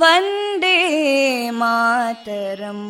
वन्दे 0.00 0.76
मातरम् 1.60 2.86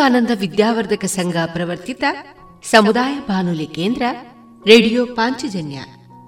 ವಿವೇಕಾನಂದ 0.00 0.30
ವಿದ್ಯಾವರ್ಧಕ 0.40 1.04
ಸಂಘ 1.04 1.36
ಪ್ರವರ್ತಿತ 1.46 2.04
ಸಮುದಾಯ 2.70 3.18
ಬಾನುಲಿ 3.18 3.66
ಕೇಂದ್ರ, 3.66 4.02
radio 4.66 5.06
Panchajanya 5.06 5.80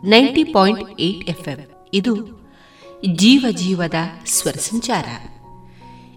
ninety 0.04 0.44
point 0.44 1.00
eight 1.00 1.30
FM. 1.30 1.58
ಇದು 1.94 2.16
ಜೀವ 3.14 3.46
ಜೀವದ 3.50 3.94
ಸ್ವರ 4.26 4.52
ಸಂಚಾರ. 4.52 5.04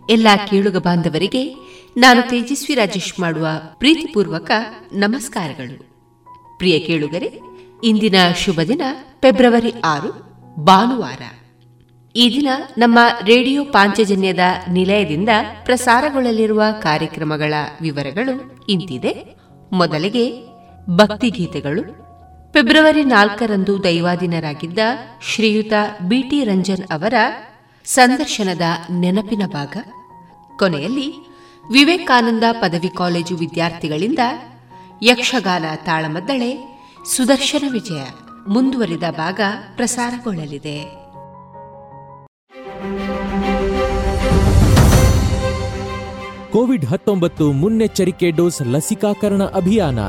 ಎಲ್ಲ 0.09 0.27
ಕೇಳುಗ 0.49 0.77
ಬಾಂಧವರಿಗೆ 0.77 1.55
ನಾನು 1.97 2.29
ತೇಜಸ್ವಿ 2.29 2.75
ರಾಜೇಶ್ 2.75 3.19
ಮಾಡುವ 3.19 3.47
ಪ್ರೀತಿಪೂರ್ವಕ 3.77 4.51
ನಮಸ್ಕಾರಗಳು. 4.93 5.79
ಪ್ರಿಯ 6.57 6.79
ಕೇಳುಗರೆ, 6.79 7.39
ಇಂದಿನ 7.83 8.15
ಶುಭ 8.37 8.59
ದಿನ 8.67 8.81
ಫೆಬ್ರವರಿ 9.21 9.73
ಆರು, 9.85 10.11
ಭಾನುವಾರ. 10.63 11.21
ಈ 12.15 12.33
ದಿನ 12.33 12.47
ನಮ್ಮ 12.77 12.99
ರೇಡಿಯೋ 13.25 13.65
ಪಾಂಚಜನ್ಯದ 13.65 14.39
ನಿಲಯದಿಂದ 14.71 15.29
ಪ್ರಸಾರಗೊಳ್ಳಲಿರುವ 15.65 16.63
ಕಾರ್ಯಕ್ರಮಗಳ 16.81 17.53
ವಿವರಗಳು 17.81 18.65
ಇಂತಿದೆ. 18.69 19.35
ಮೊದಲಿಗೆ 19.73 20.43
ಭಕ್ತಿಗೀತೆಗಳು 20.89 21.81
ಫೆಬ್ರವರಿ 22.53 23.03
ನಾಲ್ಕರಂದು 23.03 23.83
ದೈವಾದಿನರಾಗಿದ್ದ 23.83 24.79
ಶ್ರೀಯುತ 25.21 25.73
ಬಿಟಿ 26.07 26.43
ರಂಜನ್ 26.43 26.93
ಅವರ 26.93 27.13
ಸಂದರ್ಶನದ 27.85 28.61
ನೆನಪಿನ 28.91 29.41
ಭಾಗ. 29.45 29.77
ಕೊನೆಯಲ್ಲಿ 30.59 31.13
ವಿವೇಕಾನಂದ 31.71 32.43
ಪದವಿ 32.51 32.89
ಕಾಲೇಜು 32.97 33.35
ವಿದ್ಯಾರ್ಥಿಗಳಿಂದ 33.35 34.19
ಯಕ್ಷಗಾನ 35.03 35.65
ತಾಳಮದ್ದಳೆ 35.85 36.81
ಸುದರ್ಶನ 37.15 37.71
ವಿಜಯ 37.71 38.01
ಮುಂದುವರಿದ 38.47 39.03
ಭಾಗ 39.11 39.39
ಪ್ರಸಾರಗೊಳ್ಳಲಿದೆ. 39.75 41.04
ಕೋವಿಡ್ 46.55 46.85
ಹತ್ತೊಂಬತ್ತು 46.85 47.51
ಮುನ್ನೆಚ್ಚರಿಕೆ 47.51 48.31
ಡೋಸ್ 48.31 48.61
ಲಸಿಕಾಕರಣ 48.61 49.43
ಅಭಿಯಾನ. 49.43 49.99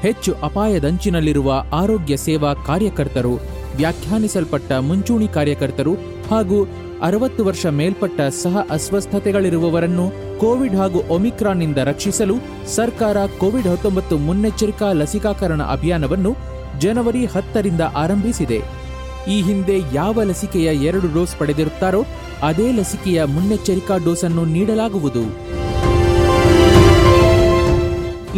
ಹೆಚ್ಚು 0.00 0.34
ಅಪಾಯದಂಚಿನಲ್ಲಿರುವ 0.42 1.64
ಆರೋಗ್ಯ 1.72 2.16
ಸೇವಾ 2.16 2.54
ಕಾರ್ಯಕರ್ತರು, 2.54 3.34
ವ್ಯಾಖ್ಯಾನಿಸಲ್ಪಟ್ಟ 3.76 4.72
ಮುಂಚೂಣಿ 4.72 5.28
ಕಾರ್ಯಕರ್ತರು 5.28 5.94
ಹಾಗೂ 6.30 6.64
ಅರವತ್ತು 7.02 7.44
ವರ್ಷ 7.44 7.66
ಮೇಲ್ಪಟ್ಟ 7.66 8.20
ಸಹ 8.20 8.66
ಅಸ್ವಸ್ಥತೆಗಳಿರುವವರನ್ನು 8.70 10.38
ಕೋವಿಡ್ 10.38 10.76
ಹಾಗೂ 10.76 11.02
ಒಮಿಕ್ರಾನ್ನಿಂದ 11.14 11.76
ರಕ್ಷಿಸಲು 11.76 12.34
ಸರ್ಕಾರ 12.74 13.26
ಕೋವಿಡ್ 13.26 13.66
ಹತ್ತೊಂಬತ್ತು 13.66 14.18
ಮುನ್ನೆಚ್ಚರಿಕಾ 14.18 14.92
ಲಸಿಕಾಕರಣ 14.92 15.62
ಅಭಿಯಾನವನ್ನು 15.62 16.36
ಜನವರಿ 16.78 17.26
ಹತ್ತರಿಂದ 17.26 17.80
ಆರಂಭಿಸಿದೆ. 17.80 18.81
ಈ 19.28 19.42
ಹಿಂದೆ 19.42 19.82
ಯಾವ 19.92 20.22
ಲಸಿಕೆಯ 20.22 20.64
ಎರಡು 20.64 21.14
ಡೋಸ್ 21.14 21.36
ಪಡೆದಿರುತ್ತಾರೋ 21.36 22.04
ಅದೇ 22.42 22.72
ಲಸಿಕೆಯ 22.72 23.24
ಮುನ್ನೆಚ್ಚರಿಕಾ 23.24 23.96
ಡೋಸ್ 23.96 24.24
ಅನ್ನು 24.24 24.44
ನೀಡಲಾಗುವುದು. 24.44 25.52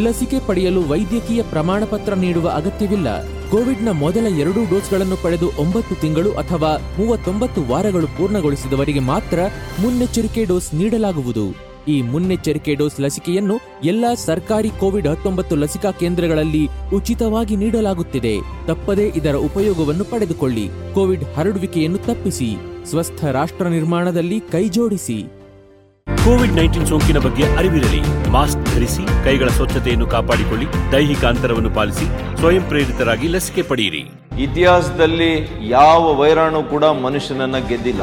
ಲಸಿಕೆ 0.03 0.39
ಪಡೆಯಲು 0.47 0.89
ವೈದ್ಯಕೀಯ 0.89 1.43
ಪ್ರಮಾಣ 1.43 1.85
ಪತ್ರ 1.85 2.15
ನೀಡುವ 2.15 2.49
ಅಗತ್ಯವಿಲ್ಲ. 2.49 3.25
ಕೋವಿಡ್ನ 3.51 3.89
ಮೊದಲ 3.91 4.27
ಎರಡು 4.27 4.71
ಡೋಸ್ಗಳನ್ನು 4.71 5.17
ಪಡೆದು 5.17 5.51
ಒಂಬತ್ತು 5.59 5.95
ತಿಂಗಳು 5.95 6.33
ಅಥವಾ 6.33 6.95
ಮೂವತ್ತೊಂಬತ್ತು 6.99 7.63
ವಾರಗಳು 7.63 8.07
ಪೂರ್ಣಗೊಳಿಸಿದವರಿಗೆ 8.07 9.01
ಮಾತ್ರ 9.01 9.39
ಮುನ್ನೆಚ್ಚರಿಕೆ 9.81 10.45
ಡೋಸ್ 10.45 10.75
ನೀಡಲಾಗುವುದು. 10.75 11.74
ಈ 11.89 12.03
ಮುನ್ನೆಚ್ಚರಿಕೆ 12.03 12.75
ಡೋಸ್ 12.75 13.01
ಲಸಿಕೆಯನ್ನು 13.01 13.61
ಎಲ್ಲಾ 13.85 14.15
ಸರ್ಕಾರಿ 14.15 14.71
ಕೋವಿಡ್ 14.71 15.09
ಹತ್ತೊಂಬತ್ತು 15.09 15.57
ಲಸಿಕಾ 15.57 15.91
ಕೇಂದ್ರಗಳಲ್ಲಿ 15.91 16.69
ಉಚಿತವಾಗಿ 16.95 17.57
ನೀಡಲಾಗುತ್ತಿದೆ. 17.57 18.39
ತಪ್ಪದೇ 18.67 19.13
ಇದರ 19.17 19.35
ಉಪಯೋಗವನ್ನು 19.35 20.05
ಪಡೆದುಕೊಳ್ಳಿ. 20.05 20.69
ಕೋವಿಡ್ 20.95 21.25
ಹರಡುವಿಕೆಯನ್ನು 21.37 21.99
ತಪ್ಪಿಸಿ. 21.99 22.57
ಸ್ವಸ್ಥ 22.91 23.25
ರಾಷ್ಟ್ರ 23.25 23.67
ನಿರ್ಮಾಣದಲ್ಲಿ 23.69 24.41
ಕೈಜೋಡಿಸಿ 24.41 25.25
ಕೋವಿಡ್ 26.25 26.53
ನೈನ್ಟೀನ್ 26.53 26.87
ಸೋಂಕಿನ 26.87 27.19
ಬಗ್ಗೆ 27.19 27.45
ಅರಿವಿರಲಿ. 27.45 28.31
ಮಾಸ್ಕ್ 28.31 28.75
ಧರಿಸಿ 28.75 29.25
ಕೈಗಳ 29.25 29.49
ಸ್ವಚ್ಛತೆಯನ್ನು 29.49 30.07
ಕಾಪಾಡಿಕೊಳ್ಳಿ 30.07 30.67
ದೈಹಿಕ 30.93 31.25
ಅಂತರವನ್ನು 31.25 31.71
ಪಾಲಿಸಿ 31.71 32.37
ಸ್ವಯಂ 32.37 32.63
ಪ್ರೇರಿತರಾಗಿ 32.63 33.29
ಲಸಿಕೆ 33.29 33.63
ಪಡೆಯಿರಿ. 33.63 34.05
ಇತಿಹಾಸದಲ್ಲಿ 34.43 35.49
ಯಾವ 35.69 36.15
ವೈರಾಣು 36.15 36.63
ಕೂಡ 36.63 36.85
ಮನುಷ್ಯನನ್ನ 36.85 37.57
ಗೆದ್ದಿಲ್ಲ. 37.69 38.03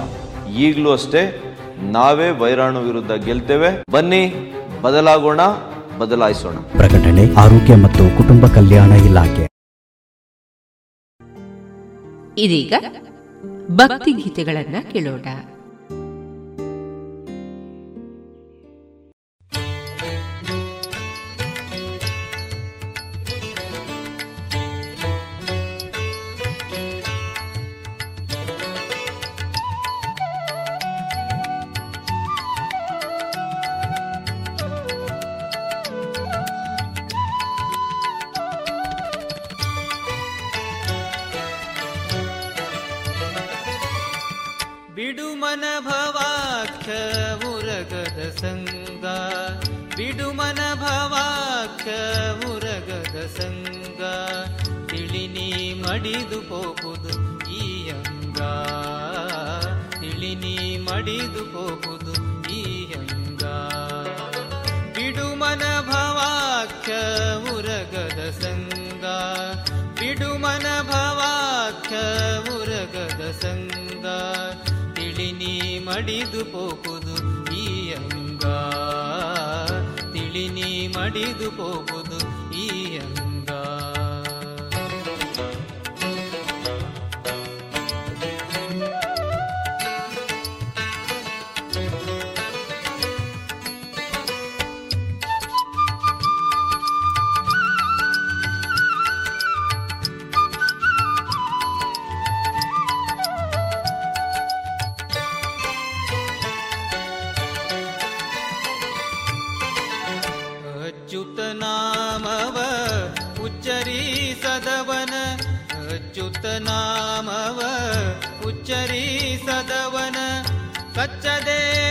ಈಗಲೂ 0.55 0.91
ಅಷ್ಟೇ 0.91 1.50
ನಾವೇ 1.81 2.29
ವೈರಾಣು 2.29 2.81
ವಿರುದ್ಧ 2.81 3.11
ಗೆಲ್ತೇವೆ. 3.11 3.83
ಬನ್ನಿ 3.91 4.53
ಬದಲಾಗೋಣ 4.81 5.39
ಬದಲಾಯಿಸೋಣ. 5.99 6.55
ಪ್ರಕಟಣೆ 6.55 7.35
ಆರೋಗ್ಯ 7.35 7.75
ಮತ್ತು 7.75 8.17
ಕುಟುಂಬ 8.17 8.45
ಕಲ್ಯಾಣ 8.47 8.91
ಇಲಾಖೆ. 8.91 9.47
ಇದೀಗ 12.37 12.73
ಭಕ್ತಿ 13.71 14.11
ಗೀತೆಗಳನ್ನ 14.11 14.75
ಕೇಳೋಣ. 14.91 15.25
ಮಡಿದು 56.01 56.39
ಹೋಗುದು 56.39 57.45
ಈ 57.49 57.89
ಅಂಗ. 57.89 58.37
ತಿಳಿನಿ 59.99 60.77
ಮಡಿದು 60.77 61.43
ಹೋಗುದು 61.43 62.49
ಈ 62.49 62.93
ಅಂಗ. 62.93 63.43
ಬಿಡುಮನ 64.93 65.81
ಭವಾಖ್ಯ 65.81 66.93
ಉರಗದ 67.51 68.31
ಸಂಗ. 68.41 69.03
ಬಿಡುಮನ 69.99 70.65
ಭವಾಖ್ಯ 70.81 71.95
ಉರಗದ 72.55 73.31
ಸಂಗ. 73.31 74.05
ತಿಳಿನಿ 74.93 75.79
ಮಡಿದು 75.79 76.43
ಹೋಗುದು 76.43 77.53
ಈ 77.53 77.93
ಅಂಗ. 77.93 78.43
ತಿಳಿನಿ 80.13 80.87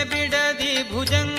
ಬಿಡದಿ 0.10 0.72
ಭುಜಂಗ 0.92 1.39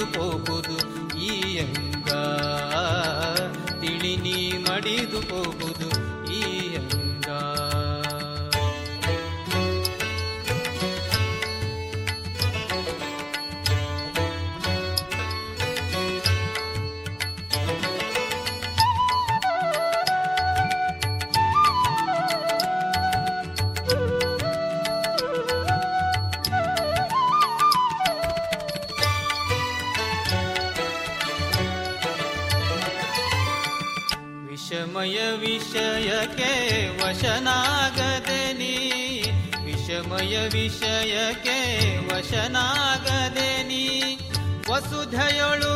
ಹೋಗುದು 0.00 0.76
ಈ 1.18 1.58
ಅಂಗ. 1.58 2.10
ತಿಳಿನಿ 3.80 4.58
ಮಡಿದು 4.58 5.20
ಹೋಗುದು 5.20 6.03
ವಿಷಯಕ್ಕೆ 40.64 41.56
ವಶನಾಗದೆ 42.08 43.50
ನೀ 43.62 43.82
ವಸುಧೆಯೊಳು 44.68 45.73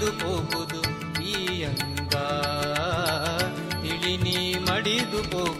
ಮಡಿದು 0.00 0.12
ಹೋಗುದು 0.20 0.80
ಈ 1.22 1.34
ಅಂಗ. 1.62 2.14
ಇಳಿ 3.84 4.12
ನೀ 4.16 4.36
ಮಡಿದು 4.58 5.20
ಹೋಗುದು 5.30 5.59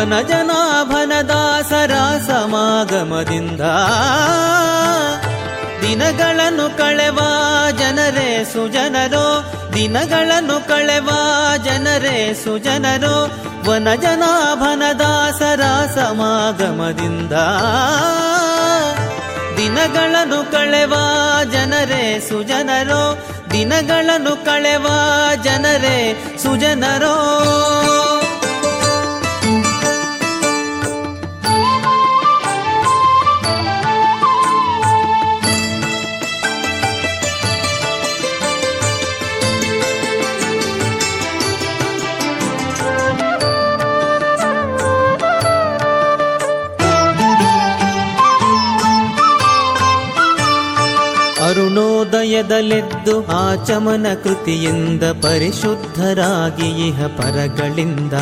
ವನಜನಾಭನ 0.00 1.12
ದಾಸರ 1.20 1.92
ಸಮಾಗಮದಿಂದ. 2.26 3.60
ದಿನಗಳನ್ನು 5.82 6.78
ಕಳೆವ 6.78 7.18
ಜನರೇ 7.78 8.44
ಸುಜನರೋ, 8.52 9.44
ದಿನಗಳನ್ನು 9.72 10.68
ಕಳೆವ 10.68 11.08
ಜನರೇ 11.64 12.34
ಸುಜನರೋ 12.44 13.30
ವನಜನಾಭನ 13.68 14.82
ದಾಸರ 14.98 15.60
ಸಮಾಗಮದಿಂದ. 15.94 17.32
ದಿನಗಳನ್ನು 19.56 20.52
ಕಳೆವ 20.52 20.94
ಜನರೇ 21.52 22.26
ಸುಜನರೋ, 22.28 23.18
ದಿನಗಳನ್ನು 23.50 24.44
ಕಳೆವ 24.44 24.86
ಜನರೇ 25.44 26.24
ಸುಜನರೋ. 26.42 27.16
ಅರುಣೋದಯದಲೆದ್ದು 52.40 53.26
ಆಚಮನ 53.26 54.06
ಕೃತಿಯಿಂದ 54.24 55.02
ಪರಿಶುದ್ಧರಾಗಿ 55.02 56.88
ಇಹ 56.88 57.06
ಪರಗಳಿಂದ. 57.06 58.12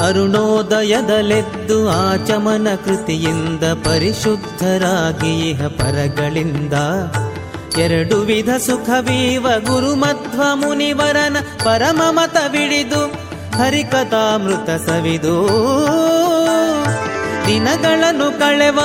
ಅರುಣೋದಯದಲೆದ್ದು 0.00 1.90
ಆಚಮನ 1.90 2.68
ಕೃತಿಯಿಂದ 2.84 3.62
ಪರಿಶುದ್ಧರಾಗಿ 3.62 5.50
ಇಹ 5.50 5.66
ಪರಗಳಿಂದ. 5.66 6.72
ಎರಡು 7.78 8.16
ವಿಧ 8.16 8.48
ಸುಖವೀವ 8.48 9.46
ಗುರುಮಧ್ವ 9.48 10.42
ಮುನಿವರನ 10.54 11.36
ಪರಮಮತ 11.64 12.36
ಬಿಡಿದು 12.36 13.04
ಹರಿಕಥಾಮೃತ 13.58 14.70
ಸವಿದು. 14.70 15.36
ದಿನಗಳನ್ನು 17.46 18.38
ಕಳೆವ 18.38 18.80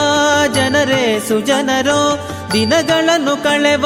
ಜನರೇ 0.54 1.24
ಸುಜನರೋ 1.27 2.30
ದಿನಗಳನ್ನು 2.54 3.44
ಕಳೆವ 3.44 3.86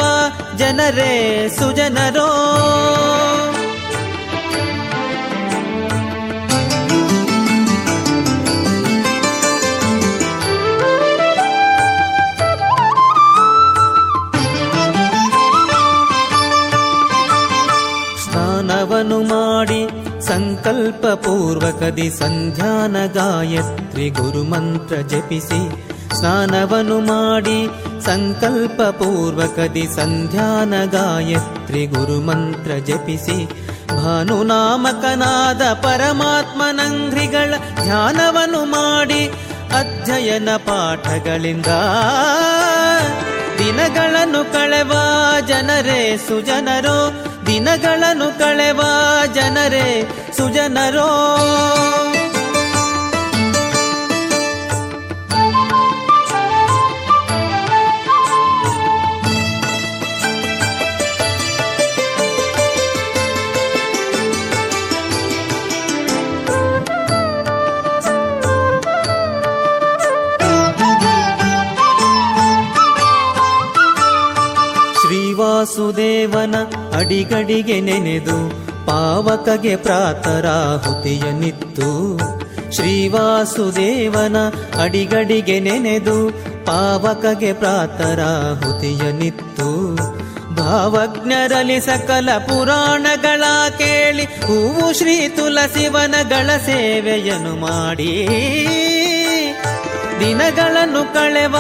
ಜನರೇ 0.58 1.12
ಸುಜನರೋ. 1.60 2.30
ಸ್ನಾನವನು 18.24 19.20
ಮಾಡಿ 19.24 19.82
ಸಂಕಲ್ಪ 20.22 21.08
ಪೂರ್ವಕದಿ 21.08 22.10
ಸಂಧ್ಯಾನ 22.10 23.06
ಗಾಯತ್ರಿ 23.06 24.10
ಗುರುಮಂತ್ರ 24.10 24.96
ಜಪಿಸಿ 24.96 25.89
ಸ್ನಾನವನು 26.20 27.00
ಮಾಡಿ 27.00 27.68
ಸಂಕಲ್ಪ 28.06 28.82
ಪೂರ್ವಕದಿ 28.82 29.84
ಸಂಧ್ಯಾನ 29.96 30.74
ಗಾಯತ್ರಿ 30.86 31.86
ಗುರುಮಂತ್ರ 31.86 32.72
ಜಪಿಸಿ. 32.72 33.46
ಭಾನುನಾಮಕನಾದ 33.88 35.62
ಪರಮಾತ್ಮನಂಘ್ರಿಗಳ 35.74 37.54
ಧ್ಯಾನವನ್ನು 37.84 38.66
ಮಾಡಿ 38.66 39.28
ಅಧ್ಯಯನ 39.76 40.50
ಪಾಠಗಳಿಂದ 40.56 41.66
ದಿನಗಳನ್ನು 43.58 44.54
ಕಳೆವ 44.54 44.92
ಜನರೇ 45.48 46.18
ಸುಜನರೋ, 46.18 46.98
ದಿನಗಳನ್ನು 47.48 48.40
ಕಳೆವ 48.40 48.82
ಜನರೇ 49.34 49.88
ಸುಜನರೋ. 50.38 51.10
ಶ್ರೀವಾಸುದೇವನ 75.60 76.56
ಅಡಿಗಡಿಗೆ 76.98 77.82
ನೆನೆದು 77.82 78.50
ಪಾವಕಗೆ 78.86 79.76
ಪ್ರಾತರಾಹುತಿಯ 79.76 81.32
ನಿತ್ತು. 81.32 82.18
ಶ್ರೀವಾಸುದೇವನ 82.72 84.36
ಅಡಿಗಡಿಗೆ 84.82 85.60
ನೆನೆದು 85.60 86.30
ಪಾವಕಗೆ 86.66 87.54
ಪ್ರಾತರಾಹುತಿಯ 87.54 89.12
ನಿತ್ತು. 89.12 89.96
ಭಾವಜ್ಞರಲ್ಲಿ 90.56 91.82
ಸಕಲ 91.82 92.30
ಪುರಾಣಗಳ 92.38 93.44
ಕೇಳಿ 93.78 94.24
ಹೂವು 94.24 94.98
ಶ್ರೀ 94.98 95.28
ತುಲಸಿವನಗಳ 95.28 96.58
ಸೇವೆಯನ್ನು 96.58 97.56
ಮಾಡಿ. 97.56 98.28
ದಿನಗಳನ್ನು 100.20 101.14
ಕಳೆವ 101.14 101.56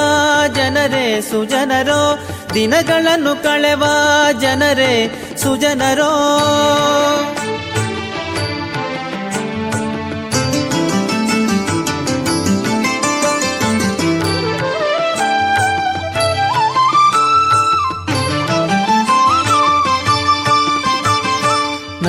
ಜನರೇ 0.56 1.22
ಸುಜನರೋ 1.22 2.02
ದಿನಗಳನ್ನು 2.54 3.43
ಕಳೆವ 3.43 3.84
ಜನರೇ 4.39 4.93
ಸುಜನರೋ. 5.38 6.12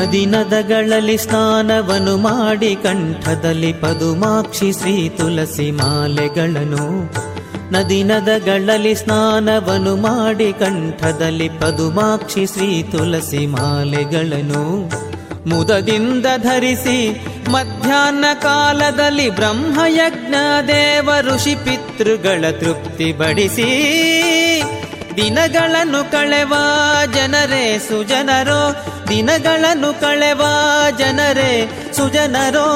ನದಿ 0.01 0.27
ನದಗಳಲ್ಲಿ 0.27 1.19
ಸ್ನಾನವನ್ನು 1.19 2.17
ಮಾಡಿ 2.17 2.75
ಕಂಠದಲ್ಲಿ 2.75 3.73
ಪದುಮಾಕ್ಷಿ 3.73 4.73
ಶ್ರೀ 4.73 5.09
ತುಳಸಿ 5.09 5.71
ಮಾಲೆಗಳನ್ನು. 5.71 7.13
ನದಿ 7.73 8.03
ನದಗಳಲ್ಲಿ 8.03 8.95
ಸ್ನಾನವನ್ನು 8.95 9.97
ಮಾಡಿ 9.97 10.53
ಕಂಠದಲ್ಲಿ 10.53 11.49
ಪದುಮಾಕ್ಷಿ 11.49 12.47
ಶ್ರೀ 12.47 12.83
ತುಳಸಿ 12.83 13.47
ಮಾಲೆಗಳನ್ನು. 13.47 14.91
ಮುದದಿಂದ 15.49 16.27
ಧರಿಸಿ 16.37 17.27
ಮಧ್ಯಾಹ್ನ 17.51 18.25
ಕಾಲದಲ್ಲಿ 18.43 19.31
ಬ್ರಹ್ಮಯಜ್ಞ 19.31 20.35
ದೇವ 20.69 21.11
ಋಷಿ 21.21 21.55
ಪಿತೃಗಳ 21.55 22.45
ತೃಪ್ತಿ 22.51 23.13
ಬಡಿಸಿ 23.13 23.71
ದಿನಗಳನ್ನು 25.17 26.13
ಕಳೆವ 26.13 26.55
ಜನರೇ 27.15 27.79
ಸುಜನರೋ. 27.79 28.85
ದಿನಗಳನ್ನು 29.09 30.01
ಕಳೆವ 30.01 30.43
ಜನರೇ 30.99 31.69
ಸುಜನರೋ. 31.97 32.69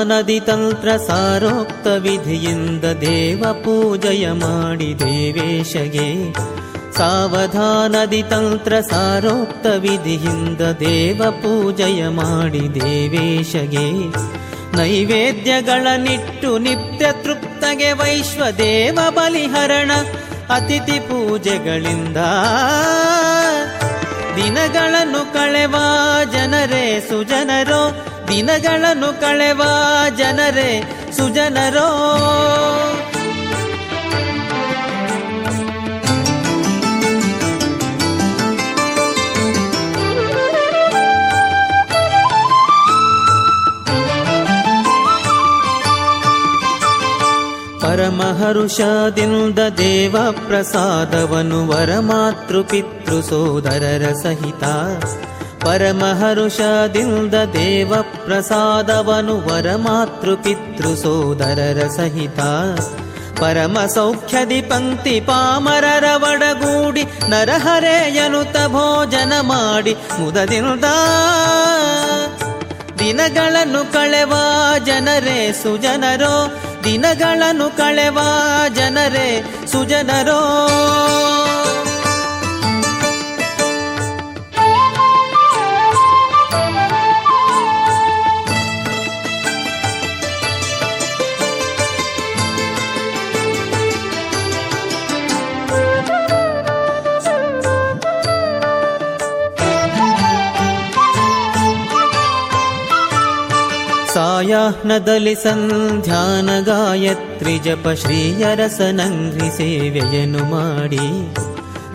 ಸಾವಧಾನದಿ 0.00 0.40
ತಂತ್ರ 0.40 0.96
ಸಾರೋಕ್ತ 0.96 1.86
ವಿಧಿಯಿಂದ 1.86 2.84
ದೇವ 2.84 3.44
ಪೂಜೆಯ 3.52 4.30
ಮಾಡಿ 4.30 4.98
ದೇವೇಶಗೆ. 4.98 6.32
ಸಾವಧಾನದಿ 6.96 8.22
ತಂತ್ರ 8.22 8.80
ಸಾರೋಕ್ತ 8.80 9.66
ವಿಧಿಯಿಂದ 9.66 10.60
ದೇವ 10.60 11.30
ಪೂಜೆಯ 11.30 12.08
ಮಾಡಿ 12.08 12.80
ದೇವೇಶಗೆ. 12.80 13.88
ನೈವೇದ್ಯಗಳ 14.76 15.86
ನಿಟ್ಟು 15.96 16.58
ನಿತ್ಯ 16.58 17.06
ತೃಪ್ತಗೆ 17.12 17.92
ವೈಶ್ವದೇವ 17.92 18.98
ಬಲಿಹರಣ 19.10 19.90
ಅತಿಥಿ 20.54 21.00
ಪೂಜೆಗಳಿಂದ. 21.00 22.16
ದಿನಗಳನ್ನು 24.36 25.32
ಕಳೆವ 25.32 25.74
ಜನರೇ 26.32 27.06
ಸುಜನರೋ 27.08 28.06
ದಿನಗಳನ್ನು 28.30 29.20
ಕಳೆವ 29.20 29.62
ಜನರೇ 30.16 30.82
ಸುಜನರೋ. 31.16 31.88
ಪರಮಹರುಷದಿಂದ 47.80 49.58
ದೇವ 49.58 50.16
ಪ್ರಸಾದವನು 50.32 51.68
ವರಮಾತೃ 51.68 52.62
ಪಿತೃ 52.62 53.20
ಸೋದರರ 53.20 54.12
ಸಹಿತ. 54.22 54.64
ಪರಮಹರುಷದಿಂದ 55.64 57.34
ದೇವ 57.34 57.94
ಪ್ರಸಾದವನು 58.02 59.36
ವರಮಾತೃ 59.48 60.34
ಪಿತೃ 60.34 60.94
ಸೋದರರ 60.94 61.88
ಸಹಿತ. 61.96 62.40
ಪರಮ 63.40 63.78
ಸೌಖ್ಯದಿ 63.94 64.62
ಪಂಕ್ತಿ 64.62 65.20
ಪಾಮರರ 65.20 66.04
ಒಡಗೂಡಿ 66.22 67.04
ನರಹರೆಯನುತ 67.28 68.56
ಭೋಜನ 68.66 69.32
ಮಾಡಿ 69.40 69.94
ಮುದದಿಂದ 70.18 70.84
ದಿನಗಳನ್ನು 72.98 73.92
ಕಳೆವ 73.92 74.32
ಜನರೇ 74.86 75.52
ಸುಜನರೋ, 75.52 76.34
ದಿನಗಳನ್ನು 76.84 77.76
ಕಳೆವ 77.76 78.18
ಜನರೇ 78.74 79.28
ಸುಜನರೋ. 79.72 80.40
ಸಾಯಾಹ್ನದಲ್ಲಿ 104.40 105.34
ಸಂಧ್ಯಾನ 105.34 106.60
ಗಾಯತ್ರಿ 106.60 107.58
ಜಪ 107.58 107.88
ಶ್ರೀಯರಸನಂಗ್ರಿ 107.88 109.50
ಸೇವೆಯನ್ನು 109.56 110.44
ಮಾಡಿ. 110.44 111.34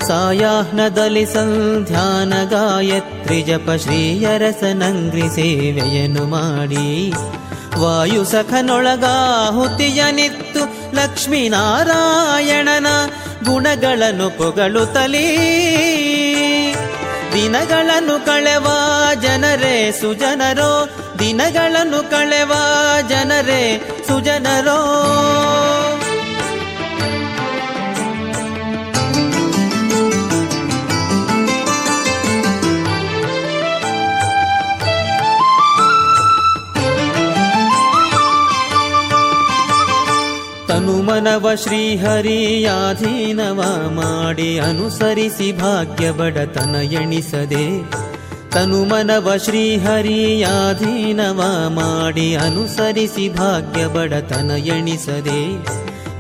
ಸಾಯಾಹ್ನದಲ್ಲಿ 0.08 1.26
ಸಂಧ್ಯಾನ 1.26 2.34
ಗಾಯತ್ರಿ 2.50 3.42
ಜಪ 3.42 3.70
ಶ್ರೀಯರಸನಂಗ್ರಿ 3.82 5.30
ಸೇವೆಯನ್ನು 5.36 6.26
ಮಾಡಿ. 6.26 7.14
ವಾಯು 7.80 8.24
ಸಖನೊಳಗಾಹುತಿಯ 8.26 10.04
ನಿತ್ತು 10.12 10.62
ಲಕ್ಷ್ಮೀನಾರಾಯಣನ 10.96 12.88
ಗುಣಗಳನ್ನು 13.46 14.38
ಪೊಗಳುತ್ತಲೀ 14.38 15.28
ದಿನಗಳನ್ನು 17.34 18.26
ಕಳೆವ 18.26 18.68
ಜನರೇ 19.22 19.92
ಸುಜನರೋ. 19.92 20.90
ದಿನಗಳನ್ನು 21.20 22.12
ಕಳೆವ 22.12 22.52
ಜನರೇ 23.10 23.82
ಸುಜನರೋ. 24.08 24.80
ತನುಮನವ 41.06 41.56
ಶ್ರೀಹರಿಯಾಧೀನವ 41.56 43.60
ಮಾಡಿ 43.90 44.60
ಅನುಸರಿಸಿ 44.60 45.52
ಭಾಗ್ಯ 45.52 46.12
ಬಡತನ 46.12 46.82
ಎಣಿಸದೆ, 46.92 47.82
ತನುಮನವ 48.54 49.38
ಶ್ರೀಹರಿಯಾಧೀನವ 49.38 51.42
ಮಾಡಿ 51.70 52.36
ಅನುಸರಿಸಿ 52.36 53.30
ಭಾಗ್ಯ 53.30 53.88
ಬಡತನ 53.88 54.52
ಎಣಿಸದೆ, 54.68 55.46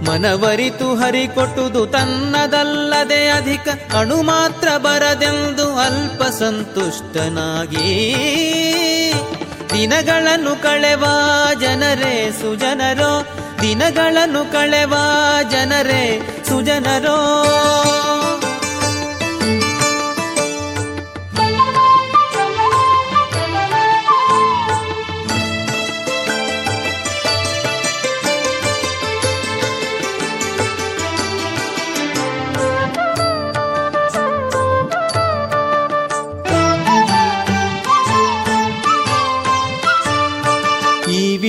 ಮನವರಿತು 0.05 0.95
ಹರಿ 0.95 1.27
ಕೊಟ್ಟುದು 1.27 1.85
ತನ್ನದಲ್ಲದೆ 1.85 3.29
ಅಧಿಕ 3.29 3.67
ಅಣು 3.97 4.21
ಮಾತ್ರ 4.21 4.77
ಬರದೆಂದು 4.77 5.77
ಅಲ್ಪ 5.77 6.23
ಸಂತುಷ್ಟನಾಗಿ 6.39 7.89
ದಿನಗಳನ್ನು 9.73 10.61
ಕಳೆವ 10.61 11.05
ಜನರೇ 11.59 12.31
ಸುಜನರೋ 12.41 13.25
ದಿನಗಳನ್ನು 13.65 14.51
ಕಳೆವ 14.51 14.93
ಜನರೇ 15.51 16.03
ಸುಜನರೋ. 16.47 17.17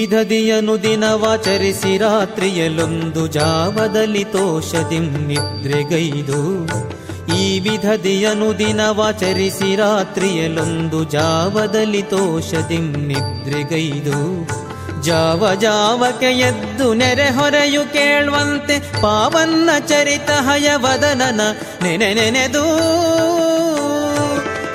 ವಿಧದಿಯನು 0.07 0.83
ದಿನವಾಚರಿಸಿ 0.83 1.99
ರಾತ್ರಿಯಲ್ಲೊಂದು 1.99 3.27
ಜಾವದಲ್ಲಿ 3.27 4.25
ತೋಷದಿಂ 4.25 5.07
ನಿದ್ರೆಗೈದು 5.27 6.41
ಈ 7.37 7.47
ವಿಧದಿಯನು 7.61 8.59
ದಿನವಾಚರಿಸಿ 8.59 9.77
ರಾತ್ರಿಯಲ್ಲೊಂದು 9.77 11.05
ಜಾವದಲ್ಲಿ 11.05 12.03
ತೋಷದಿಂ 12.03 12.87
ನಿದ್ರೆಗೈದು 13.09 14.21
ಜಾವ 15.03 15.55
ಜಾವಕ್ಕೆ 15.55 16.31
ಎದ್ದು 16.41 16.95
ನೆರೆ 16.95 17.29
ಹೊರೆಯು 17.31 17.93
ಕೇಳುವಂತೆ 17.93 18.79
ಪಾವನ್ನ 19.03 19.71
ಚರಿತ 19.87 20.31
ಹಯವದನನ 20.31 21.41
ನೆನೆ 21.83 22.15
ನೆನೆದು. 22.15 22.65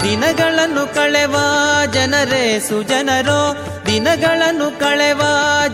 ದಿನಗಳನ್ನು 0.03 0.95
ಕಳೆವ 0.95 1.35
ಜನರೇ 1.93 2.59
ಸುಜನರೋ, 2.59 3.55
ದಿನಗಳನ್ನು 3.85 4.79
ಕಳೆವ 4.79 5.21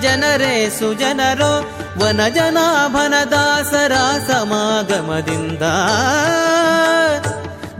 ಜನರೇ 0.01 0.69
ಸುಜನರೋ 0.69 1.73
ವನ 1.97 3.13
ದಾಸರ 3.31 3.91
ಸಮಾಗಮದಿಂದ. 4.27 5.61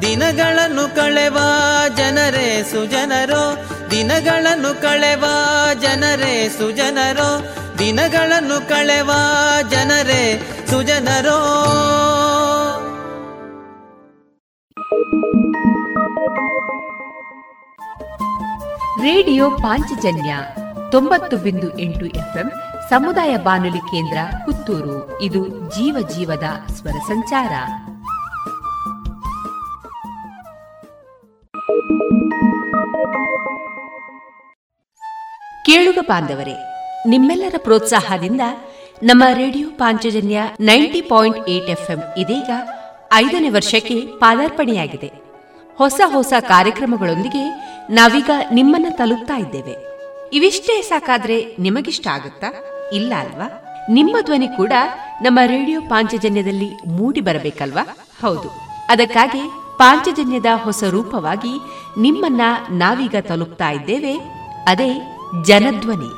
ದಿನಗಳನ್ನು 0.02 0.96
ಕಳೆವ 0.96 1.38
ಜನರೇ 1.98 2.64
ಸುಜನರೋ, 2.72 3.68
ದಿನಗಳನ್ನು 3.92 4.82
ಕಳೆವ 4.82 5.26
ಜನರೇ 5.82 6.50
ಸುಜನರೋ, 6.50 7.30
ದಿನಗಳನ್ನು 7.78 8.70
ಕಳೆವ 8.70 9.12
ಜನರೇ 9.70 10.24
ಸುಜನರೋ. 10.70 11.40
ರೇಡಿಯೋ 19.02 19.50
ಪಾಂಚಜನ್ಯ 19.50 20.38
ತೊಂಬತ್ತು 20.92 21.38
ಬಿಂದು 21.38 21.80
ಎಂಟು 21.80 22.06
ಎಫ್ಎಂ 22.06 22.52
ಸಮುದಾಯ 22.90 23.38
ಬಾನುಲಿ 23.38 23.78
ಕೇಂದ್ರ 23.78 24.18
ಪುತ್ತೂರು. 24.46 25.22
ಇದು 25.22 25.48
ಜೀವ 25.48 26.08
ಜೀವದ 26.08 26.44
ಸ್ವರ 26.68 26.92
ಸಂಚಾರ. 26.92 27.50
ಕೇಳುಗ 35.66 35.98
ಬಾಂಧವರೇ, 36.02 36.56
ನಿಮ್ಮೆಲ್ಲರ 37.08 37.56
ಪ್ರೋತ್ಸಾಹದಿಂದ 37.58 38.42
ನಮ್ಮ 39.04 39.24
radio 39.34 39.70
Panchajanya 39.70 40.42
ninety 40.60 41.02
point 41.02 41.50
eight 41.50 41.70
FM 41.70 42.00
ಇದೀಗ 42.18 42.50
ಐದನೇ 43.14 43.50
ವರ್ಷಕ್ಕೆ 43.50 43.96
ಪಾದಾರ್ಪಣೆಯಾಗಿದೆ. 43.96 45.27
ಹೊಸ 45.78 46.02
ಹೊಸ 46.06 46.34
ಕಾರ್ಯಕ್ರಮಗಳೊಂದಿಗೆ 46.40 47.50
ನಾವೀಗ 47.90 48.30
ನಿಮ್ಮನ್ನ 48.54 48.86
ತಲುಪ್ತಾ 48.90 49.38
ಇದ್ದೇವೆ. 49.38 49.76
ಇವಿಷ್ಟೇ 50.34 50.82
ಸಾಕಾದ್ರೆ 50.82 51.56
ನಿಮಗಿಷ್ಟ 51.60 52.08
ಆಗುತ್ತಾ? 52.08 52.54
ಇಲ್ಲ 52.94 53.14
ಅಲ್ವಾ? 53.20 53.64
ನಿಮ್ಮ 53.90 54.18
ಧ್ವನಿ 54.26 54.48
ಕೂಡ 54.48 54.74
ನಮ್ಮ 55.22 55.40
ರೇಡಿಯೋ 55.46 55.82
ಪಾಂಚಜನ್ಯದಲ್ಲಿ 55.82 56.70
ಮೂಡಿ 56.88 57.22
ಬರಬೇಕಲ್ವಾ? 57.22 57.98
ಹೌದು. 58.22 58.50
ಅದಕ್ಕಾಗಿ 58.90 59.52
ಪಾಂಚಜನ್ಯದ 59.78 60.46
ಹೊಸ 60.56 60.84
ರೂಪವಾಗಿ 60.84 61.60
ನಿಮ್ಮನ್ನ 61.98 62.42
ನಾವೀಗ 62.70 63.16
ತಲುಪ್ತಾ 63.22 63.70
ಇದ್ದೇವೆ. 63.70 64.18
ಅದೇ 64.68 65.18
ಜನಧ್ವನಿ. 65.46 66.10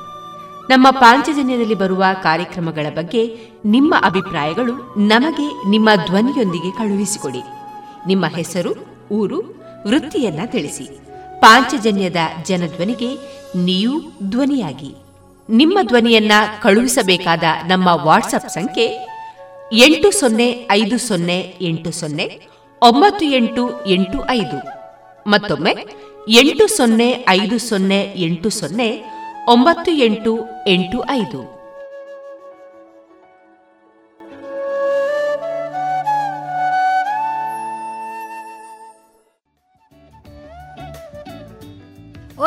ನಮ್ಮ 0.69 0.89
ಪಾಂಚಜನ್ಯದಲ್ಲಿ 0.89 1.75
ಬರುವ 1.75 2.03
ಕಾರ್ಯಕ್ರಮಗಳ 2.23 2.89
ಬಗ್ಗೆ 2.95 3.51
ನಿಮ್ಮ 3.65 3.95
ಅಭಿಪ್ರಾಯಗಳು 4.03 4.99
ನಮಗೆ 4.99 5.69
ನಿಮ್ಮ 5.69 5.89
ಧ್ವನಿಯೊಂದಿಗೆ 6.05 6.71
ಕಳುಹಿಸಿಕೊಡಿ. 6.71 7.41
ನಿಮ್ಮ 8.07 8.25
ಹೆಸರು? 8.25 8.88
ಊರು 9.11 9.63
ವೃತ್ತಿಯನ್ನ 9.87 10.39
ತಿಳಿಸಿ. 10.45 10.99
ಪಾಂಚಜನ್ಯದ 11.39 12.15
ಜನಧ್ವನಿಗೆ 12.45 13.15
ನೀವು 13.55 14.29
ಧ್ವನಿಯಾಗಿ. 14.29 14.95
ನಿಮ್ಮ 15.49 15.79
ಧ್ವನಿಯನ್ನ 15.81 16.31
ಕಳುಹಿಸಬೇಕಾದ 16.61 17.43
ನಮ್ಮ 17.67 17.87
ವಾಟ್ಸಪ್ 17.87 18.49
ಸಂಖ್ಯೆ 18.49 19.07
ಎಂಟು 19.71 20.19
ಸೊನ್ನೆ 20.19 20.67
ಐದು 20.71 20.97
ಸೊನ್ನೆ 20.97 21.55
ಎಂಟು 21.61 21.91
ಸೊನ್ನೆ 21.91 22.41
ಒಂಬತ್ತು 22.81 23.25
ಎಂಟು 23.25 23.85
ಎಂಟು 23.85 24.29
ಐದು. 24.29 24.79
ಮತ್ತೊಮ್ಮೆ 25.29 25.75
ಎಂಟು 26.29 26.77
ಸೊನ್ನೆ 26.77 27.25
ಐದು 27.29 27.59
ಸೊನ್ನೆ 27.59 28.13
ಎಂಟು 28.15 28.49
ಸೊನ್ನೆ 28.49 29.03
ಒಂಬತ್ತು 29.47 29.91
ಎಂಟು 29.91 30.39
ಎಂಟು 30.67 31.09
ಐದು. 31.09 31.58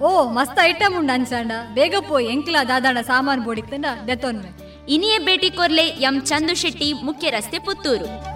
ಓ, 0.00 0.08
ಮಸ್ತ್ 0.28 0.58
ಐಟಮ್ 0.60 0.94
ಉಂಡು 0.98 1.12
ಅನ್ಸಂಡ. 1.12 1.52
ಬೇಗ 1.74 1.94
ಪೋಯ್ 2.08 2.26
ಎಂಕ್ಲ 2.26 2.56
ದಾದಾಣ 2.68 2.98
ಸಾಮಾನು 3.00 3.42
ಬೋಡಿತ್ತಂಡ 3.42 3.86
ದೆತ್ತೊನ್ವೆ 4.06 4.50
ಇನಿಯೇ 4.88 5.18
ಭೇಟಿ 5.18 5.50
ಕೊರ್ಲೆ 5.50 5.84
ಎಂ 6.08 6.20
ಚಂದು 6.20 6.54
ಶೆಟ್ಟಿ 6.54 6.92
ಮುಖ್ಯ 6.92 7.30
ರಸ್ತೆ 7.30 7.58
ಪುತ್ತೂರು. 7.58 8.35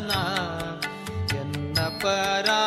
ವಾಹನ 0.00 0.14
ಎನ್ನಪರಾಧವ 1.38 2.57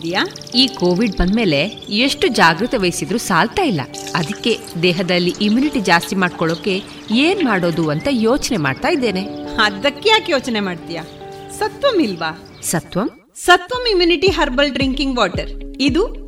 ಇದ್ದೀಯಾ 0.00 0.22
ಈ 0.54 0.66
ಕೋವಿಡ್ 0.66 1.16
ಬಂದ್ಮೇಲೆ 1.16 1.60
ಎಷ್ಟು 2.04 2.26
ಜಾಗೃತೆ 2.26 2.76
ವಹಿಸಿದ್ರು 2.76 3.18
ಸಾಲ್ತಾ 3.18 3.62
ಇಲ್ಲ. 3.62 3.80
ಅದಕ್ಕೆ 4.14 4.52
ದೇಹದಲ್ಲಿ 4.82 5.32
ಇಮ್ಯುನಿಟಿ 5.40 5.80
ಜಾಸ್ತಿ 5.80 6.14
ಮಾಡ್ಕೊಳ್ಳೋಕೆ 6.16 6.74
ಏನ್ 7.10 7.44
ಮಾಡೋದು 7.44 7.84
ಅಂತ 7.90 8.08
ಯೋಚನೆ 8.10 8.56
ಮಾಡ್ತಾ 8.56 8.88
ಇದ್ದೇನೆ. 8.88 9.22
ಅದಕ್ಕೆ 9.62 10.08
ಯಾಕೆ 10.08 10.32
ಯೋಚನೆ 10.32 10.60
ಮಾಡ್ತೀಯಾ? 10.60 11.02
ಸತ್ವಂ 11.58 12.00
ಇಲ್ವಾ? 12.00 12.30
Satvam? 12.62 13.08
Satvam 13.36 13.84
immunity 13.90 14.28
herbal 14.28 14.72
drinking 14.72 15.18
water 15.18 15.50
ಇದು 15.80 16.02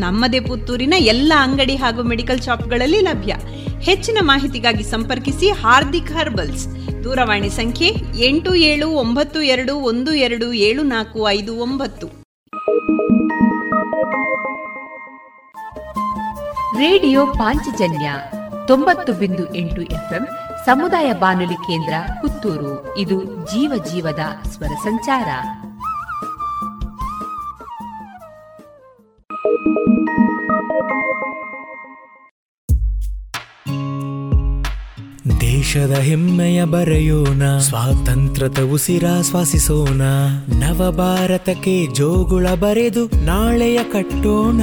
ನಮ್ಮದೇ 0.00 0.40
ಪುತ್ತೂರಿನ 0.40 0.94
ಎಲ್ಲ 0.98 1.32
ಅಂಗಡಿ 1.36 1.76
ಹಾಗೂ 1.76 2.02
ಮೆಡಿಕಲ್ 2.02 2.42
ಶಾಪ್ಗಳಲ್ಲಿ 2.42 3.00
ಲಭ್ಯ. 3.00 3.36
ಹೆಚ್ಚಿನ 3.80 4.18
ಮಾಹಿತಿಗಾಗಿ 4.20 4.84
ಸಂಪರ್ಕಿಸಿ 4.84 5.48
ಹಾರ್ದಿಕ್ 5.50 6.12
ಹರ್ಬಲ್ಸ್. 6.12 6.66
ದೂರವಾಣಿ 7.04 7.50
ಸಂಖ್ಯೆ 7.50 7.88
ಎಂಟು 8.24 8.54
ಏಳು 8.54 8.88
ಒಂಬತ್ತು 8.88 9.42
ಎರಡು 9.42 9.76
ಒಂದು 9.76 10.14
ಎರಡು 10.14 10.52
ಏಳು 10.52 10.82
ನಾಲ್ಕು 10.82 11.28
ಐದು 11.28 11.56
ಒಂಬತ್ತು. 11.56 12.06
ರೇಡಿಯೋ 16.78 17.26
ಪಾಂಚಜನ್ಯ 17.26 18.12
ತೊಂಬತ್ತು 18.66 19.12
ಬಿಂದು 19.12 19.54
ಎಂಟು 19.54 19.82
ಎಫ್ಎಂ 19.82 20.28
ಸಮುದಾಯ 20.66 21.12
ಬಾನುಲಿ 21.12 21.54
ಕೇಂದ್ರ 21.54 21.94
ಪುತ್ತೂರು. 22.20 22.98
ಇದು 22.98 23.24
ಜೀವ 23.24 23.84
ಜೀವದ 23.92 24.48
ಸ್ವರ 24.48 24.72
ಸಂಚಾರ. 24.84 25.28
ದೇಶದ 35.40 35.90
ಹೆಮ್ಮೆಯ 35.90 36.64
ಬರೆಯೋಣ, 36.64 37.58
ಸ್ವಾತಂತ್ರ್ಯದ 37.58 38.58
ಉಸಿರಾಶ್ವಾಸಿಸೋಣ 38.72 40.02
ನವ 40.48 40.94
ಭಾರತಕ್ಕೆ 40.96 41.94
ಜೋಗುಳ 41.94 42.46
ಬರೆದು 42.60 43.24
ನಾಳೆಯ 43.24 43.78
ಕಟ್ಟೋಣ. 43.84 44.56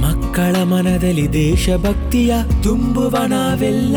ಮಕ್ಕಳ 0.00 0.62
ಮನದಲ್ಲಿ 0.62 1.32
ದೇಶಭಕ್ತಿಯ 1.32 2.34
ತುಂಬುವ 2.62 3.16
ನಾವೆಲ್ಲ. 3.26 3.96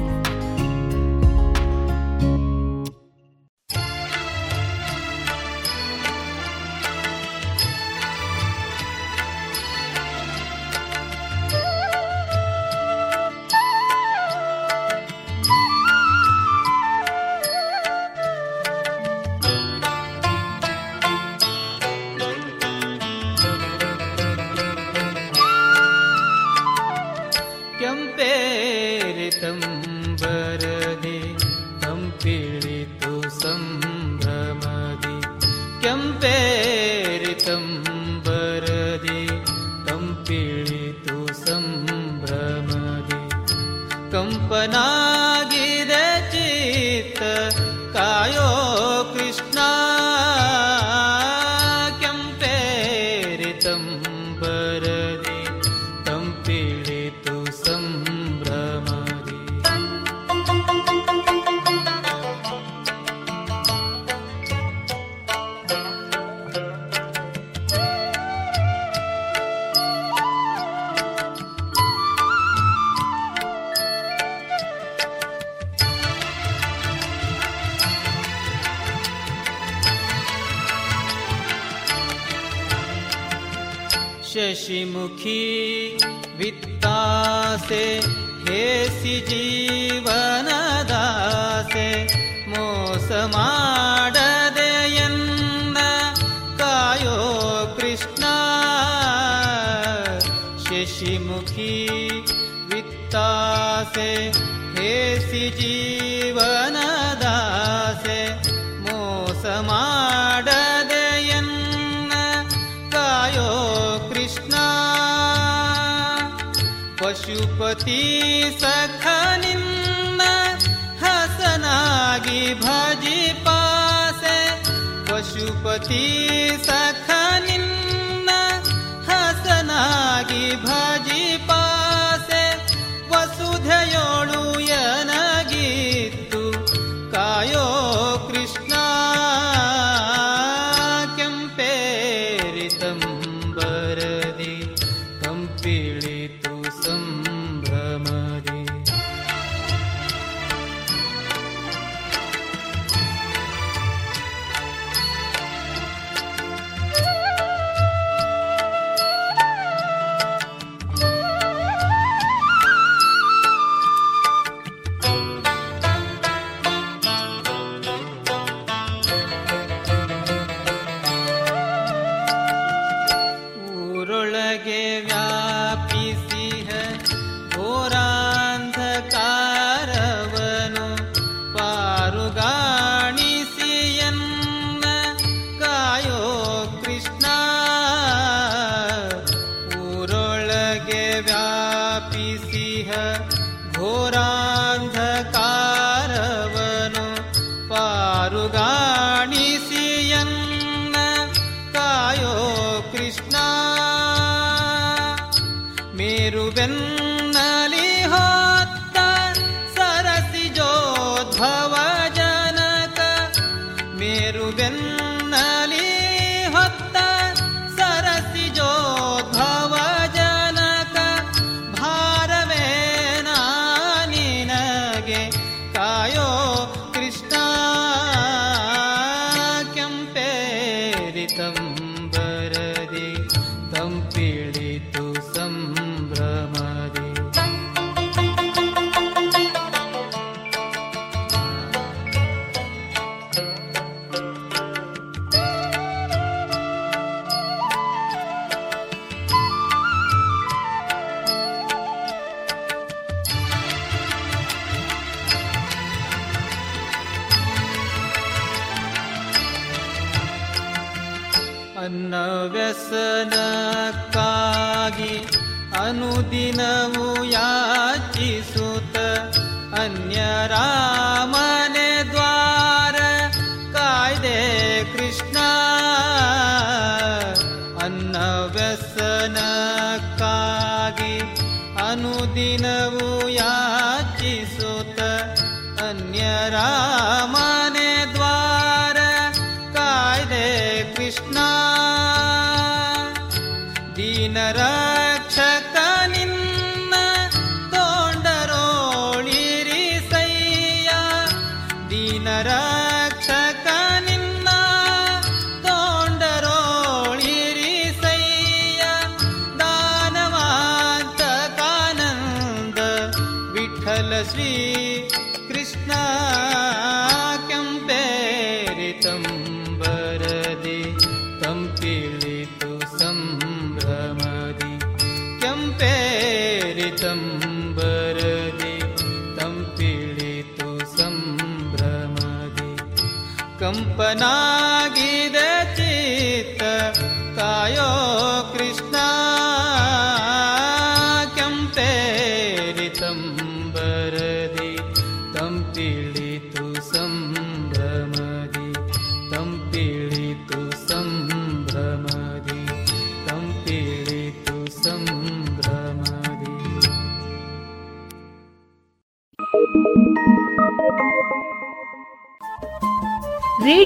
ಕಂಪನಾಗಿ 333.71 335.10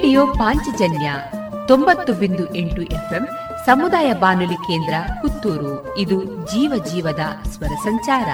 ರೇಡಿಯೋ 0.06 0.28
ಪಾಂಚಜನ್ಯ 0.28 1.14
ತೊಂಬತ್ತು 1.68 2.14
ಬಿಂದು 2.14 2.56
ಎಂಟು 2.56 2.82
ಎಫ್ಎಂ 2.82 3.28
ಸಮುದಾಯ 3.66 4.14
ಬಾನುಲಿ 4.14 4.54
ಕೇಂದ್ರ 4.54 4.94
ಪುತ್ತೂರು. 5.22 5.98
ಇದು 5.98 6.24
ಜೀವ 6.24 6.84
ಜೀವದ 6.86 7.20
ಸ್ವರ 7.50 7.68
ಸಂಚಾರ. 7.68 8.26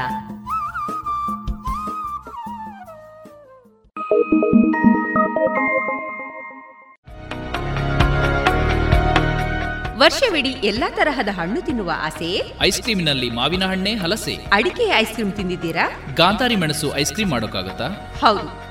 ವರ್ಷವಿಡಿ 10.00 10.50
ಎಲ್ಲಾ 10.50 10.90
ತರಹದ 10.90 11.28
ಹಣ್ಣು 11.28 11.62
ತಿನ್ನುವ 11.62 11.92
ಆಸೆ? 11.96 12.58
ಐಸ್ 12.62 12.82
ಕ್ರೀಮಿನಲ್ಲಿ 12.82 13.30
ಮಾವಿನ 13.30 13.64
ಹಣ್ಣೆ 13.66 13.96
ಹಲಸೆ. 13.96 14.36
ಅಡಿಕೆ 14.54 14.84
ಐಸ್ 14.84 15.12
ಕ್ರೀಮ್ 15.12 15.34
ತಿಂದಿದ್ದೀರಾ? 15.34 15.92
ಗಾಂಧಾರಿ 16.16 16.56
ಮೆಣಸು 16.56 16.98
ಐಸ್ 16.98 17.14
ಕ್ರೀಮ್ 17.14 17.32
ಮಾಡೋಕ್ಕಾಗತ್ತಾ? 17.32 17.88
ಹೌದು. 18.22 18.71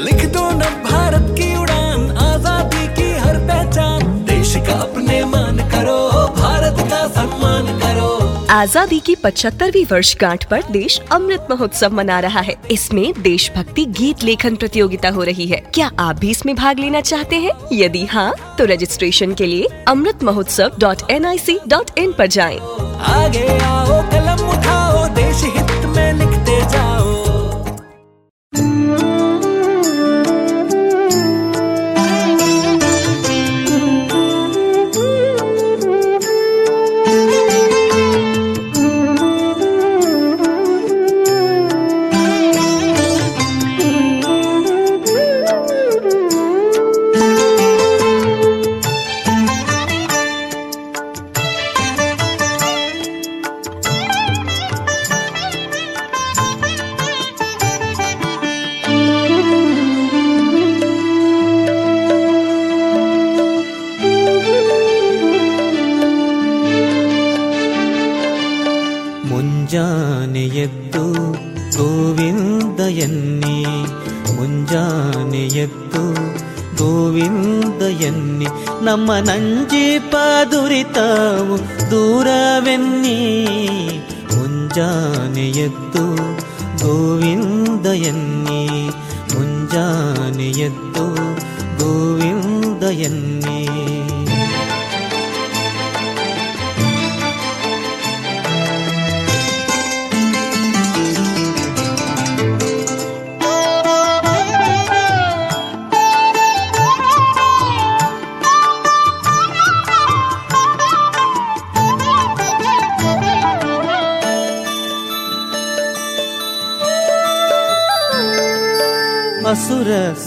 लिख 0.00 0.24
दो 0.26 0.50
न 0.50 0.68
भारत 0.84 1.34
की 1.38 1.54
उड़ान 1.56 2.10
आज़ादी 2.18 2.86
की 2.94 3.10
हर 3.18 3.38
पहचान। 3.48 4.02
देश 4.26 4.54
का 4.66 4.74
अपने 4.82 5.24
मान 5.26 5.58
करो 5.70 5.98
भारत 6.36 6.80
का 6.90 7.06
सम्मान 7.08 7.66
करो। 7.80 8.08
आज़ादी 8.50 8.98
की 9.00 9.14
75वीं 9.16 9.84
वर्षगांठ 9.90 10.44
पर 10.44 10.62
देश 10.70 11.00
अमृत 11.12 11.46
महोत्सव 11.50 11.92
मना 11.94 12.18
रहा 12.20 12.40
है। 12.40 12.56
इसमें 12.70 13.12
देशभक्ति 13.22 13.84
गीत 13.98 14.24
लेखन 14.24 14.56
प्रतियोगिता 14.56 15.10
हो 15.10 15.22
रही 15.22 15.46
है। 15.46 15.60
क्या 15.74 15.90
आप 15.98 16.18
भी 16.18 16.30
इसमें 16.30 16.54
भाग 16.56 16.78
लेना 16.78 17.00
चाहते 17.02 17.36
हैं? 17.36 17.52
यदि 17.72 18.04
हाँ 18.06 18.32
तो 18.58 18.64
रजिस्ट्रेशन 18.64 19.34
के 19.34 19.46
लिए 19.46 19.68
Amrit 19.88 20.24
Mahotsav 20.24 20.78
dot 20.78 21.10
N 21.10 21.26
I 21.26 21.38
C 21.38 21.58
dot 21.68 21.98
in 21.98 22.10
आरोप 22.10 22.22
जाए। 22.28 22.58
आगे 23.14 23.46
आओ 23.58 24.02
कलम 24.10 24.48
उठाओ 24.48 25.06
देश 25.14 25.44
हित 25.56 25.86
में 25.96 26.12
लिखते 26.14 26.60
जाओ। 26.68 27.29
ನಮ್ಮ 78.84 79.10
ನಂಜಿ 79.18 79.86
ದುರಿತವು 80.52 81.56
ದೂರವೆನ್ನಿ 81.90 83.18
ಮುಂಜಾನೆ 84.34 85.46
ಎದ್ದು 85.64 86.04
ಗೋವಿಂದ 86.82 87.86
ಎನ್ನಿ 88.10 88.62
ಮುಂಜಾನೆ 89.32 90.48
ಎದ್ದು 90.66 91.06
ಗೋವಿಂದ 91.80 92.84
ಎನ್ನಿ 93.00 93.59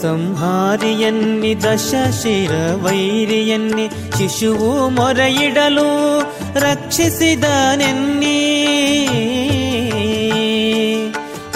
ಸಂಹಾರಿಯನ್ನಿ, 0.04 1.64
ದಶಶಿರ 1.64 2.52
ವೈರಿಯನ್ನಿ, 2.84 3.90
ಶಿಶುವು 4.18 4.90
ಮೊರೆಯಿಡಲು 4.90 6.22
ರಕ್ಷಿಸಿದನೆನ್ನಿ. 6.60 8.40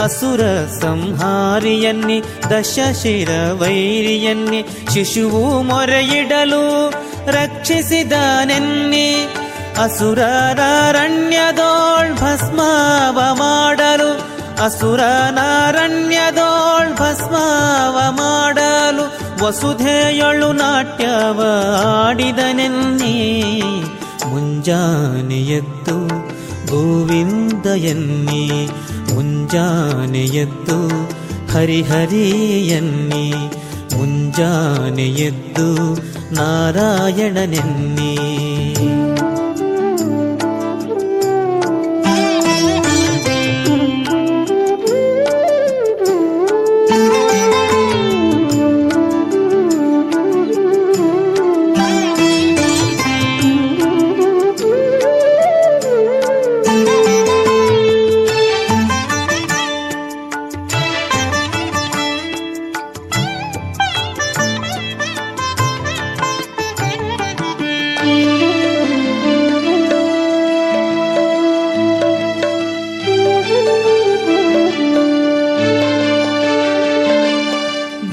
ಅಸುರ 0.04 0.42
ಸಂಹಾರಿಯನ್ನಿ, 0.82 2.24
ದಶಶಿರ 2.50 3.30
ವೈರಿಯನ್ನಿ, 3.54 4.66
ಶಿಶುವು 4.94 5.62
ಮೊರೆಯಿಡಲು 5.62 6.94
ರಕ್ಷಿಸಿದನೆನ್ನಿ. 7.28 9.28
ಅಸುರರಣ್ಯದೋಳ್ 9.84 12.14
ಭಸ್ಮಾವ 12.14 13.36
ಮಾಡಲು 13.36 14.27
ಅಸುರನಾರಣ್ಯದೋಳ್ 14.64 16.94
ಭಸ್ಮಾವ 16.94 18.00
ಮಾಡಲು 18.10 19.20
ವಸುಧೆಯೊಳು 19.46 20.54
ನಾಟ್ಯವ 20.54 21.44
ಆಡಿದನೆನ್ನಿ. 22.06 23.64
ಮುಂಜಾನೆ 24.28 25.36
ಎದ್ದು 25.36 26.28
ಗೋವಿಂದ 26.68 27.66
ಎನ್ನಿ. 27.66 28.70
ಮುಂಜಾನೆ 29.14 30.20
ಎದ್ದು 30.20 31.12
ಹರಿಹರಿ 31.52 32.68
ಎನ್ನಿ. 32.68 33.34
ಮುಂಜಾನೆ 33.98 35.04
ಎದ್ದು 35.04 36.00
ನಾರಾಯಣನೆನ್ನಿ. 36.36 38.18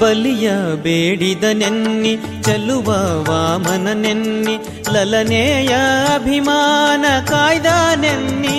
ಬಲಿಯ 0.05 0.47
ಬೇಡಿದ 0.85 1.45
ನೆನ್ನಿ 1.61 2.13
ಚಲುವ 2.43 2.89
ವಾಮನನೆನ್ನಿ 3.29 4.55
ಲಲನೆಯ 4.95 5.73
ಅಭಿಮಾನ 6.15 7.05
ಕಾಯ್ದನೆನ್ನಿ 7.31 8.59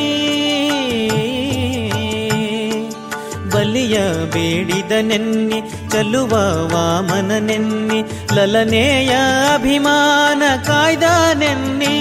ಬಲಿಯ 3.54 3.98
ಬೇಡಿದ 4.34 4.94
ನೆನ್ನಿ 5.02 5.60
ಚಲುವ 5.94 6.34
ವಾಮನನೆನ್ನಿ 6.74 8.00
ಲಲನೆಯ 8.34 9.12
ಅಭಿಮಾನ 9.54 10.44
ಕಾಯ್ದನೆನ್ನಿ 10.68 11.96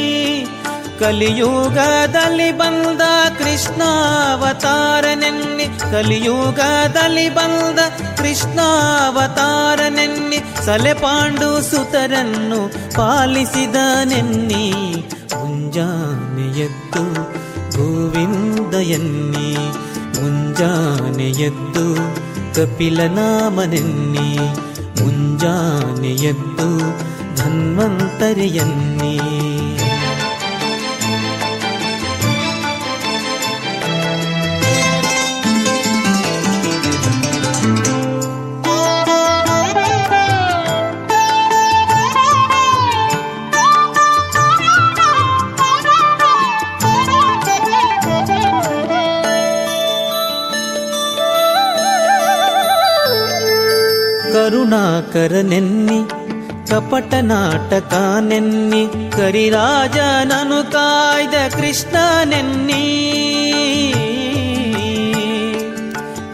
ಕಲಿಯುಗದಲ್ಲಿ 1.00 2.50
ಬಂದ 2.58 3.02
ಕೃಷ್ಣಾವತಾರನೆನ್ನಿ, 3.64 5.66
ಕಲಿಯುಗದಲ್ಲಿ 5.90 7.28
ಬಂದ 7.28 7.78
ಕೃಷ್ಣಾವತಾರನೆನ್ನಿ, 8.16 10.38
ಸಲೆಪಾಂಡು 10.64 11.70
ಸುತರನ್ನು 11.70 12.60
ಪಾಲಿಸಿದನೆನ್ನಿ 12.94 14.64
ಮುಂಜಾನೆ 15.34 16.46
ಎದ್ದು 16.66 17.04
ಗೋವಿಂದ 17.76 18.74
ಎನ್ನಿ 18.74 19.50
ಮುಂಜಾನೆ 20.18 21.28
ಎದ್ದು 21.48 21.86
ಕಪಿಲನಾಮನೆನ್ನಿ 22.56 24.28
ಮುಂಜಾನೆ 25.00 26.12
ಎದ್ದು 26.32 26.68
ಧನ್ವಂತರಿಯನ್ನಿ. 27.36 29.16
ಕರುಣಾಕರನೆನ್ನಿ, 54.94 56.00
ಕಪಟ 56.70 57.14
ನಾಟಕ 57.14 57.94
ನೆನ್ನಿ 58.20 58.86
ಕರಿರಾಜನನು 59.16 60.72
ಕಾಯ್ದ 60.72 61.54
ಕೃಷ್ಣನೆನ್ನಿ. 61.54 62.84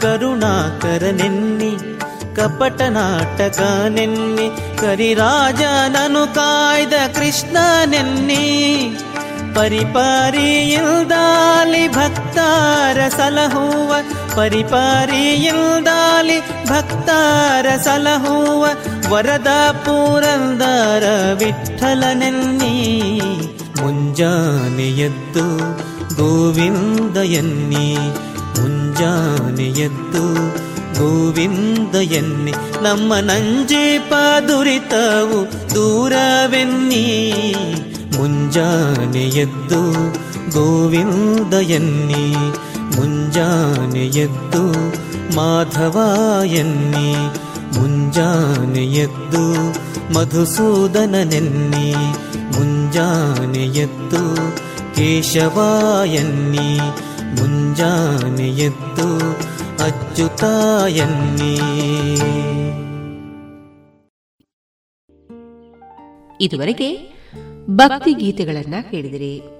ಕರುಣಾಕರನೆನ್ನಿ, 0.00 1.76
ಕಪಟ 2.36 2.82
ನಾಟಕ 2.82 3.60
ನೆನ್ನಿ 3.88 4.80
ಕರಿರಾಜನನು 4.80 6.34
ಕಾಯ್ದ 6.34 6.92
ಕೃಷ್ಣನೆನ್ನಿ. 6.92 8.96
ಪರಿಪಾರಿಯಿಲ್ದಾಲಿ 9.54 11.88
ಭಕ್ತಾರ 11.88 13.08
ಸಲಹುವ 13.08 13.94
ಪರಿಪಾರಿಯಿಲ್ದಾಲಿ 14.36 16.68
ಭಕ್ತಾರ 16.68 17.66
ಸಲಹುವ 17.84 18.66
ವರದ 19.10 19.72
ಪೂರಂದಾರ 19.72 21.34
ವಿಠಲನೆನ್ನಿ. 21.34 23.20
ಮುಂಜಾನೆಯದ್ದು 23.80 25.76
ಗೋವಿಂದಯನ್ನಿ 26.16 27.96
ಮುಂಜಾನೆಯದ್ದು 28.60 30.52
ಗೋವಿಂದಯನ್ನಿ. 30.98 32.52
ನಮ್ಮ 32.82 33.14
ನಂಜೀಪ 33.14 34.14
ದುರಿತವು 34.48 35.74
ದೂರವೆನ್ನಿ. 35.74 37.34
ಮುಂಜಾನೆ 38.16 39.20
ಎದ್ದು 39.20 40.12
ಗೋವಿಂದ 40.50 41.54
ಎನ್ನಿ 41.54 42.34
ಮುಂಜಾನೆ 42.96 44.06
ಎದ್ದು 44.06 44.64
ಮಾಧವ 45.36 45.96
ಎನ್ನಿ, 46.44 47.12
ಮುಂಜಾನೆ 47.78 48.86
ಎದ್ದು 48.86 49.72
ಮಧುಸೂದನನೆನ್ನಿ, 50.14 51.94
ಮುಂಜಾನೆ 52.54 53.66
ಎದ್ದು 53.66 54.36
ಕೇಶವ 54.94 55.58
ಎನ್ನಿ, 56.06 56.78
ಮುಂಜಾನೆ 57.40 58.48
ಎದ್ದು 58.50 59.30
ಅಚ್ಚುತ 59.84 60.44
ಇದುವರೆಗೆ 66.40 67.20
ಭಕ್ತಿ 67.70 68.12
ಗೀತೆಗಳನ್ನ 68.12 68.74
ಕೇಳಿದಿರಿ. 68.90 69.59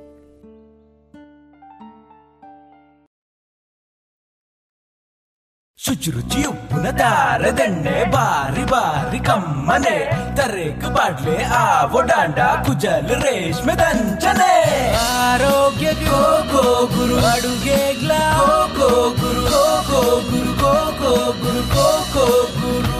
ಶುಚಿರುಚಿ 5.87 6.45
ಉಪ್ಪಿನ 6.45 6.91
ದಾರದೆಣ್ಣೆ 6.91 8.05
ಬಾರಿ 8.05 8.65
ಬಾರಿ 8.65 9.19
ಕಮ್ಮನೆ. 9.19 10.11
ತರೇಕು 10.37 10.95
ಬಾಡ್ಲೆ 10.95 11.45
ಆವೋ 11.45 12.01
ಡಾಂಡ 12.01 12.39
ಕುಜಲ್ 12.39 13.09
ರೇಷ್ಮೆ 13.09 13.75
ದಂಚನೆ. 13.75 14.93
ಆರೋಗ್ಯ 14.95 15.93
ಗೋ 15.93 16.43
ಗೋ 16.53 16.87
ಗುರು. 16.87 17.27
ಅಡುಗೆ 17.27 18.01
ಗ್ಲಾ 18.01 18.37
go 18.79 18.89
Guru. 18.89 19.43
Go 19.43 19.83
go 19.91 20.21
Guru. 20.21 20.53
Go 20.53 20.73
go 20.73 21.33
Guru. 21.33 21.63
Go 21.69 22.05
go 22.15 22.49
Guru. 22.61 22.99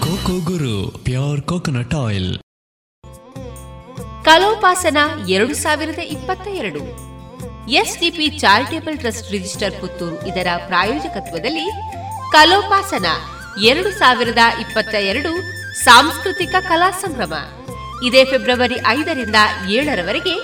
Coco 0.00 0.50
Guru. 0.50 0.98
Pure 1.04 1.42
coconut 1.42 1.94
oil. 1.94 2.38
Kalopasana 4.24 4.96
ಎರಡು 5.28 5.54
ಸಾವಿರದ 5.54 5.98
ಇಪ್ಪತ್ತ 5.98 6.48
ಎರಡು. 6.48 7.12
SDP 7.70 8.28
charitable 8.28 8.98
trust 8.98 9.30
register 9.30 9.80
Puttur 9.80 10.26
ಇದರ 10.26 10.46
ಪ್ರಾಯೋಜಕತ್ವದಲ್ಲಿ 10.66 11.70
ಕಲೋಪಾಸನ, 12.34 13.06
ಎರಡು 13.70 13.90
ಸಾವಿರದ 13.98 14.42
ಇಪ್ಪತ್ತ 14.62 14.94
ಎರಡು 15.10 15.30
ಸಾಂಸ್ಕೃತಿಕ 15.84 16.54
ಕಲಾ 16.68 16.88
ಸಂಭ್ರಮ. 17.02 17.34
ಇದೇ 18.06 18.22
ಫೆಬ್ರವರಿ 18.30 18.78
ಐದರಿಂದ 18.96 19.38
ಏಳರವರೆಗೆ 19.76 20.34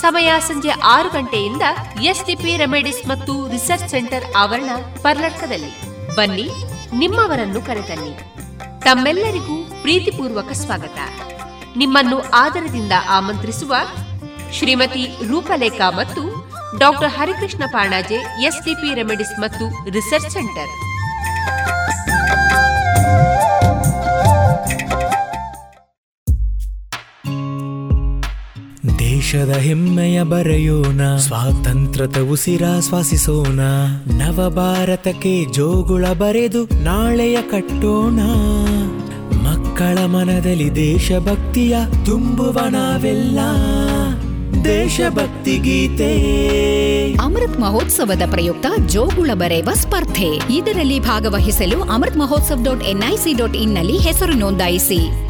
ಸಮಯ 0.00 0.30
ಸಂಜೆ 0.48 0.72
ಆರು 0.94 1.08
ಗಂಟೆಯಿಂದ 1.08 1.64
ಎಸ್ಡಿಪಿ 2.10 2.52
ರೆಮಿಡಿಸ್ 2.62 3.02
ಮತ್ತು 3.10 3.34
ರಿಸರ್ಚ್ 3.52 3.92
ಸೆಂಟರ್ 3.92 4.26
ಆವರಣ 4.42 4.70
ಪರ್ಲಕ್ಕದಲ್ಲಿ 5.04 5.72
ಬನ್ನಿ, 6.16 6.46
ನಿಮ್ಮವರನ್ನು 7.02 7.62
ಕರೆತನ್ನಿ. 7.68 8.12
ತಮ್ಮೆಲ್ಲರಿಗೂ 8.86 9.56
ಪ್ರೀತಿಪೂರ್ವಕ 9.84 10.50
ಸ್ವಾಗತ. 10.62 10.98
ನಿಮ್ಮನ್ನು 11.82 12.18
ಆದರದಿಂದ 12.42 12.94
ಆಮಂತ್ರಿಸುವ 13.18 13.74
ಶ್ರೀಮತಿ 14.58 15.04
ರೂಪಲೇಖಾ 15.30 15.88
ಮತ್ತು 16.00 16.24
doctor 16.82 17.14
Harikrishna 17.18 17.64
Panaje 17.76 18.20
SDP 18.48 18.90
remedies 19.00 19.34
ಮತ್ತು 19.44 19.64
ರಿಸರ್ಚ್ 19.96 20.34
ಸೆಂಟರ್. 20.36 20.72
ದೇಶದ 28.98 29.48
ಹೆಮ್ಮೆಯ 29.48 30.22
ಬರೆಯೋಣ, 30.22 31.16
ಸ್ವಾತಂತ್ರ್ಯದ 31.16 32.16
ಉಸಿರಾಶ್ವಾಸಿಸೋಣ 32.30 33.60
ನವ 34.06 34.52
ಭಾರತಕ್ಕೆ 34.56 35.52
ಜೋಗುಳ 35.52 36.06
ಬರೆದು 36.06 36.84
ನಾಳೆಯ 36.84 37.38
ಕಟ್ಟೋಣ. 37.42 38.20
ಮಕ್ಕಳ 39.42 39.98
ಮನದಲ್ಲಿ 40.06 40.74
ದೇಶಭಕ್ತಿಯ 40.74 41.76
ತುಂಬುವ 42.06 42.58
ನಾವೆಲ್ಲ. 42.70 43.38
ದೇಶಭಕ್ತಿ 44.64 45.58
ಗೀತೆ 45.58 46.12
ಅಮೃತ್ 47.12 47.60
ಮಹೋತ್ಸವದ 47.60 48.22
ಪ್ರಯುಕ್ತ 48.30 48.66
ಜೋಗುಳ 48.86 49.30
ಬರೆಯುವ 49.34 49.72
ಸ್ಪರ್ಧೆ. 49.72 50.28
ಇದರಲ್ಲಿ 50.52 51.00
ಭಾಗವಹಿಸಲು 51.00 51.80
Amrit 51.80 52.16
Mahotsav 52.16 52.58
dot 52.64 52.82
NIC 52.82 53.32
dot 53.32 53.56
ಇನ್ನಲ್ಲಿ 53.56 53.98
ಹೆಸರು 53.98 54.32
ನೋಂದಾಯಿಸಿ. 54.32 55.26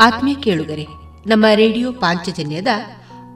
ಆತ್ಮೀಯ 0.00 0.34
ಕೇಳುಗರೆ 0.34 0.86
ನಮ್ಮ 1.26 1.44
ರೇಡಿಯೋ 1.54 1.92
ಪಾಂಚಜನ್ಯದ 1.92 2.66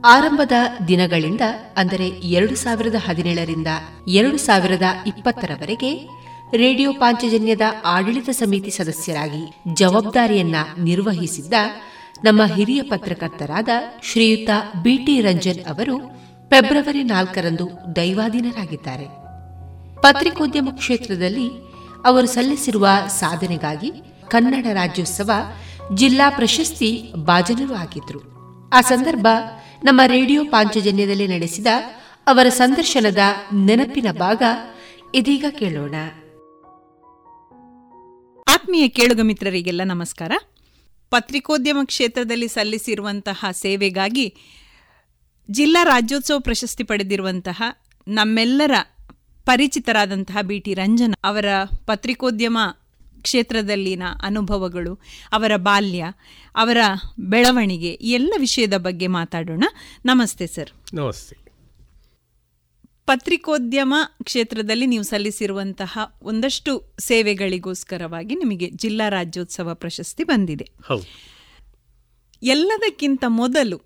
ಆರಂಭದ 0.04 0.52
ದಿನಗಳಿಂದ, 0.88 1.40
ಅಂದರೆ 1.76 2.08
ಎರಡು 2.08 2.56
ಸಾವಿರದ 2.56 2.94
ಹದಿನೇಳರಿಂದ 3.08 3.66
ಎರಡು 4.08 4.38
ಸಾವಿರದ 4.38 4.82
ಇಪ್ಪತ್ತರವರೆಗೆ, 5.06 6.08
ರೇಡಿಯೋ 6.56 6.92
ಪಾಂಚಜನ್ಯದ 6.92 7.60
ಆಡಳಿತ 7.84 8.28
ಸಮಿತಿ 8.30 8.70
ಸದಸ್ಯರಾಗಿ 8.70 9.74
ಜವಾಬ್ದಾರಿಯನ್ನ 9.74 10.56
ನಿರ್ವಹಿಸಿದ್ದ 10.78 11.54
ನಮ್ಮ 12.24 12.44
ಹಿರಿಯ 12.44 12.82
ಪತ್ರಕರ್ತರಾದ 12.82 13.68
ಶ್ರೀಯುತ 14.02 14.50
ಬಿಟಿ 14.82 15.20
ರಂಜನ್ 15.20 15.64
ಅವರು 15.64 15.98
ಫೆಬ್ರವರಿ 16.50 17.02
ನಾಲ್ಕರಂದು 17.02 17.96
ದೈವಾಧೀನರಾಗಿದ್ದಾರೆ. 17.96 19.06
ಪತ್ರಿಕೋದ್ಯಮ 20.02 20.68
ಕ್ಷೇತ್ರದಲ್ಲಿ 20.70 21.48
ಅವರು 22.04 22.26
ಸಲ್ಲಿಸಿರುವ 22.26 22.88
ಸಾಧನೆಗಾಗಿ 23.06 23.92
ಕನ್ನಡ 24.28 24.66
ರಾಜ್ಯೋತ್ಸವ 24.72 25.30
ಜಿಲ್ಲಾ 25.94 26.30
ಪ್ರಶಸ್ತಿ 26.30 27.12
ಭಾಜನರು 27.16 27.74
ಆಗಿದ್ರು 27.74 28.38
ಆ 28.72 28.80
ಸಂದರ್ಭ 28.80 29.26
ನಮ್ಮ 29.84 30.00
ರೇಡಿಯೋ 30.06 30.44
ಪಾಂಚಜನ್ಯದಲ್ಲಿ 30.44 31.26
ನಡೆಸಿದ 31.26 31.66
ಅವರ 32.26 32.48
ಸಂದರ್ಶನದ 32.48 33.18
ನೆನಪಿನ 33.54 34.06
ಭಾಗ 34.12 34.42
ಇದೀಗ 35.14 35.44
ಕೇಳೋಣ. 35.58 35.94
ಆತ್ಮೀಯ 38.48 38.88
ಕೇಳುಗ 38.88 39.20
ಮಿತ್ರರಿಗೆಲ್ಲ 39.20 39.82
ನಮಸ್ಕಾರ. 39.84 40.32
ಪತ್ರಿಕೋದ್ಯಮ 41.10 41.78
ಕ್ಷೇತ್ರದಲ್ಲಿ 41.84 42.48
ಸಲ್ಲಿಸಿರುವಂತಹ 42.48 43.44
ಸೇವೆಗಾಗಿ 43.52 44.34
ಜಿಲ್ಲಾ 45.50 45.84
ರಾಜ್ಯೋತ್ಸವ 45.84 46.38
ಪ್ರಶಸ್ತಿ 46.38 46.84
ಪಡೆದಿರುವಂತಹ 46.84 47.62
ನಮ್ಮೆಲ್ಲರ 48.08 48.70
ಪರಿಚಿತರಾದಂತಹ 49.46 50.40
ಬಿ 50.42 50.58
ಟಿ 50.58 50.74
ರಂಜನ್ 50.74 51.14
ಅವರ 51.24 51.44
ಪತ್ರಿಕೋದ್ಯಮ 51.86 52.58
ಕ್ಷೇತ್ರದಲ್ಲಿನ 53.28 54.02
ಅನುಭವಗಳು 54.22 54.94
ಅವರ 55.32 55.52
ಬಾಲ್ಯ 55.56 56.04
ಅವರ 56.56 56.76
ಬೆಳವಣಿಗೆ 57.18 57.90
ಎಲ್ಲ 57.90 58.34
ವಿಷಯದ 58.38 58.76
ಬಗ್ಗೆ 58.76 59.06
ಮಾತಾಡೋಣ. 59.06 59.64
ನಮಸ್ತೆ 60.04 60.46
ಸರ್. 60.46 60.70
ನಮಸ್ತೆ. 60.94 61.36
ಪತ್ರಿಕೋದ್ಯಮ 63.06 63.94
ಕ್ಷೇತ್ರದಲ್ಲಿ 64.22 64.86
ನೀವು 64.86 65.02
ಸಲ್ಲಿಸಿರುವಂತಹ 65.02 65.98
ಒಂದಷ್ಟು 66.22 66.96
ಸೇವೆಗಳಿಗೋಸ್ಕರವಾಗಿ 66.98 68.34
ನಿಮಗೆ 68.34 68.70
ಜಿಲ್ಲಾ 68.70 69.08
ರಾಜ್ಯೋತ್ಸವ 69.08 69.74
ಪ್ರಶಸ್ತಿ 69.74 70.24
ಬಂದಿದೆ. 70.24 70.66
ಎಲ್ಲದಕ್ಕಿಂತ 72.42 73.24
ಮೊದಲು 73.28 73.80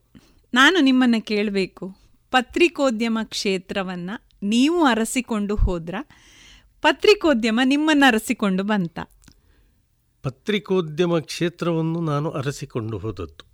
ನಾನು 0.55 0.81
ನಿಮ್ಮನ್ನು 0.81 1.21
ಕೇಳಬೇಕು 1.23 1.97
ಪತ್ರಿಕೋದ್ಯಮ 2.31 3.19
ಕ್ಷೇತ್ರವನ್ನ 3.23 4.11
ನೀವು 4.43 4.85
ಅರಸಿಕೊಂಡು 4.85 5.55
ಹೋದ್ರ? 5.57 5.95
ಪತ್ರಿಕೋದ್ಯಮ 6.83 7.61
ನಿಮ್ಮನ್ನು 7.65 8.07
ಅರಸಿಕೊಂಡು 8.07 8.63
ಬಂತ? 8.63 8.99
ಪತ್ರಿಕೋದ್ಯಮ 10.23 11.19
ಕ್ಷೇತ್ರವನ್ನು 11.19 12.01
ನಾನು 12.01 12.31
ಅರಸಿಕೊಂಡು 12.31 12.99
ಹೋದದ್ದು. 12.99 13.45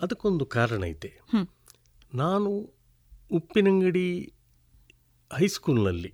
ಅದಕ್ಕೊಂದು 0.00 0.46
ಕಾರಣ 0.46 0.82
ಇದೆ. 0.82 1.10
ನಾನು 2.14 2.50
ಉಪ್ಪಿನಂಗಡಿ 3.32 4.32
ಹೈಸ್ಕೂಲ್ನಲ್ಲಿ 5.38 6.12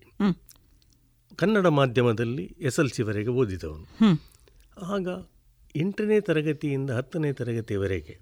ಕನ್ನಡ 1.37 1.67
ಮಾಧ್ಯಮದಲ್ಲಿ 1.67 2.57
ಎಸ್ 2.61 2.81
ಎಲ್ 2.81 2.91
ಸಿವರೆಗೆ 2.91 3.29
ಓದಿದವನು 3.29 3.87
ಆಗ 4.83 5.09
ಎಂಟನೇ 5.77 6.21
ತರಗತಿಯಿಂದ 6.21 6.91
ಹತ್ತನೇ 6.91 7.33
ತರಗತಿಯವರೆಗೆ 7.33 8.19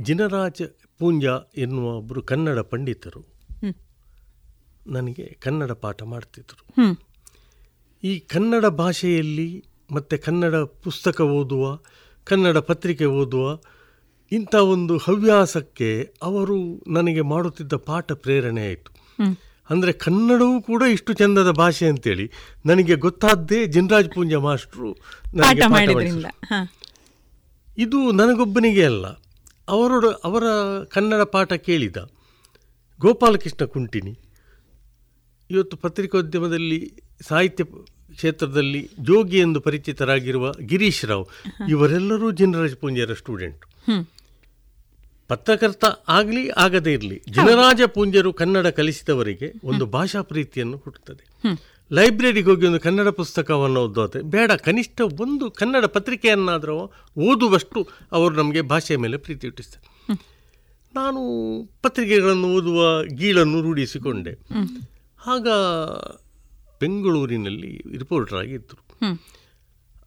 ಜಿನರಾಜ 0.00 0.62
ಪೂಂಜಾ 0.98 1.40
ಎನ್ನುವ 1.56 1.90
ಒಬ್ಬರು 1.90 2.22
ಕನ್ನಡ 2.22 2.58
ಪಂಡಿತರು 2.58 3.22
ನನಗೆ 4.86 5.38
ಕನ್ನಡ 5.40 5.72
ಪಾಠ 5.72 6.02
ಮಾಡ್ತಿದ್ರು. 6.02 6.82
ಹ್ಮ್. 6.82 6.96
ಈ 8.04 8.18
ಕನ್ನಡ 8.18 8.66
ಭಾಷೆಯಲ್ಲಿ 8.66 9.64
ಮತ್ತು 9.90 10.24
ಕನ್ನಡ 10.24 10.54
ಪುಸ್ತಕ 10.54 11.20
ಓದುವ 11.20 11.78
ಕನ್ನಡ 12.24 12.58
ಪತ್ರಿಕೆ 12.58 13.04
ಓದುವ 13.04 13.58
ಇಂಥ 14.32 14.54
ಒಂದು 14.54 14.96
ಹವ್ಯಾಸಕ್ಕೆ 14.96 16.14
ಅವರು 16.22 16.84
ನನಗೆ 16.88 17.20
ಮಾಡುತ್ತಿದ್ದ 17.20 17.72
ಪಾಠ 17.72 18.12
ಪ್ರೇರಣೆ 18.12 18.66
ಆಯಿತು. 18.66 18.90
ಅಂದರೆ 19.70 19.92
ಕನ್ನಡವೂ 19.92 20.62
ಕೂಡ 20.62 20.82
ಇಷ್ಟು 20.82 21.12
ಚಂದದ 21.12 21.50
ಭಾಷೆ 21.50 21.86
ಅಂತೇಳಿ 21.86 22.30
ನನಗೆ 22.66 22.94
ಗೊತ್ತಾದ್ದೇ 22.94 23.66
ಜಿನರಾಜ್ 23.66 24.10
ಪೂಂಜ 24.14 24.34
ಮಾಸ್ಟ್ರು 24.34 24.90
ನನಗೆ 25.34 26.20
ಇದು 27.78 28.12
ನನಗೊಬ್ಬನಿಗೆ 28.12 28.84
ಅಲ್ಲ 28.84 29.06
ಅವರೋಡ 29.68 30.04
ಅವರ 30.24 30.44
ಕನ್ನಡ 30.84 31.22
ಪಾಠ 31.22 31.52
ಕೇಳಿದ 31.52 31.96
ಗೋಪಾಲಕೃಷ್ಣ 33.00 33.64
ಕುಂಟಿನಿ. 33.64 34.18
ಇವತ್ತು 35.50 35.76
ಪತ್ರಿಕೋದ್ಯಮದಲ್ಲಿ 35.76 36.92
ಸಾಹಿತ್ಯ 37.20 37.64
ಕ್ಷೇತ್ರದಲ್ಲಿ 38.14 38.90
ಜೋಗಿ 38.98 39.38
ಎಂದು 39.38 39.60
ಪರಿಚಿತರಾಗಿರುವ 39.60 40.52
ಗಿರೀಶ್ 40.60 41.04
ರಾವ್ 41.04 41.26
ಇವರೆಲ್ಲರೂ 41.68 42.30
ಜನರಾಜ 42.30 42.74
ಪೂಂಜರ 42.74 43.14
ಸ್ಟೂಡೆಂಟ್. 43.14 43.60
ಪತ್ರಕರ್ತ 45.28 45.84
ಆಗಲಿ 46.08 46.48
ಆಗದೇ 46.48 46.92
ಇರಲಿ 46.92 47.22
ಜಿನರಾಜ 47.30 47.82
ಪೂಂಜರು 47.82 48.32
ಕನ್ನಡ 48.32 48.66
ಕಲಿಸಿದವರಿಗೆ 48.66 49.52
ಒಂದು 49.64 49.86
ಭಾಷಾ 49.86 50.22
ಪ್ರೀತಿಯನ್ನು 50.22 50.76
ಹುಟ್ಟುತ್ತದೆ. 50.76 51.24
ಲೈಬ್ರರಿಗೆ 51.92 52.50
ಹೋಗಿ 52.50 52.66
ಒಂದು 52.66 52.80
ಕನ್ನಡ 52.80 53.08
ಪುಸ್ತಕವನ್ನು 53.08 53.80
ಓದೋದ್ರೆ 53.80 54.22
ಬೇಡ 54.22 54.52
ಕನಿಷ್ಠ 54.52 55.00
ಒಂದು 55.00 55.50
ಕನ್ನಡ 55.50 55.84
ಪತ್ರಿಕೆಯನ್ನಾದರೂ 55.84 56.92
ಓದುವಷ್ಟು 57.18 57.88
ಅವರು 58.12 58.34
ನಮಗೆ 58.34 58.60
ಭಾಷೆಯ 58.62 58.96
ಮೇಲೆ 58.96 59.16
ಪ್ರೀತಿ 59.16 59.46
ಹುಟ್ಟಿಸ್ತಾರೆ. 59.46 60.12
ನಾನು 60.94 61.20
ಪತ್ರಿಕೆಗಳನ್ನು 61.82 62.46
ಓದುವ 62.46 63.04
ಗೀಳನ್ನು 63.04 63.62
ರೂಢಿಸಿಕೊಂಡೆ. 63.62 64.32
ಆಗ 65.26 65.48
ಬೆಂಗಳೂರಿನಲ್ಲಿ 66.80 67.82
ರಿಪೋರ್ಟರ್ 67.98 68.38
ಆಗಿದ್ದರು. 68.38 69.20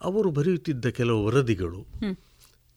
ಅವರು 0.02 0.32
ಬರೆಯುತ್ತಿದ್ದ 0.32 0.86
ಕೆಲವು 0.86 1.26
ವರದಿಗಳು. 1.26 1.88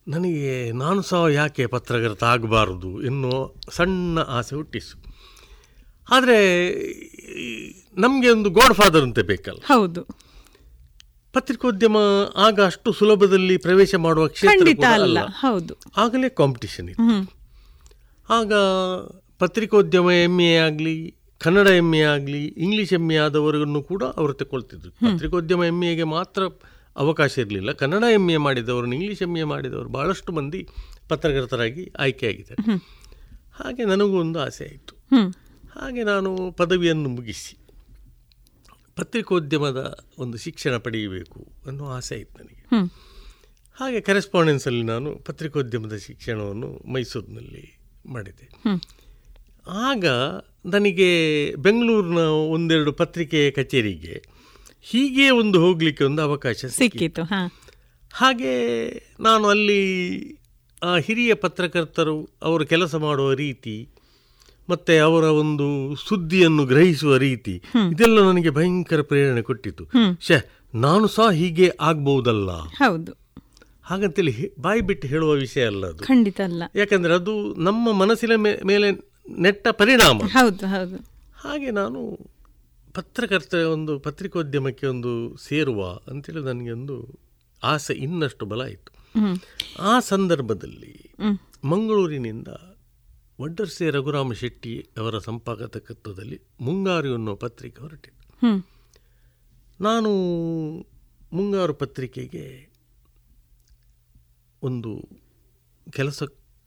ನನಗೆ 0.09 0.73
ನಾನು 0.73 1.03
ಸಹ 1.03 1.27
ಯಾಕೆ 1.27 1.67
ಪತ್ರಕರ್ತ 1.67 2.25
ಆಗಬಾರದು 2.25 3.03
ಎನ್ನುವ 3.03 3.51
ಸಣ್ಣ 3.71 4.19
ಆಸೆ 4.19 4.57
ಹುಟ್ಟಿಸು 4.57 5.05
ಆದರೆ 6.11 6.39
ನಮಗೆ 8.01 8.31
ಒಂದು 8.31 8.51
ಗಾಡ್ 8.51 8.75
ಫಾದರ್ 8.75 9.03
ಅಂತ 9.03 9.19
ಬೇಕಲ್ಲ. 9.19 9.59
ಹೌದು. 9.65 10.03
ಪತ್ರಿಕೋದ್ಯಮ 11.33 11.97
ಆಗ 12.37 12.61
ಅಷ್ಟು 12.61 12.93
ಸುಲಭದಲ್ಲಿ 12.93 13.57
ಪ್ರವೇಶ 13.57 13.95
ಮಾಡುವ 13.95 14.29
ಕ್ಷೇತ್ರ 14.29 14.85
ಅಲ್ಲ. 14.87 15.27
ಹೌದು. 15.27 15.75
ಆಗಲೇ 15.97 16.29
ಕಾಂಪಿಟಿಷನ್ 16.29 16.89
ಇತ್ತು. 16.89 17.35
ಆಗ 18.31 18.53
ಪತ್ರಿಕೋದ್ಯಮ 19.39 20.11
ಎಂ 20.11 20.41
ಎ 20.41 20.57
ಆಗಲಿ 20.57 21.16
ಕನ್ನಡ 21.41 21.67
ಎಂ 21.67 21.95
ಎ 21.95 22.01
ಆಗಲಿ 22.01 22.47
ಇಂಗ್ಲೀಷ್ 22.47 22.93
ಎಂ 22.93 23.11
ಎ 23.11 23.17
ಆದವರನ್ನು 23.17 23.83
ಕೂಡ 23.83 24.03
ಅವರು 24.05 24.33
ತಗೊಳ್ತಿದ್ರು 24.33 24.91
ಪತ್ರಿಕೋದ್ಯಮ 24.91 25.65
ಎಂ 25.65 25.85
ಎಗೆ 25.85 26.03
ಮಾತ್ರ 26.03 26.43
ಅವಕಾಶ 26.97 27.39
ಇರಲಿಲ್ಲ. 27.39 27.73
ಕನ್ನಡ 27.73 28.05
ಎಂ 28.13 28.31
ಎ 28.31 28.37
ಮಾಡಿದವರು 28.37 28.93
ಇಂಗ್ಲೀಷ್ 28.93 29.23
ಎಂ 29.23 29.37
ಎ 29.37 29.43
ಮಾಡಿದವರು 29.43 29.89
ಭಾಳಷ್ಟು 29.89 30.33
ಮಂದಿ 30.33 30.69
ಪತ್ರಕರ್ತರಾಗಿ 31.09 31.93
ಆಯ್ಕೆಯಾಗಿದ್ದಾರೆ. 31.99 32.77
ಹಾಗೆ 33.53 33.85
ನನಗೂ 33.85 34.21
ಒಂದು 34.21 34.39
ಆಸೆ 34.41 34.65
ಆಯಿತು. 34.65 34.95
ಹಾಗೆ 35.81 36.03
ನಾನು 36.03 36.53
ಪದವಿಯನ್ನು 36.53 37.09
ಮುಗಿಸಿ 37.09 37.57
ಪತ್ರಿಕೋದ್ಯಮದ 38.97 39.81
ಒಂದು 40.19 40.39
ಶಿಕ್ಷಣ 40.39 40.77
ಪಡೆಯಬೇಕು 40.77 41.47
ಅನ್ನೋ 41.67 41.87
ಆಸೆ 41.87 42.15
ಆಯಿತು 42.15 42.45
ನನಗೆ. 42.45 42.63
ಹಾಗೆ 43.81 44.01
ಕರೆಸ್ಪಾಂಡೆನ್ಸಲ್ಲಿ 44.01 44.83
ನಾನು 44.83 45.17
ಪತ್ರಿಕೋದ್ಯಮದ 45.17 45.97
ಶಿಕ್ಷಣವನ್ನು 45.97 46.93
ಮೈಸೂರಿನಲ್ಲಿ 46.93 47.79
ಮಾಡಿದೆ. 48.07 48.47
ಆಗ 49.67 50.07
ನನಗೆ 50.67 51.11
ಬೆಂಗಳೂರಿನ 51.57 52.23
ಒಂದೆರಡು 52.51 52.93
ಪತ್ರಿಕೆ 52.93 53.51
ಕಚೇರಿಗೆ 53.51 54.17
ಹೀಗೆ 54.87 55.31
ಒಂದು 55.33 55.61
ಹೋಗಲಿಕ್ಕೆ 55.61 56.05
ಒಂದು 56.05 56.23
ಅವಕಾಶ 56.23 56.57
ಸಿಕ್ಕಿತು 56.57 56.81
ಸಿಕ್ಕಿತು 56.81 57.23
ಹಾ. 57.25 57.41
ಹಾಗೆ 58.15 58.55
ನಾನು 59.21 59.49
ಅಲ್ಲಿ 59.49 59.81
ಆ 60.83 60.97
ಹಿರಿಯ 60.99 61.35
ಪತ್ರಕರ್ತರು 61.35 62.17
ಅವರು 62.43 62.67
ಕೆಲಸ 62.67 62.95
ಮಾಡುವ 62.97 63.33
ರೀತಿ 63.35 63.77
ಮತ್ತು 64.69 65.03
ಅವರ 65.05 65.25
ಒಂದು 65.41 65.67
ಸುದ್ದಿಯನ್ನು 66.05 66.65
ಗ್ರಹಿಸುವ 66.65 67.17
ರೀತಿ 67.19 67.55
ಇದೆಲ್ಲ 67.91 68.21
ನನಗೆ 68.23 68.51
ಭಯಂಕರ 68.51 69.03
ಪ್ರೇರಣೆ 69.03 69.43
ಕೊಟ್ಟಿತು 69.43 69.85
ಹ್ಮ್. 69.93 70.13
ಶೇ 70.21 70.39
ನಾನು 70.79 71.07
ಸಹ 71.09 71.31
ಹೀಗೆ 71.33 71.73
ಆಗ್ಬಹುದಲ್ಲ? 71.81 72.51
ಹೌದು. 72.79 73.13
ಹಾಗಂತೇಳಿ 73.85 74.33
ಬಾಯಿ 74.61 74.81
ಬಿಟ್ಟು 74.81 75.09
ಹೇಳುವ 75.09 75.31
ವಿಷಯ 75.41 75.65
ಅಲ್ಲ 75.67 75.87
ಅದು. 75.87 76.03
ಖಂಡಿತ 76.05 76.41
ಅಲ್ಲ. 76.41 76.63
ಯಾಕಂದ್ರೆ 76.75 77.15
ಅದು 77.15 77.35
ನಮ್ಮ 77.61 77.93
ಮನಸ್ಸಿನ 77.95 78.35
ಮೇಲೆ 78.65 78.89
ನೆಟ್ಟ 79.29 79.69
ಪರಿಣಾಮ. 79.69 80.19
ಹೌದು 80.19 80.67
ಹೌದು. 80.67 80.97
ಹಾಗೆ 81.37 81.71
ನಾನು 81.71 82.19
ಪತ್ರಕರ್ತ 82.95 83.55
ಒಂದು 83.55 83.99
ಪತ್ರಿಕೋದ್ಯಮಕ್ಕೆ 83.99 84.87
ಒಂದು 84.87 85.37
ಸೇರುವ 85.37 86.01
ಅಂತೇಳಿ 86.09 86.45
ನನಗೆ 86.45 86.71
ಒಂದು 86.71 87.19
ಆಸೆ 87.63 87.95
ಇನ್ನಷ್ಟು 87.95 88.47
ಬಲ 88.47 88.63
ಆಯಿತು 88.63 88.93
ಆ 89.83 90.01
ಸಂದರ್ಭದಲ್ಲಿ. 90.01 91.15
ಮಂಗಳೂರಿನಿಂದ 91.65 92.49
ವಡ್ಡರ್ಸೆ 93.41 93.91
ರಘುರಾಮ 93.91 94.33
ಶೆಟ್ಟಿ 94.33 94.89
ಅವರ 94.99 95.19
ಸಂಪಾದಕತ್ವದಲ್ಲಿ 95.19 96.41
ಮುಂಗಾರು 96.61 97.13
ಅನ್ನುವ 97.13 97.35
ಪತ್ರಿಕೆ 97.35 97.81
ಹೊರಟಿತ್ತು. 97.81 98.67
ನಾನು 99.81 100.11
ಮುಂಗಾರು 101.33 101.75
ಪತ್ರಿಕೆಗೆ 101.75 102.69
ಒಂದು 104.63 105.09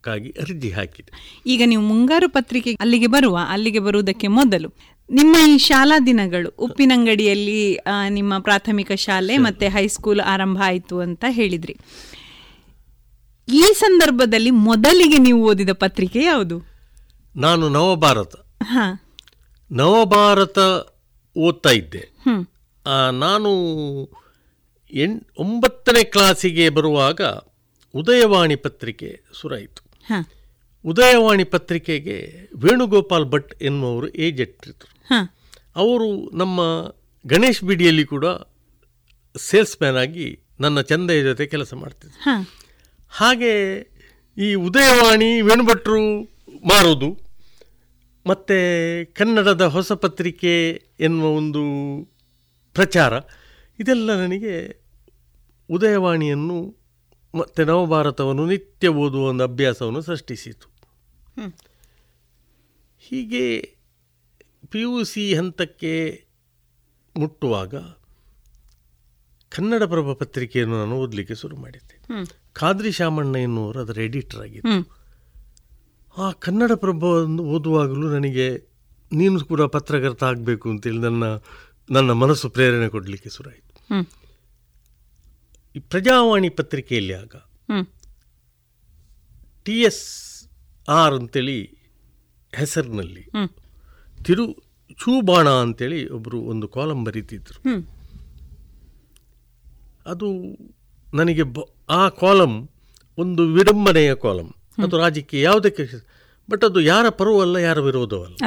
ಕೆಲಸಕ್ಕಾಗಿ 0.04 0.30
ಅರ್ಜಿ 0.41 0.70
ಹಾಕಿದೆ. 0.70 1.41
ಈಗ 1.45 1.62
ನೀವು 1.66 1.82
ಮುಂಗಾರು 1.82 2.30
ಪತ್ರಿಕೆ 2.30 2.74
ಅಲ್ಲಿಗೆ 2.74 3.08
ಬರುವ 3.08 3.39
ಅಲ್ಲಿಗೆ 3.50 3.80
ಬರುವುದಕ್ಕೆ 3.80 4.28
ಮೊದಲು 4.28 4.74
ನಿಮ್ಮ 5.12 5.36
ಈ 5.50 5.58
ಶಾಲಾ 5.58 6.00
ದಿನಗಳು 6.00 6.50
ಉಪ್ಪಿನಂಗಡಿಯಲ್ಲಿ 6.60 7.80
ನಿಮ್ಮ 8.10 8.39
ಪ್ರಾಥಮಿಕ 8.39 8.91
ಶಾಲೆ 8.91 9.38
ಮತ್ತೆ 9.38 9.68
ಹೈಸ್ಕೂಲ್ 9.68 10.20
ಆರಂಭ 10.20 10.62
ಆಯಿತು 10.64 11.00
ಅಂತ 11.00 11.26
ಹೇಳಿದ್ರಿ. 11.30 11.78
ಈ 13.47 13.62
ಸಂದರ್ಭದಲ್ಲಿ 13.76 14.52
ಮೊದಲಿಗೆ 14.52 15.18
ನೀವು 15.18 15.50
ಓದಿದ 15.50 15.70
ಪತ್ರಿಕೆ 15.74 16.24
ಯಾವುದು? 16.24 16.62
ನಾನು 17.36 17.70
ನವಭಾರತ. 17.70 18.36
ಹಾ. 18.64 19.04
ನವಭಾರತ 19.72 20.60
ಓದ್ತಾ 21.38 21.70
ಇದ್ದೆ. 21.70 22.10
ನಾನು 23.12 23.50
ಎಣ್ 24.91 25.22
ಒಂಬತ್ತನೇ 25.39 26.04
ಕ್ಲಾಸಿಗೆ 26.04 26.70
ಬರುವಾಗ 26.70 27.22
ಉದಯವಾಣಿ 27.95 28.56
ಪತ್ರಿಕೆ 28.56 29.22
ಶುರಾಯಿತು 29.41 29.89
ಉದಯವಾಣಿ 30.86 31.43
ಪತ್ರಿಕೆಗೆ 31.43 32.34
ವೇಣುಗೋಪಾಲ್ 32.55 33.26
ಭಟ್ 33.26 33.64
ಎನ್ನುವರು 33.64 34.07
ಏಜೆಂಟ್ 34.07 34.68
ಇದ್ದರು 34.68 35.14
ಅವರು 35.76 36.30
ನಮ್ಮ 36.38 36.62
ಗಣೇಶ್ 37.28 37.64
ಬಿಡಿಯಲ್ಲಿ 37.64 38.05
ಕೂಡ 38.05 38.26
ಸೇಲ್ಸ್ 39.38 39.78
ಮ್ಯಾನ್ 39.82 39.97
ಆಗಿ 39.97 40.39
ನನ್ನ 40.60 40.82
ಚಂದೆಯ 40.82 41.22
ಜೊತೆ 41.24 41.45
ಕೆಲಸ 41.45 41.74
ಮಾಡ್ತಿದ್ರು. 41.74 42.41
ಹಾಗೆ 43.10 43.78
ಈ 44.38 44.53
ಉದಯವಾಣಿ 44.53 45.41
ವೇಣುಭಟ್ರು 45.41 46.24
ಮಾರೋದು 46.68 47.18
ಮತ್ತು 48.28 48.55
ಕನ್ನಡದ 49.14 49.66
ಹೊಸ 49.66 49.91
ಪತ್ರಿಕೆ 49.91 50.84
ಎನ್ನುವ 50.99 51.30
ಒಂದು 51.30 51.64
ಪ್ರಚಾರ 52.74 53.14
ಇದೆಲ್ಲ 53.80 54.16
ನನಗೆ 54.16 54.84
ಉದಯವಾಣಿಯನ್ನು 55.70 56.78
ಮತ್ತು 57.36 57.65
ನವಭಾರತವನ್ನು 57.65 58.45
ನಿತ್ಯ 58.45 58.88
ಓದುವ 58.88 59.23
ಒಂದು 59.23 59.43
ಅಭ್ಯಾಸವನ್ನು 59.43 60.01
ಸೃಷ್ಟಿಸಿತು. 60.01 60.67
ಹೀಗೆ 62.99 63.45
ಪಿ 64.71 64.80
ಯು 64.80 65.03
ಸಿ 65.03 65.34
ಹಂತಕ್ಕೆ 65.34 65.93
ಮುಟ್ಟುವಾಗ 67.15 67.75
ಕನ್ನಡಪ್ರಭ 69.51 70.11
ಪತ್ರಿಕೆಯನ್ನು 70.13 70.75
ನಾನು 70.77 70.95
ಓದಲಿಕ್ಕೆ 70.95 71.36
ಶುರು 71.36 71.55
ಮಾಡಿದ್ದೆ. 71.57 71.95
ಖಾದ್ರಿ 72.53 72.91
ಶಾಮಣ್ಣ 72.91 73.36
ಎನ್ನುವರು 73.36 73.80
ಅದರ 73.80 74.01
ಎಡಿಟರ್ 74.01 74.39
ಆಗಿದ್ದರು. 74.39 74.84
ಆ 76.17 76.32
ಕನ್ನಡಪ್ರಭವನ್ನು 76.32 77.43
ಓದುವಾಗಲೂ 77.43 78.09
ನನಗೆ 78.09 78.47
ನೀನು 79.13 79.45
ಕೂಡ 79.45 79.61
ಪತ್ರಕರ್ತ 79.61 80.23
ಆಗಬೇಕು 80.23 80.69
ಅಂತೇಳಿ 80.69 80.99
ನನ್ನ 80.99 81.23
ನನ್ನ 81.89 82.11
ಮನಸ್ಸು 82.11 82.49
ಪ್ರೇರಣೆ 82.49 82.89
ಕೊಡಲಿಕ್ಕೆ 82.89 83.30
ಶುರುವಾಯಿತು 83.30 83.75
ಈ 85.76 85.80
ಪ್ರಜಾವಾಣಿ 85.89 86.49
ಪತ್ರಿಕೆಯಲ್ಲಿ 86.51 87.13
ಆಗ 87.15 87.34
ಟಿ 89.63 89.82
ಎಸ್ 89.82 90.03
ಆರ್ 90.88 91.13
ಅಂತೇಳಿ 91.13 91.57
ಹೆಸರಿನಲ್ಲಿ. 92.53 93.24
ತಿರು 94.17 94.45
ಚೂಬಾಣ 94.99 95.49
ಅಂತೇಳಿ 95.63 96.07
ಒಬ್ಬರು 96.09 96.41
ಒಂದು 96.43 96.67
ಕಾಲಂ 96.67 97.03
ಬರೀತಿದ್ರು. 97.03 97.59
ಅದು 100.05 100.28
ನನಗೆ 101.13 101.43
ಬ 101.49 101.59
ಆ 101.93 102.09
ಕಾಲಂ 102.20 102.53
ಒಂದು 103.17 103.43
ವಿಡಂಬನೆಯ 103.53 104.15
ಕಾಲಂ. 104.17 104.49
ಅದು 104.78 104.97
ರಾಜಕೀಯ 104.97 105.41
ಯಾವುದಕ್ಕೆ 105.41 105.84
ಬಟ್ 106.49 106.63
ಅದು 106.63 106.80
ಯಾರ 106.84 107.09
ಪರವೂ 107.09 107.41
ಅಲ್ಲ 107.41 107.57
ಯಾರ 107.59 107.80
ವಿರೋಧವೂ 107.80 108.24
ಅಲ್ಲ 108.24 108.38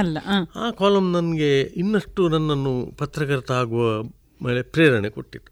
ಆ. 0.56 0.70
ಕಾಲಂ 0.72 1.12
ನನಗೆ 1.12 1.50
ಇನ್ನಷ್ಟು 1.76 2.28
ನನ್ನನ್ನು 2.28 2.72
ಪತ್ರಕರ್ತ 2.96 3.50
ಆಗುವ 3.52 3.82
ಮೇಲೆ 4.40 4.62
ಪ್ರೇರಣೆ 4.72 5.10
ಕೊಟ್ಟಿತ್ತು. 5.10 5.50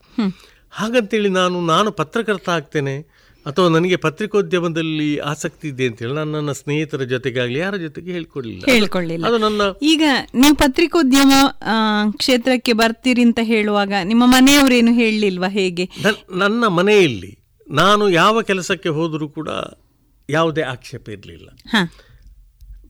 ಹಾಗಂತೇಳಿ 0.70 1.28
ನಾನು 1.28 1.66
ನಾನು 1.66 1.92
ಪತ್ರಕರ್ತ 1.92 2.48
ಆಗ್ತೇನೆ 2.48 2.94
ಅಥವಾ 3.46 3.68
ನನಗೆ 3.68 3.96
ಪತ್ರಿಕೋದ್ಯಮದಲ್ಲಿ 3.96 5.18
ಆಸಕ್ತಿ 5.18 5.68
ಇದೆ 5.68 5.86
ಅಂತೇಳಿ 5.86 6.14
ನಾನು 6.14 6.32
ನನ್ನ 6.32 6.52
ಸ್ನೇಹಿತರ 6.52 7.02
ಜೊತೆಗಾಗಲಿ 7.02 7.58
ಯಾರ 7.58 7.76
ಜೊತೆಗೆ 7.76 8.12
ಹೇಳ್ಕೊಡ್ಲಿಲ್ಲ. 8.12 8.64
ಹೇಳ್ಕೊಳ್ಳಿಲ್ಲ. 8.72 9.26
ಅದು 9.26 9.38
ನನ್ನ 9.38 9.62
ಈಗ 9.82 10.02
ನೀವು 10.34 10.54
ಪತ್ರಿಕೋದ್ಯಮ 10.54 11.32
ಕ್ಷೇತ್ರಕ್ಕೆ 12.16 12.72
ಬರ್ತೀರಿ 12.72 13.22
ಅಂತ 13.22 13.38
ಹೇಳುವಾಗ 13.42 13.92
ನಿಮ್ಮ 14.04 14.26
ಮನೆಯವರೇನು 14.26 14.92
ಹೇಳಲಿಲ್ವಾ 14.92 15.48
ಹೇಗೆ? 15.48 15.88
ನನ್ನ 16.32 16.66
ಮನೆಯಲ್ಲಿ 16.66 17.38
ನಾನು 17.70 18.08
ಯಾವ 18.08 18.42
ಕೆಲಸಕ್ಕೆ 18.42 18.88
ಹೋದರೂ 18.88 19.28
ಕೂಡ 19.28 19.48
ಯಾವುದೇ 20.30 20.62
ಆಕ್ಷೇಪ 20.62 21.08
ಇರಲಿಲ್ಲ. 21.08 21.48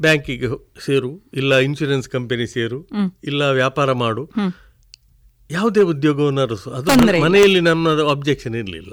ಬ್ಯಾಂಕಿಗೆ 0.00 0.48
ಸೇರು 0.86 1.30
ಇಲ್ಲ 1.34 1.54
ಇನ್ಶೂರೆನ್ಸ್ 1.58 2.08
ಕಂಪನಿ 2.08 2.46
ಸೇರು 2.46 2.88
ಇಲ್ಲ 3.24 3.42
ವ್ಯಾಪಾರ 3.50 3.92
ಮಾಡು. 3.92 4.24
ಯಾವುದೇ 5.50 5.82
ಉದ್ಯೋಗವನ್ನು 5.92 6.40
ಅರಸು 6.40 6.70
ಅದು 6.70 6.90
ಮನೆಯಲ್ಲಿ 7.26 7.60
ನನ್ನ 7.60 7.94
ಅಬ್ಜೆಕ್ಷನ್ 8.10 8.54
ಇರಲಿಲ್ಲ. 8.54 8.92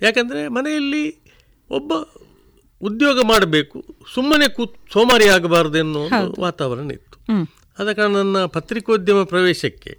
ಯಾಕಂದರೆ 0.00 0.40
ಮನೆಯಲ್ಲಿ 0.48 1.04
ಒಬ್ಬ 1.70 1.92
ಉದ್ಯೋಗ 2.82 3.18
ಮಾಡಬೇಕು 3.24 3.78
ಸುಮ್ಮನೆ 4.14 4.46
ಕೂತ್ 4.48 4.76
ಸೋಮಾರಿ 4.92 5.26
ಆಗಬಾರ್ದು 5.28 5.78
ಎನ್ನುವ 5.78 6.02
ಒಂದು 6.20 6.40
ವಾತಾವರಣ 6.40 6.88
ಇತ್ತು. 6.90 7.18
ಆದ 7.78 7.88
ಕಾರಣ 7.92 8.12
ನನ್ನ 8.16 8.38
ಪತ್ರಿಕೋದ್ಯಮ 8.56 9.20
ಪ್ರವೇಶಕ್ಕೆ 9.22 9.92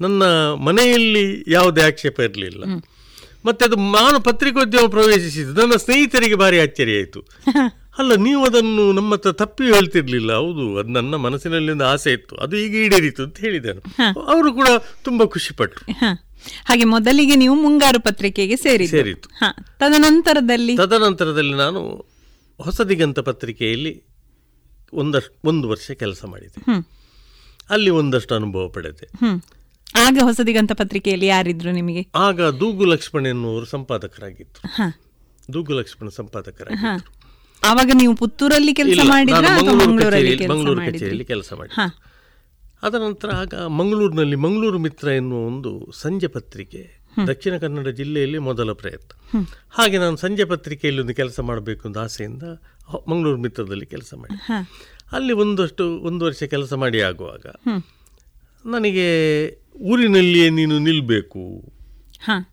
ನನ್ನ 0.00 0.22
ಮನೆಯಲ್ಲಿ 0.66 1.24
ಯಾವುದೇ 1.52 1.82
ಆಕ್ಷೇಪ 1.82 2.20
ಇರಲಿಲ್ಲ. 2.20 2.64
ಮತ್ತೆ 3.44 3.62
ಅದು 3.64 3.76
ನಾನು 3.76 4.20
ಪತ್ರಿಕೋದ್ಯಮ 4.20 4.86
ಪ್ರವೇಶಿಸಿದ್ದು 4.86 5.54
ನನ್ನ 5.60 5.76
ಸ್ನೇಹಿತರಿಗೆ 5.76 6.34
ಭಾರಿ 6.34 6.60
ಅಚ್ಚರಿ 6.60 6.92
ಆಯಿತು. 6.96 7.20
ಅಲ್ಲ 8.00 8.14
ನೀವು 8.18 8.44
ಅದನ್ನು 8.44 8.92
ನಮ್ಮ 8.92 9.14
ಹತ್ರ 9.14 9.32
ತಪ್ಪಿ 9.32 9.64
ಹೇಳ್ತಿರ್ಲಿಲ್ಲ. 9.72 10.32
ಹೌದು 10.34 10.78
ಅದು 10.78 10.88
ನನ್ನ 10.88 11.14
ಮನಸ್ಸಿನಲ್ಲಿ 11.16 11.72
ಒಂದು 11.72 11.84
ಆಸೆ 11.84 12.12
ಇತ್ತು. 12.12 12.36
ಅದು 12.36 12.56
ಈಗ 12.56 12.74
ಈಡೇರಿತು 12.76 13.22
ಅಂತ 13.22 13.38
ಹೇಳಿದನು 13.38 13.82
ಅವರು 14.26 14.52
ಕೂಡ 14.52 14.68
ತುಂಬಾ 15.04 15.26
ಖುಷಿ 15.26 15.54
ಪಟ್ರು 15.54 15.82
ಹ. 15.92 16.04
ಹಾಗೆ 16.64 16.84
ಮೊದಲಿಗೆ 16.84 17.36
ನೀವು 17.36 17.54
ಮುಂಗಾರು 17.54 18.00
ಪತ್ರಿಕೆಗೆ 18.00 18.56
ಸೇರಿ 18.56 18.86
ಸೇರಿತು. 18.86 19.28
ತದನಂತರದಲ್ಲಿ? 19.78 20.76
ತದನಂತರದಲ್ಲಿ 20.76 21.54
ನಾನು 21.54 21.80
ಹೊಸದಿಗಂತ 22.60 23.18
ಪತ್ರಿಕೆಯಲ್ಲಿ 23.20 23.92
ಒಂದಷ್ಟು 24.92 25.48
ಒಂದು 25.48 25.68
ವರ್ಷ 25.68 25.90
ಕೆಲಸ 25.90 26.24
ಮಾಡಿದೆ. 26.24 26.58
ಅಲ್ಲಿ 27.70 27.90
ಒಂದಷ್ಟು 27.90 28.34
ಅನುಭವ 28.34 28.68
ಪಡೆದೆ. 28.68 29.06
ಆಗ 29.96 30.18
ಹೊಸದಿಗಂತ 30.22 30.72
ಪತ್ರಿಕೆಯಲ್ಲಿ 30.72 31.26
ಯಾರಿದ್ರು 31.26 31.72
ನಿಮಗೆ? 31.72 32.02
ಆಗ 32.14 32.40
ದೂಗು 32.60 32.84
ಲಕ್ಷ್ಮಣ್ 32.84 33.26
ಎನ್ನುವರು 33.26 33.66
ಸಂಪಾದಕರಾಗಿತ್ತು. 33.66 34.60
ದೂಗು 35.52 35.72
ಲಕ್ಷ್ಮಣ್ 35.72 36.10
ಸಂಪಾದಕರಾಗಿ 36.10 36.82
ಆವಾಗ 37.64 37.90
ನೀವು 37.94 38.14
ಪುತ್ತೂರಲ್ಲಿ 38.14 38.74
ಕೆಲಸ 38.74 38.98
ಮಾಡಿದ್ರಾ 39.08 39.40
ಮಂಗಳೂರು 40.48 40.80
ಕಚೇರಿಯಲ್ಲಿ- 40.92 41.26
ಕೆಲಸ 41.26 41.52
ಮಾಡಿ. 41.52 41.74
ಅದ 42.82 42.94
ನಂತರ 42.94 43.30
ಆಗ 43.30 43.54
ಮಂಗಳೂರಿನಲ್ಲಿ 43.54 44.36
ಮಂಗಳೂರು 44.36 44.78
ಮಿತ್ರ 44.78 45.08
ಎನ್ನುವ 45.08 45.38
ಒಂದು 45.38 45.92
ಸಂಜೆ 45.92 46.26
ಪತ್ರಿಕೆ 46.26 47.00
ದಕ್ಷಿಣ 47.26 47.56
ಕನ್ನಡ 47.56 47.88
ಜಿಲ್ಲೆಯಲ್ಲಿ 47.88 48.38
ಮೊದಲ 48.38 48.72
ಪ್ರಯತ್ನ. 48.72 49.38
ಹಾಗೆ 49.70 49.98
ನಾನು 49.98 50.16
ಸಂಜೆ 50.16 50.44
ಪತ್ರಿಕೆಯಲ್ಲಿ 50.44 51.00
ಒಂದು 51.00 51.14
ಕೆಲಸ 51.14 51.40
ಮಾಡಬೇಕು 51.40 51.88
ಅಂತ 51.88 51.98
ಆಸೆಯಿಂದ 51.98 52.42
ಮಂಗಳೂರು 53.08 53.40
ಮಿತ್ರದಲ್ಲಿ 53.40 53.86
ಕೆಲಸ 53.86 54.14
ಮಾಡಿ 54.16 54.36
ಅಲ್ಲಿ 55.12 55.32
ಒಂದಷ್ಟು 55.32 55.98
ಒಂದು 56.00 56.24
ವರ್ಷ 56.24 56.42
ಕೆಲಸ 56.42 56.74
ಮಾಡಿ 56.74 57.00
ಆಗುವಾಗ 57.00 57.46
ನನಗೆ 58.66 59.06
ಊರಿನಲ್ಲಿಯೇ 59.80 60.50
ನೀನು 60.50 60.78
ನಿಲ್ಲಬೇಕು. 60.78 61.72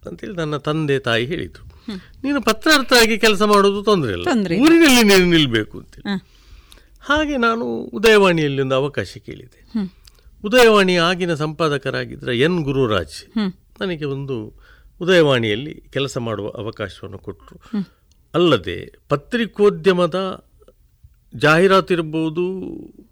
ಅಂತೇಳಿ 0.05 0.35
ನನ್ನ 0.35 0.57
ತಂದೆ 0.57 0.99
ತಾಯಿ 0.99 1.25
ಹೇಳಿದರು. 1.25 1.66
ನೀನು 2.23 2.41
ಪತ್ರಾರ್ಥ 2.41 2.93
ಆಗಿ 2.93 3.17
ಕೆಲಸ 3.17 3.41
ಮಾಡೋದು 3.41 3.83
ತೊಂದರೆ 3.83 4.11
ಇಲ್ಲ. 4.11 4.25
ಊರಿನಲ್ಲಿ 4.63 5.03
ನೀನು 5.03 5.25
ನಿಲ್ಲಬೇಕು 5.25 5.75
ಅಂತ 5.79 5.95
ಹಾಗೆ 7.01 7.37
ನಾನು 7.37 7.65
ಉದಯವಾಣಿಯಲ್ಲಿ 7.97 8.61
ಒಂದು 8.61 8.75
ಅವಕಾಶ 8.75 9.17
ಕೇಳಿದೆ. 9.25 9.59
ಉದಯವಾಣಿ 10.45 10.95
ಆಗಿನ 10.95 11.33
ಸಂಪಾದಕರಾಗಿದ್ದ 11.33 12.27
ಎನ್ 12.27 12.59
ಗುರುರಾಜ್. 12.61 13.19
ನನಗೆ 13.81 14.05
ಒಂದು 14.05 14.35
ಉದಯವಾಣಿಯಲ್ಲಿ 15.01 15.73
ಕೆಲಸ 15.93 16.17
ಮಾಡುವ 16.17 16.47
ಅವಕಾಶವನ್ನು 16.49 17.17
ಕೊಟ್ಟರು. 17.17 17.57
ಅಲ್ಲದೆ 18.33 18.77
ಪತ್ರಿಕೋದ್ಯಮದ 19.09 20.19
ಜಾಹೀರಾತು 21.35 21.93
ಇರಬಹುದು 21.93 22.43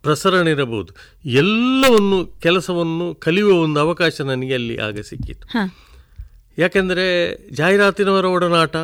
ಪ್ರಸರಣ 0.02 0.48
ಇರಬಹುದು 0.48 0.92
ಎಲ್ಲವನ್ನು 1.26 2.26
ಕೆಲಸವನ್ನು 2.40 3.16
ಕಲಿಯುವ 3.16 3.58
ಒಂದು 3.60 3.80
ಅವಕಾಶ 3.80 4.22
ನನಗೆ 4.22 4.54
ಅಲ್ಲಿ 4.54 4.78
ಆಗ 4.78 5.00
ಸಿಕ್ಕಿತು. 5.00 5.46
ಯಾಕೆಂದರೆ 6.58 7.06
ಜಾಹೀರಾತಿನವರ 7.52 8.26
ಒಡನಾಟ 8.26 8.76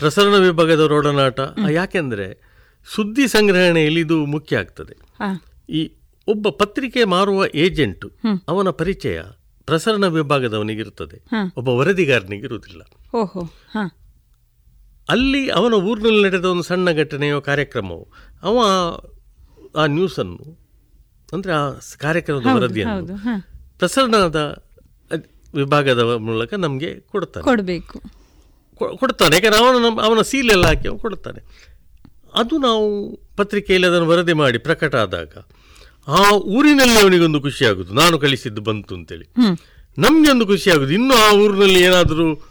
ಪ್ರಸರಣ 0.00 0.34
ವಿಭಾಗದವರ 0.38 0.92
ಒಡನಾಟ 0.92 1.40
ಯಾಕೆಂದರೆ 1.70 2.26
ಸುದ್ದಿ 2.94 3.28
ಸಂಗ್ರಹಣೆಯಲ್ಲಿ 3.28 4.00
ಇದು 4.00 4.26
ಮುಖ್ಯ 4.26 4.56
ಆಗ್ತದೆ. 4.56 4.94
ಈ 5.68 5.80
ಒಬ್ಬ 6.28 6.48
ಪತ್ರಿಕೆ 6.48 7.04
ಮಾರುವ 7.04 7.44
ಏಜೆಂಟು 7.54 8.08
ಅವನ 8.48 8.70
ಪರಿಚಯ 8.70 9.16
ಪ್ರಸರಣ 9.68 10.06
ವಿಭಾಗದವನಿಗಿರುತ್ತದೆ. 10.06 11.16
ಒಬ್ಬ 11.56 11.68
ವರದಿಗಾರನಿಗಿರುವುದಿಲ್ಲ. 11.68 12.82
ಓಹೋ 13.14 13.40
ಹ. 13.74 13.78
ಅಲ್ಲಿ 15.08 15.50
ಅವನ 15.50 15.72
ಊರಿನಲ್ಲಿ 15.82 16.22
ನಡೆದ 16.22 16.44
ಒಂದು 16.44 16.62
ಸಣ್ಣ 16.62 16.90
ಘಟನೆಯೋ 16.92 17.40
ಕಾರ್ಯಕ್ರಮವೋ 17.40 18.02
ಅವ 18.42 18.58
ಆ 19.76 19.86
ನ್ಯೂಸನ್ನು 19.86 20.46
ಅಂದರೆ 21.32 21.52
ಆ 21.52 21.64
ಕಾರ್ಯಕ್ರಮದ 21.98 22.46
ವರದಿಯನ್ನು 22.54 23.16
ಪ್ರಸರಣದ 23.78 24.40
ವಿಭಾಗದ 25.54 25.98
ಮೂಲಕ 25.98 26.54
ನಮಗೆ 26.54 26.94
ಕೊಡ್ತಾನೆ. 26.94 27.44
ಕೊಡಬೇಕು. 27.44 28.02
ಕೊಡ್ತಾನೆ. 28.96 29.36
ಯಾಕಂದ್ರೆ 29.36 29.64
ಅವನ 29.64 29.82
ನಮ್ಮ 29.84 30.02
ಅವನ 30.02 30.22
ಸೀಲೆಲ್ಲ 30.22 30.66
ಹಾಕಿ 30.66 30.88
ಅವನು 30.88 30.98
ಕೊಡ್ತಾನೆ. 30.98 31.40
ಅದು 32.34 32.58
ನಾವು 32.58 32.86
ಪತ್ರಿಕೆಯಲ್ಲಿ 33.36 33.88
ಅದನ್ನು 33.88 34.08
ವರದಿ 34.08 34.32
ಮಾಡಿ 34.32 34.58
ಪ್ರಕಟ 34.58 34.94
ಆದಾಗ 34.94 35.32
ಆ 36.08 36.30
ಊರಿನಲ್ಲಿ 36.30 37.00
ಅವನಿಗೊಂದು 37.00 37.40
ಖುಷಿ 37.40 37.64
ಆಗುದು 37.64 37.94
ನಾನು 37.94 38.18
ಕಳಿಸಿದ್ದು 38.18 38.60
ಬಂತು 38.60 38.94
ಅಂತೇಳಿ. 38.94 39.26
ನಮ್ಗೆ 39.98 40.30
ಒಂದು 40.30 40.46
ಖುಷಿ 40.46 40.70
ಆಗುದು 40.70 40.92
ಇನ್ನು 40.92 41.14
ಆ 41.14 41.32
ಊರಿನಲ್ಲಿ 41.32 41.82
ಏನಾದರೂ 41.82 42.50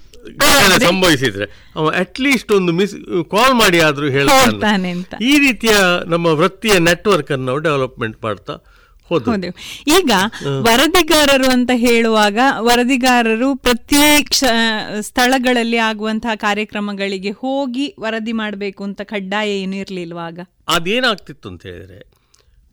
ಸಂಭವಿಸಿದ್ರೆ 0.80 1.72
ಅವ 1.76 1.90
ಅಟ್ಲೀಸ್ಟ್ 1.90 2.52
ಒಂದು 2.52 2.72
ಮಿಸ್ 2.72 2.96
ಕಾಲ್ 3.32 3.54
ಮಾಡಿ 3.54 3.80
ಆದ್ರೂ 3.80 4.08
ಹೇಳ್ತಾನೆ. 4.08 4.92
ಈ 5.22 5.40
ರೀತಿಯ 5.40 5.74
ನಮ್ಮ 6.06 6.26
ವೃತ್ತಿಯ 6.26 6.80
ನೆಟ್ವರ್ಕ್ 6.80 7.32
ಅನ್ನು 7.32 7.46
ನಾವು 7.46 7.60
ಡೆವಲಪ್ಮೆಂಟ್ 7.60 8.24
ಮಾಡ್ತಾ 8.24 8.54
ಈಗ 9.88 10.12
ವರದಿಗಾರರು 10.62 11.52
ಅಂತ 11.52 11.70
ಹೇಳುವಾಗ 11.74 12.40
ವರದಿಗಾರರು 12.58 13.56
ಪ್ರತ್ಯೇಕ 13.56 14.28
ಸ್ಥಳಗಳಲ್ಲಿ 15.00 15.78
ಆಗುವಂತಹ 15.78 16.36
ಕಾರ್ಯಕ್ರಮಗಳಿಗೆ 16.36 17.32
ಹೋಗಿ 17.32 17.96
ವರದಿ 18.00 18.32
ಮಾಡಬೇಕು 18.32 18.84
ಅಂತ 18.84 19.02
ಕಡ್ಡಾಯ 19.02 19.60
ಏನು 19.60 19.76
ಇರಲಿಲ್ವಾಗ 19.76 20.40
ಅದೇನಾಗ್ತಿತ್ತು 20.68 21.50
ಅಂತ 21.50 21.66
ಹೇಳಿದ್ರೆ 21.66 22.20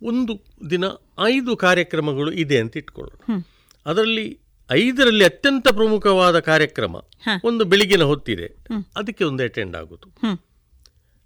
ಒಂದು 0.07 0.47
ದಿನ 0.71 0.85
ಐದು 1.25 1.57
ಕಾರ್ಯಕ್ರಮಗಳು 1.57 2.33
ಇದೆ 2.33 2.59
ಅಂತ 2.59 2.77
ಇಟ್ಕೊಳ್ಳೋಣ 2.77 3.45
ಅದರಲ್ಲಿ 3.87 4.39
ಐದರಲ್ಲಿ 4.73 5.25
ಅತ್ಯಂತ 5.25 5.69
ಪ್ರಮುಖವಾದ 5.69 6.39
ಕಾರ್ಯಕ್ರಮ 6.39 6.97
ಒಂದು 7.45 7.65
ಬೆಳಿಗಿನ 7.65 8.03
ಹೊತ್ತಿದೆ. 8.03 8.47
ಅದಕ್ಕೆ 8.97 9.25
ಒಂದು 9.25 9.43
ಅಟೆಂಡ್ 9.43 9.77
ಆಗುದು. 9.77 10.13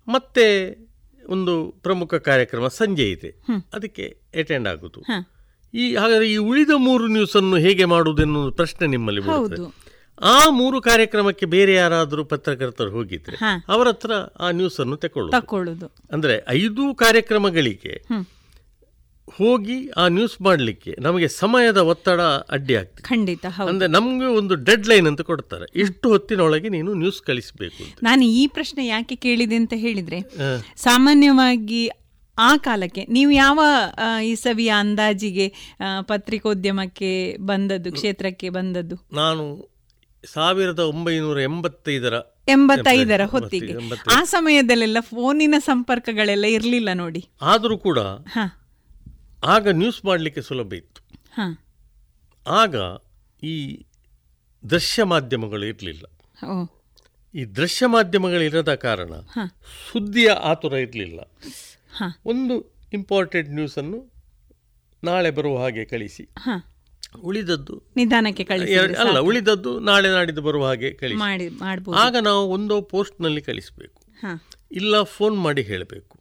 ಮತ್ತೆ 0.09 0.71
ಒಂದು 1.31 1.75
ಪ್ರಮುಖ 1.83 2.15
ಕಾರ್ಯಕ್ರಮ 2.15 2.69
ಸಂಜೆ 2.69 3.11
ಇದೆ. 3.11 3.31
ಅದಕ್ಕೆ 3.75 4.17
ಅಟೆಂಡ್ 4.41 4.69
ಆಗುದು. 4.69 5.01
ಈ 5.75 5.95
ಹಾಗಾದ್ರೆ 5.95 6.33
ಈ 6.33 6.37
ಉಳಿದ 6.37 6.71
ಮೂರು 6.77 7.07
ನ್ಯೂಸ್ 7.07 7.37
ಅನ್ನು 7.37 7.57
ಹೇಗೆ 7.57 7.85
ಮಾಡುವುದು 7.85 8.23
ಎನ್ನುವುದು 8.23 8.53
ಪ್ರಶ್ನೆ 8.53 8.89
ನಿಮ್ಮಲ್ಲಿ 8.89 9.21
ಬರುತ್ತದೆ 9.21 9.57
ಆ 10.23 10.51
ಮೂರು 10.51 10.81
ಕಾರ್ಯಕ್ರಮಕ್ಕೆ 10.81 11.47
ಬೇರೆ 11.47 11.75
ಯಾರಾದರೂ 11.75 12.25
ಪತ್ರಕರ್ತರು 12.25 12.91
ಹೋಗಿದ್ರೆ. 12.91 13.37
ಅವರ 13.69 13.89
ಹತ್ರ 13.89 14.13
ಆ 14.41 14.51
ನ್ಯೂಸ್ 14.51 14.81
ಅನ್ನು 14.81 14.97
ತಕೊಳ್ಳುದು 14.97 15.33
ಅಂದ್ರೆ 16.13 16.45
ಐದು 16.49 16.95
ಕಾರ್ಯಕ್ರಮಗಳಿಗೆ. 16.95 17.95
ಹೋಗಿ 19.37 19.89
ಆ 19.97 20.09
ನ್ಯೂಸ್ 20.09 20.41
ಮಾಡಲಿಕ್ಕೆ 20.41 20.97
ನಮಗೆ 21.01 21.29
ಸಮಯದ 21.29 21.77
ಒತ್ತಡ 21.77 22.21
ಅಡ್ಡಿ 22.51 22.75
ಆಗ್ತದೆ. 22.77 23.03
ಖಂಡಿತ 23.03 23.47
ಅಂದ್ರೆ 23.69 23.89
ನಮ್ಗೆ 23.89 24.27
ಒಂದು 24.27 24.55
ಡೆಡ್ 24.55 24.87
ಲೈನ್ 24.87 25.07
ಅಂತ 25.07 25.21
ಕೊಡ್ತಾರೆ. 25.21 25.67
ಇಷ್ಟು 25.75 26.09
ಹೊತ್ತಿನೊಳಗೆ 26.09 26.69
ನೀನು 26.69 26.95
ನ್ಯೂಸ್ 26.95 27.23
ಕಳಿಸಬೇಕು 27.23 27.83
ನಾನು 28.03 28.25
ಈ 28.25 28.47
ಪ್ರಶ್ನೆ 28.47 28.87
ಯಾಕೆ 28.87 29.17
ಕೇಳಿದೆ 29.17 29.57
ಅಂತ 29.57 29.73
ಹೇಳಿದ್ರೆ 29.77 30.21
ಸಾಮಾನ್ಯವಾಗಿ 30.77 31.91
ಆ 32.39 32.57
ಕಾಲಕ್ಕೆ 32.57 33.07
ನೀವು 33.09 33.31
ಯಾವ 33.31 33.61
ಈ 34.25 34.31
ಇಸವಿಯ 34.31 34.73
ಅಂದಾಜಿಗೆ 34.79 35.47
ಪತ್ರಿಕೋದ್ಯಮಕ್ಕೆ 36.01 37.11
ಬಂದದ್ದು 37.37 37.93
ಕ್ಷೇತ್ರಕ್ಕೆ 37.93 38.49
ಬಂದದ್ದು? 38.49 38.97
ನಾನು 39.13 39.45
ಸಾವಿರದ 40.25 40.79
ಒಂಬೈನೂರ 40.79 41.41
ಎಂಬತ್ತೈದರ 41.41 42.15
ಎಂಬತ್ತೈದರ 42.49 43.25
ಹೊತ್ತಿಗೆ. 43.25 43.73
ಆ 44.13 44.25
ಸಮಯದಲ್ಲೆಲ್ಲ 44.25 44.97
ಫೋನಿನ 45.01 45.55
ಸಂಪರ್ಕಗಳೆಲ್ಲ 45.59 46.45
ಇರ್ಲಿಲ್ಲ 46.45 46.93
ನೋಡಿ. 46.93 47.29
ಆದರೂ 47.43 47.79
ಕೂಡ 47.79 47.99
ಹ. 47.99 48.39
ಆಗ 49.45 49.69
ನ್ಯೂಸ್ 49.69 50.05
ಮಾಡಲಿಕ್ಕೆ 50.05 50.43
ಸುಲಭ 50.43 50.73
ಇತ್ತು. 50.75 51.01
ಆಗ 52.47 52.77
ಈ 53.43 53.87
ದೃಶ್ಯ 54.71 55.05
ಮಾಧ್ಯಮಗಳು 55.05 55.67
ಇರಲಿಲ್ಲ. 55.67 56.05
ಈ 57.35 57.45
ದೃಶ್ಯ 57.45 57.87
ಮಾಧ್ಯಮಗಳಿರದ 57.87 58.75
ಕಾರಣ 58.75 59.13
ಸುದ್ದಿಯ 59.93 60.31
ಆತುರ 60.31 60.73
ಇರಲಿಲ್ಲ. 60.73 61.21
ಒಂದು 62.25 62.77
ಇಂಪಾರ್ಟೆಂಟ್ 62.93 63.51
ನ್ಯೂಸನ್ನು 63.51 64.13
ನಾಳೆ 65.05 65.31
ಬರುವ 65.31 65.63
ಹಾಗೆ 65.63 65.85
ಕಳಿಸಿ. 65.85 66.29
ಉಳಿದದ್ದು 67.23 67.83
ನಿಧಾನಕ್ಕೆ 67.97 68.45
ಅಲ್ಲ 69.07 69.19
ಉಳಿದದ್ದು 69.19 69.81
ನಾಳೆ 69.81 70.09
ನಾಡಿದ್ದು 70.09 70.43
ಬರುವ 70.43 70.67
ಹಾಗೆ 70.67 70.93
ಕಳಿಸಿ. 70.93 71.19
ಆಗ 71.95 72.17
ನಾವು 72.23 72.47
ಒಂದೋ 72.47 72.81
ಪೋಸ್ಟ್ನಲ್ಲಿ 72.81 73.43
ಕಳಿಸಬೇಕು. 73.43 74.03
ಇಲ್ಲ 74.73 75.03
ಫೋನ್ 75.03 75.39
ಮಾಡಿ 75.39 75.63
ಹೇಳಬೇಕು. 75.63 76.19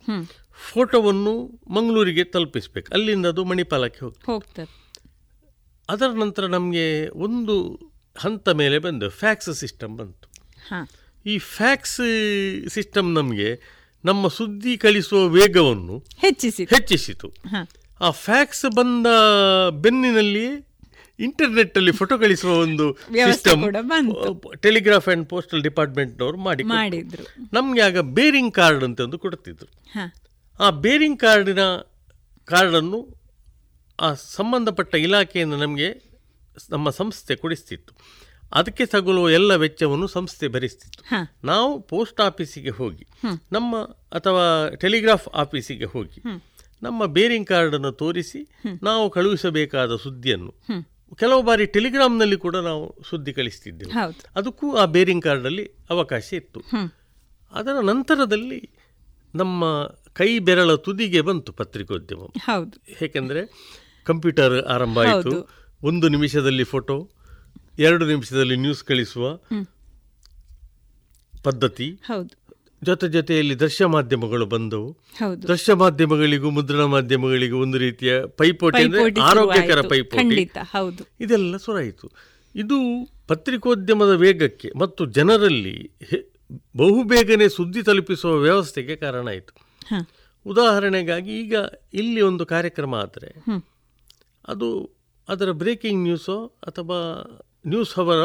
ಫೋಟೋವನ್ನು 0.68 1.34
ಮಂಗಳೂರಿಗೆ 1.70 2.24
ತಲುಪಿಸ್ಬೇಕು. 2.24 2.94
ಅಲ್ಲಿಂದ 2.94 3.26
ಅದು 3.26 3.46
ಮಣಿಪಾಲಕ್ಕೆ 3.46 4.06
ಹೋಗ್ತದೆ. 4.06 4.66
ಅದರ 5.90 6.08
ನಂತರ 6.08 6.46
ನಮಗೆ 6.46 7.08
ಒಂದು 7.08 7.56
ಹಂತ 8.18 8.50
ಮೇಲೆ 8.50 8.80
ಬಂದು 8.80 9.10
ಫ್ಯಾಕ್ಸ್ 9.10 9.54
ಸಿಸ್ಟಮ್ 9.54 9.98
ಬಂತು. 9.98 10.28
ಈ 11.26 11.38
ಫ್ಯಾಕ್ಸ್ 11.38 12.02
ಸಿಸ್ಟಮ್ 12.70 13.14
ನಮಗೆ 13.14 13.50
ನಮ್ಮ 14.06 14.28
ಸುದ್ದಿ 14.28 14.78
ಕಳಿಸುವ 14.78 15.28
ವೇಗವನ್ನು 15.28 16.06
ಹೆಚ್ಚಿಸಿ 16.18 16.64
ಹೆಚ್ಚಿಸಿತು. 16.66 17.34
ಆ 18.02 18.10
ಫ್ಯಾಕ್ಸ್ 18.10 18.66
ಬಂದ 18.76 19.08
ಬೆನ್ನಿನಲ್ಲಿ 19.72 20.46
ಇಂಟರ್ನೆಟ್ 21.20 21.78
ಅಲ್ಲಿ 21.78 21.92
ಫೋಟೋ 21.92 22.18
ಕಳಿಸುವ 22.18 22.52
ಒಂದು 22.52 22.86
ಸಿಸ್ಟಮ್. 22.94 23.64
ಟೆಲಿಗ್ರಾಫ್ 24.58 25.10
ಅಂಡ್ 25.10 25.30
ಪೋಸ್ಟಲ್ 25.30 25.64
ಡಿಪಾರ್ಟ್ಮೆಂಟ್ನವರು 25.64 26.38
ಮಾಡಿ 26.38 26.64
ಮಾಡಿದ್ರು. 26.64 27.24
ನಮಗೆ 27.54 27.82
ಆಗ 27.82 27.98
ಬೇರಿಂಗ್ 27.98 28.54
ಕಾರ್ಡ್ 28.54 28.84
ಅಂತ 28.84 29.02
ಒಂದು 29.02 29.20
ಕೊಡ್ತಿದ್ರು. 29.20 29.70
ಆ 30.60 30.70
ಬೇರಿಂಗ್ 30.70 31.20
ಕಾರ್ಡಿನ 31.20 31.60
ಕಾರ್ಡನ್ನು 32.46 33.16
ಆ 34.00 34.14
ಸಂಬಂಧಪಟ್ಟ 34.14 34.96
ಇಲಾಖೆಯಿಂದ 34.96 35.54
ನಮಗೆ 35.54 35.88
ನಮ್ಮ 36.70 36.90
ಸಂಸ್ಥೆ 36.90 37.36
ಕೊಡಿಸ್ತಿತ್ತು. 37.36 37.94
ಅದಕ್ಕೆ 38.54 38.86
ತಗುಲುವ 38.86 39.30
ಎಲ್ಲ 39.30 39.56
ವೆಚ್ಚವನ್ನು 39.56 40.08
ಸಂಸ್ಥೆ 40.08 40.48
ಭರಿಸ್ತಿತ್ತು. 40.48 41.04
ನಾವು 41.44 41.82
ಪೋಸ್ಟ್ 41.82 42.22
ಆಫೀಸಿಗೆ 42.22 42.70
ಹೋಗಿ 42.70 43.08
ನಮ್ಮ 43.52 43.78
ಅಥವಾ 44.12 44.76
ಟೆಲಿಗ್ರಾಫ್ 44.76 45.28
ಆಫೀಸಿಗೆ 45.34 45.86
ಹೋಗಿ 45.86 46.22
ನಮ್ಮ 46.84 47.06
ಬೇರಿಂಗ್ 47.06 47.48
ಕಾರ್ಡನ್ನು 47.48 47.92
ತೋರಿಸಿ 47.92 48.48
ನಾವು 48.84 49.10
ಕಳುಹಿಸಬೇಕಾದ 49.10 49.96
ಸುದ್ದಿಯನ್ನು. 49.96 50.54
ಕೆಲವು 51.16 51.42
ಬಾರಿ 51.42 51.66
ಟೆಲಿಗ್ರಾಮ್ನಲ್ಲಿ 51.66 52.38
ಕೂಡ 52.38 52.56
ನಾವು 52.56 53.04
ಸುದ್ದಿ 53.10 53.34
ಕಳಿಸ್ತಿದ್ದೆವು. 53.34 53.92
ಅದಕ್ಕೂ 54.36 54.76
ಆ 54.76 54.86
ಬೇರಿಂಗ್ 54.86 55.24
ಕಾರ್ಡಲ್ಲಿ 55.24 55.70
ಅವಕಾಶ 55.90 56.34
ಇತ್ತು. 56.34 56.60
ಅದರ 57.52 57.80
ನಂತರದಲ್ಲಿ 57.80 58.70
ನಮ್ಮ 59.36 59.66
ಕೈ 60.14 60.40
ಬೆರಳ 60.40 60.74
ತುದಿಗೆ 60.76 61.22
ಬಂತು 61.22 61.54
ಪತ್ರಿಕೋದ್ಯಮ. 61.54 62.20
ಹೌದು. 62.20 63.06
ಏಕೆಂದರೆ 63.06 63.42
ಕಂಪ್ಯೂಟರ್ 64.06 64.66
ಆರಂಭ 64.66 65.00
ಆಯಿತು. 65.00 65.50
ಒಂದು 65.84 66.08
ನಿಮಿಷದಲ್ಲಿ 66.08 66.64
ಫೋಟೋ 66.64 67.10
ಎರಡು 67.80 68.08
ನಿಮಿಷದಲ್ಲಿ 68.08 68.56
ನ್ಯೂಸ್ 68.56 68.84
ಕಳಿಸುವ 68.84 69.36
ಪದ್ಧತಿ. 71.44 71.92
ಹೌದು. 72.06 72.40
ಜೊತೆ 72.84 73.08
ಜೊತೆಯಲ್ಲಿ 73.08 73.60
ದೃಶ್ಯ 73.60 73.86
ಮಾಧ್ಯಮಗಳು 73.86 74.46
ಬಂದವು. 74.46 74.98
ದೃಶ್ಯ 75.48 75.74
ಮಾಧ್ಯಮಗಳಿಗೂ 75.74 76.50
ಮುದ್ರಣ 76.50 76.84
ಮಾಧ್ಯಮಗಳಿಗೂ 76.84 77.62
ಒಂದು 77.62 77.78
ರೀತಿಯ 77.78 78.26
ಪೈಪೋಟಿ 78.26 78.84
ಅಂದರೆ 78.84 79.22
ಆರೋಗ್ಯಕರ 79.22 79.82
ಪೈಪೋಟಿ. 79.82 80.50
ಇದೆಲ್ಲ 81.20 81.58
ಸುರಾಯಿತು. 81.58 82.12
ಇದು 82.56 82.78
ಪತ್ರಿಕೋದ್ಯಮದ 83.28 84.10
ವೇಗಕ್ಕೆ 84.10 84.72
ಮತ್ತು 84.80 85.06
ಜನರಲ್ಲಿ 85.06 85.92
ಬಹುಬೇಗನೆ 86.78 87.50
ಸುದ್ದಿ 87.50 87.84
ತಲುಪಿಸುವ 87.84 88.36
ವ್ಯವಸ್ಥೆಗೆ 88.36 88.96
ಕಾರಣ 88.96 89.28
ಆಯಿತು. 89.28 89.69
ಉದಾಹರಣೆಗಾಗಿ 90.46 91.40
ಈಗ 91.40 91.56
ಇಲ್ಲಿ 91.94 92.22
ಒಂದು 92.22 92.46
ಕಾರ್ಯಕ್ರಮ 92.46 92.96
ಆದರೆ 92.96 93.44
ಅದು 94.48 94.90
ಅದರ 95.30 95.52
ಬ್ರೇಕಿಂಗ್ 95.52 96.04
ನ್ಯೂಸೋ 96.04 96.46
ಅಥವಾ 96.68 96.98
ನ್ಯೂಸ್ 97.68 98.00
ಅವರ. 98.00 98.18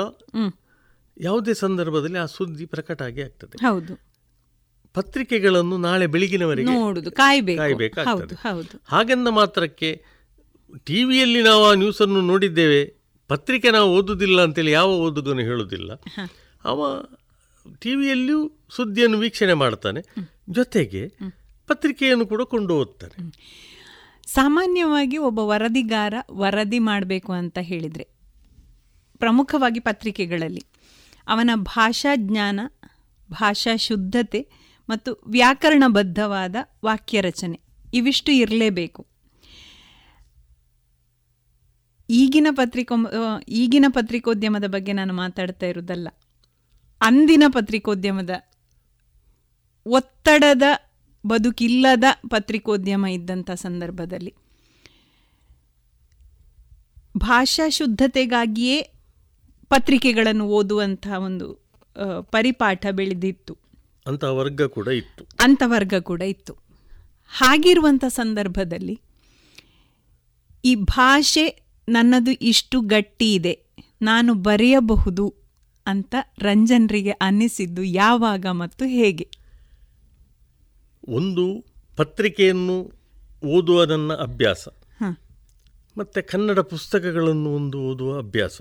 ಯಾವುದೇ 1.21 1.55
ಸಂದರ್ಭದಲ್ಲಿ 1.55 2.19
ಆ 2.19 2.27
ಸುದ್ದಿ 2.27 2.67
ಪ್ರಕಟ 2.67 3.03
ಆಗಿ 3.03 3.23
ಆಗ್ತದೆ. 3.23 3.67
ಹೌದು. 3.67 4.15
ಪತ್ರಿಕೆಗಳನ್ನು 4.95 5.77
ನಾಳೆ 5.79 6.07
ಬೆಳಗಿನವರೆಗೆ 6.07 6.71
ನೋಡುದು 6.71 7.11
ಕಾಯ್ಬೇಕು. 7.11 7.59
ಕಾಯ್ಬೇಕಾಗ್ತದೆ 7.59 8.35
ಹಾಗೆಂದ 8.85 9.29
ಮಾತ್ರಕ್ಕೆ 9.29 10.05
ಟಿವಿಯಲ್ಲಿ 10.85 11.43
ನಾವು 11.43 11.65
ಆ 11.65 11.75
ನ್ಯೂಸನ್ನು 11.75 12.21
ನೋಡಿದ್ದೇವೆ 12.21 12.95
ಪತ್ರಿಕೆ 13.29 13.71
ನಾವು 13.71 13.97
ಓದುದಿಲ್ಲ 13.97 14.43
ಅಂತೇಳಿ 14.43 14.71
ಯಾವ 14.71 14.89
ಓದುಗನು 14.89 15.41
ಹೇಳುವುದಿಲ್ಲ. 15.41 15.93
ಅವ 16.65 17.03
ಟಿವಿಯಲ್ಲಿಯೂ 17.79 18.53
ಸುದ್ದಿಯನ್ನು 18.71 19.19
ವೀಕ್ಷಣೆ 19.19 19.55
ಮಾಡ್ತಾನೆ. 19.55 20.01
ಜೊತೆಗೆ 20.51 21.13
ಪತ್ರಿಕೆಯನ್ನು 21.67 22.27
ಕೂಡ 22.27 22.43
ಕೊಂಡು 22.43 22.75
ಹೋಗ್ತಾರೆ 22.75 23.17
ಸಾಮಾನ್ಯವಾಗಿ 24.27 25.19
ಒಬ್ಬ 25.19 25.39
ವರದಿಗಾರ 25.39 26.15
ವರದಿ 26.33 26.79
ಮಾಡಬೇಕು 26.79 27.33
ಅಂತ 27.33 27.59
ಹೇಳಿದರೆ, 27.61 28.05
ಪ್ರಮುಖವಾಗಿ 29.19 29.81
ಪತ್ರಿಕೆಗಳಲ್ಲಿ 29.81 30.63
ಅವನ 31.29 31.51
ಭಾಷಾ 31.55 32.13
ಜ್ಞಾನ, 32.17 32.61
ಭಾಷಾ 33.33 33.77
ಶುದ್ಧತೆ 33.77 34.41
ಮತ್ತು 34.89 35.11
ವ್ಯಾಕರಣಬದ್ಧವಾದ 35.27 36.57
ವಾಕ್ಯ 36.85 37.21
ರಚನೆ 37.21 37.59
ಇವಿಷ್ಟು 37.95 38.33
ಇರಲೇಬೇಕು. 38.33 39.03
ಈಗಿನ 42.11 42.47
ಪತ್ರಿಕೋ 42.51 42.95
ಈಗಿನ 43.49 43.85
ಪತ್ರಿಕೋದ್ಯಮದ 43.89 44.67
ಬಗ್ಗೆ 44.67 44.93
ನಾನು 44.93 45.15
ಮಾತಾಡ್ತಾ 45.15 45.67
ಇರೋದಲ್ಲ 45.67 46.09
ಅಂದಿನ 47.01 47.45
ಪತ್ರಿಕೋದ್ಯಮದ 47.49 48.31
ಒತ್ತಡದ 49.87 50.63
ಬದುಕಿಲ್ಲದ 51.27 52.05
ಪತ್ರಿಕೋದ್ಯಮ 52.31 53.07
ಇದ್ದಂಥ 53.07 53.51
ಸಂದರ್ಭದಲ್ಲಿ. 53.51 54.33
ಭಾಷಾ 57.17 57.69
ಶುದ್ಧತೆಗಾಗಿಯೇ 57.69 58.79
ಪತ್ರಿಕೆಗಳನ್ನು 59.71 60.45
ಓದುವಂತಹ 60.49 61.19
ಒಂದು 61.19 61.47
ಪರಿಪಾಠ 62.23 62.87
ಬೆಳೆದಿತ್ತು. 62.91 63.55
ಅಂತ 64.07 64.25
ವರ್ಗ 64.25 64.63
ಕೂಡ 64.63 64.89
ಇತ್ತು. 64.89 65.25
ಅಂತ 65.41 65.63
ವರ್ಗ 65.67 65.95
ಕೂಡ 66.01 66.23
ಇತ್ತು. 66.23 66.53
ಹಾಗಿರುವಂಥ 67.29 68.05
ಸಂದರ್ಭದಲ್ಲಿ 68.09 69.01
ಈ 70.65 70.75
ಭಾಷೆ 70.75 71.45
ನನ್ನದು 71.89 72.31
ಇಷ್ಟು 72.31 72.81
ಗಟ್ಟಿ 72.81 73.35
ಇದೆ 73.35 73.55
ನಾನು 74.03 74.35
ಬರೆಯಬಹುದು 74.35 75.27
ಅಂತ 75.87 76.15
ರಂಜನ್ರಿಗೆ 76.39 77.11
ಅನ್ನಿಸಿದ್ದು 77.11 77.83
ಯಾವಾಗ 77.83 78.47
ಮತ್ತು 78.51 78.85
ಹೇಗೆ? 78.85 79.27
ಒಂದು 81.09 81.65
ಪತ್ರಿಕೆಯನ್ನು 81.97 82.93
ಓದುವ 83.45 83.85
ನನ್ನ 83.85 84.13
ಅಭ್ಯಾಸ. 84.13 84.69
ಮತ್ತು 85.99 86.29
ಕನ್ನಡ 86.29 86.59
ಪುಸ್ತಕಗಳನ್ನು 86.59 87.55
ಒಂದು 87.55 87.79
ಓದುವ 87.79 88.19
ಅಭ್ಯಾಸ. 88.19 88.61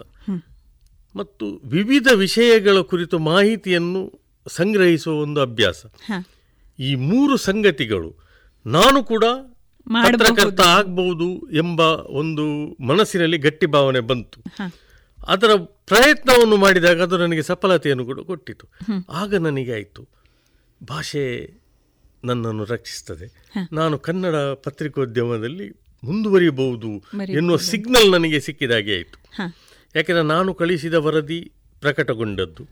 ಮತ್ತು 1.16 1.62
ವಿವಿಧ 1.66 2.08
ವಿಷಯಗಳ 2.16 2.78
ಕುರಿತು 2.78 3.20
ಮಾಹಿತಿಯನ್ನು 3.20 4.22
ಸಂಗ್ರಹಿಸುವ 4.48 5.14
ಒಂದು 5.14 5.42
ಅಭ್ಯಾಸ. 5.42 5.86
ಈ 6.80 6.96
ಮೂರು 6.96 7.38
ಸಂಗತಿಗಳು 7.38 8.16
ನಾನು 8.66 9.04
ಕೂಡ. 9.04 9.24
ಪತ್ರಕರ್ತ 10.04 10.62
ಆಗ್ಬಹುದು 10.62 11.52
ಎಂಬ 11.52 11.80
ಒಂದು 12.06 12.44
ಮನಸ್ಸಿನಲ್ಲಿ 12.84 13.38
ಗಟ್ಟಿ 13.38 13.66
ಭಾವನೆ 13.66 14.00
ಬಂತು. 14.00 14.42
ಅದರ 15.28 15.50
ಪ್ರಯತ್ನವನ್ನು 15.64 16.58
ಮಾಡಿದಾಗ 16.58 17.02
ಅದು 17.02 17.18
ನನಗೆ 17.18 17.44
ಸಫಲತೆಯನ್ನು 17.44 18.06
ಕೂಡ 18.06 18.20
ಕೊಟ್ಟಿತು. 18.20 18.68
ಆಗ 19.10 19.36
ನನಗೆ 19.36 19.74
ಆಯಿತು. 19.74 20.08
ಭಾಷೆ 20.84 21.54
ನನ್ನನ್ನು 22.24 22.64
ರಕ್ಷಿಸ್ತದೆ 22.66 23.28
ನಾನು 23.74 24.00
ಕನ್ನಡ 24.00 24.36
ಪತ್ರಿಕೋದ್ಯಮದಲ್ಲಿ 24.36 25.70
ಮುಂದುವರಿಯಬಹುದು. 26.04 26.92
ಎನ್ನುವ 27.32 27.58
ಸಿಗ್ನಲ್ 27.58 28.12
ನನಗೆ 28.12 28.40
ಸಿಕ್ಕಿದಾಗೆ 28.40 28.96
ಆಯಿತು. 28.96 29.18
ಯಾಕೆಂದರೆ 29.96 30.24
ನಾನು 30.24 30.54
ಕಳಿಸಿದ 30.54 30.94
ವರದಿ 30.94 31.52
ಪ್ರಕಟಗೊಂಡದ್ದು. 31.82 32.64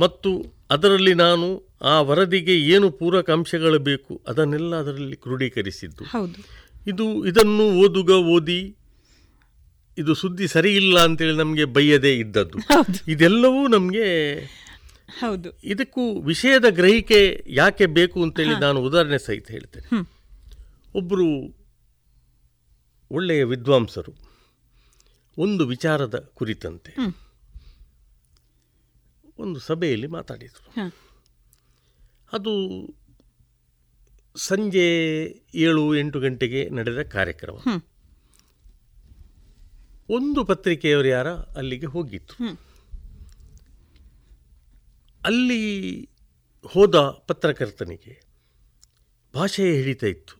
ಮತ್ತು 0.00 0.30
ಅದರಲ್ಲಿ 0.70 1.14
ನಾನು 1.14 1.46
ಆ 1.82 2.00
ವರದಿಗೆ 2.00 2.60
ಏನು 2.60 2.90
ಪೂರಕ 2.90 3.30
ಅಂಶಗಳು 3.30 3.78
ಬೇಕು 3.78 4.20
ಅದನ್ನೆಲ್ಲ 4.28 4.76
ಅದರಲ್ಲಿ 4.76 5.16
ಕ್ರೋಢೀಕರಿಸಿದ್ದು 5.16 6.04
ಇದು 6.86 7.26
ಇದನ್ನು 7.26 7.64
ಓದುಗ 7.80 8.10
ಓದಿ 8.10 8.76
ಇದು 9.98 10.14
ಸುದ್ದಿ 10.14 10.48
ಸರಿ 10.48 10.76
ಇಲ್ಲ 10.76 10.98
ಅಂತೇಳಿ 11.00 11.36
ನಮಗೆ 11.36 11.64
ಬೈಯದೇ 11.64 12.12
ಇದ್ದದ್ದು. 12.14 12.58
ಇದೆಲ್ಲವೂ 13.08 13.68
ನಮಗೆ 13.68 14.06
ಹೌದು. 15.18 15.60
ಇದಕ್ಕೂ 15.64 16.20
ವಿಷಯದ 16.20 16.64
ಗ್ರಹಿಕೆ 16.70 17.44
ಯಾಕೆ 17.46 17.86
ಬೇಕು 17.86 18.22
ಅಂತೇಳಿ 18.22 18.60
ನಾನು 18.60 18.80
ಉದಾಹರಣೆ 18.80 19.18
ಸಹಿತ 19.18 19.50
ಹೇಳ್ತೇನೆ. 19.50 19.88
ಒಬ್ಬರು 20.94 21.56
ಒಳ್ಳೆಯ 23.10 23.44
ವಿದ್ವಾಂಸರು 23.44 24.12
ಒಂದು 25.38 25.66
ವಿಚಾರದ 25.66 26.30
ಕುರಿತಂತೆ 26.34 26.94
ಒಂದು 29.38 29.60
ಸಭೆಯಲ್ಲಿ 29.60 30.06
ಮಾತಾಡಿದರು. 30.06 30.82
ಅದು 32.32 32.52
ಸಂಜೆ 34.36 34.86
ಏಳು 35.54 35.96
ಎಂಟು 35.96 36.20
ಗಂಟೆಗೆ 36.20 36.68
ನಡೆದ 36.70 37.02
ಕಾರ್ಯಕ್ರಮ. 37.02 37.56
ಒಂದು 40.10 40.44
ಪತ್ರಿಕೆಯವರು 40.44 41.08
ಯಾರ? 41.08 41.28
ಅಲ್ಲಿಗೆ 41.28 41.86
ಹೋಗಿತ್ತು. 41.86 42.34
ಅಲ್ಲಿ 45.26 46.02
ಹೋದ 46.66 46.96
ಪತ್ರಕರ್ತನಿಗೆ 46.98 48.22
ಭಾಷೆಯೇ 49.34 49.76
ಹಿಡಿತಾ 49.76 50.06
ಇತ್ತು. 50.06 50.34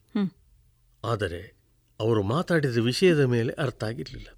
ಆದರೆ 1.04 1.60
ಅವರು 2.00 2.22
ಮಾತಾಡಿದ 2.22 2.76
ವಿಷಯದ 2.76 3.20
ಮೇಲೆ 3.20 3.52
ಅರ್ಥ 3.52 3.84
ಆಗಿರಲಿಲ್ಲ. 3.84 4.28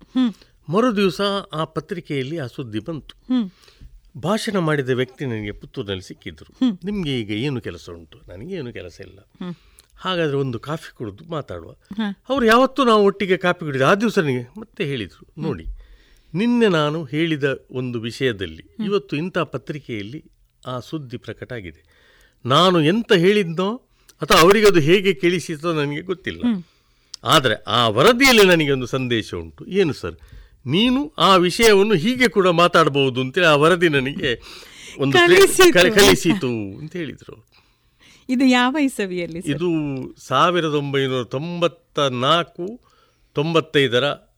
ಮರುದಿವಸ 0.69 0.71
ಮರು 0.71 0.97
ದಿವಸ 0.97 1.21
ಆ 1.53 1.65
ಪತ್ರಿಕೆಯಲ್ಲಿ 1.65 2.39
ಆ 2.39 2.47
ಸುದ್ದಿ 2.47 2.79
ಬಂತು. 2.79 3.15
ಭಾಷಣ 4.21 4.59
ಮಾಡಿದ 4.59 4.89
ವ್ಯಕ್ತಿ 4.89 5.27
ನನಗೆ 5.27 5.53
ಪುತ್ತೂರಿನಲ್ಲಿ 5.53 6.03
ಸಿಕ್ಕಿದ್ರು. 6.03 6.65
ನಿಮಗೆ 6.85 7.21
ಈಗ 7.21 7.31
ಏನು 7.31 7.61
ಕೆಲಸ 7.61 7.91
ಉಂಟು? 7.91 8.21
ನನಗೆ 8.29 8.55
ಏನು 8.55 8.73
ಕೆಲಸ 8.73 9.01
ಇಲ್ಲ. 9.01 9.19
ಹಾಗಾದ್ರೆ 9.97 10.37
ಒಂದು 10.37 10.59
ಕಾಫಿ 10.59 10.97
ಕುಡಿದು 10.97 11.25
ಮಾತಾಡುವ. 11.25 11.73
ಅವರು 12.29 12.47
ಯಾವತ್ತೂ 12.47 12.85
ನಾವು 12.85 13.05
ಒಟ್ಟಿಗೆ 13.05 13.37
ಕಾಫಿ 13.37 13.65
ಕುಡಿದ 13.65 13.83
ಆ 13.83 13.95
ದಿವಸ 13.95 14.19
ನನಗೆ 14.19 14.61
ಮತ್ತೆ 14.61 14.85
ಹೇಳಿದರು. 14.85 15.43
ನೋಡಿ. 15.43 15.65
ನಿನ್ನೆ 16.35 16.69
ನಾನು 16.69 17.05
ಹೇಳಿದ 17.05 17.67
ಒಂದು 17.71 18.01
ವಿಷಯದಲ್ಲಿ 18.01 18.85
ಇವತ್ತು 18.85 19.17
ಇಂಥ 19.17 19.39
ಪತ್ರಿಕೆಯಲ್ಲಿ 19.39 20.25
ಆ 20.67 20.81
ಸುದ್ದಿ 20.81 21.17
ಪ್ರಕಟ 21.17 21.53
ಆಗಿದೆ. 21.53 21.85
ನಾನು 22.47 22.81
ಎಂತ 22.81 23.13
ಹೇಳಿದ್ನೋ 23.13 23.77
ಅಥವಾ 24.23 24.41
ಅವರಿಗೆ 24.41 24.67
ಅದು 24.67 24.81
ಹೇಗೆ 24.81 25.15
ಕೇಳಿಸಿತೋ 25.15 25.73
ನನಗೆ 25.73 26.01
ಗೊತ್ತಿಲ್ಲ. 26.01 26.41
ಆದರೆ 27.25 27.55
ಆ 27.55 27.89
ವರದಿಯಲ್ಲಿ 27.89 28.47
ನನಗೆ 28.47 28.71
ಒಂದು 28.71 28.87
ಸಂದೇಶ 28.87 29.35
ಉಂಟು. 29.35 29.67
ಏನು 29.67 29.93
ಸರ್? 29.93 30.15
ನೀನು 30.67 31.13
ಆ 31.19 31.37
ವಿಷಯವನ್ನು 31.37 31.95
ಹೀಗೆ 31.95 32.29
ಕೂಡ 32.29 32.49
ಮಾತಾಡಬಹುದು 32.49 33.21
ಅಂತೇಳಿ 33.21 33.47
ಆ 33.47 33.57
ವರದಿ 33.57 33.89
ನನಗೆ 33.89 34.41
ಒಂದು 34.99 35.19
ಕಲಿಸಿತು. 35.73 36.79
ಅಂತ 36.79 36.97
ಹೇಳಿದರು. 36.97 37.47
ಇದು 38.29 38.45
ಯಾವ 38.45 38.77
ಇಸವಿಯಲ್ಲಿ 38.81 39.39
ಇದು 39.39 39.71
ಸಾವಿರದ 40.19 40.75
ಒಂಬೈನೂರ 40.75 41.25
ತೊಂಬತ್ತ 41.25 41.99
ನಾಲ್ಕು 41.99 42.81
ತೊಂಬತ್ತೈದರ. 43.35 44.32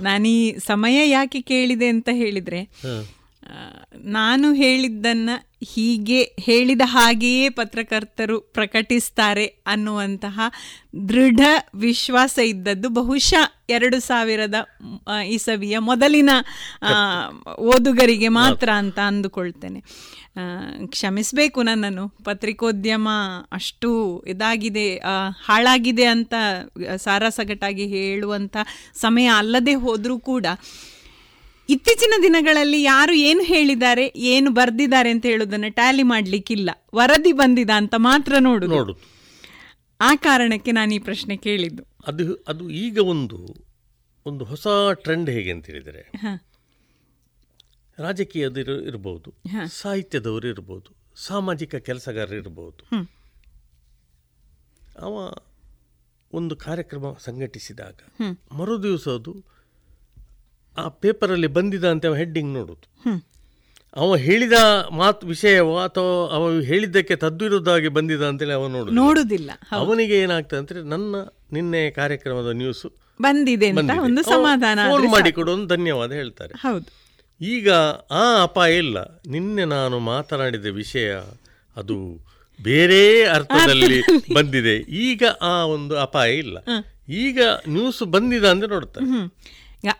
ನಾನೀ 0.00 0.54
ಸಮಯ 0.58 1.10
ಯಾಕೆ 1.10 1.40
ಕೇಳಿದೆ 1.40 1.88
ಅಂತ 1.88 2.08
ಹೇಳಿದ್ರೆ 2.12 2.60
ನಾನು 3.98 4.52
ಹೇಳಿದ್ದನ್ನ 4.52 5.30
ಹೀಗೆ 5.74 6.36
ಹೇಳಿದ 6.40 6.80
ಹಾಗೆಯೇ 6.84 7.48
ಪತ್ರಕರ್ತರು 7.48 8.40
ಪ್ರಕಟಿಸ್ತಾರೆ 8.40 9.46
ಅನ್ನುವಂತಹ 9.46 10.40
ದೃಢ 11.08 11.40
ವಿಶ್ವಾಸ 11.74 12.38
ಇದ್ದದ್ದು 12.44 12.88
ಬಹುಶಃ 12.88 13.62
ಎರಡು 13.68 14.00
ಸಾವಿರದ 14.00 14.54
ಇಸವಿಯ 15.24 15.78
ಮೊದಲಿನ 15.78 16.30
ಓದುಗರಿಗೆ 17.58 18.28
ಮಾತ್ರ 18.28 18.70
ಅಂತ 18.70 18.98
ಅಂದುಕೊಳ್ತೇನೆ. 18.98 19.84
ಕ್ಷಮಿಸಬೇಕು 20.86 21.62
ನನ್ನನ್ನು. 21.62 22.04
ಪತ್ರಿಕೋದ್ಯಮ 22.24 23.08
ಅಷ್ಟು 23.52 23.90
ಇದಾಗಿದೆ 24.26 24.86
ಹಾಳಾಗಿದೆ 25.46 26.06
ಅಂತ 26.14 26.34
ಸಾರಾಸಗಟಾಗಿ 26.96 27.86
ಹೇಳುವಂಥ 27.86 28.56
ಸಮಯ 28.94 29.28
ಅಲ್ಲದೆ 29.40 29.74
ಹೋದರೂ 29.84 30.16
ಕೂಡ 30.30 30.46
ಇತ್ತೀಚಿನ 31.68 32.14
ದಿನಗಳಲ್ಲಿ 32.22 32.80
ಯಾರು 32.82 33.12
ಏನು 33.28 33.42
ಹೇಳಿದ್ದಾರೆ 33.42 34.06
ಏನು 34.32 34.48
ಬರ್ದಿದ್ದಾರೆ 34.50 35.10
ಅಂತ 35.10 35.24
ಹೇಳೋದನ್ನು 35.26 35.70
ಟ್ಯಾಲಿ 35.72 36.04
ಮಾಡಲಿಕ್ಕಿಲ್ಲ. 36.12 36.70
ವರದಿ 36.94 37.32
ಬಂದಿದ 37.32 37.70
ಅಂತ 37.76 37.94
ಮಾತ್ರ 38.08 38.34
ನೋಡು 38.38 38.66
ನೋಡು 38.66 38.94
ಆ 40.00 40.10
ಕಾರಣಕ್ಕೆ 40.26 40.72
ನಾನು 40.72 40.94
ಈ 40.94 40.98
ಪ್ರಶ್ನೆ 40.98 41.34
ಕೇಳಿದ್ದು. 41.46 41.82
ಅದು 42.06 42.24
ಅದು 42.48 42.64
ಈಗ 42.70 42.98
ಒಂದು 43.12 43.38
ಒಂದು 44.26 44.44
ಹೊಸ 44.44 44.66
ಟ್ರೆಂಡ್ 45.04 45.30
ಹೇಗೆ 45.30 45.50
ಅಂತ 45.50 45.66
ಹೇಳಿದರೆ 45.66 46.02
ಹ. 47.98 48.10
ಇರ್ಬೋದು 48.40 48.80
ಇರಬಹುದು 48.82 49.28
ಸಾಹಿತ್ಯದವರು 49.74 50.48
ಇರಬಹುದು 50.48 50.90
ಸಾಮಾಜಿಕ 51.20 51.76
ಕೆಲಸಗಾರರು 51.86 52.34
ಇರಬಹುದು 52.34 52.82
ಅವ 55.00 55.12
ಒಂದು 56.30 56.56
ಕಾರ್ಯಕ್ರಮ 56.56 57.16
ಸಂಘಟಿಸಿದಾಗ 57.18 57.98
ಹ್ಮ್. 58.20 58.34
ಮರು 58.52 58.82
ದಿವಸ 58.82 59.08
ಅದು 59.08 59.32
ಆ 60.76 60.88
ಪೇಪರಲ್ಲಿ 61.00 61.46
ಬಂದಿದ 61.46 61.84
ಅಂತ 61.90 62.06
ಹೆಡ್ಡಿಂಗ್ 62.14 62.52
ನೋಡೋದು. 62.54 62.86
ಅವ 63.96 64.16
ಹೇಳಿದ 64.16 64.56
ಮಾತು 64.92 65.26
ವಿಷಯವೋ 65.26 65.78
ಅಥವಾ 65.78 66.12
ಅವ 66.30 66.50
ಹೇಳಿದ್ದಕ್ಕೆ 66.62 67.16
ತದ್ವಿರುದ್ಧವಾಗಿ 67.16 67.88
ಬಂದಿದ 67.88 68.22
ಅಂತೇಳಿ 68.22 68.52
ಅವ 68.52 68.68
ನೋಡ 68.68 68.94
ನೋಡುದಿಲ್ಲ 68.94 69.50
ಅವನಿಗೆ 69.76 70.18
ಏನಾಗ್ತದೆ 70.18 70.58
ಅಂದ್ರೆ 70.58 70.82
ನನ್ನ 70.84 71.20
ನಿನ್ನೆ 71.52 71.90
ಕಾರ್ಯಕ್ರಮದ 71.90 72.52
ನ್ಯೂಸ್ 72.52 72.84
ಬಂದಿದೆ 73.20 73.68
ಅಂತ 73.72 73.92
ಒಂದು 74.00 74.22
ಸಮಾಧಾನ 74.30 74.78
ಮಾಡಿ 75.08 75.32
ಧನ್ಯವಾದ 75.68 76.12
ಹೇಳ್ತಾರೆ. 76.12 76.54
ಹೌದು. 76.58 76.88
ಈಗ 77.40 77.70
ಆ 78.10 78.42
ಅಪಾಯ 78.42 78.76
ಇಲ್ಲ. 78.78 79.22
ನಿನ್ನೆ 79.26 79.64
ನಾನು 79.64 79.98
ಮಾತನಾಡಿದ 79.98 80.66
ವಿಷಯ 80.66 81.14
ಅದು 81.76 82.26
ಬೇರೆ 82.62 83.24
ಅರ್ಥದಲ್ಲಿ 83.24 84.02
ಬಂದಿದೆ. 84.34 84.76
ಈಗ 84.76 85.22
ಆ 85.42 85.64
ಒಂದು 85.64 85.98
ಅಪಾಯ 85.98 86.38
ಇಲ್ಲ. 86.38 86.58
ಈಗ 87.08 87.40
ನ್ಯೂಸ್ 87.68 88.02
ಬಂದಿದೆ 88.02 88.48
ಅಂದ್ರೆ 88.48 88.68
ನೋಡ್ತಾರೆ. 88.68 89.32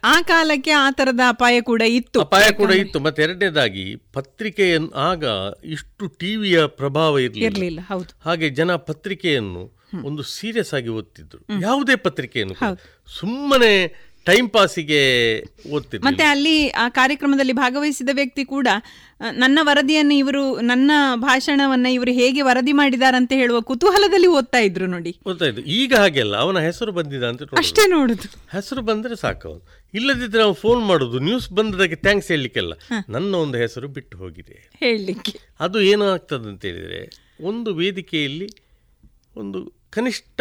ಆ 0.05 0.23
ಕಾಲಕ್ಕೆ 0.23 0.71
ಆ 0.71 0.91
ತರದ 0.91 1.21
ಅಪಾಯ 1.29 1.61
ಕೂಡ 1.61 1.83
ಇತ್ತು. 1.83 2.21
ಅಪಾಯ 2.21 2.51
ಕೂಡ 2.51 2.71
ಇತ್ತು. 2.71 3.01
ಮತ್ತೆ 3.01 3.23
ಎರಡನೇದಾಗಿ 3.23 3.97
ಪತ್ರಿಕೆಯನ್ನು 4.13 4.91
ಆಗ 4.91 5.25
ಇಷ್ಟು 5.65 6.07
ಟಿವಿಯ 6.07 6.67
ಪ್ರಭಾವ 6.67 7.19
ಇರಲಿಲ್ಲ. 7.19 7.81
ಹೌದು. 7.83 8.19
ಹಾಗೆ 8.25 8.51
ಜನ 8.51 8.75
ಪತ್ರಿಕೆಯನ್ನು 8.75 9.85
ಒಂದು 10.05 10.23
ಸೀರಿಯಸ್ 10.23 10.75
ಆಗಿ 10.75 10.89
ಓದ್ತಿದ್ರು. 10.89 11.63
ಯಾವುದೇ 11.63 11.97
ಪತ್ರಿಕೆಯನ್ನು 11.97 12.55
ಸುಮ್ಮನೆ 13.21 14.05
ಟೈಮ್ 14.25 14.51
ಪಾಸಿಗೆ 14.51 15.01
ಓದ್ತೀನಿ 15.71 16.03
ಮತ್ತೆ 16.05 16.25
ಅಲ್ಲಿ 16.25 16.69
ಆ 16.69 16.89
ಕಾರ್ಯಕ್ರಮದಲ್ಲಿ 16.89 17.53
ಭಾಗವಹಿಸಿದ 17.53 18.09
ವ್ಯಕ್ತಿ 18.13 18.45
ಕೂಡ 18.45 18.69
ನನ್ನ 19.33 19.59
ವರದಿಯನ್ನು 19.63 20.15
ಇವರು 20.15 20.61
ನನ್ನ 20.61 20.91
ಭಾಷಣವನ್ನ 21.15 21.87
ಇವರು 21.87 22.13
ಹೇಗೆ 22.13 22.41
ವರದಿ 22.41 22.73
ಮಾಡಿದಾರಂತ 22.73 23.33
ಹೇಳುವ 23.33 23.61
ಕುತೂಹಲದಲ್ಲಿ 23.61 24.27
ಓದ್ತಾ 24.27 24.59
ಇದ್ರು 24.59 24.87
ನೋಡಿ. 24.87 25.17
ಗೊತ್ತಾಯ್ತು 25.25 25.61
ಈಗ 25.61 25.95
ಹಾಗೆಲ್ಲ 25.95 26.37
ಅವನ 26.37 26.59
ಹೆಸರು 26.59 26.93
ಬಂದಿದ 26.93 27.23
ಅಂತ. 27.23 27.43
ಅಷ್ಟೇ 27.43 27.89
ನೋಡುದು. 27.89 28.29
ಹೆಸರು 28.53 28.83
ಬಂದ್ರೆ 28.83 29.17
ಸಾಕು 29.17 29.49
ಅವನು. 29.49 29.89
ಇಲ್ಲದಿದ್ರೆ 29.95 30.39
ನಾವು 30.39 30.53
ಫೋನ್ 30.53 30.85
ಮಾಡುದು 30.85 31.19
ನ್ಯೂಸ್ 31.19 31.51
ಬಂದದಕ್ಕೆ 31.51 31.97
ಥ್ಯಾಂಕ್ಸ್ 31.97 32.29
ಹೇಳಲಿಕ್ಕೆಲ್ಲ. 32.29 32.73
ನನ್ನ 33.09 33.35
ಒಂದು 33.35 33.59
ಹೆಸರು 33.59 33.89
ಬಿಟ್ಟು 33.89 34.19
ಹೋಗಿದೆ. 34.19 34.71
ಹೇಳಲಿಕ್ಕೆ. 34.81 35.39
ಅದು 35.61 35.81
ಏನಾಗ್ತದೆ 35.81 36.49
ಅಂತ 36.49 36.65
ಹೇಳಿದ್ರೆ 36.65 37.11
ಒಂದು 37.41 37.75
ವೇದಿಕೆಯಲ್ಲಿ 37.75 38.49
ಒಂದು 39.37 39.73
ಕನಿಷ್ಠ 39.91 40.41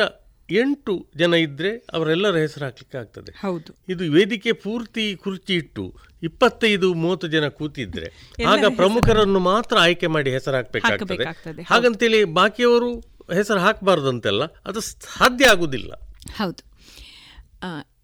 ಎಂಟು 0.51 1.09
ಜನ 1.17 1.33
ಇದ್ದರೆ 1.33 1.85
ಅವರೆಲ್ಲರ 1.93 2.35
ಹೆಸರು 2.37 2.65
ಹಾಕ್ಲಿಕ್ಕೆ 2.65 2.97
ಆಗ್ತದೆ. 2.97 3.31
ಹೌದು. 3.31 3.77
ಇದು 3.89 4.11
ವೇದಿಕೆ 4.11 4.51
ಪೂರ್ತಿ 4.51 5.15
ಕುರ್ಚಿ 5.15 5.53
ಇಟ್ಟು 5.55 5.95
ಇಪ್ಪತ್ತೈದು 6.23 6.93
ಮೂವತ್ತು 6.93 7.27
ಜನ 7.27 7.47
ಕೂತಿದ್ರೆ 7.47 8.33
ಆಗ 8.47 8.65
ಪ್ರಮುಖರನ್ನು 8.75 9.39
ಮಾತ್ರ 9.39 9.77
ಆಯ್ಕೆ 9.77 10.07
ಮಾಡಿ 10.07 10.31
ಹೆಸರು 10.31 10.55
ಹಾಕಬೇಕಾಗ್ತದೆ. 10.55 11.63
ಹಾಗಂತೇಳಿ 11.63 12.23
ಬಾಕಿಯವರು 12.23 12.99
ಹೆಸರು 13.33 13.59
ಹಾಕಬಾರ್ದು 13.59 14.09
ಅಂತೆಲ್ಲ 14.09 14.43
ಅದು 14.43 14.81
ಸಾಧ್ಯ 14.81 15.45
ಆಗುದಿಲ್ಲ. 15.45 15.93
ಹೌದು. 16.35 16.73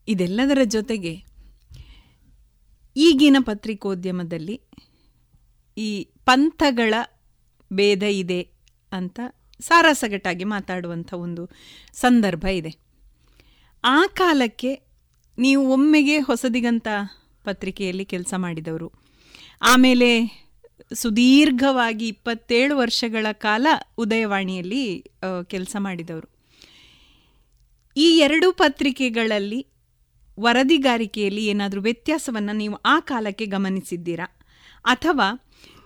ಇದೆಲ್ಲದರ 0.07 0.60
ಜೊತೆಗೆ 0.64 1.30
ಈಗಿನ 2.98 3.38
ಪತ್ರಿಕೋದ್ಯಮದಲ್ಲಿ 3.40 4.61
ಈ 5.78 6.03
ಪಂಥಗಳ 6.26 6.94
ಭೇದ 7.74 8.03
ಇದೆ 8.03 8.41
ಅಂತ 8.91 9.20
ಸಾರಾಸಗಟಾಗಿ 9.61 10.44
ಮಾತಾಡುವಂಥ 10.44 11.14
ಒಂದು 11.14 11.49
ಸಂದರ್ಭ 11.94 12.45
ಇದೆ. 12.45 12.72
ಆ 13.84 14.03
ಕಾಲಕ್ಕೆ 14.14 14.72
ನೀವು 15.38 15.73
ಒಮ್ಮೆಗೆ 15.73 16.19
ಹೊಸದಿಗಂತ 16.19 16.88
ಪತ್ರಿಕೆಯಲ್ಲಿ 17.44 18.06
ಕೆಲಸ 18.06 18.34
ಮಾಡಿದವರು. 18.38 18.91
ಆಮೇಲೆ 19.61 20.10
ಸುದೀರ್ಘವಾಗಿ 20.94 22.07
ಇಪ್ಪತ್ತೇಳು 22.07 22.77
ವರ್ಷಗಳ 22.77 23.27
ಕಾಲ 23.31 23.68
ಉದಯವಾಣಿಯಲ್ಲಿ 23.98 24.84
ಕೆಲಸ 25.48 25.76
ಮಾಡಿದವರು. 25.80 26.27
ಈ 27.98 28.18
ಎರಡು 28.18 28.52
ಪತ್ರಿಕೆಗಳಲ್ಲಿ 28.52 29.68
ವರದಿಗಾರಿಕೆಯಲ್ಲಿ 30.40 31.45
ಏನಾದರೂ 31.45 31.81
ವ್ಯತ್ಯಾಸವನ್ನು 31.81 32.53
ನೀವು 32.56 32.76
ಆ 32.76 32.99
ಕಾಲಕ್ಕೆ 32.99 33.45
ಗಮನಿಸಿದ್ದೀರಾ? 33.45 34.27
ಅಥವಾ 34.84 35.27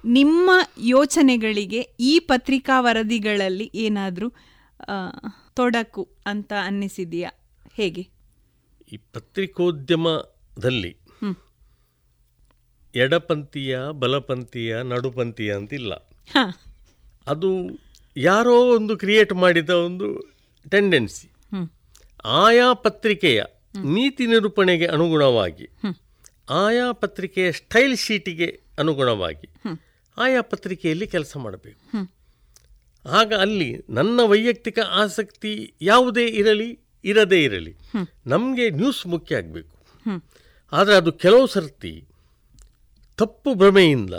ನಿಮ್ಮ 0.06 0.52
ಯೋಚನೆಗಳಿಗೆ 0.82 1.80
ಈ 2.00 2.20
ಪತ್ರಿಕಾ 2.20 2.82
ವರದಿಗಳಲ್ಲಿ 2.82 3.72
ಏನಾದರೂ 3.76 4.34
ತೊಡಕು 5.54 6.10
ಅಂತ 6.26 6.54
ಅನ್ನಿಸಿದೆಯಾ? 6.64 7.32
ಹೇಗೆ? 7.74 8.08
ಈ 8.92 8.98
ಪತ್ರಿಕೋದ್ಯಮದಲ್ಲಿ. 9.14 10.98
ಎಡಪಂಥೀಯ 12.96 13.80
ಬಲಪಂಥೀಯ 13.92 14.84
ನಡುಪಂಥೀಯ 14.84 15.56
ಅಂತಿಲ್ಲ. 15.56 15.94
ಅದು 17.28 17.80
ಯಾರೋ 18.18 18.76
ಒಂದು 18.76 18.98
ಕ್ರಿಯೇಟ್ 18.98 19.34
ಮಾಡಿದ 19.34 19.70
ಒಂದು 19.70 20.34
ಟೆಂಡೆನ್ಸಿ 20.70 21.32
ಆಯಾ 22.26 22.74
ಪತ್ರಿಕೆಯ 22.74 23.44
ನೀತಿ 23.84 24.28
ನಿರೂಪಣೆಗೆ 24.28 24.86
ಅನುಗುಣವಾಗಿ 24.86 25.68
ಆಯಾ 26.50 26.92
ಪತ್ರಿಕೆಯ 26.92 27.52
ಸ್ಟೈಲ್ 27.52 27.98
ಶೀಟಿಗೆ 27.98 28.62
ಅನುಗುಣವಾಗಿ. 28.80 29.50
ಆಯಾ 30.18 30.42
ಪತ್ರಿಕೆಯಲ್ಲಿ 30.42 31.08
ಕೆಲಸ 31.08 31.34
ಮಾಡಬೇಕು. 31.38 31.80
ಆಗ 33.06 33.34
ಅಲ್ಲಿ 33.34 33.70
ನನ್ನ 33.90 34.20
ವೈಯಕ್ತಿಕ 34.24 34.80
ಆಸಕ್ತಿ 35.02 35.52
ಯಾವುದೇ 35.82 36.26
ಇರಲಿ 36.42 36.70
ಇರದೇ 37.04 37.40
ಇರಲಿ 37.44 37.74
ನಮಗೆ 38.28 38.66
ನ್ಯೂಸ್ 38.70 39.02
ಮುಖ್ಯ 39.08 39.36
ಆಗಬೇಕು. 39.36 39.76
ಆದರೆ 40.72 40.96
ಅದು 40.96 41.12
ಕೆಲವು 41.24 41.48
ಸರ್ತಿ 41.48 41.94
ತಪ್ಪು 43.18 43.50
ಭ್ರಮೆಯಿಂದ 43.56 44.16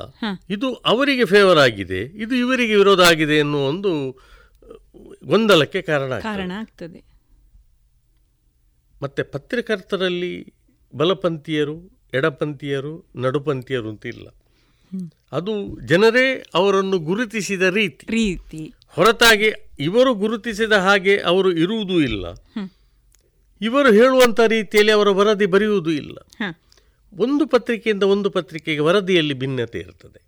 ಇದು 0.50 0.68
ಅವರಿಗೆ 0.74 1.24
ಫೇವರ್ 1.24 1.58
ಆಗಿದೆ 1.58 2.00
ಇದು 2.24 2.34
ಇವರಿಗೆ 2.34 2.74
ವಿರೋಧ 2.76 3.00
ಆಗಿದೆ 3.00 3.36
ಎನ್ನುವ 3.36 3.68
ಒಂದು 3.68 3.90
ಗೊಂದಲಕ್ಕೆ 5.24 5.82
ಕಾರಣ 5.82 6.10
ಆಗ್ತದೆ. 6.12 6.28
ಕಾರಣ 6.32 6.52
ಆಗ್ತದೆ 6.58 7.00
ಮತ್ತೆ 9.02 9.22
ಪತ್ರಕರ್ತರಲ್ಲಿ 9.22 10.34
ಬಲಪಂಥೀಯರು 10.94 11.76
ಎಡಪಂಥೀಯರು 12.14 12.92
ನಡುಪಂಥೀಯರು 13.16 13.88
ಅಂತ 13.88 14.06
ಇಲ್ಲ. 14.06 14.26
ಅದು 15.32 15.80
ಜನರೇ 15.80 16.46
ಅವರನ್ನು 16.54 16.98
ಗುರುತಿಸಿದ 16.98 17.62
ರೀತಿ. 17.62 18.06
ರೀತಿ. 18.10 18.74
ಹೊರತಾಗಿ 18.88 19.52
ಇವರು 19.78 20.14
ಗುರುತಿಸಿದ 20.14 20.72
ಹಾಗೆ 20.72 21.18
ಅವರು 21.18 21.52
ಇರುವುದೂ 21.52 22.00
ಇಲ್ಲ. 22.00 22.26
ಇವರು 23.60 23.92
ಹೇಳುವಂತ 23.92 24.40
ರೀತಿಯಲ್ಲಿ 24.40 24.92
ಅವರ 24.92 25.08
ವರದಿ 25.08 25.46
ಬರೆಯುವುದೂ 25.46 25.90
ಇಲ್ಲ. 25.90 26.18
ಒಂದು 27.16 27.46
ಪತ್ರಿಕೆಯಿಂದ 27.46 28.02
ಒಂದು 28.02 28.30
ಪತ್ರಿಕೆಗೆ 28.30 28.80
ವರದಿಯಲ್ಲಿ 28.80 29.34
ಭಿನ್ನತೆ 29.34 29.78
ಇರ್ತದೆ. 29.78 30.22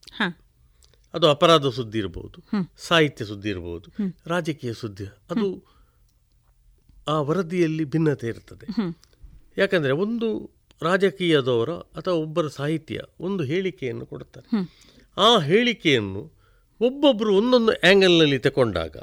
ಅದು 1.14 1.28
ಅಪರಾಧ 1.28 1.66
ಸುದ್ದಿ 1.66 1.98
ಇರಬಹುದು. 1.98 2.66
ಸಾಹಿತ್ಯ 2.76 3.24
ಸುದ್ದಿ 3.24 3.48
ಇರಬಹುದು 3.48 4.14
ರಾಜಕೀಯ 4.26 4.72
ಸುದ್ದಿ 4.72 5.04
ಅದು 5.04 5.76
ಆ 7.08 7.20
ವರದಿಯಲ್ಲಿ 7.20 7.84
ಭಿನ್ನತೆ 7.84 8.26
ಇರ್ತದೆ. 8.26 8.66
ಯಾಕಂದರೆ 9.58 9.92
ಒಂದು 9.92 10.55
ರಾಜಕೀಯದವರ 10.82 11.70
ಅಥವಾ 11.70 12.14
ಒಬ್ಬರ 12.14 12.46
ಸಾಹಿತ್ಯ 12.48 13.00
ಒಂದು 13.20 13.44
ಹೇಳಿಕೆಯನ್ನು 13.44 14.06
ಕೊಡುತ್ತಾರೆ. 14.06 14.68
ಆ 15.16 15.38
ಹೇಳಿಕೆಯನ್ನು 15.38 16.32
ಒಬ್ಬೊಬ್ಬರು 16.80 17.36
ಒಂದೊಂದು 17.36 17.72
ಆ್ಯಂಗಲ್ನಲ್ಲಿ 17.72 18.38
ತಗೊಂಡಾಗ 18.38 18.96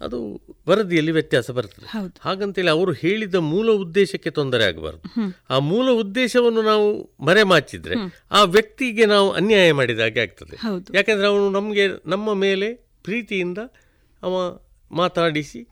ಅದು 0.00 0.40
ವರದಿಯಲ್ಲಿ 0.68 1.12
ವ್ಯತ್ಯಾಸ 1.12 1.50
ಬರ್ತದೆ. 1.50 2.12
ಹಾಗಂತೇಳಿ 2.20 2.70
ಅವರು 2.70 2.92
ಹೇಳಿದ 2.92 3.34
ಮೂಲ 3.34 3.70
ಉದ್ದೇಶಕ್ಕೆ 3.70 4.30
ತೊಂದರೆ 4.30 4.64
ಆಗಬಾರ್ದು. 4.64 5.34
ಆ 5.50 5.58
ಮೂಲ 5.58 5.90
ಉದ್ದೇಶವನ್ನು 5.90 6.62
ನಾವು 6.62 7.14
ಮರೆಮಾಚಿದ್ರೆ 7.20 7.94
ಆ 8.30 8.42
ವ್ಯಕ್ತಿಗೆ 8.42 9.06
ನಾವು 9.06 9.30
ಅನ್ಯಾಯ 9.30 9.72
ಮಾಡಿದ 9.72 10.00
ಹಾಗೆ 10.00 10.20
ಆಗ್ತದೆ. 10.20 10.56
ಯಾಕಂದ್ರೆ 10.94 11.26
ಅವನು 11.26 11.50
ನಮಗೆ 11.50 11.88
ನಮ್ಮ 12.06 12.34
ಮೇಲೆ 12.34 12.72
ಪ್ರೀತಿಯಿಂದ 13.04 13.58
ಅವ 14.22 14.60
ಮಾತಾಡಿಸಿ 14.92 15.68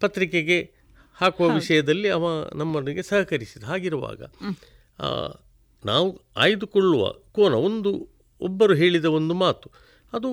ಪತ್ರಿಕೆಗೆ 0.00 0.79
ಹಾಕುವ. 1.20 1.46
ವಿಷಯದಲ್ಲಿ 1.54 2.08
ಅವ 2.08 2.26
ನಮ್ಮೊಂದಿಗೆ 2.56 3.02
ಸಹಕರಿಸಿದ 3.02 3.62
ಹಾಗಿರುವಾಗ 3.62 4.22
ನಾವು 5.84 6.08
ಆಯ್ದುಕೊಳ್ಳುವ 6.36 7.12
ಕೋನ 7.32 7.54
ಒಂದು 7.68 7.90
ಒಬ್ಬರು 8.40 8.74
ಹೇಳಿದ 8.74 9.04
ಒಂದು 9.04 9.34
ಮಾತು. 9.34 9.70
ಅದು 10.12 10.30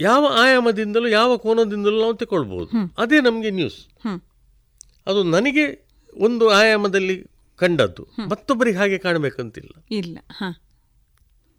ಯಾವ 0.00 0.24
ಆಯಾಮದಿಂದಲೂ 0.34 1.08
ಯಾವ 1.08 1.36
ಕೋನದಿಂದಲೂ 1.36 2.00
ನಾವು 2.00 2.14
ತಗೊಳ್ಬೋದು 2.14 2.70
ಅದೇ 2.98 3.20
ನಮಗೆ 3.20 3.50
ನ್ಯೂಸ್ 3.50 3.80
ಅದು 5.06 5.22
ನನಗೆ 5.22 5.64
ಒಂದು 6.14 6.50
ಆಯಾಮದಲ್ಲಿ 6.50 7.16
ಕಂಡದ್ದು. 7.58 8.04
ಮತ್ತೊಬ್ಬರಿಗೆ 8.30 8.78
ಹಾಗೆ 8.78 8.98
ಕಾಣಬೇಕಂತಿಲ್ಲ. 8.98 9.72
ಇಲ್ಲ 9.90 10.18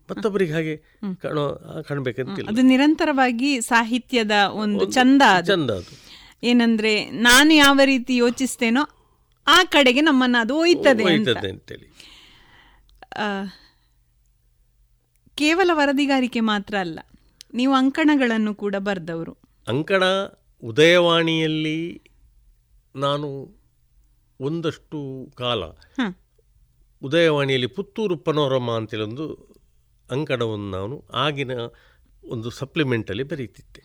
ಮತ್ತೊಬ್ಬರಿಗೆ 0.09 0.53
ಹಾಗೆ 0.53 0.75
ಕಾಣೋ 1.21 1.43
ಕಾಣಬೇಕಂತಿಲ್ಲ. 1.87 2.49
ಅದು 2.49 2.61
ನಿರಂತರವಾಗಿ 2.61 3.49
ಸಾಹಿತ್ಯದ 3.61 4.31
ಒಂದು 4.51 4.85
ಚಂದ. 4.91 5.21
ಚಂದ 5.47 5.71
ಅದು. 5.71 6.08
ಏನಂದ್ರೆ 6.43 6.93
ನಾನು 7.09 7.53
ಯಾವ 7.53 7.79
ರೀತಿ 7.85 8.13
ಯೋಚಿಸ್ತೇನೋ 8.15 8.83
ಆ 9.47 9.57
ಕಡೆಗೆ 9.63 10.01
ನಮ್ಮನ್ನ 10.01 10.35
ಅದು 10.39 10.55
ಒಯ್ತದೆ 10.57 11.03
ಅಂತೇಳಿ. 11.49 11.87
ಕೇವಲ 15.35 15.69
ವರದಿಗಾರಿಕೆ 15.73 16.39
ಮಾತ್ರ 16.39 16.75
ಅಲ್ಲ 16.77 16.99
ನೀವು 17.53 17.73
ಅಂಕಣಗಳನ್ನು 17.73 18.55
ಕೂಡ 18.55 18.75
ಬರೆದವರು. 18.79 19.33
ಅಂಕಣ 19.67 20.03
ಉದಯವಾಣಿಯಲ್ಲಿ 20.63 21.79
ನಾನು 22.95 23.27
ಒಂದಷ್ಟು 24.39 24.99
ಕಾಲ 25.35 25.63
ಉದಯವಾಣಿಯಲ್ಲಿ 27.01 27.67
ಪುತ್ತೂರು 27.67 28.17
ಪನೋರಮ 28.17 28.71
ಅಂತೇಳಿ 28.71 29.03
ಒಂದು 29.03 29.25
ಅಂಕಣವನ್ನು 30.11 30.69
ನಾನು 30.71 30.95
ಆಗಿನ 31.13 31.51
ಒಂದು 32.23 32.49
ಸಪ್ಲಿಮೆಂಟಲ್ಲಿ 32.49 33.23
ಬರೀತಿದ್ದೆ. 33.23 33.81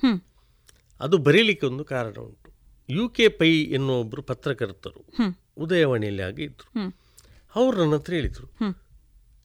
ಅದು 1.01 1.18
ಬರೀಲಿಕ್ಕೆ 1.18 1.66
ಒಂದು 1.66 1.85
ಕಾರಣ 1.85 2.16
ಉಂಟು 2.20 2.43
ಯು 2.90 3.09
ಕೆ 3.09 3.28
ಪೈ 3.28 3.62
ಎನ್ನುವ 3.62 3.97
ಒಬ್ಬರು 3.97 4.23
ಪತ್ರಕರ್ತರು. 4.23 5.05
ಉದಯವಾಣಿಯಲ್ಲಿ 5.59 6.23
ಆಗಿ 6.23 6.43
ಇದ್ರು. 6.43 6.97
ಅವ್ರು 7.55 7.81
ನನ್ನ 7.81 7.94
ಹತ್ರ 7.94 8.12
ಹೇಳಿದರು 8.12 8.52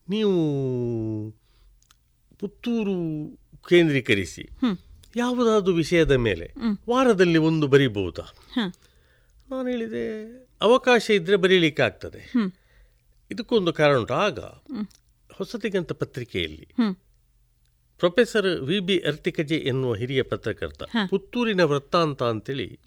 ನೀವು 0.10 0.32
ಪುತ್ತೂರು 2.40 2.96
ಕೇಂದ್ರೀಕರಿಸಿ 3.70 4.50
ಯಾವುದಾದ್ರೂ 5.16 5.74
ವಿಷಯದ 5.74 6.12
ಮೇಲೆ 6.12 6.54
ವಾರದಲ್ಲಿ 6.90 7.38
ಒಂದು 7.38 7.68
ಬರೀಬಹುದಾ. 7.68 8.34
ನಾನು 9.52 9.68
ಹೇಳಿದೆ 9.68 10.28
ಅವಕಾಶ 10.62 11.10
ಇದ್ದರೆ 11.10 11.36
ಬರೀಲಿಕ್ಕೆ 11.36 11.84
ಆಗ್ತದೆ 11.84 12.32
ಇದಕ್ಕೊಂದು 13.32 13.74
ಕಾರಣ 13.74 13.98
ಉಂಟು. 13.98 14.14
ಆಗ. 14.14 14.40
ಹೊಸತಿಗಂತ 15.34 15.92
ಪತ್ರಿಕೆಯಲ್ಲಿ. 15.92 16.68
ಪ್ರೊಫೆಸರ್ 18.00 18.62
ವಿ 18.62 18.80
ಬಿ 18.80 19.00
ಅರ್ತಿಕಜೆ 19.00 19.56
ಎನ್ನುವ 19.56 19.94
ಹಿರಿಯ 19.96 20.22
ಪತ್ರಕರ್ತ. 20.22 20.84
ಪುತ್ತೂರಿನ 21.10 21.62
ವೃತ್ತಾಂತ 21.62 22.24
ಅಂತೇಳಿ 22.24 22.80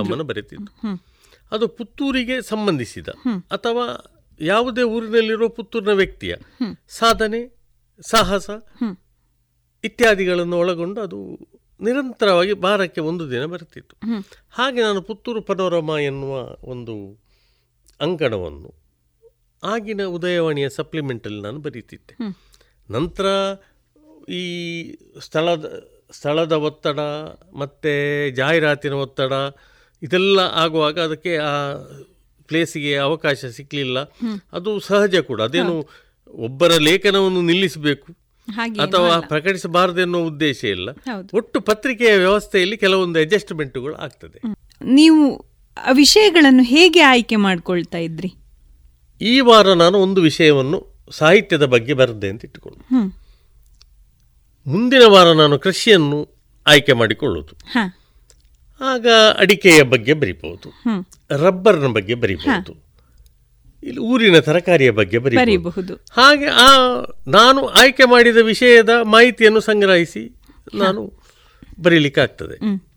ಒಂದು 0.00 0.24
ಬರೆತಿದ್ದು. 0.24 0.72
ಅದು 1.52 1.68
ಪುತ್ತೂರಿಗೆ 1.68 2.42
ಸಂಬಂಧಿಸಿದ. 2.42 3.08
ಅಥವಾ 3.50 3.84
ಯಾವುದೇ 4.40 4.82
ಊರಿನಲ್ಲಿರುವ 4.82 5.48
ಪುತ್ತೂರಿನ 5.48 5.90
ವ್ಯಕ್ತಿಯ 5.90 6.34
ಸಾಧನೆ 6.88 7.56
ಸಾಹಸ. 8.10 8.50
ಇತ್ಯಾದಿಗಳನ್ನು 9.84 10.58
ಒಳಗೊಂಡು 10.58 11.00
ಅದು 11.00 11.38
ನಿರಂತರವಾಗಿ 11.80 12.52
ವಾರಕ್ಕೆ 12.52 13.00
ಒಂದು 13.00 13.30
ದಿನ 13.30 13.44
ಬರ್ತಿತ್ತು. 13.44 13.96
ಹಾಗೆ 14.50 14.80
ನಾನು 14.82 15.02
ಪುತ್ತೂರು 15.02 15.42
ಪನೋರಮ 15.42 15.90
ಎನ್ನುವ 15.90 16.56
ಒಂದು 16.62 17.20
ಅಂಕಣವನ್ನು 18.00 18.74
ಆಗಿನ 19.64 20.04
ಉದಯವಾಣಿಯ 20.04 20.68
ಸಪ್ಲಿಮೆಂಟಲ್ಲಿ 20.68 21.42
ನಾನು 21.42 21.58
ಬರೀತಿದ್ದೆ. 21.58 22.16
ನಂತರ 22.90 23.26
ಈ 24.28 24.44
ಸ್ಥಳದ 25.20 25.66
ಸ್ಥಳದ 26.12 26.52
ಒತ್ತಡ 26.52 27.00
ಮತ್ತು 27.54 27.92
ಜಾಹೀರಾತಿನ 28.30 28.92
ಒತ್ತಡ 28.94 29.32
ಇದೆಲ್ಲ 30.02 30.40
ಆಗುವಾಗ 30.54 31.00
ಅದಕ್ಕೆ 31.00 31.36
ಆ 31.36 31.52
ಪ್ಲೇಸಿಗೆ 32.48 32.96
ಅವಕಾಶ 32.96 33.44
ಸಿಕ್ಕಲಿಲ್ಲ 33.46 33.98
ಅದು 34.52 34.80
ಸಹಜ 34.80 35.16
ಕೂಡ. 35.16 35.42
ಅದೇನು 35.42 35.74
ಒಬ್ಬರ 36.34 36.72
ಲೇಖನವನ್ನು 36.80 37.42
ನಿಲ್ಲಿಸಬೇಕು 37.42 38.08
ಅಥವಾ 38.80 39.20
ಪ್ರಕಟಿಸಬಾರದು 39.20 40.00
ಎನ್ನುವ 40.00 40.26
ಉದ್ದೇಶ 40.26 40.64
ಇಲ್ಲ. 40.64 40.88
ಒಟ್ಟು 41.32 41.60
ಪತ್ರಿಕೆಯ 41.60 42.16
ವ್ಯವಸ್ಥೆಯಲ್ಲಿ 42.16 42.76
ಕೆಲವೊಂದು 42.76 43.18
ಅಡ್ಜಸ್ಟ್ಮೆಂಟ್ಗಳು 43.18 43.94
ಆಗ್ತದೆ. 43.94 44.38
ನೀವು 44.94 45.22
ಆ 45.76 45.90
ವಿಷಯಗಳನ್ನು 45.92 46.62
ಹೇಗೆ 46.62 47.00
ಆಯ್ಕೆ 47.00 47.36
ಮಾಡ್ಕೊಳ್ತಾ 47.36 47.98
ಇದ್ರಿ? 47.98 48.30
ಈ 49.20 49.40
ವಾರ 49.40 49.72
ನಾನು 49.74 49.98
ಒಂದು 49.98 50.20
ವಿಷಯವನ್ನು 50.20 50.78
ಸಾಹಿತ್ಯದ 51.10 51.64
ಬಗ್ಗೆ 51.64 51.94
ಬರೆದೆ 51.94 52.28
ಅಂತ 52.28 52.44
ಇಟ್ಟುಕೊಳ್ಳು 52.44 52.80
ಹ್ಮ್. 52.88 53.08
ಮುಂದಿನ 54.66 55.02
ವಾರ 55.06 55.32
ನಾನು 55.32 55.58
ಕೃಷಿಯನ್ನು 55.58 56.28
ಆಯ್ಕೆ 56.66 56.92
ಮಾಡಿಕೊಳ್ಳುವುದು. 56.92 57.56
ಹ. 57.72 57.78
ಆಗ 58.80 59.06
ಅಡಿಕೆಯ 59.38 59.82
ಬಗ್ಗೆ 59.82 60.12
ಬರಿಬಹುದು. 60.12 60.82
ರಬ್ಬರ್ನ 61.30 61.86
ಬಗ್ಗೆ 61.86 62.14
ಬರಿಬಹುದು. 62.14 62.92
ಇಲ್ಲಿ 63.82 64.00
ಊರಿನ 64.00 64.38
ತರಕಾರಿಯ 64.38 64.90
ಬಗ್ಗೆ 64.90 65.18
ಬರಿಬಹುದು. 65.18 65.94
ಹಾಗೆ 65.94 66.46
ಆ 66.46 66.76
ನಾನು 67.26 67.66
ಆಯ್ಕೆ 67.66 68.04
ಮಾಡಿದ 68.04 68.36
ವಿಷಯದ 68.36 68.90
ಮಾಹಿತಿಯನ್ನು 69.02 69.60
ಸಂಗ್ರಹಿಸಿ 69.60 70.40
ನಾನು 70.74 71.22
ಬರೀಲಿಕ್ಕಾಗ್ತದೆ 71.80 72.54
ಆಗ್ತದೆ. 72.54 72.92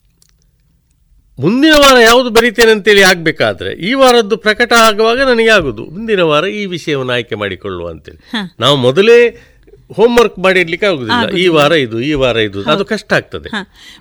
ಮುಂದಿನ 1.40 1.72
ವಾರ 1.78 2.00
ಯಾವುದು 2.00 2.30
ಬರೀತೇನೆ 2.30 2.72
ಅಂತೇಳಿ 2.72 3.04
ಆಗಬೇಕಾದ್ರೆ 3.04 3.74
ಈ 3.74 3.94
ವಾರದ್ದು 3.94 4.38
ಪ್ರಕಟ 4.38 4.74
ಆಗುವಾಗ 4.74 5.22
ನನಗೆ 5.22 5.50
ಆಗುದು 5.50 5.86
ಮುಂದಿನ 5.86 6.22
ವಾರ 6.22 6.46
ಈ 6.46 6.66
ವಿಷಯವನ್ನು 6.66 7.14
ಆಯ್ಕೆ 7.14 7.36
ಮಾಡಿಕೊಳ್ಳುವ 7.36 7.90
ಅಂತೇಳಿ. 7.90 8.18
ನಾವು 8.60 8.76
ಮೊದಲೇ 8.76 9.46
ಹೋಮ್ವರ್ಕ್ 9.94 10.40
ಮಾಡಿರ್ಲಿಕ್ಕೆ 10.40 10.88
ಆಗುದಿಲ್ಲ. 10.88 11.38
ಈ 11.38 11.48
ವಾರ 11.48 11.72
ಇದು 11.72 12.00
ಈ 12.02 12.14
ವಾರ 12.14 12.38
ಇದು. 12.38 12.64
ಅದು 12.64 12.86
ಕಷ್ಟ 12.86 13.14
ಆಗ್ತದೆ. 13.14 13.50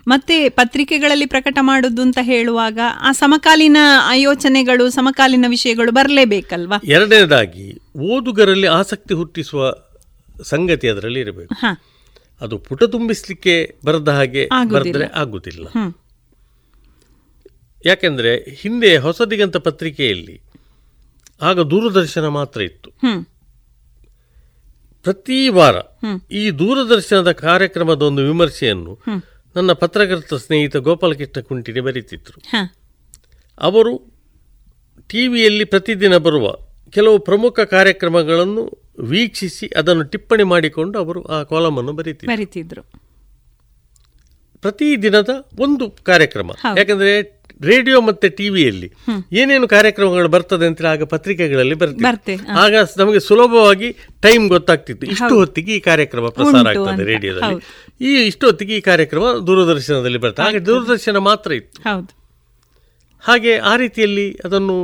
ಮತ್ತೆ 0.08 0.48
ಪತ್ರಿಕೆಗಳಲ್ಲಿ 0.48 1.26
ಪ್ರಕಟ 1.26 1.58
ಮಾಡುದು 1.60 2.02
ಅಂತ 2.02 2.18
ಹೇಳುವಾಗ 2.22 2.78
ಆ 3.00 3.12
ಸಮಕಾಲೀನ 3.12 3.76
ಆಯೋಚನೆಗಳು 4.02 4.90
ಸಮಕಾಲೀನ 4.90 5.44
ವಿಷಯಗಳು 5.48 5.92
ಬರಲೇಬೇಕಲ್ವಾ? 5.92 6.80
ಎರಡನೇದಾಗಿ 6.84 7.78
ಓದುಗರಲ್ಲಿ 7.96 8.66
ಆಸಕ್ತಿ 8.66 9.14
ಹುಟ್ಟಿಸುವ 9.14 9.74
ಸಂಗತಿ 10.42 10.88
ಅದರಲ್ಲಿ 10.88 11.20
ಇರಬೇಕು. 11.20 11.54
ಅದು 12.40 12.58
ಪುಟ 12.58 12.84
ತುಂಬಿಸ್ಲಿಕ್ಕೆ 12.84 13.76
ಬರದ 13.84 14.08
ಹಾಗೆ 14.08 14.48
ಆಗುದಿಲ್ಲ. 14.52 14.80
ಬರೆದ್ರೆ 14.80 15.20
ಆಗುದಿಲ್ಲ. 15.20 15.66
ಯಾಕೆಂದ್ರೆ 17.86 18.36
ಹಿಂದೆ 18.36 18.96
ಹೊಸದಿಗಂತ 18.96 19.56
ಪತ್ರಿಕೆಯಲ್ಲಿ 19.56 20.42
ಆಗ 21.42 21.60
ದೂರದರ್ಶನ 21.60 22.26
ಮಾತ್ರ 22.26 22.62
ಇತ್ತು. 22.62 22.90
ಪ್ರತಿ 25.04 25.48
ವಾರ 25.48 25.76
ಈ 26.32 26.50
ದೂರದರ್ಶನದ 26.50 27.32
ಕಾರ್ಯಕ್ರಮದ 27.32 28.02
ಒಂದು 28.02 28.22
ವಿಮರ್ಶೆಯನ್ನು 28.22 28.92
ನನ್ನ 29.56 29.72
ಪತ್ರಕರ್ತ 29.72 30.34
ಸ್ನೇಹಿತ 30.34 30.76
ಗೋಪಾಲಕೃಷ್ಣ 30.76 31.40
ಕುಂಟಿನಿ 31.40 31.80
ಬರೀತಿದ್ರು. 31.80 32.38
ಅವರು 33.58 33.92
ಟಿವಿಯಲ್ಲಿ 35.08 35.64
ಪ್ರತಿದಿನ 35.64 36.16
ಬರುವ 36.16 36.54
ಕೆಲವು 36.90 37.18
ಪ್ರಮುಖ 37.18 37.60
ಕಾರ್ಯಕ್ರಮಗಳನ್ನು 37.60 38.64
ವೀಕ್ಷಿಸಿ 38.98 39.66
ಅದನ್ನು 39.76 40.02
ಟಿಪ್ಪಣಿ 40.02 40.42
ಮಾಡಿಕೊಂಡು 40.42 40.98
ಅವರು 40.98 41.20
ಆ 41.36 41.42
ಕಾಲಮನ್ನು 41.42 41.92
ಬರೀತಿದ್ರು. 41.92 42.30
ಪ್ರತಿದಿನದ 42.30 42.84
ಪ್ರತಿ 44.62 45.02
ದಿನದ 45.02 45.32
ಒಂದು 45.60 45.86
ಕಾರ್ಯಕ್ರಮ. 45.90 46.50
ಯಾಕಂದ್ರೆ 46.78 47.14
ರೇಡಿಯೋ 47.60 48.00
ಮತ್ತೆ 48.00 48.28
ಟಿವಿಯಲ್ಲಿ. 48.38 48.88
ಏನೇನು 49.32 49.66
ಕಾರ್ಯಕ್ರಮಗಳು 49.68 50.28
ಬರ್ತದೆ 50.28 50.66
ಅಂತ 50.66 50.86
ಆಗ 50.92 51.04
ಪತ್ರಿಕೆಗಳಲ್ಲಿ 51.04 51.74
ಬರ್ತೆ, 51.74 52.02
ಬರ್ತದೆ 52.04 52.36
ಆಗ 52.62 52.74
ನಮಗೆ 53.00 53.20
ಸುಲಭವಾಗಿ 53.20 53.88
ಟೈಮ್ 54.26 54.48
ಗೊತ್ತಾಗ್ತಿತ್ತು. 54.48 55.06
ಇಷ್ಟು 55.14 55.34
ಹೊತ್ತಿಗೆ 55.34 55.72
ಈ 55.76 55.80
ಕಾರ್ಯಕ್ರಮ 55.80 56.28
ಪ್ರಸಾರ 56.38 56.66
ಆಗ್ತದೆ 56.72 57.04
ರೇಡಿಯೋದಲ್ಲಿ. 57.12 57.60
ಈ 58.00 58.12
ಇಷ್ಟು 58.30 58.46
ಹೊತ್ತಿಗೆ 58.46 58.76
ಈ 58.76 58.80
ಕಾರ್ಯಕ್ರಮ 58.90 59.24
ದೂರದರ್ಶನದಲ್ಲಿ 59.46 60.18
ಬರ್ತದೆ. 60.18 60.46
ಹಾಗೆ 60.46 60.62
ದೂರದರ್ಶನ 60.66 61.16
ಮಾತ್ರ 61.30 61.52
ಇತ್ತು. 61.52 61.80
ಹಾಗೆ 63.24 63.52
ಆ 63.56 63.76
ರೀತಿಯಲ್ಲಿ 63.76 64.26
ಅದನ್ನು 64.44 64.76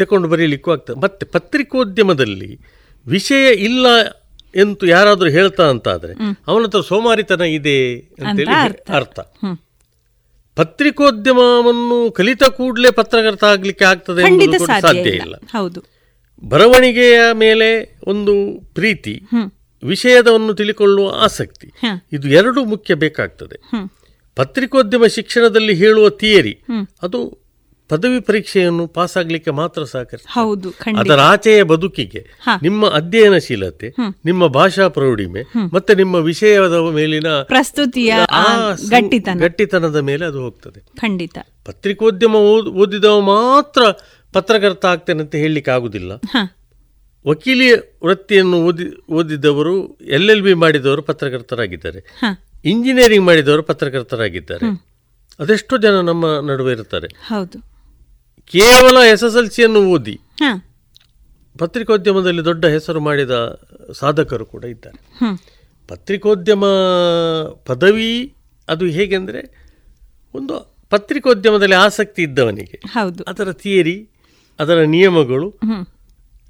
ತಗೊಂಡು 0.00 0.28
ಬರೀಲಿಕ್ಕೂ 0.28 0.70
ಆಗ್ತದೆ. 0.72 0.98
ಮತ್ತೆ 1.00 1.26
ಪತ್ರಿಕೋದ್ಯಮದಲ್ಲಿ 1.26 2.50
ವಿಷಯ 3.06 3.46
ಇಲ್ಲ 3.68 3.86
ಎಂದು 4.62 4.86
ಯಾರಾದರೂ 4.86 5.30
ಹೇಳ್ತಾ 5.30 5.64
ಅಂತಾದ್ರೆ 5.70 6.12
ಅವನ 6.48 6.60
ಹತ್ರ 6.66 6.80
ಸೋಮಾರಿತನ 6.90 7.44
ಇದೆ 7.58 7.78
ಅಂತೇಳಿ 8.24 8.54
ಅರ್ಥ. 8.98 9.18
ಪತ್ರಿಕೋದ್ಯಮವನ್ನು 10.56 12.10
ಕಲಿತ 12.10 12.44
ಕೂಡಲೇ 12.44 12.90
ಪತ್ರಕರ್ತ 12.90 13.44
ಆಗ್ಲಿಕ್ಕೆ 13.44 13.84
ಆಗ್ತದೆ 13.84 14.22
ಸಾಧ್ಯ 14.80 15.10
ಇಲ್ಲ. 15.10 15.34
ಹೌದು. 15.34 15.82
ಬರವಣಿಗೆಯ 16.48 17.20
ಮೇಲೆ 17.32 17.98
ಒಂದು 18.06 18.60
ಪ್ರೀತಿ. 18.74 19.22
ವಿಷಯದವನ್ನು 19.84 20.54
ತಿಳಿಕೊಳ್ಳುವ 20.54 21.14
ಆಸಕ್ತಿ 21.20 21.72
ಇದು 22.12 22.28
ಎರಡು 22.28 22.64
ಮುಖ್ಯ 22.64 22.94
ಬೇಕಾಗ್ತದೆ. 22.94 23.86
ಪತ್ರಿಕೋದ್ಯಮ 24.36 25.06
ಶಿಕ್ಷಣದಲ್ಲಿ 25.06 25.74
ಹೇಳುವ 25.74 26.08
ಥಿಯರಿ 26.08 26.60
ಅದು 27.02 27.43
ಪದವಿ 27.94 28.20
ಪರೀಕ್ಷೆಯನ್ನು 28.20 28.86
ಪಾಸ್ 28.86 29.16
ಆಗ್ಲಿಕ್ಕೆ 29.16 29.50
ಮಾತ್ರ 29.50 29.84
ಸಹಕರಿಸ 29.84 30.24
ಹೌದು 30.28 30.70
ಅದರ 30.98 31.20
ಆಚೆಯ 31.20 31.62
ಬದುಕಿಗೆ 31.62 32.26
ನಿಮ್ಮ 32.62 32.88
ಅಧ್ಯಯನಶೀಲತೆ. 32.88 33.94
ನಿಮ್ಮ 34.24 34.46
ಭಾಷಾ 34.46 34.88
ಪ್ರೌಢಿಮೆ 34.88 35.42
ಮತ್ತೆ 35.72 35.94
ನಿಮ್ಮ 35.94 36.14
ವಿಷಯದ 36.14 36.72
ಮೇಲಿನ 36.94 37.28
ಪ್ರಸ್ತುತಿಯ. 37.28 38.14
ಗಟ್ಟಿತನದ 39.40 39.96
ಮೇಲೆ 39.96 40.26
ಅದು 40.26 40.42
ಹೋಗ್ತದೆ. 40.42 40.80
ಖಂಡಿತ. 40.96 41.38
ಪತ್ರಿಕೋದ್ಯಮ 41.64 42.34
ಓದ್- 42.34 42.70
ಓದಿದವ 42.70 43.20
ಮಾತ್ರ 43.20 43.82
ಪತ್ರಕರ್ತ 44.32 44.86
ಆಗ್ತೇನೆ 44.86 45.20
ಅಂತ 45.20 45.34
ಹೇಳಲಿಕ್ಕೆ 45.34 45.70
ಆಗುದಿಲ್ಲ. 45.70 46.12
ವಕೀಲಿ 47.26 47.72
ವೃತ್ತಿಯನ್ನು 48.04 48.56
ಓದಿ 48.56 49.12
ಓದಿದವರು 49.12 49.94
ಎಲ್ 49.94 50.30
ಎಲ್ 50.30 50.42
ಬಿ 50.42 50.54
ಮಾಡಿದವರು 50.54 51.02
ಪತ್ರಕರ್ತರಾಗಿದ್ದಾರೆ. 51.02 52.20
ಇಂಜಿನಿಯರಿಂಗ್ 52.64 53.26
ಮಾಡಿದವರು 53.26 53.62
ಪತ್ರಕರ್ತರಾಗಿದ್ದಾರೆ. 53.62 54.66
ಅದೆಷ್ಟೋ 55.40 55.76
ಜನ 55.76 56.00
ನಮ್ಮ 56.00 56.50
ನಡುವೆ 56.50 56.72
ಇರ್ತಾರೆ. 56.72 57.06
ಹೌದು. 57.06 57.73
ಕೇವಲ 58.52 58.96
ಎಸ್ 59.12 59.24
ಎಸ್ 59.24 59.36
ಎಲ್ 59.36 59.50
ಸಿಯನ್ನು 59.50 59.80
ಓದಿ. 59.90 60.20
ಪತ್ರಿಕೋದ್ಯಮದಲ್ಲಿ 61.58 62.44
ದೊಡ್ಡ 62.44 62.66
ಹೆಸರು 62.66 63.00
ಮಾಡಿದ 63.00 63.34
ಸಾಧಕರು 64.00 64.46
ಕೂಡ 64.46 64.64
ಇದ್ದಾರೆ. 64.64 64.98
ಪತ್ರಿಕೋದ್ಯಮ 65.88 66.64
ಪದವಿ 67.64 68.34
ಅದು 68.68 68.84
ಹೇಗೆಂದರೆ 68.86 69.40
ಒಂದು 70.34 70.54
ಪತ್ರಿಕೋದ್ಯಮದಲ್ಲಿ 70.90 71.74
ಆಸಕ್ತಿ 71.74 72.22
ಇದ್ದವನಿಗೆ 72.22 72.80
ಹೌದು 72.86 73.24
ಅದರ 73.24 73.52
ಥಿಯರಿ 73.52 74.08
ಅದರ 74.58 74.82
ನಿಯಮಗಳು. 74.84 75.48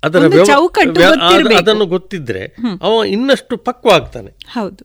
ಅದರ. 0.03 0.23
ಅದನ್ನು 1.57 1.87
ಗೊತ್ತಿದ್ರೆ 1.87 2.45
ಅವ 2.83 3.05
ಇನ್ನಷ್ಟು 3.05 3.57
ಪಕ್ವ 3.57 3.91
ಆಗ್ತಾನೆ 3.91 4.31
ಹೌದು 4.47 4.85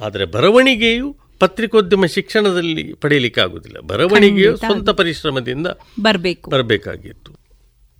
ಆದರೆ 0.00 0.24
ಬರವಣಿಗೆಯು 0.24 1.08
ಪತ್ರಿಕೋದ್ಯಮ 1.42 2.04
ಶಿಕ್ಷಣದಲ್ಲಿ 2.04 2.92
ಪಡೆಯಲಿಕ್ಕೆ 2.92 3.40
ಆಗುದಿಲ್ಲ 3.40 3.78
ಬರವಣಿಗೆಯು 3.78 4.56
ಸ್ವಂತ 4.56 4.90
ಪರಿಶ್ರಮದಿಂದ 4.90 5.66
ಬರಬೇಕು. 6.00 6.50
ಬರಬೇಕಾಗಿತ್ತು. 6.50 7.32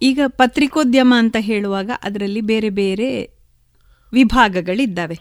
ಈಗ 0.03 0.21
ಪತ್ರಿಕೋದ್ಯಮ 0.27 1.15
ಅಂತ 1.17 1.37
ಹೇಳುವಾಗ 1.41 1.91
ಅದರಲ್ಲಿ 2.03 2.41
ಬೇರೆ 2.41 2.71
ಬೇರೆ 2.71 3.09
ವಿಭಾಗಗಳಿದ್ದಾವೆ. 4.13 5.19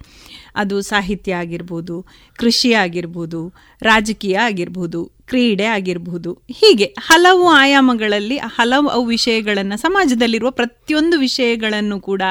ಅದು 0.56 0.82
ಸಾಹಿತ್ಯ 0.82 1.36
ಆಗಿರ್ಬೋದು 1.36 2.06
ಕೃಷಿ 2.36 2.74
ಆಗಿರ್ಬೋದು 2.74 3.54
ರಾಜಕೀಯ 3.82 4.38
ಆಗಿರ್ಬೋದು 4.38 5.06
ಕ್ರೀಡೆ 5.06 5.64
ಆಗಿರ್ಬೋದು. 5.64 6.34
ಹೀಗೆ 6.34 6.96
ಹಲವು 7.00 7.50
ಆಯಾಮಗಳಲ್ಲಿ 7.50 8.38
ಹಲವು 8.38 9.06
ವಿಷಯಗಳನ್ನು 9.06 9.78
ಸಮಾಜದಲ್ಲಿರುವ 9.78 10.52
ಪ್ರತಿಯೊಂದು 10.52 11.20
ವಿಷಯಗಳನ್ನು 11.20 12.00
ಕೂಡ 12.00 12.22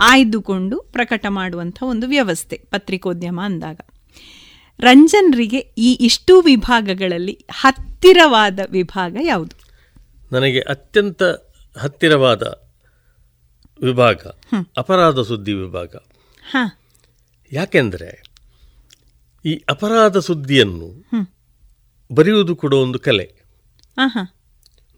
ಆಯ್ದುಕೊಂಡು 0.00 0.78
ಪ್ರಕಟ 0.78 1.26
ಮಾಡುವಂಥ 1.28 1.82
ಒಂದು 1.82 2.08
ವ್ಯವಸ್ಥೆ 2.08 2.60
ಪತ್ರಿಕೋದ್ಯಮ 2.70 3.40
ಅಂದಾಗ. 3.44 3.80
ರಂಜನ್ರಿಗೆ 4.80 5.58
ಈ 5.58 5.92
ಇಷ್ಟು 5.94 6.40
ವಿಭಾಗಗಳಲ್ಲಿ 6.40 7.46
ಹತ್ತಿರವಾದ 7.50 8.58
ವಿಭಾಗ 8.70 9.16
ಯಾವುದು? 9.22 9.56
ನನಗೆ 10.32 10.60
ಅತ್ಯಂತ 10.60 11.22
ಹತ್ತಿರವಾದ 11.78 12.42
ವಿಭಾಗ. 13.82 14.26
ಅಪರಾಧ 14.76 15.20
ಸುದ್ದಿ 15.20 15.52
ವಿಭಾಗ. 15.52 15.96
ಹಾ. 16.50 16.80
ಯಾಕೆಂದರೆ 17.52 18.22
ಈ 19.44 19.62
ಅಪರಾಧ 19.70 20.16
ಸುದ್ದಿಯನ್ನು. 20.16 21.04
ಬರೆಯುವುದು 22.12 22.56
ಕೂಡ 22.56 22.74
ಒಂದು 22.74 22.98
ಕಲೆ. 22.98 23.34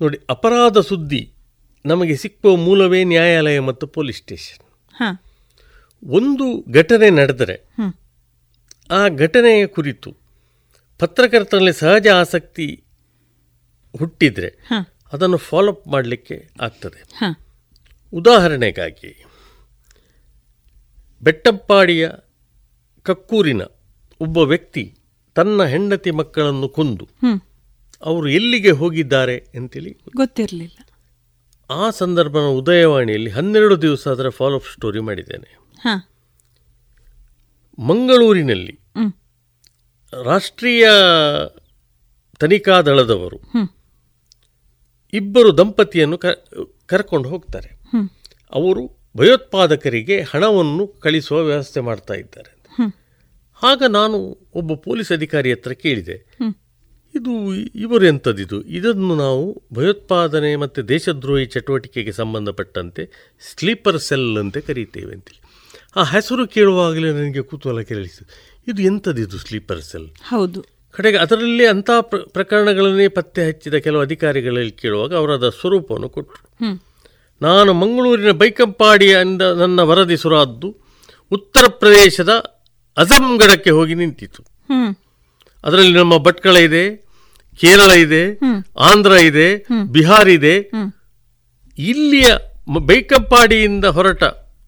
ನೋಡಿ 0.01 0.19
ಅಪರಾಧ 0.31 0.79
ಸುದ್ದಿ 0.79 1.33
ನಮಗೆ 1.87 2.17
ಸಿಕ್ಕುವ 2.17 2.57
ಮೂಲವೇ 2.57 3.05
ನ್ಯಾಯಾಲಯ 3.05 3.61
ಮತ್ತು 3.61 3.87
ಪೊಲೀಸ್ 3.87 4.19
ಸ್ಟೇಷನ್. 4.19 4.67
ಹಾ. 4.97 5.25
ಒಂದು 6.05 6.73
ಘಟನೆ 6.73 7.11
ನಡೆದರೆ. 7.11 7.65
ಆ 8.91 9.09
ಘಟನೆಯ 9.09 9.67
ಕುರಿತು 9.67 10.17
ಪತ್ರಕರ್ತರಲ್ಲಿ 10.99 11.73
ಸಹಜ 11.73 12.09
ಆಸಕ್ತಿ 12.09 12.85
ಹುಟ್ಟಿದರೆ. 13.99 14.69
ಅದನ್ನು 15.13 15.37
ಫಾಲೋಅಪ್ 15.37 15.89
ಮಾಡಲಿಕ್ಕೆ 15.89 16.49
ಆಗ್ತದೆ. 16.61 17.05
ಉದಾಹರಣೆಗಾಗಿ 18.13 19.25
ಬೆಟ್ಟಪ್ಪಾಡಿಯ 21.23 22.11
ಕಕ್ಕೂರಿನ 23.03 23.63
ಒಬ್ಬ 24.21 24.39
ವ್ಯಕ್ತಿ 24.39 24.99
ತನ್ನ 25.35 25.65
ಹೆಂಡತಿ 25.65 26.11
ಮಕ್ಕಳನ್ನು 26.11 26.69
ಕೊಂದು 26.69 27.09
ಅವರು 28.03 28.29
ಎಲ್ಲಿಗೆ 28.29 28.71
ಹೋಗಿದ್ದಾರೆ 28.71 29.37
ಅಂತೇಳಿ 29.39 29.99
ಗೊತ್ತಿರಲಿಲ್ಲ. 30.17 30.87
ಆ 31.71 31.91
ಸಂದರ್ಭನ 31.91 32.41
ಉದಯವಾಣಿಯಲ್ಲಿ 32.41 33.31
ಹನ್ನೆರಡು 33.31 33.83
ದಿವಸ 33.83 34.09
ಅದರ 34.09 34.29
ಫಾಲೋಅಪ್ 34.29 34.73
ಸ್ಟೋರಿ 34.73 35.01
ಮಾಡಿದ್ದೇನೆ. 35.01 35.59
ಮಂಗಳೂರಿನಲ್ಲಿ 37.79 38.79
ರಾಷ್ಟ್ರೀಯ 40.23 40.89
ತನಿಖಾ 42.39 42.83
ದಳದವರು 42.83 43.39
ಇಬ್ಬರು 45.13 45.59
ದಂಪತಿಯನ್ನು 45.59 46.19
ಕರ್ಕೊಂಡು 46.87 47.29
ಹೋಗ್ತಾರೆ. 47.29 47.71
ಅವರು 48.53 48.99
ಭಯೋತ್ಪಾದಕರಿಗೆ 49.17 50.23
ಹಣವನ್ನು 50.23 50.87
ಕಳಿಸುವ 50.87 51.45
ವ್ಯವಸ್ಥೆ 51.45 51.81
ಮಾಡ್ತಾ 51.81 52.15
ಇದ್ದಾರೆ. 52.15 52.53
ಆಗ 53.63 53.83
ನಾನು 53.89 54.49
ಒಬ್ಬ 54.55 54.75
ಪೊಲೀಸ್ 54.75 55.13
ಅಧಿಕಾರಿ 55.13 55.53
ಹತ್ರ 55.53 55.73
ಕೇಳಿದೆ. 55.73 56.39
ಇದು 57.15 57.55
ಇವರು 57.55 58.07
ಎಂಥದ್ದಿದು 58.07 58.63
ಇದನ್ನು 58.63 59.15
ನಾವು 59.17 59.65
ಭಯೋತ್ಪಾದನೆ 59.75 60.57
ಮತ್ತು 60.57 60.89
ದೇಶದ್ರೋಹಿ 60.89 61.47
ಚಟುವಟಿಕೆಗೆ 61.47 62.13
ಸಂಬಂಧಪಟ್ಟಂತೆ 62.13 63.11
ಸ್ಲೀಪರ್ 63.41 64.01
ಸೆಲ್ 64.01 64.39
ಅಂತ 64.39 64.59
ಕರೀತೇವೆ 64.59 65.13
ಅಂತೇಳಿ 65.13 65.44
ಆ 65.97 66.03
ಹೆಸರು 66.03 66.47
ಕೇಳುವಾಗಲೇ 66.47 67.11
ನನಗೆ 67.13 67.43
ಕುತೂಹಲ 67.43 67.81
ಕೇಳಿಸಿತು 67.81 68.25
ಇದು 68.69 68.83
ಎಂಥದ್ದಿದು 68.83 69.39
ಸ್ಲೀಪರ್ 69.39 69.83
ಸೆಲ್ 69.83 70.09
ಹೌದು. 70.29 70.65
ಕಡೆಗೆ 70.91 71.19
ಅದರಲ್ಲಿ 71.19 71.67
ಅಂಥ 71.67 71.91
ಪ್ರ 72.01 72.19
ಪ್ರಕರಣಗಳನ್ನೇ 72.19 73.09
ಪತ್ತೆ 73.09 73.49
ಹಚ್ಚಿದ 73.49 73.75
ಕೆಲವು 73.75 74.03
ಅಧಿಕಾರಿಗಳಲ್ಲಿ 74.03 74.71
ಕೇಳುವಾಗ 74.71 75.15
ಅವರದ 75.15 75.49
ಸ್ವರೂಪವನ್ನು 75.49 76.09
ಕೊಟ್ಟರು. 76.09 76.83
ನಾನು 77.43 77.73
ಮಂಗಳೂರಿನ 77.73 78.31
ಬೈಕಂಪಾಡಿಯಿಂದ 78.31 79.43
ನನ್ನ 79.43 79.81
ವರದಿ 79.81 80.17
ಸುರಾದ್ದು 80.17 80.69
ಉತ್ತರ 81.31 81.65
ಪ್ರದೇಶದ 81.69 82.33
ಅಜಂಗಢಕ್ಕೆ 82.97 83.71
ಹೋಗಿ 83.71 83.95
ನಿಂತಿತು. 83.95 84.43
ಅದರಲ್ಲಿ 85.65 85.99
ನಮ್ಮ 85.99 86.19
ಭಟ್ಕಳ 86.19 86.57
ಇದೆ 86.57 86.97
ಕೇರಳ 87.57 87.91
ಇದೆ 87.91 88.23
ಆಂಧ್ರ 88.79 89.11
ಇದೆ. 89.11 89.67
ಬಿಹಾರ್ 89.93 90.29
ಇದೆ. 90.29 90.55
ಇಲ್ಲಿಯ 91.79 92.27
ಬೈಕಂಪಾಡಿಯಿಂದ 92.79 93.85
ಹೊರಟ 93.85 94.25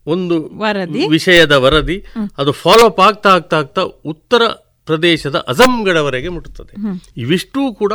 ಒಂದು 0.07 0.59
ವರದಿ. 0.59 1.09
ವಿಷಯದ 1.09 1.53
ವರದಿ. 1.53 2.05
ಅದು 2.39 2.53
ಫಾಲೋಅಪ್ 2.53 3.01
ಆಗ್ತಾ 3.01 3.31
ಆಗ್ತಾ 3.31 3.57
ಆಗ್ತಾ 3.57 3.83
ಉತ್ತರ 3.83 4.43
ಪ್ರದೇಶದ 4.87 5.45
ಅಜಂಗಡವರೆಗೆ 5.49 6.29
ಮುಟ್ಟುತ್ತದೆ. 6.29 6.75
ಇವಿಷ್ಟೂ 7.17 7.75
ಕೂಡ 7.75 7.93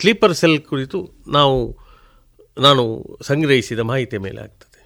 ಸ್ಲೀಪರ್ 0.00 0.34
ಸೆಲ್ 0.34 0.60
ಕುರಿತು 0.60 0.98
ನಾವು 1.28 1.78
ನಾನು 2.60 2.82
ಸಂಗ್ರಹಿಸಿದ 3.22 3.78
ಮಾಹಿತಿಯ 3.78 4.18
ಮೇಲೆ 4.18 4.40
ಆಗ್ತದೆ. 4.40 4.80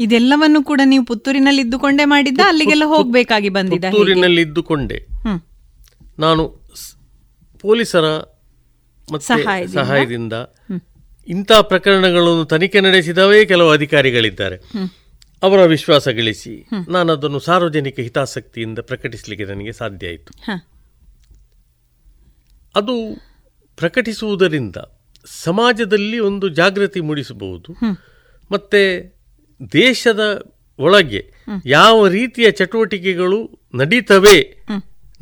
ಇದೆಲ್ಲವನ್ನು 0.00 0.62
ಕೂಡ 0.62 0.80
ನೀವು 0.84 1.04
ಪುತ್ತೂರಿನಲ್ಲಿ 1.04 1.62
ಇದ್ದುಕೊಂಡೇ 1.62 2.04
ಮಾಡಿದ್ದ? 2.04 2.40
ಅಲ್ಲಿಗೆಲ್ಲ 2.46 2.82
ಹೋಗಬೇಕಾಗಿ 2.86 3.48
ಬಂದಿದ್ದ? 3.48 3.84
ಪುತ್ತೂರಿನಲ್ಲಿ 3.84 4.40
ಇದ್ದುಕೊಂಡೆ. 4.40 4.98
ನಾನು 6.18 6.42
ಪೊಲೀಸರ 7.60 8.04
ಮತ್ತೆ 9.12 9.66
ಸಹಾಯದಿಂದ? 9.66 10.32
ಇಂಥ 11.28 11.52
ಪ್ರಕರಣಗಳನ್ನು 11.52 12.44
ತನಿಖೆ 12.44 12.80
ನಡೆಸಿದವೇ 12.80 13.44
ಕೆಲವು 13.44 13.70
ಅಧಿಕಾರಿಗಳಿದ್ದಾರೆ. 13.70 14.56
ಅವರ 15.42 15.64
ವಿಶ್ವಾಸ 15.64 16.08
ಗಳಿಸಿ. 16.08 16.68
ನಾನು 16.88 17.12
ಅದನ್ನು 17.12 17.38
ಸಾರ್ವಜನಿಕ 17.38 18.00
ಹಿತಾಸಕ್ತಿಯಿಂದ 18.00 18.78
ಪ್ರಕಟಿಸಲಿಕ್ಕೆ 18.78 19.44
ನನಗೆ 19.44 19.72
ಸಾಧ್ಯ 19.72 20.06
ಆಯಿತು. 20.06 20.52
ಅದು 22.76 22.92
ಪ್ರಕಟಿಸುವುದರಿಂದ 23.76 24.76
ಸಮಾಜದಲ್ಲಿ 25.26 26.18
ಒಂದು 26.18 26.48
ಜಾಗೃತಿ 26.48 27.00
ಮೂಡಿಸಬಹುದು. 27.00 27.72
ಮತ್ತು 28.52 29.14
ದೇಶದ 29.72 30.42
ಒಳಗೆ 30.78 31.32
ಯಾವ 31.66 32.06
ರೀತಿಯ 32.08 32.50
ಚಟುವಟಿಕೆಗಳು 32.50 33.68
ನಡೀತವೆ. 33.74 34.66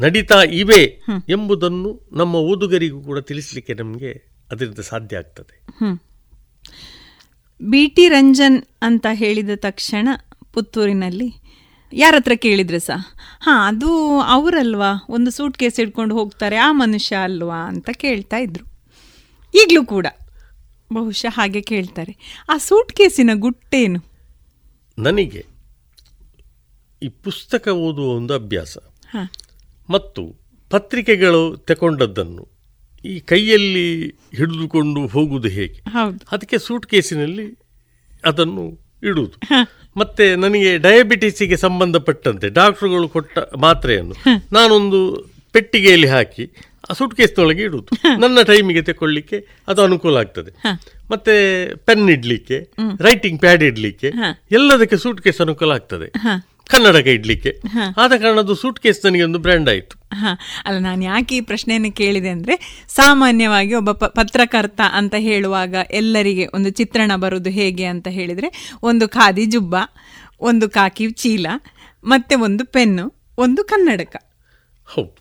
ನಡೀತಾ 0.00 0.42
ಇವೆ 0.42 0.82
ಎಂಬುದನ್ನು 1.28 2.08
ನಮ್ಮ 2.12 2.34
ಓದುಗರಿಗೂ 2.34 3.02
ಕೂಡ 3.02 3.18
ತಿಳಿಸಲಿಕ್ಕೆ 3.18 3.74
ನಮಗೆ 3.74 4.31
ಅದರಿಂದ 4.52 4.78
ಸಾಧ್ಯ 4.78 5.16
ಆಗ್ತದೆ. 5.16 5.62
ಬಿ 7.62 7.86
ಟಿ 7.86 8.08
ರಂಜನ್ 8.08 8.62
ಅಂತ 8.82 9.06
ಹೇಳಿದ 9.12 9.50
ತಕ್ಷಣ 9.56 10.08
ಪುತ್ತೂರಿನಲ್ಲಿ 10.52 11.34
ಯಾರ 11.92 12.14
ಹತ್ರ 12.16 12.32
ಕೇಳಿದ್ರೆ 12.36 12.78
ಸಹ 12.78 13.06
ಹಾಂ 13.40 13.68
ಅದು 13.68 14.20
ಅವರಲ್ವಾ? 14.20 15.06
ಒಂದು 15.08 15.30
ಸೂಟ್ 15.30 15.58
ಕೇಸ್ 15.58 15.76
ಹಿಡ್ಕೊಂಡು 15.76 16.14
ಹೋಗ್ತಾರೆ 16.14 16.56
ಆ 16.56 16.72
ಮನುಷ್ಯ 16.72 17.16
ಅಲ್ವಾ 17.16 17.56
ಅಂತ 17.56 17.90
ಕೇಳ್ತಾ 17.92 18.36
ಇದ್ರು. 18.36 18.64
ಈಗಲೂ 19.54 19.84
ಕೂಡ 19.84 20.06
ಬಹುಶಃ 20.92 21.30
ಹಾಗೆ 21.30 21.60
ಕೇಳ್ತಾರೆ. 21.60 22.44
ಆ 22.50 22.56
ಸೂಟ್ 22.56 22.92
ಕೇಸಿನ 22.92 23.30
ಗುಟ್ಟೇನು? 23.34 24.04
ನನಗೆ 24.98 25.46
ಈ 27.02 27.08
ಪುಸ್ತಕ 27.08 27.68
ಓದುವ 27.68 28.04
ಒಂದು 28.04 28.34
ಅಭ್ಯಾಸ. 28.34 28.78
ಹಾಂ. 29.10 29.30
ಮತ್ತು 29.90 30.34
ಪತ್ರಿಕೆಗಳು 30.70 31.56
ತಗೊಂಡದ್ದನ್ನು 31.56 32.51
ಈ 33.04 33.20
ಕೈಯಲ್ಲಿ 33.20 33.86
ಹಿಡಿದುಕೊಂಡು 34.36 35.06
ಹೋಗುವುದು 35.06 35.48
ಹೇಗೆ? 35.48 35.80
ಅದಕ್ಕೆ 36.32 36.58
ಸೂಟ್ 36.58 36.86
ಕೇಸಿನಲ್ಲಿ 36.86 37.46
ಅದನ್ನು 38.24 38.64
ಇಡುವುದು. 39.02 39.36
ಮತ್ತೆ 39.96 40.36
ನನಗೆ 40.36 40.78
ಡಯಾಬಿಟಿಸಿಗೆ 40.78 41.56
ಸಂಬಂಧಪಟ್ಟಂತೆ 41.56 42.48
ಡಾಕ್ಟರ್ಗಳು 42.48 43.08
ಕೊಟ್ಟ 43.08 43.38
ಮಾತ್ರೆಯನ್ನು 43.56 44.14
ನಾನೊಂದು 44.52 45.00
ಪೆಟ್ಟಿಗೆಯಲ್ಲಿ 45.52 46.06
ಹಾಕಿ 46.08 46.44
ಆ 46.90 46.92
ಸೂಟ್ 46.92 47.14
ಕೇಸ್ನೊಳಗೆ 47.14 47.62
ಇಡುವುದು 47.62 48.18
ನನ್ನ 48.20 48.42
ಟೈಮಿಗೆ 48.42 48.82
ತೆಕೊಳ್ಳಿಕ್ಕೆ 48.82 49.46
ಅದು 49.68 49.82
ಅನುಕೂಲ 49.82 50.16
ಆಗ್ತದೆ. 50.16 50.52
ಮತ್ತೆ 51.10 51.34
ಪೆನ್ 51.74 52.10
ಇಡ್ಲಿಕ್ಕೆ 52.10 52.58
ರೈಟಿಂಗ್ 53.00 53.40
ಪ್ಯಾಡ್ 53.40 53.62
ಇಡ್ಲಿಕ್ಕೆ 53.62 54.12
ಎಲ್ಲದಕ್ಕೆ 54.50 54.96
ಸೂಟ್ 54.96 55.20
ಕೇಸ್ 55.20 55.40
ಅನುಕೂಲ 55.40 55.72
ಆಗ್ತದೆ. 55.72 56.08
ಕನ್ನಡಕ 56.72 57.06
ಇಡ್ಲಿಕ್ಕೆ. 57.06 57.60
ಆದ 57.96 58.12
ಕಾರಣ 58.12 58.38
ಅದು 58.38 58.54
ಸೂಟ್ 58.54 58.80
ಕೇಸ್ 58.80 59.04
ನನಗೆ 59.04 59.22
ಒಂದು 59.22 59.38
ಬ್ರ್ಯಾಂಡ್ 59.38 59.68
ಆಯಿತು. 59.68 59.96
ಹ. 60.14 60.26
ಅಲ್ಲ 60.64 60.78
ನಾನು 60.78 61.04
ಯಾಕೆ 61.04 61.36
ಈ 61.36 61.40
ಪ್ರಶ್ನೆಯನ್ನು 61.40 61.92
ಕೇಳಿದೆ 61.92 62.28
ಅಂದರೆ 62.28 62.84
ಸಾಮಾನ್ಯವಾಗಿ 62.88 63.74
ಒಬ್ಬ 63.74 63.92
ಪತ್ರಕರ್ತ 63.92 64.80
ಅಂತ 64.92 65.14
ಹೇಳುವಾಗ 65.18 65.74
ಎಲ್ಲರಿಗೆ 65.90 66.46
ಒಂದು 66.54 66.70
ಚಿತ್ರಣ 66.70 67.12
ಬರುವುದು 67.16 67.50
ಹೇಗೆ 67.50 67.84
ಅಂತ 67.84 68.08
ಹೇಳಿದರೆ 68.08 68.70
ಒಂದು 68.82 69.08
ಖಾದಿ 69.08 69.46
ಜುಬ್ಬ 69.46 69.74
ಒಂದು 70.40 70.70
ಕಾಕಿ 70.70 71.10
ಚೀಲ 71.10 71.46
ಮತ್ತೆ 72.04 72.34
ಒಂದು 72.34 72.64
ಪೆನ್ನು 72.64 73.30
ಒಂದು 73.38 73.64
ಕನ್ನಡಕ. 73.64 74.16
ಹೌದು. 74.84 75.16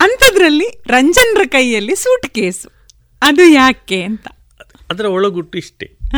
ಅಂಥದ್ರಲ್ಲಿ 0.00 0.82
ರಂಜನ್ರ 0.86 1.40
ಕೈಯಲ್ಲಿ 1.46 1.96
ಸೂಟ್ 1.96 2.34
ಕೇಸು 2.34 2.68
ಅದು 3.22 3.44
ಯಾಕೆ 3.48 4.02
ಅಂತ. 4.02 4.26
ಅದರ 4.90 5.06
ಒಳಗುಟ್ಟು 5.06 5.58
ಇಷ್ಟೇ. 5.58 5.86
ಹ. 6.12 6.16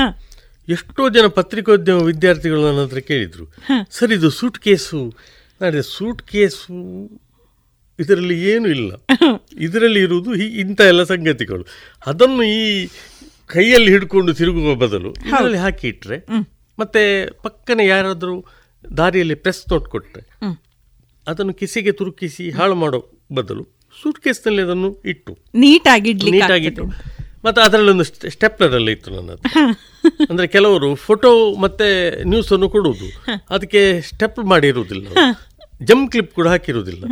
ಎಷ್ಟೋ 0.69 1.03
ಜನ 1.09 1.27
ಪತ್ರಿಕೋದ್ಯಮ 1.37 1.99
ವಿದ್ಯಾರ್ಥಿಗಳು 2.03 2.61
ನನ್ನ 2.67 2.81
ಹತ್ರ 2.85 3.01
ಕೇಳಿದ್ರು 3.11 3.45
ಸರ್ 3.91 4.13
ಇದು 4.13 4.29
ಸೂಟ್ 4.31 4.59
ಕೇಸು. 4.59 5.01
ನಾಳೆ 5.61 5.81
ಸೂಟ್ 5.91 6.23
ಕೇಸು? 6.23 6.77
ಇದರಲ್ಲಿ 7.99 8.37
ಏನು 8.45 8.67
ಇಲ್ಲ. 8.69 8.91
ಇದರಲ್ಲಿ 9.67 10.01
ಇರುವುದು 10.01 10.31
ಇಂಥ 10.63 10.81
ಎಲ್ಲ 10.91 11.03
ಸಂಗತಿಗಳು. 11.05 11.65
ಅದನ್ನು 12.07 12.45
ಈ 12.55 12.63
ಕೈಯಲ್ಲಿ 13.51 13.91
ಹಿಡ್ಕೊಂಡು 13.91 14.33
ತಿರುಗುವ 14.35 14.75
ಬದಲು 14.75 15.11
ಅದರಲ್ಲಿ 15.29 15.59
ಹಾಕಿ 15.59 15.87
ಇಟ್ಟರೆ 15.89 16.19
ಮತ್ತೆ 16.79 17.03
ಪಕ್ಕನೆ 17.43 17.85
ಯಾರಾದರೂ 17.87 18.35
ದಾರಿಯಲ್ಲಿ 18.85 19.37
ಪ್ರೆಸ್ 19.37 19.63
ನೋಟ್ 19.73 19.87
ಕೊಟ್ಟರೆ 19.89 20.23
ಅದನ್ನು 21.27 21.53
ಕಿಸಿಗೆ 21.61 21.93
ತುರುಕಿಸಿ 21.93 22.45
ಹಾಳು 22.51 22.75
ಮಾಡೋ 22.75 23.01
ಬದಲು 23.33 23.63
ಸೂಟ್ 23.97 24.19
ಕೇಸ್ನಲ್ಲಿ 24.19 24.63
ಅದನ್ನು 24.63 24.89
ಇಟ್ಟು. 25.05 25.33
ನೀಟಾಗಿ 25.55 26.11
ನೀಟಾಗಿಟ್ಟು 26.31 26.85
ಮತ್ತೆ 27.47 27.63
ಅದರಲ್ಲೊಂದು 27.63 28.05
ಸ್ಟೆಪ್ಲರ್ 28.05 28.75
ಎಲ್ಲ 28.75 28.89
ಇತ್ತು 28.89 29.11
ನನ್ನದು. 29.11 29.43
ಅಂದ್ರೆ 30.31 30.47
ಕೆಲವರು 30.47 30.95
ಫೋಟೋ 30.95 31.55
ಮತ್ತೆ 31.55 32.21
ನ್ಯೂಸ್ 32.25 32.53
ಅನ್ನು 32.53 32.69
ಕೊಡುವುದು. 32.69 33.23
ಅದಕ್ಕೆ 33.51 34.01
ಸ್ಟೆಪ್ 34.01 34.39
ಮಾಡಿರುವುದಿಲ್ಲ. 34.39 35.07
ಜಮ್ 35.83 36.11
ಕ್ಲಿಪ್ 36.11 36.35
ಕೂಡ 36.35 36.49
ಹಾಕಿರುವುದಿಲ್ಲ. 36.49 37.05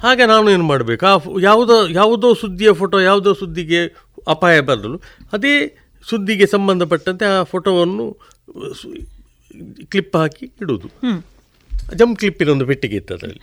ಹಾಗೆ 0.00 0.26
ನಾನು 0.26 0.50
ಏನು 0.50 0.64
ಮಾಡಬೇಕು? 0.64 1.06
ಆ 1.06 1.18
ಯಾವುದೋ 1.40 1.88
ಯಾವುದೋ 1.88 2.34
ಸುದ್ದಿಯ 2.34 2.72
ಫೋಟೋ 2.72 3.00
ಯಾವುದೋ 3.00 3.32
ಸುದ್ದಿಗೆ 3.32 3.86
ಅಪಾಯ 4.28 4.60
ಬರಲು 4.60 5.02
ಅದೇ 5.32 5.76
ಸುದ್ದಿಗೆ 6.10 6.46
ಸಂಬಂಧಪಟ್ಟಂತೆ 6.46 7.24
ಆ 7.24 7.42
ಫೋಟೋವನ್ನು 7.42 8.12
ಕ್ಲಿಪ್ 9.84 10.16
ಹಾಕಿ 10.16 10.46
ಇಡುವುದು. 10.46 10.88
ಜಂಪ್ 10.88 11.94
ಜಮ್ 11.94 12.16
ಕ್ಲಿಪ್ಪಿನ 12.16 12.48
ಒಂದು 12.48 12.66
ಪೆಟ್ಟಿಗೆ 12.66 12.96
ಇತ್ತು 12.96 13.14
ಅದರಲ್ಲಿ. 13.14 13.40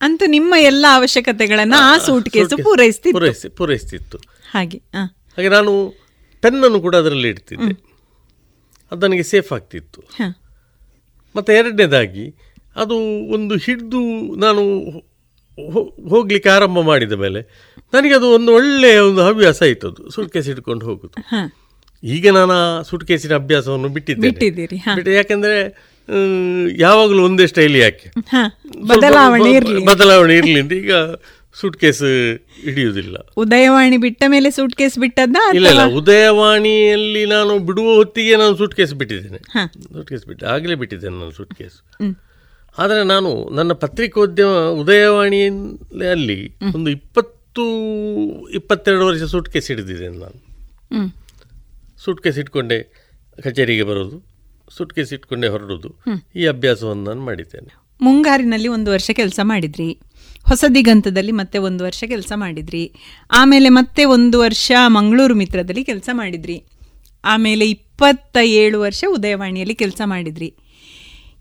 ಅಂತ 0.00 0.22
ನಿಮ್ಮ 0.26 0.54
ಎಲ್ಲ 0.58 0.86
ಅವಶ್ಯಕತೆಗಳನ್ನು 0.94 1.76
ಆ 1.76 1.98
ಸೂಟ್ 1.98 2.30
ಕೇಸು 2.30 2.56
ಪೂರೈಸ್ತಿತ್ತು. 2.56 3.20
ಪೂರೈಸಿ 3.20 3.48
ಪೂರೈಸ್ತಿತ್ತು. 3.48 4.35
ಹಾಗೆ 4.56 4.82
ಹಾಗೆ 5.36 5.48
ನಾನು 5.48 5.94
ಪೆನ್ನನ್ನು 6.42 6.80
ಕೂಡ 6.80 6.96
ಅದರಲ್ಲಿ 6.96 7.28
ಇಡ್ತಿದ್ದೆ. 7.28 7.64
ಅದು 8.92 9.06
ನನಗೆ 9.06 9.22
ಸೇಫ್ 9.22 9.52
ಆಗ್ತಿತ್ತು. 9.52 10.02
ಮತ್ತು 11.36 11.52
ಎರಡನೇದಾಗಿ 11.52 12.34
ಅದು 12.76 12.94
ಒಂದು 13.34 13.56
ಹಿಡಿದು 13.56 14.00
ನಾನು 14.34 14.90
ಹೋಗ್ಲಿಕ್ಕೆ 16.08 16.48
ಆರಂಭ 16.48 16.78
ಮಾಡಿದ 16.80 17.12
ಮೇಲೆ 17.12 17.40
ನನಗೆ 17.94 18.14
ಅದು 18.14 18.26
ಒಂದು 18.26 18.52
ಒಳ್ಳೆಯ 18.52 18.98
ಒಂದು 18.98 19.22
ಹವ್ಯಾಸ 19.22 19.62
ಆಯಿತು 19.62 19.88
ಅದು 19.88 20.10
ಸುಟ್ಕೇಸ್ 20.10 20.46
ಹಿಡ್ಕೊಂಡು 20.46 20.86
ಹೋಗುದು. 20.86 21.14
ಈಗ 22.04 22.30
ನಾನು 22.30 22.52
ಆ 22.52 22.82
ಸುಟ್ಕೇಸಿನ 22.82 23.34
ಅಭ್ಯಾಸವನ್ನು 23.34 23.88
ಬಿಟ್ಟಿದ್ದೆ 23.88 24.28
ಯಾಕಂದ್ರೆ 25.14 25.60
ಯಾವಾಗಲೂ 26.78 27.24
ಒಂದೇ 27.24 27.46
ಸ್ಟೈಲಿ 27.46 27.78
ಯಾಕೆ? 27.78 28.10
ಬದಲಾವಣೆ 28.86 29.44
ಬ- 29.44 29.54
ಇರ್ಲಿ 29.54 29.86
ಬದಲಾವಣೆ 29.86 30.34
ಇರಲಿ 30.34 30.60
ಅಂತ. 30.60 30.72
ಈಗ 30.72 30.92
ಸೂಟ್ಕೇಸ್ 31.60 32.02
ಹಿಡಿಯುವುದಿಲ್ಲ. 32.64 33.16
ಉದಯವಾಣಿ 33.42 33.96
ಬಿಟ್ಟ 34.04 34.22
ಮೇಲೆ 34.34 34.48
ಸೂಟ್ 34.56 34.74
ಕೇಸ್ 34.80 34.96
ಬಿಟ್ಟದ್ದ 35.02 35.36
ಇಲ್ಲ 35.58 35.68
ಇಲ್ಲ 35.74 35.84
ಉದಯವಾಣಿಯಲ್ಲಿ 36.00 37.22
ನಾನು 37.34 37.52
ಬಿಡುವ 37.68 37.88
ಹೊತ್ತಿಗೆ 38.00 38.34
ನಾನು 38.42 38.54
ಸೂಟ್ 38.60 38.74
ಕೇಸ್ 38.80 38.94
ಬಿಟ್ಟಿದ್ದೇನೆ. 39.00 39.40
ಸೂಟ್ 39.94 40.08
ಕೇಸ್ 40.08 40.24
ಬಿಟ್ಟು 40.30 40.46
ಆಗಲೇ 40.54 40.76
ಬಿಟ್ಟಿದ್ದೇನೆ 40.82 41.16
ನಾನು 41.20 41.34
ಸೂಟ್ 41.38 41.54
ಕೇಸ್ 41.60 41.76
ಆದರೆ 42.78 43.02
ನಾನು 43.12 43.30
ನನ್ನ 43.58 43.72
ಪತ್ರಿಕೋದ್ಯಮ 43.84 44.54
ಉದಯವಾಣಿಯಲ್ಲಿ 44.82 46.38
ಒಂದು 46.74 46.90
ಇಪ್ಪತ್ತು 46.96 47.64
ಇಪ್ಪತ್ತೆರಡು 48.58 49.04
ವರ್ಷ 49.06 49.22
ಸೂಟ್ 49.34 49.48
ಕೇಸ್ 49.52 49.68
ಹಿಡಿದಿದ್ದೇನೆ 49.72 50.18
ನಾನು. 50.24 50.38
ಸೂಟ್ 52.04 52.20
ಕೇಸ್ 52.24 52.38
ಇಟ್ಕೊಂಡೆ 52.38 52.78
ಕಚೇರಿಗೆ 53.44 53.84
ಬರೋದು 53.90 54.16
ಸೂಟ್ 54.76 54.92
ಕೇಸ್ 54.96 55.12
ಇಟ್ಕೊಂಡೆ 55.12 55.48
ಹೊರಡೋದು. 55.54 55.90
ಈ 56.40 56.44
ಅಭ್ಯಾಸವನ್ನು 56.46 57.04
ನಾನು 57.04 57.22
ಮಾಡಿದ್ದೇನೆ. 57.28 57.70
ಮುಂಗಾರಿನಲ್ಲಿ 58.00 58.68
ಒಂದು 58.68 58.88
ವರ್ಷ 58.90 59.10
ಕೆಲಸ 59.20 59.40
ಮಾಡಿದ್ರಿ. 59.42 59.88
ಹೊಸ 60.48 60.64
ದಿಗಂತದಲ್ಲಿ 60.74 61.32
ಮತ್ತೆ 61.32 61.58
ಒಂದು 61.58 61.84
ವರ್ಷ 61.84 62.04
ಕೆಲಸ 62.06 62.32
ಮಾಡಿದ್ರಿ. 62.36 62.92
ಆಮೇಲೆ 63.30 63.68
ಮತ್ತೆ 63.68 64.04
ಒಂದು 64.04 64.40
ವರ್ಷ 64.40 64.72
ಮಂಗಳೂರು 64.86 65.34
ಮಿತ್ರದಲ್ಲಿ 65.34 65.84
ಕೆಲಸ 65.84 66.08
ಮಾಡಿದ್ರಿ. 66.12 66.64
ಆಮೇಲೆ 67.24 67.70
ಇಪ್ಪತ್ತ 67.70 68.36
ಏಳು 68.42 68.80
ವರ್ಷ 68.80 69.04
ಉದಯವಾಣಿಯಲ್ಲಿ 69.08 69.74
ಕೆಲಸ 69.74 70.00
ಮಾಡಿದ್ರಿ. 70.04 70.54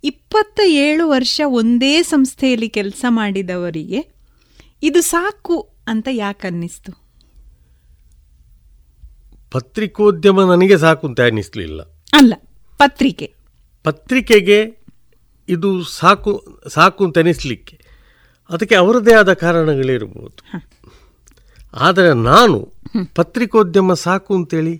ಇಪ್ಪತ್ತ 0.03 0.59
ಏಳು 0.65 1.09
ವರ್ಷ 1.09 1.41
ಒಂದೇ 1.45 2.03
ಸಂಸ್ಥೆಯಲ್ಲಿ 2.03 2.69
ಕೆಲಸ 2.69 3.05
ಮಾಡಿದವರಿಗೆ 3.09 4.05
ಇದು 4.83 5.01
ಸಾಕು 5.01 5.75
ಅಂತ 5.87 6.07
ಯಾಕೆ 6.11 6.47
ಅನ್ನಿಸ್ತು? 6.47 6.91
ಪತ್ರಿಕೋದ್ಯಮ 9.51 10.53
ನನಗೆ 10.53 10.77
ಸಾಕು 10.77 11.07
ಅಂತ 11.07 11.21
ಅನ್ನಿಸ್ಲಿಲ್ಲ. 11.21 11.81
ಅಲ್ಲ 12.13 12.33
ಪತ್ರಿಕೆ. 12.77 13.33
ಪತ್ರಿಕೆಗೆ 13.83 14.85
ಇದು 15.49 15.83
ಸಾಕು 15.83 16.61
ಸಾಕು 16.69 17.05
ಅಂತ 17.05 17.17
ಅನಿಸ್ಲಿಕ್ಕೆ 17.17 17.84
ಅದಕ್ಕೆ 18.49 18.75
ಅವರದೇ 18.75 19.13
ಆದ 19.13 19.33
ಕಾರಣಗಳಿರ್ಬೋದು. 19.35 20.37
ಆದರೆ 21.73 22.13
ನಾನು 22.23 22.57
ಪತ್ರಿಕೋದ್ಯಮ 23.15 23.93
ಸಾಕು 23.99 24.35
ಅಂತೇಳಿ 24.35 24.73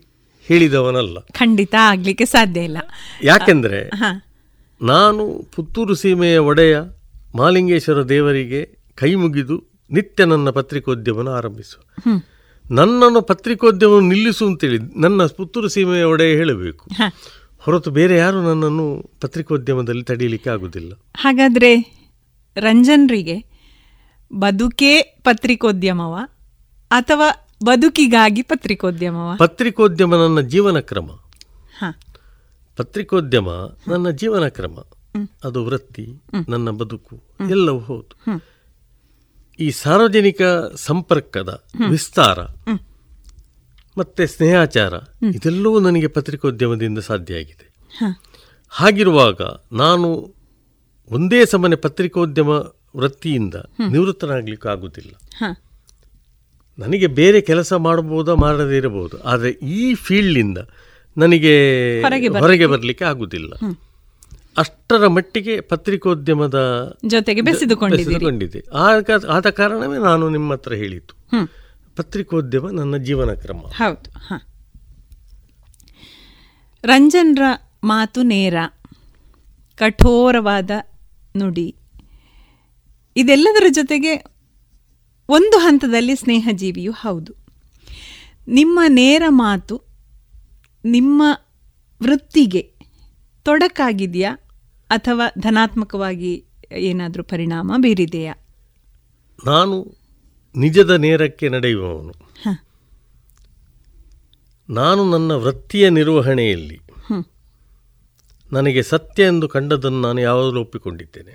ಹೇಳಿದವನಲ್ಲ. 0.48 1.18
ಖಂಡಿತ 1.34 1.76
ಆಗ್ಲಿಕ್ಕೆ 1.84 2.26
ಸಾಧ್ಯ 2.26 2.62
ಇಲ್ಲ. 2.62 2.80
ಯಾಕೆಂದ್ರೆ 3.24 3.80
ನಾನು 4.82 5.24
ಪುತ್ತೂರು 5.56 5.96
ಸೀಮೆಯ 5.96 6.38
ಒಡೆಯ 6.44 6.76
ಮಾಲಿಂಗೇಶ್ವರ 7.36 8.10
ದೇವರಿಗೆ 8.10 8.62
ಕೈ 8.96 9.16
ಮುಗಿದು 9.16 9.56
ನಿತ್ಯ 9.92 10.26
ನನ್ನ 10.26 10.50
ಪತ್ರಿಕೋದ್ಯಮನ 10.50 11.28
ಆರಂಭಿಸು 11.30 11.78
ಹ್ಮ್. 12.06 12.22
ನನ್ನನ್ನು 12.66 13.22
ಪತ್ರಿಕೋದ್ಯಮ 13.22 14.00
ನಿಲ್ಲಿಸು 14.08 14.48
ಅಂತೇಳಿ 14.48 14.80
ನನ್ನ 14.96 15.26
ಪುತ್ತೂರು 15.38 15.68
ಸೀಮೆಯ 15.68 16.04
ಒಡೆಯ 16.04 16.36
ಹೇಳಬೇಕು. 16.36 16.84
ಹೊರತು 17.64 17.92
ಬೇರೆ 17.92 18.16
ಯಾರು 18.18 18.42
ನನ್ನನ್ನು 18.42 18.86
ಪತ್ರಿಕೋದ್ಯಮದಲ್ಲಿ 19.22 20.04
ತಡೀಲಿಕ್ಕೆ 20.04 20.50
ಆಗುದಿಲ್ಲ. 20.50 20.92
ಹಾಗಾದ್ರೆ 21.18 21.72
ರಂಜನ್ರಿಗೆ 22.58 23.38
ಬದುಕೇ 24.36 25.02
ಪತ್ರಿಕೋದ್ಯಮವ 25.24 26.16
ಅಥವಾ 26.92 27.28
ಬದುಕಿಗಾಗಿ 27.64 28.42
ಪತ್ರಿಕೋದ್ಯಮವ? 28.42 29.30
ಪತ್ರಿಕೋದ್ಯಮ 29.38 30.16
ನನ್ನ 30.16 30.40
ಜೀವನ 30.42 30.80
ಕ್ರಮ. 30.80 31.10
ಪತ್ರಿಕೋದ್ಯಮ 32.78 33.50
ನನ್ನ 33.88 34.10
ಜೀವನ 34.10 34.48
ಕ್ರಮ. 34.48 34.76
ಅದು 35.44 35.66
ವೃತ್ತಿ 35.66 36.06
ನನ್ನ 36.50 36.70
ಬದುಕು 36.70 37.16
ಎಲ್ಲವೂ 37.50 37.80
ಹೌದು. 37.80 38.42
ಈ 39.60 39.72
ಸಾರ್ವಜನಿಕ 39.72 40.42
ಸಂಪರ್ಕದ 40.76 41.52
ವಿಸ್ತಾರ 41.90 42.40
ಮತ್ತೆ 43.98 44.28
ಸ್ನೇಹಾಚಾರ 44.28 44.94
ಇದೆಲ್ಲವೂ 45.34 45.80
ನನಗೆ 45.80 46.08
ಪತ್ರಿಕೋದ್ಯಮದಿಂದ 46.08 47.00
ಸಾಧ್ಯ 47.00 47.36
ಆಗಿದೆ. 47.36 47.68
ಹಾಗಿರುವಾಗ 48.70 49.42
ನಾನು 49.72 50.08
ಒಂದೇ 51.12 51.46
ಸಮನೆ 51.46 51.76
ಪತ್ರಿಕೋದ್ಯಮ 51.76 52.52
ವೃತ್ತಿಯಿಂದ 52.96 53.56
ನಿವೃತ್ತನಾಗ್ಲಿಕ್ಕೆ 53.94 54.70
ಆಗುವುದಿಲ್ಲ 54.70 55.14
ಹ. 55.40 55.50
ನನಗೆ 56.78 57.08
ಬೇರೆ 57.16 57.42
ಕೆಲಸ 57.42 57.74
ಮಾಡಬಹುದಾ 57.80 58.36
ಮಾಡದೇ 58.36 58.78
ಇರಬಹುದು 58.78 59.18
ಆದರೆ 59.24 59.50
ಈ 59.76 59.96
ಫೀಲ್ಡ್ನಿಂದ 59.98 60.60
ನನಗೆ 61.18 61.54
ಹೊರಗೆ 62.40 62.68
ಬರಲಿಕ್ಕೆ 62.68 63.06
ಆಗುದಿಲ್ಲ. 63.06 63.52
ಅಷ್ಟರ 64.58 65.08
ಮಟ್ಟಿಗೆ 65.08 65.62
ಪತ್ರಿಕೋದ್ಯಮದ 65.62 66.58
ಜೊತೆಗೆ. 67.06 67.42
ಬೆಸೆದುಕೊಂಡಿದೆ 67.42 68.60
ಆದ 69.30 69.50
ಕಾರಣವೇ 69.52 69.98
ನಾನು 70.00 70.30
ನಿಮ್ಮ 70.30 70.54
ಹತ್ರ 70.54 70.74
ಹೇಳಿತು 70.74 71.14
ಪತ್ರಿಕೋದ್ಯಮ 71.98 72.70
ನನ್ನ 72.72 72.98
ಜೀವನ 73.04 73.34
ಕ್ರಮ. 73.36 73.62
ಹೌದು 73.78 74.10
ರಂಜನ್ರ 76.84 77.44
ಮಾತು 77.84 78.24
ನೇರ 78.24 78.58
ಕಠೋರವಾದ 79.78 80.72
ನುಡಿ. 81.36 81.68
ಇದೆಲ್ಲದರ 83.16 83.64
ಜೊತೆಗೆ 83.70 84.16
ಒಂದು 85.30 85.58
ಹಂತದಲ್ಲಿ 85.58 86.16
ಸ್ನೇಹಜೀವಿಯೂ 86.16 86.92
ಹೌದು 86.92 87.34
ನಿಮ್ಮ 88.48 88.80
ನೇರ 88.88 89.24
ಮಾತು 89.30 89.82
ನಿಮ್ಮ 90.86 91.24
ವೃತ್ತಿಗೆ 92.04 92.74
ತೊಡಕಾಗಿದೆಯಾ 93.44 94.36
ಅಥವಾ 94.90 95.28
ಧನಾತ್ಮಕವಾಗಿ 95.40 96.46
ಏನಾದರೂ 96.72 97.24
ಪರಿಣಾಮ 97.24 97.74
ಬೀರಿದೆಯಾ 97.78 98.34
ನಾನು 99.46 99.98
ನಿಜದ 100.56 100.90
ನೇರಕ್ಕೆ 100.90 101.50
ನಡೆಯುವವನು. 101.50 102.14
ನಾನು 104.70 105.12
ನನ್ನ 105.12 105.32
ವೃತ್ತಿಯ 105.32 105.90
ನಿರ್ವಹಣೆಯಲ್ಲಿ. 105.90 106.80
ನನಗೆ 108.52 108.84
ಸತ್ಯ 108.84 109.24
ಎಂದು 109.24 109.48
ಕಂಡದನ್ನು 109.50 110.02
ನಾನು 110.02 110.22
ಯಾವಾಗಲೂ 110.22 110.62
ಒಪ್ಪಿಕೊಂಡಿದ್ದೇನೆ. 110.62 111.34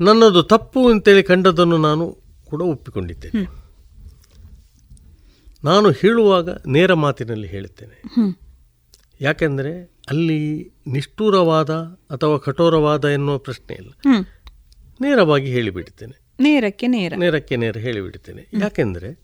ನನ್ನದು 0.00 0.42
ತಪ್ಪು 0.42 0.88
ಅಂತೇಳಿ 0.88 1.22
ಕಂಡದನ್ನು 1.22 1.78
ನಾನು 1.78 2.18
ಕೂಡ 2.44 2.62
ಒಪ್ಪಿಕೊಂಡಿದ್ದೇನೆ. 2.62 3.66
ನಾನು 5.64 5.90
ಹೇಳುವಾಗ 5.90 6.48
ನೇರ 6.66 6.94
ಮಾತಿನಲ್ಲಿ 6.94 7.48
ಹೇಳುತ್ತೇನೆ. 7.48 8.02
ಯಾಕೆಂದರೆ 9.20 9.96
ಅಲ್ಲಿ 10.10 10.70
ನಿಷ್ಠೂರವಾದ 10.86 11.70
ಅಥವಾ 12.10 12.38
ಕಠೋರವಾದ 12.38 13.04
ಎನ್ನುವ 13.04 13.38
ಪ್ರಶ್ನೆ 13.38 13.74
ಇಲ್ಲ. 13.74 13.90
ನೇರವಾಗಿ 15.00 15.46
ಹೇಳಿಬಿಡ್ತೇನೆ. 15.46 16.20
ನೇರಕ್ಕೆ 16.40 16.86
ನೇರ. 16.86 17.12
ನೇರಕ್ಕೆ 17.16 17.56
ನೇರ 17.56 17.76
ಹೇಳಿಬಿಡ್ತೇನೆ. 17.78 18.48
ಯಾಕೆಂದರೆ 18.60 19.20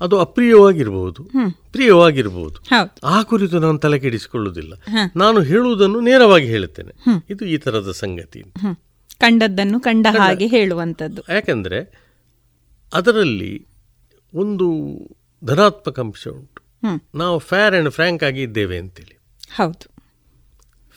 ಅದು 0.00 0.18
ಅಪ್ರಿಯವಾಗಿರಬಹುದು. 0.18 1.24
ಪ್ರಿಯವಾಗಿರಬಹುದು 1.72 2.54
ಹೌದು. 2.54 3.06
ಆ 3.06 3.22
ಕುರಿತು 3.22 3.58
ನಾನು 3.58 3.78
ತಲೆ 3.78 3.98
ಕೆಡಿಸಿಕೊಳ್ಳುವುದಿಲ್ಲ 3.98 4.74
ನಾನು 5.16 5.40
ಹೇಳುವುದನ್ನು 5.40 6.00
ನೇರವಾಗಿ 6.00 6.46
ಹೇಳುತ್ತೇನೆ. 6.46 6.92
ಇದು 7.30 7.44
ಈ 7.44 7.56
ಥರದ 7.56 7.90
ಸಂಗತಿ 7.90 8.42
ಕಂಡದ್ದನ್ನು 9.20 9.80
ಕಂಡ 9.80 10.06
ಹಾಗೆ 10.18 10.46
ಹೇಳುವಂಥದ್ದು. 10.46 11.22
ಯಾಕೆಂದರೆ 11.32 11.80
ಅದರಲ್ಲಿ 12.92 13.52
ಒಂದು 14.34 14.68
ಧನಾತ್ಮಕ 15.42 16.00
ಅಂಶ 16.00 16.28
ಉಂಟು. 16.28 16.60
ನಾವು 17.14 17.38
ಫೇರ್ 17.38 17.74
ಆ್ಯಂಡ್ 17.74 17.90
ಫ್ರ್ಯಾಂಕ್ 17.90 18.24
ಆಗಿ 18.24 18.42
ಇದ್ದೇವೆ 18.42 18.78
ಅಂತೇಳಿ. 18.78 19.16
ಹೌದು. 19.52 19.86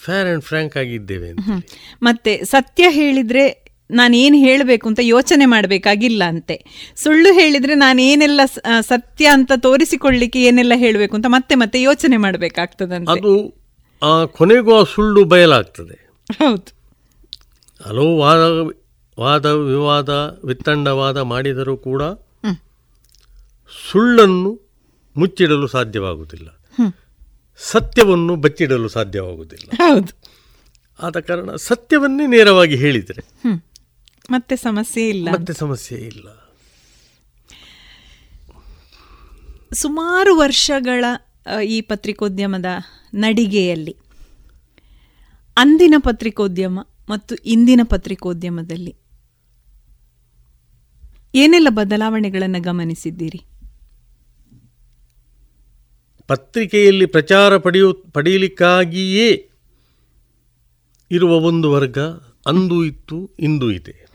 ಫೇರ್ 0.05 0.27
ಆ್ಯಂಡ್ 0.27 0.43
ಫ್ರ್ಯಾಂಕ್ 0.43 0.77
ಆಗಿ 0.77 0.93
ಇದ್ದೇವೆ 0.93 1.29
ಅಂತ 1.29 1.49
ಮತ್ತೆ 2.03 2.33
ಸತ್ಯ 2.45 2.89
ಹೇಳಿದರೆ 2.89 3.45
ನಾನು 3.91 4.15
ಏನು 4.15 4.37
ಹೇಳಬೇಕು 4.37 4.85
ಅಂತ 4.89 5.01
ಯೋಚನೆ 5.03 5.45
ಮಾಡಬೇಕಾಗಿಲ್ಲ 5.45 6.23
ಅಂತೆ. 6.23 6.55
ಸುಳ್ಳು 6.95 7.33
ಹೇಳಿದರೆ 7.33 7.75
ನಾನು 7.75 8.01
ಏನೆಲ್ಲ 8.01 8.41
ಸತ್ಯ 8.79 9.25
ಅಂತ 9.27 9.51
ತೋರಿಸಿಕೊಳ್ಳಿಕ್ಕೆ 9.57 10.39
ಏನೆಲ್ಲ 10.43 10.73
ಹೇಳಬೇಕು 10.75 11.15
ಅಂತ 11.15 11.25
ಮತ್ತೆ 11.29 11.55
ಮತ್ತೆ 11.55 11.81
ಯೋಚನೆ 11.81 12.17
ಮಾಡಬೇಕಾಗ್ತದಂತೆ. 12.17 13.11
ಅದು 13.11 13.33
ಕೊನೆಗೂ 14.27 14.73
ಆ 14.75 14.83
ಸುಳ್ಳು 14.95 15.23
ಬಯಲಾಗ್ತದೆ. 15.25 15.97
ಹೌದು. 16.31 16.76
ಹಲವು 17.85 18.17
ವಾದ 18.17 18.39
ವಾದ 19.19 19.45
ವಿವಾದ 19.45 20.09
ವಿತ್ತಂಡವಾದ 20.43 21.17
ಮಾಡಿದರೂ 21.17 21.77
ಕೂಡ. 21.77 22.01
ಸುಳ್ಳನ್ನು 23.91 24.71
ಮುಚ್ಚಿಡಲು 25.17 25.67
ಸಾಧ್ಯವಾಗುವುದಿಲ್ಲ. 25.67 26.47
ಸತ್ಯವನ್ನು 27.57 28.35
ಬಚ್ಚಿಡಲು 28.35 28.87
ಸಾಧ್ಯವಾಗುವುದಿಲ್ಲ. 28.87 29.69
ಹೌದು. 29.77 30.37
ಆದ 31.01 31.19
ಕಾರಣ 31.19 31.55
ಸತ್ಯವನ್ನೇ 31.55 32.27
ನೇರವಾಗಿ 32.27 32.75
ಹೇಳಿದರೆ 32.75 33.23
ಮತ್ತೆ 34.29 34.55
ಸಮಸ್ಯೆ 34.55 35.09
ಇಲ್ಲ. 35.09 35.29
ಮತ್ತೆ 35.33 35.53
ಸಮಸ್ಯೆ 35.53 35.99
ಇಲ್ಲ. 35.99 36.53
ಸುಮಾರು 39.73 40.37
ವರ್ಷಗಳ 40.37 41.05
ಈ 41.63 41.81
ಪತ್ರಿಕೋದ್ಯಮದ 41.81 42.65
ನಡಿಗೆಯಲ್ಲಿ 43.13 43.97
ಅಂದಿನ 45.57 45.93
ಪತ್ರಿಕೋದ್ಯಮ 45.97 46.79
ಮತ್ತು 47.09 47.35
ಇಂದಿನ 47.35 47.81
ಪತ್ರಿಕೋದ್ಯಮದಲ್ಲಿ 47.83 48.95
ಏನೆಲ್ಲ 51.35 51.67
ಬದಲಾವಣೆಗಳನ್ನು 51.69 52.61
ಗಮನಿಸಿದ್ದೀರಿ 52.61 53.41
ಪತ್ರಿಕೆಯಲ್ಲಿ 56.27 57.05
ಪ್ರಚಾರ 57.05 57.57
ಪಡೆಯು 57.57 57.93
ಪಡೆಯಲಿಕ್ಕಾಗಿಯೇ 57.93 59.49
ಇರುವ 61.11 61.39
ಒಂದು 61.39 61.71
ವರ್ಗ 61.71 61.99
ಅಂದು 62.47 62.85
ಇತ್ತು 62.85 63.29
ಇಂದು 63.39 63.71
ಇದೆ 63.71 64.07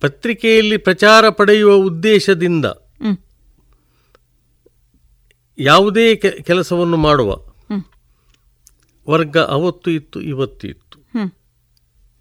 ಪತ್ರಿಕೆಯಲ್ಲಿ 0.00 0.76
ಪ್ರಚಾರ 0.76 1.28
ಪಡೆಯುವ 1.28 1.72
ಉದ್ದೇಶದಿಂದ. 1.72 2.64
ಯಾವುದೇ 5.58 6.16
ಕೆಲಸವನ್ನು 6.16 6.96
ಮಾಡುವ. 6.96 7.53
ವರ್ಗ 9.08 9.38
ಅವತ್ತು 9.38 9.90
ಇತ್ತು 9.90 10.20
ಇವತ್ತು 10.20 10.68
ಇತ್ತು. 10.68 11.04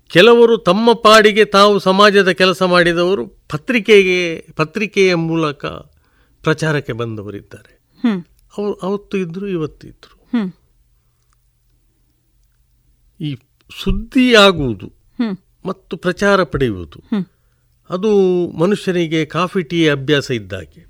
ಕೆಲವರು 0.08 0.58
ತಮ್ಮ 0.58 0.94
ಪಾಡಿಗೆ 0.94 1.46
ತಾವು 1.46 1.80
ಸಮಾಜದ 1.80 2.32
ಕೆಲಸ 2.32 2.64
ಮಾಡಿದವರು 2.64 3.28
ಪತ್ರಿಕೆಗೆ 3.28 4.48
ಪತ್ರಿಕೆಯ 4.56 5.16
ಮೂಲಕ 5.16 5.66
ಪ್ರಚಾರಕ್ಕೆ 6.44 6.94
ಬಂದವರಿದ್ದಾರೆ 6.94 7.82
ಅವರು 8.58 8.74
ಅವತ್ತು 8.74 9.18
ಇದ್ದರು 9.18 9.48
ಇವತ್ತು 9.48 9.88
ಇದ್ದರು 9.88 10.14
ಈ 13.22 13.36
ಸುದ್ದಿಯಾಗುವುದು 13.84 14.88
ಹ್ಮ್ 14.88 15.38
ಮತ್ತು 15.66 15.98
ಪ್ರಚಾರ 15.98 16.44
ಪಡೆಯುವುದು. 16.44 17.04
ಅದು 17.90 18.12
ಮನುಷ್ಯನಿಗೆ 18.52 19.26
ಕಾಫಿ 19.26 19.64
ಟೀ 19.64 19.90
ಅಭ್ಯಾಸ 19.90 20.32
ಇದ್ದಾಗೆ. 20.32 20.88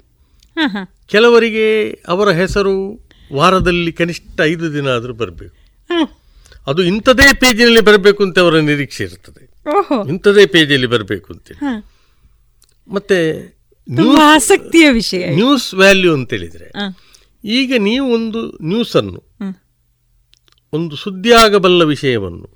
ಕೆಲವರಿಗೆ 1.08 1.90
ಅವರ 2.08 2.30
ಹೆಸರು 2.30 3.00
ವಾರದಲ್ಲಿ 3.34 3.94
ಕನಿಷ್ಠ 3.94 4.42
ಐದು 4.42 4.74
ದಿನ 4.74 4.88
ಆದರೂ 4.88 5.14
ಬರಬೇಕು. 5.14 5.63
ಅದು 6.68 6.84
ಇಂಥದೇ 6.84 7.34
ಪೇಜಿನಲ್ಲಿ 7.34 7.82
ಬರಬೇಕು 7.82 8.24
ಅಂತ 8.24 8.40
ಅವರ 8.40 8.60
ನಿರೀಕ್ಷೆ 8.60 9.04
ಇರ್ತದೆ 9.04 9.54
ಇಂಥದೇ 10.10 10.46
ಪೇಜಲ್ಲಿ 10.46 10.88
ಬರಬೇಕು 10.88 11.34
ಅಂತೇಳಿ. 11.34 11.60
ಹ. 11.60 11.86
ಮತ್ತೆ 12.88 13.18
ಆಸಕ್ತಿಯ 14.22 14.90
ವಿಷಯ. 14.90 15.36
ನ್ಯೂಸ್ 15.36 15.74
ವ್ಯಾಲ್ಯೂ 15.74 16.14
ಅಂತ 16.14 16.34
ಹೇಳಿದ್ರೆ 16.34 16.68
ಈಗ 17.44 17.74
ನೀವು 17.78 18.14
ಒಂದು 18.14 18.52
ನ್ಯೂಸನ್ನು 18.64 19.20
ಅನ್ನು 19.40 19.64
ಒಂದು 20.74 20.96
ಸುದ್ದಿಯಾಗಬಲ್ಲ 20.96 21.84
ವಿಷಯವನ್ನು 21.84 22.48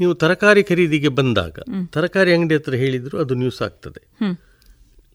ನೀವು 0.00 0.14
ತರಕಾರಿ 0.14 0.62
ಖರೀದಿಗೆ 0.62 1.08
ಬಂದಾಗ 1.08 1.58
ತರಕಾರಿ 1.86 2.32
ಅಂಗಡಿ 2.32 2.54
ಹತ್ರ 2.54 2.74
ಹೇಳಿದ್ರು 2.74 3.18
ಅದು 3.18 3.34
ನ್ಯೂಸ್ 3.34 3.62
ಆಗ್ತದೆ. 3.62 4.16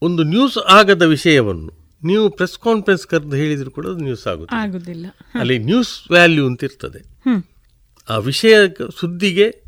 ಒಂದು 0.02 0.22
ನ್ಯೂಸ್ 0.22 0.58
ಆಗದ 0.58 1.02
ವಿಷಯವನ್ನು 1.02 1.83
ನೀವು 2.04 2.30
ಪ್ರೆಸ್ 2.30 2.58
ಕಾನ್ಫರೆನ್ಸ್ 2.58 3.06
ಕರೆದು 3.06 3.36
ಹೇಳಿದ್ರು 3.36 3.70
ಕೂಡ 3.70 3.86
ಅದು 3.86 3.96
ನ್ಯೂಸ್ 3.96 4.26
ಆಗುತ್ತೆ 4.26 4.56
ಆಗುದಿಲ್ಲ. 4.56 5.06
ಅಲ್ಲಿ 5.34 5.58
ನ್ಯೂಸ್ 5.58 6.10
ವ್ಯಾಲ್ಯೂ 6.10 6.46
ಅಂತ 6.46 6.64
ಇರ್ತದೆ. 6.64 7.00
ಆ 8.08 8.16
ವಿಷಯ 8.16 8.56
ಸುದ್ದಿಗೆ 9.00 9.64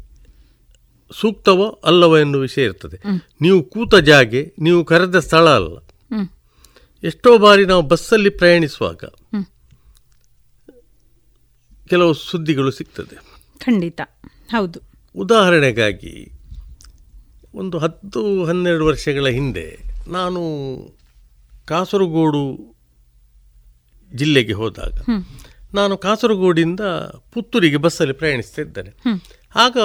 ಸೂಕ್ತವೋ 1.21 1.81
ಅಲ್ಲವೋ 1.85 2.19
ಎನ್ನುವ 2.19 2.41
ವಿಷಯ 2.41 2.65
ಇರ್ತದೆ. 2.65 3.01
ನೀವು 3.41 3.63
ಕೂತ 3.63 3.95
ಜಾಗೆ 3.95 4.55
ನೀವು 4.59 4.85
ಕರೆದ 4.85 5.19
ಸ್ಥಳ 5.19 5.49
ಅಲ್ಲ. 5.49 5.77
ಎಷ್ಟೋ 7.05 7.39
ಬಾರಿ 7.39 7.67
ನಾವು 7.67 7.83
ಬಸ್ಸಲ್ಲಿ 7.83 8.29
ಪ್ರಯಾಣಿಸುವಾಗ 8.29 9.05
ಕೆಲವು 11.89 12.15
ಸುದ್ದಿಗಳು 12.15 12.71
ಸಿಗ್ತದೆ. 12.71 13.17
ಖಂಡಿತ. 13.59 14.01
ಹೌದು. 14.51 14.81
ಉದಾಹರಣೆಗಾಗಿ 15.17 16.33
ಒಂದು 17.55 17.79
ಹತ್ತು 17.79 18.45
ಹನ್ನೆರಡು 18.45 18.87
ವರ್ಷಗಳ 18.87 19.27
ಹಿಂದೆ 19.27 19.79
ನಾನು 20.09 20.41
ಕಾಸರಗೋಡು 21.67 22.75
ಜಿಲ್ಲೆಗೆ 24.15 24.53
ಹೋದಾಗ 24.53 24.93
ನಾನು 25.75 25.97
ಕಾಸರಗೋಡಿಂದ 25.97 26.81
ಪುತ್ತೂರಿಗೆ 27.33 27.77
ಬಸ್ಸಲ್ಲಿ 27.77 28.15
ಪ್ರಯಾಣಿಸ್ತಾ 28.15 28.63
ಇದ್ದೇನೆ 28.63 28.95
ಆಗ 29.57 29.77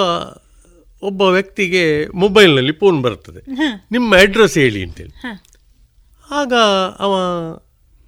ಒಬ್ಬ 1.02 1.22
ವ್ಯಕ್ತಿಗೆ 1.22 2.08
ಮೊಬೈಲ್ನಲ್ಲಿ 2.08 2.72
ಫೋನ್ 2.72 3.02
ಬರ್ತದೆ. 3.02 3.40
ನಿಮ್ಮ 3.90 4.16
ಅಡ್ರೆಸ್ 4.16 4.58
ಹೇಳಿ 4.58 4.84
ಅಂತೇಳಿ. 4.84 5.14
ಆಗ 6.30 6.52
ಅವ 6.98 7.12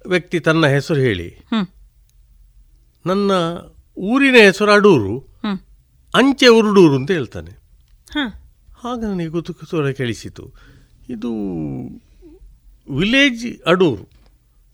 ವ್ಯಕ್ತಿ 0.05 0.39
ತನ್ನ 0.39 0.67
ಹೆಸರು 0.67 0.99
ಹೇಳಿ. 0.99 1.29
ನನ್ನ 3.05 3.31
ಊರಿನ 3.97 4.35
ಹೆಸರು 4.35 4.71
ಅಡೂರು 4.71 5.19
ಅಂಚೆ 6.15 6.47
ಉರುಡೂರು 6.47 6.95
ಅಂತ 6.95 7.11
ಹೇಳ್ತಾನೆ. 7.11 7.51
ಆಗ 8.83 9.03
ನನಗೆ 9.05 9.27
ಗೊತ್ತು 9.27 9.53
ಕುತೂಹಲ 9.53 9.89
ಕೇಳಿಸಿತು. 9.89 10.53
ಇದು 11.09 11.31
village 12.91 13.63
Adur 13.65 14.09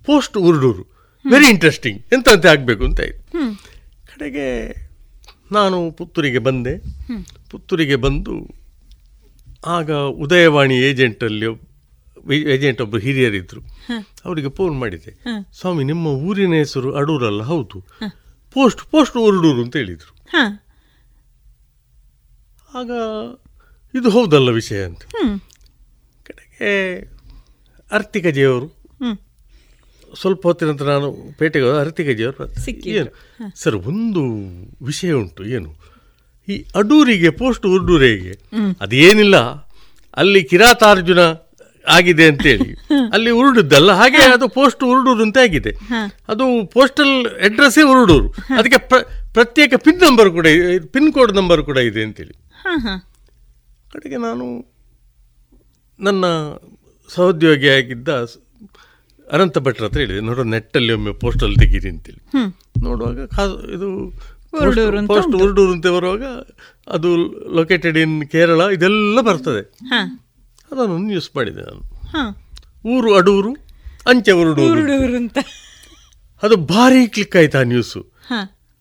post 0.06 0.38
Urdur. 0.38 0.84
Very 1.32 1.46
interesting 1.48 2.02
ಎಂತಂತೆ 2.14 2.48
ಆಗಬೇಕು 2.48 2.86
ಅಂತ 2.86 3.00
ಆಯ್ತು 3.00 3.38
ಹ್ಮ್. 3.38 3.56
ಕಡೆಗೆ 4.08 4.76
ನಾನು 5.52 5.92
ಪುತ್ತೂರಿಗೆ 5.92 6.38
ಬಂದೆ. 6.38 6.78
ಪುತ್ತೂರಿಗೆ 7.50 7.96
ಬಂದು 7.96 8.50
ಆಗ 9.66 9.92
ಉದಯವಾಣಿ 9.92 10.76
ಏಜೆಂಟಲ್ಲಿ 10.76 11.46
ಏಜೆಂಟ್ 12.34 12.82
ಒಬ್ಬರು 12.82 13.02
ಹಿರಿಯರಿದ್ದರು. 13.02 13.62
ಅವರಿಗೆ 14.26 14.50
ಫೋನ್ 14.50 14.80
ಮಾಡಿದೆ. 14.80 15.12
ಸ್ವಾಮಿ 15.60 15.84
ನಿಮ್ಮ 15.84 16.08
ಊರಿನ 16.08 16.54
ಹೆಸರು 16.54 16.94
ಅಡೂರಲ್ಲ 16.94 17.44
ಹೌದು? 17.44 17.84
ಪೋಸ್ಟ್ 18.52 18.82
ಪೋಸ್ಟ್ 18.82 19.18
ಉರ್ಡೂರು 19.18 19.64
ಅಂತ 19.64 19.76
ಹೇಳಿದರು. 19.76 20.14
ಆಗ 22.76 22.92
ಇದು 23.96 24.10
ಹೌದಲ್ಲ 24.10 24.50
ವಿಷಯ 24.50 24.84
ಅಂತ. 24.84 25.02
ಕಡೆಗೆ 26.24 27.11
ಅರ್ತಿಕಜಿಯವರು 27.92 28.66
ಜಿಯವರು 28.66 30.18
ಸ್ವಲ್ಪ 30.20 30.48
ಹೊತ್ತಿನ 30.48 30.68
ನಂತರ 30.68 30.86
ನಾನು 30.86 31.18
ಪೇಟೆಗೆ 31.38 31.66
ಹೋದ 31.66 31.80
ಅರ್ತಿಕಜಿಯವರು. 31.80 32.60
ಏನು? 32.90 33.10
ಸರ್ 33.56 33.76
ಒಂದು 33.76 34.24
ವಿಷಯ 34.86 35.12
ಉಂಟು 35.12 35.46
ಏನು? 35.46 35.76
ಈ 36.50 36.66
ಅಡೂರಿಗೆ 36.76 37.30
ಪೋಸ್ಟ್ 37.30 37.66
ಉರ್ಡೂರಿಗೆ 37.66 38.40
ಅದೇನಿಲ್ಲ 38.82 39.38
ಅಲ್ಲಿ 40.16 40.44
ಕಿರಾತಾರ್ಜುನ 40.44 41.20
ಆಗಿದೆ 41.88 42.28
ಅಂತೇಳಿ. 42.28 42.74
ಅಲ್ಲಿ 43.14 43.30
ಉರುಡುದ್ದಲ್ಲ 43.30 43.92
ಹಾಗೆ 43.92 44.18
ಅದು 44.18 44.48
ಪೋಸ್ಟ್ 44.48 44.84
ಉರುಡೂರು 44.84 45.24
ಅಂತ 45.24 45.38
ಆಗಿದೆ 45.38 45.70
ಅದು 46.28 46.66
ಪೋಸ್ಟಲ್ 46.66 47.44
ಅಡ್ರೆಸ್ಸೇ 47.44 47.82
ಉರುಡೂರು. 47.82 48.30
ಅದಕ್ಕೆ 48.30 48.88
ಪ್ರ- 48.88 49.34
ಪ್ರತ್ಯೇಕ 49.34 49.74
ಪಿನ್ 49.76 50.00
ನಂಬರ್ 50.00 50.30
ಕೂಡ 50.30 50.48
ಪಿನ್ 50.92 51.14
ಕೋಡ್ 51.14 51.34
ನಂಬರ್ 51.34 51.64
ಕೂಡ 51.64 51.78
ಇದೆ 51.78 52.04
ಅಂತೇಳಿ. 52.04 52.34
ಕಡೆಗೆ 53.92 54.18
ನಾನು 54.18 54.66
ನನ್ನ 56.00 56.26
ಸಹೋದ್ಯೋಗಿಯಾಗಿದ್ದ 57.14 58.10
ಅನಂತ 59.28 59.58
ಭಟ್ರ 59.66 59.84
ಹತ್ರ 59.86 60.00
ಹೇಳಿದೆ 60.04 60.22
ನೋಡೋ 60.30 60.44
ನೆಟ್ಟಲ್ಲಿ 60.54 60.92
ಒಮ್ಮೆ 60.98 61.12
ಪೋಸ್ಟಲ್ಲಿ 61.24 61.58
ತೆಗೀರಿ 61.62 61.90
ಅಂತೇಳಿ. 61.94 62.22
ನೋಡುವಾಗ 62.86 63.18
ಇದು 63.76 63.88
ಪೋಸ್ಟ್ 65.10 65.36
ಉರ್ಡೂರು 65.44 65.72
ಅಂತ 65.76 65.88
ಬರುವಾಗ 65.96 66.24
ಅದು 66.96 67.10
ಲೊಕೇಟೆಡ್ 67.58 67.98
ಇನ್ 68.04 68.16
ಕೇರಳ 68.34 68.62
ಇದೆಲ್ಲ 68.78 69.22
ಬರ್ತದೆ. 69.30 69.64
ಅದನ್ನು 70.72 70.98
ನ್ಯೂಸ್ 71.10 71.30
ಮಾಡಿದೆ 71.38 71.62
ನಾನು. 71.70 71.82
ಊರು 72.94 73.10
ಅಡೂರು 73.20 73.52
ಅಂಚೆ 74.12 74.34
ಉರುಡೂರು 74.42 75.16
ಅಂತ. 75.22 75.38
ಅದು 76.44 76.56
ಭಾರಿ 76.74 77.02
ಕ್ಲಿಕ್ 77.16 77.36
ಆಯ್ತು 77.42 77.58
ಆ 77.62 77.64
ನ್ಯೂಸು 77.72 78.02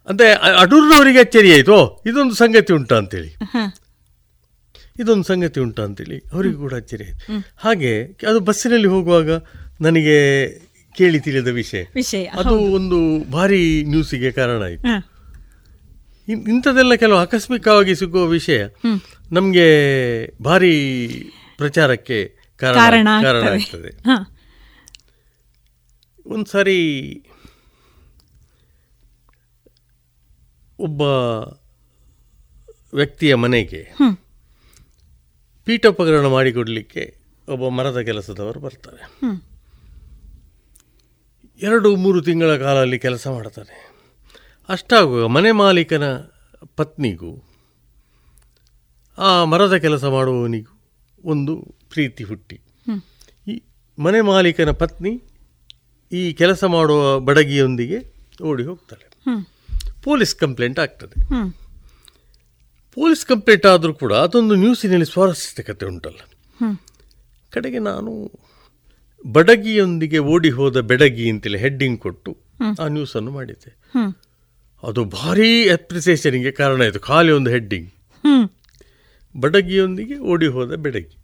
ಅಂದರೆ 0.08 0.28
ಅಡೂರಿನವರಿಗೆ 0.62 1.20
ಅಚ್ಚರಿ 1.24 1.50
ಆಯಿತು 1.56 1.78
ಇದೊಂದು 2.10 2.34
ಸಂಗತಿ 2.42 2.72
ಉಂಟಾ 2.78 2.96
ಅಂತೇಳಿ. 3.02 3.30
ಇದೊಂದು 5.00 5.24
ಸಂಗತಿ 5.24 5.60
ಉಂಟು 5.60 5.82
ಅಂತೇಳಿ. 5.82 6.18
ಅವರಿಗೆ 6.32 6.56
ಕೂಡ 6.56 6.74
ಅಚ್ಚರಿ 6.74 7.04
ಆಯಿತು. 7.04 7.52
ಹಾಗೆ 7.56 7.92
ಅದು 8.28 8.40
ಬಸ್ಸಿನಲ್ಲಿ 8.40 8.88
ಹೋಗುವಾಗ 8.88 9.30
ನನಗೆ 9.80 10.16
ಕೇಳಿ 10.96 11.20
ತಿಳಿದ 11.20 11.48
ವಿಷಯ. 11.48 11.82
ವಿಷಯ, 11.94 12.24
ಅದು 12.24 12.54
ಒಂದು 12.78 12.98
ಭಾರಿ 13.30 13.84
ನ್ಯೂಸಿಗೆ 13.88 14.30
ಕಾರಣ 14.32 14.62
ಆಯಿತು. 14.62 14.88
ಇಂಥದೆಲ್ಲ 16.32 16.94
ಕೆಲವು 16.94 17.18
ಆಕಸ್ಮಿಕವಾಗಿ 17.18 17.94
ಸಿಗುವ 17.94 18.24
ವಿಷಯ. 18.26 18.60
ನಮಗೆ 19.32 19.68
ಭಾರಿ 20.42 20.74
ಪ್ರಚಾರಕ್ಕೆ 21.56 22.18
ಕಾರಣ 22.56 23.08
ಕಾರಣ 23.22 23.42
ಆಗ್ತದೆ. 23.48 23.90
ಒಂದು 26.26 26.46
ಸಾರಿ 26.50 26.78
ಒಬ್ಬ 30.78 31.02
ವ್ಯಕ್ತಿಯ 32.94 33.34
ಮನೆಗೆ. 33.34 33.82
ಪೀಠೋಪಕರಣ 35.64 36.26
ಮಾಡಿಕೊಡಲಿಕ್ಕೆ 36.26 37.16
ಒಬ್ಬ 37.48 37.68
ಮರದ 37.68 38.00
ಕೆಲಸದವರು 38.00 38.60
ಬರ್ತಾರೆ. 38.60 39.02
ಎರಡು 41.62 41.96
ಮೂರು 41.96 42.22
ತಿಂಗಳ 42.22 42.56
ಕಾಲ 42.56 42.76
ಅಲ್ಲಿ 42.80 42.98
ಕೆಲಸ 42.98 43.26
ಮಾಡ್ತಾರೆ 43.26 43.76
ಅಷ್ಟಾಗುವಾಗ 44.68 45.26
ಮನೆ 45.26 45.52
ಮಾಲೀಕನ 45.52 46.06
ಪತ್ನಿಗೂ 46.76 47.32
ಆ 49.18 49.44
ಮರದ 49.44 49.74
ಕೆಲಸ 49.74 50.04
ಮಾಡುವವನಿಗೂ 50.04 50.74
ಒಂದು 51.24 51.56
ಪ್ರೀತಿ 51.90 52.24
ಹುಟ್ಟಿ. 52.24 52.60
ಈ 53.48 53.62
ಮನೆ 53.98 54.20
ಮಾಲೀಕನ 54.20 54.70
ಪತ್ನಿ 54.70 55.22
ಈ 56.12 56.32
ಕೆಲಸ 56.32 56.64
ಮಾಡುವ 56.64 57.20
ಬಡಗಿಯೊಂದಿಗೆ 57.20 57.98
ಓಡಿ 58.42 58.64
ಹೋಗ್ತಾಳೆ. 58.64 59.06
ಪೊಲೀಸ್ 60.02 60.34
ಕಂಪ್ಲೇಂಟ್ 60.34 60.78
ಆಗ್ತದೆ. 60.78 61.16
ಪೊಲೀಸ್ 62.94 63.26
ಕಂಪ್ಲೇಂಟ್ 63.26 63.66
ಆದರೂ 63.66 63.94
ಕೂಡ 63.94 64.12
ಅದೊಂದು 64.12 64.54
ನ್ಯೂಸಿನಲ್ಲಿ 64.54 65.04
ಸ್ವಾರಸ್ಯಕತೆ 65.04 65.86
ಉಂಟಲ್ಲ. 65.86 66.18
ಕಡೆಗೆ 67.50 67.78
ನಾನು 67.78 68.30
ಬಡಗಿಯೊಂದಿಗೆ 69.26 70.18
ಓಡಿ 70.18 70.50
ಹೋದ 70.50 70.80
ಬೆಡಗಿ 70.80 71.30
ಅಂತೇಳಿ 71.30 71.58
ಹೆಡ್ಡಿಂಗ್ 71.58 72.00
ಕೊಟ್ಟು. 72.00 72.36
ಆ 72.80 72.86
ನ್ಯೂಸನ್ನು 72.88 73.30
ಮಾಡಿದ್ದೆ 73.30 73.70
ಹ್ಮ್. 73.70 74.14
ಅದು 74.82 75.04
ಭಾರೀ 75.04 75.68
ಅಪ್ರಿಸಿಯೇಷನ್ಗೆ 75.68 76.50
ಕಾರಣ 76.50 76.82
ಆಯಿತು 76.82 77.00
ಖಾಲಿ 77.00 77.32
ಒಂದು 77.32 77.50
ಹೆಡ್ಡಿಂಗ್. 77.50 77.92
ಬಡಗಿಯೊಂದಿಗೆ 79.36 80.18
ಓಡಿ 80.18 80.46
ಹೋದ 80.46 80.74
ಬೆಡಗಿ. 80.74 81.16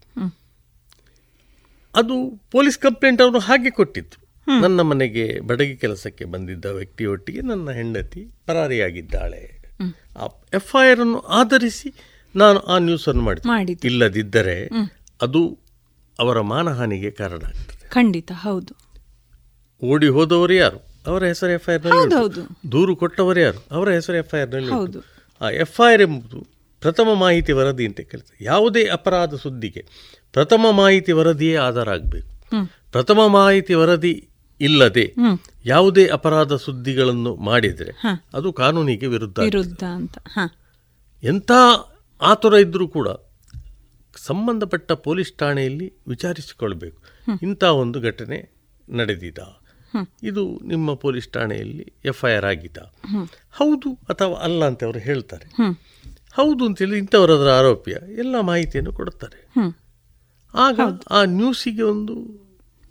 ಅದು 1.97 2.43
ಪೊಲೀಸ್ 2.51 2.79
ಕಂಪ್ಲೇಂಟ್ 2.79 3.23
ಅವರು 3.23 3.39
ಹಾಗೆ 3.39 3.71
ಕೊಟ್ಟಿತ್ತು 3.71 4.27
ನನ್ನ 4.61 4.81
ಮನೆಗೆ 4.81 5.41
ಬಡಗಿ 5.41 5.77
ಕೆಲಸಕ್ಕೆ 5.77 6.25
ಬಂದಿದ್ದ 6.25 6.65
ವ್ಯಕ್ತಿಯೊಟ್ಟಿಗೆ 6.65 7.41
ನನ್ನ 7.41 7.71
ಹೆಂಡತಿ 7.71 8.27
ಪರಾರಿಯಾಗಿದ್ದಾಳೆ. 8.47 9.56
ಆ 10.19 10.27
ಎಫ್ 10.55 10.85
ಐ 10.85 10.91
ಆರ್ 10.91 11.01
ಅನ್ನು 11.01 11.21
ಆಧರಿಸಿ 11.21 11.95
ನಾನು 12.37 12.59
ಆ 12.61 12.79
ನ್ಯೂಸನ್ನು 12.79 13.23
ಮಾಡಿದೆ. 13.23 13.49
ಮಾಡಿದ್ದು. 13.49 13.89
ಇಲ್ಲದಿದ್ದರೆ 13.89 14.71
ಅದು 15.23 15.59
ಅವರ 16.19 16.41
ಮಾನಹಾನಿಗೆ 16.41 17.11
ಕಾರಣ 17.11 17.43
ಆಗ್ತದೆ. 17.47 17.89
ಖಂಡಿತ 17.91 18.33
ಹೌದು. 18.35 18.75
ಓಡಿ 19.85 20.09
ಹೋದವರು 20.09 20.55
ಯಾರು? 20.55 20.87
ಅವರ 21.07 21.25
ಹೆಸರು 21.25 21.51
ಎಫ್ 21.51 21.69
ಐ 21.69 21.77
ಹೌದು. 21.77 22.73
ದೂರು 22.73 22.97
ಕೊಟ್ಟವರು 22.97 23.41
ಯಾರು? 23.41 23.65
ಅವರ 23.71 23.91
ಹೆಸರು 23.91 24.17
ಎಫ್ 24.17 24.35
ಐ 24.35 24.41
ಆರ್ನಲ್ಲಿ 24.41 24.71
ಹೌದು. 24.71 25.01
ಆ 25.41 25.51
ಎಫ್ 25.51 25.89
ಐ 25.89 25.93
ಆರ್ 25.93 26.03
ಎಂಬುದು 26.03 26.47
ಪ್ರಥಮ 26.81 27.09
ಮಾಹಿತಿ 27.15 27.53
ವರದಿ 27.53 27.87
ಅಂತ 27.87 28.01
ಕೇಳ್ತದೆ 28.01 28.45
ಯಾವುದೇ 28.45 28.87
ಅಪರಾಧ 28.87 29.35
ಸುದ್ದಿಗೆ 29.35 29.87
ಪ್ರಥಮ 30.33 30.67
ಮಾಹಿತಿ 30.71 31.13
ವರದಿಯೇ 31.13 31.57
ಆಧಾರ 31.57 31.91
ಆಗಬೇಕು. 31.91 32.33
ಪ್ರಥಮ 32.93 33.27
ಮಾಹಿತಿ 33.27 33.75
ವರದಿ 33.75 34.29
ಇಲ್ಲದೆ. 34.61 35.15
ಯಾವುದೇ 35.65 36.07
ಅಪರಾಧ 36.09 36.53
ಸುದ್ದಿಗಳನ್ನು 36.53 37.37
ಮಾಡಿದರೆ 37.37 37.93
ಅದು 38.35 38.53
ಕಾನೂನಿಗೆ 38.53 39.07
ವಿರುದ್ಧ. 39.07 39.39
ವಿರುದ್ಧ 39.39 39.85
ಅಂತ. 39.85 40.19
ಎಂಥ 41.23 41.53
ಆತುರ 42.23 42.55
ಇದ್ದರೂ 42.55 42.89
ಕೂಡ 42.89 43.09
ಸಂಬಂಧಪಟ್ಟ 44.17 44.93
ಪೊಲೀಸ್ 44.93 45.33
ಠಾಣೆಯಲ್ಲಿ 45.39 45.95
ವಿಚಾರಿಸಿಕೊಳ್ಬೇಕು. 46.09 47.03
ಇಂಥ 47.43 47.65
ಒಂದು 47.65 48.01
ಘಟನೆ 48.01 48.51
ನಡೆದಿದ. 48.91 49.39
ಇದು 50.23 50.61
ನಿಮ್ಮ 50.65 50.95
ಪೊಲೀಸ್ 50.95 51.29
ಠಾಣೆಯಲ್ಲಿ 51.29 51.93
ಎಫ್ 52.05 52.25
ಐ 52.25 52.35
ಆರ್ 52.35 52.45
ಆಗಿದ್ದ 52.45 52.77
ಹೌದು 53.51 53.93
ಅಥವಾ 53.93 54.37
ಅಲ್ಲ 54.37 54.65
ಅಂತ 54.65 54.85
ಅವರು 54.85 54.99
ಹೇಳ್ತಾರೆ. 54.99 55.63
ಹೌದು 56.33 56.65
ಅಂತೇಳಿ 56.65 56.99
ಇಂಥವರದರ 56.99 57.49
ಆರೋಪಿಯ 57.49 57.95
ಎಲ್ಲ 58.19 58.41
ಮಾಹಿತಿಯನ್ನು 58.41 58.93
ಕೊಡುತ್ತಾರೆ. 58.93 59.73
ಆಗ 60.55 60.81
ಆ 61.11 61.25
ನ್ಯೂಸಿಗೆ 61.25 61.83
ಒಂದು 61.83 62.46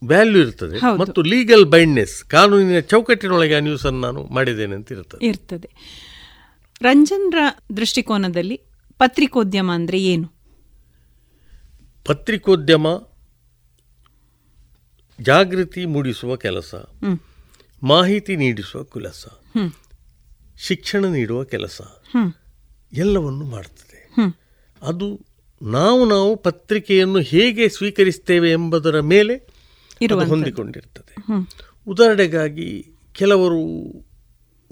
ವ್ಯಾಲ್ಯೂ 0.07 0.41
ಇರ್ತದೆ 0.41 0.97
ಮತ್ತು 0.97 1.21
ಲೀಗಲ್ 1.21 1.65
ಬೈಂಡ್ನೆಸ್ 1.65 2.23
ಕಾನೂನಿನ 2.23 2.79
ಚೌಕಟ್ಟಿನೊಳಗೆ 2.79 3.55
ಆ 3.55 3.59
ನ್ಯೂಸನ್ನು 3.59 3.99
ನಾನು 3.99 4.23
ಮಾಡಿದ್ದೇನೆ 4.23 4.75
ಅಂತ 4.75 4.91
ಇರ್ತದೆ. 4.91 5.25
ಇರ್ತದೆ. 5.25 5.69
ರಂಜನ್ರ 6.81 7.37
ದೃಷ್ಟಿಕೋನದಲ್ಲಿ 7.77 8.61
ಪತ್ರಿಕೋದ್ಯಮ 8.97 9.71
ಅಂದ್ರೆ 9.73 10.03
ಏನು? 10.03 10.31
ಪತ್ರಿಕೋದ್ಯಮ 12.05 12.87
ಜಾಗೃತಿ 15.21 15.85
ಮೂಡಿಸುವ 15.85 16.35
ಕೆಲಸ 16.35 16.75
ಮಾಹಿತಿ 17.83 18.35
ನೀಡಿಸುವ 18.35 18.83
ಕೆಲಸ 18.83 19.25
ಶಿಕ್ಷಣ 20.57 21.05
ನೀಡುವ 21.05 21.43
ಕೆಲಸ. 21.43 21.81
ಎಲ್ಲವನ್ನು 22.93 23.45
ಮಾಡ್ತದೆ. 23.45 23.95
ಅದು 24.81 25.07
ನಾವು 25.61 26.05
ನಾವು 26.09 26.35
ಪತ್ರಿಕೆಯನ್ನು 26.35 27.19
ಹೇಗೆ 27.19 27.69
ಸ್ವೀಕರಿಸ್ತೇವೆ 27.69 28.51
ಎಂಬುದರ 28.51 28.99
ಮೇಲೆ 28.99 29.54
ಅದು. 30.15 30.29
ಹೊಂದಿಕೊಂಡಿರ್ತದೆ. 30.29 31.15
ಉದಾಹರಣೆಗಾಗಿ 31.87 32.85
ಕೆಲವರು 33.13 33.59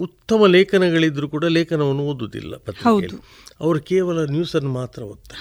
ಉತ್ತಮ 0.00 0.46
ಲೇಖನಗಳಿದ್ರೂ 0.46 1.28
ಕೂಡ 1.28 1.44
ಲೇಖನವನ್ನು 1.44 2.02
ಓದುವುದಿಲ್ಲ 2.02 2.56
ಪತ್ರಿಕೆಯಲ್ಲಿ. 2.56 3.18
ಅವರು 3.60 3.80
ಕೇವಲ 3.80 4.30
ನ್ಯೂಸನ್ನು 4.30 4.70
ಮಾತ್ರ 4.70 5.02
ಓದ್ತಾರೆ. 5.02 5.40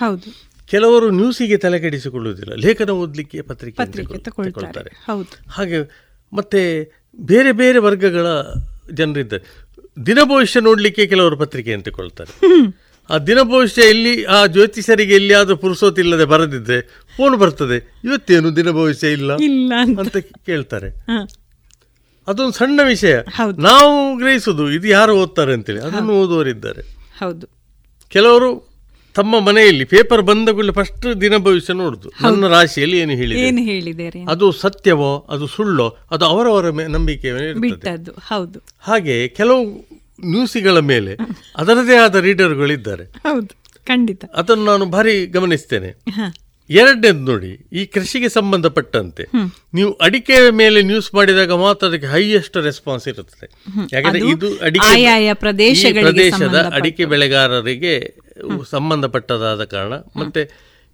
ಕೆಲವರು 0.67 1.09
ನ್ಯೂಸಿಗೆ 1.09 1.57
ತಲೆಕೆಡಿಸಿಕೊಳ್ಳುವುದಿಲ್ಲ 1.57 2.53
ಲೇಖನ 2.53 2.89
ಓದಲಿಕ್ಕೆ 2.89 3.41
ಪತ್ರಿಕೆ 3.41 3.77
ಪತ್ರಿಕೆ 3.85 4.13
ತಗೊಳ್ತಾರೆ. 4.51 5.05
ಹಾಗೆ 5.49 5.77
ಮತ್ತೆ 6.33 6.91
ಬೇರೆ 7.19 7.51
ಬೇರೆ 7.51 7.79
ವರ್ಗಗಳ 7.79 8.27
ಜನರಿದ್ದಾರೆ. 8.93 9.65
ದಿನ 10.05 10.17
ಭವಿಷ್ಯ 10.23 10.59
ನೋಡಲಿಕ್ಕೆ 10.59 11.07
ಕೆಲವರು 11.07 11.37
ಪತ್ರಿಕೆ 11.37 11.73
ಅಂತ 11.73 11.89
ತಗೊಳ್ತಾರೆ 11.89 12.55
ಆ 13.09 13.17
ದಿನ 13.17 13.37
ಭವಿಷ್ಯ 13.43 13.89
ಇಲ್ಲಿ 13.89 14.23
ಆ 14.25 14.45
ಜ್ಯೋತಿಷರಿಗೆ 14.45 15.15
ಎಲ್ಲಿಯಾದ್ರೂ 15.15 15.55
ಪುರುಸೋತಿಲ್ಲದೆ 15.55 16.25
ಬರದಿದ್ದರೆ 16.25 16.81
ಫೋನ್ 17.17 17.37
ಬರ್ತದೆ. 17.37 18.01
ಇವತ್ತೇನು 18.03 18.55
ದಿನ 18.55 18.71
ಭವಿಷ್ಯ 18.71 19.11
ಇಲ್ಲ? 19.11 19.35
ಇಲ್ಲ 19.35 19.73
ಅಂತ. 19.99 20.17
ಕೇಳ್ತಾರೆ. 20.45 20.89
ಅದೊಂದು 22.27 22.51
ಸಣ್ಣ 22.51 22.79
ವಿಷಯ. 22.87 23.15
ನಾವು 23.57 24.17
ಗ್ರಹಿಸುದು 24.17 24.71
ಇದು 24.71 24.87
ಯಾರು 24.87 25.13
ಓದ್ತಾರೆ 25.15 25.53
ಅಂತೇಳಿ. 25.53 25.79
ಅದನ್ನು 25.79 26.21
ಓದುವರಿದ್ದಾರೆ 26.21 26.81
ಹೌದು. 27.19 27.47
ಕೆಲವರು 28.09 28.73
ತಮ್ಮ 29.15 29.39
ಮನೆಯಲ್ಲಿ 29.39 29.83
ಪೇಪರ್ 29.85 30.21
ಬಂದ 30.21 30.49
ಕೂಡಲೇ 30.49 30.71
ಫಸ್ಟ್ 30.71 31.21
ದಿನ 31.21 31.37
ಭವಿಷ್ಯ 31.37 31.73
ನೋಡುದು 31.73 32.11
ನನ್ನ 32.21 32.47
ರಾಶಿಯಲ್ಲಿ 32.47 32.97
ಏನು 32.99 33.11
ಹೇಳಿದೆ? 33.11 34.25
ಅದು 34.29 34.51
ಸತ್ಯವೋ 34.51 35.25
ಅದು 35.29 35.47
ಸುಳ್ಳೋ 35.47 35.97
ಅದು 36.11 36.25
ಅವರವರ 36.25 36.69
ನಂಬಿಕೆ 36.69 37.29
ಹೌದು. 38.27 38.59
ಹಾಗೆ 38.79 39.27
ಕೆಲವು 39.27 39.63
ನ್ಯೂಸಿಗಳ 40.19 40.79
ಮೇಲೆ 40.79 41.13
ಅದರದೇ 41.57 41.95
ಆದ 41.95 42.15
ರೀಡರ್ಗಳಿದ್ದಾರೆ. 42.15 43.05
ಹೌದು 43.25 43.53
ಖಂಡಿತ. 43.85 44.25
ಅದನ್ನು 44.35 44.65
ನಾನು 44.65 44.85
ಭಾರಿ 44.85 45.25
ಗಮನಿಸ್ತೇನೆ. 45.27 45.89
ಎರಡನೇದು 46.69 47.21
ನೋಡಿ 47.31 47.49
ಈ 47.73 47.85
ಕೃಷಿಗೆ 47.85 48.29
ಸಂಬಂಧಪಟ್ಟಂತೆ 48.29 49.23
ನೀವು 49.73 49.91
ಅಡಿಕೆ 49.91 50.49
ಮೇಲೆ 50.49 50.81
ನ್ಯೂಸ್ 50.81 51.09
ಮಾಡಿದಾಗ 51.15 51.51
ಮಾತ್ರ 51.51 51.87
ಅದಕ್ಕೆ 51.87 52.07
ಹೈಯೆಸ್ಟ್ 52.07 52.57
ರೆಸ್ಪಾನ್ಸ್ 52.57 53.07
ಇರುತ್ತದೆ. 53.07 53.47
ಯಾಕಂದ್ರೆ 53.93 54.21
ಇದು 54.29 54.49
ಅಡಿಕೆ 54.59 55.33
ಪ್ರದೇಶದ 55.33 56.69
ಅಡಿಕೆ 56.73 57.05
ಬೆಳೆಗಾರರಿಗೆ 57.05 57.95
ಸಂಬಂಧಪಟ್ಟದಾದ 58.71 59.63
ಕಾರಣ. 59.63 59.93
ಮತ್ತೆ 60.21 60.43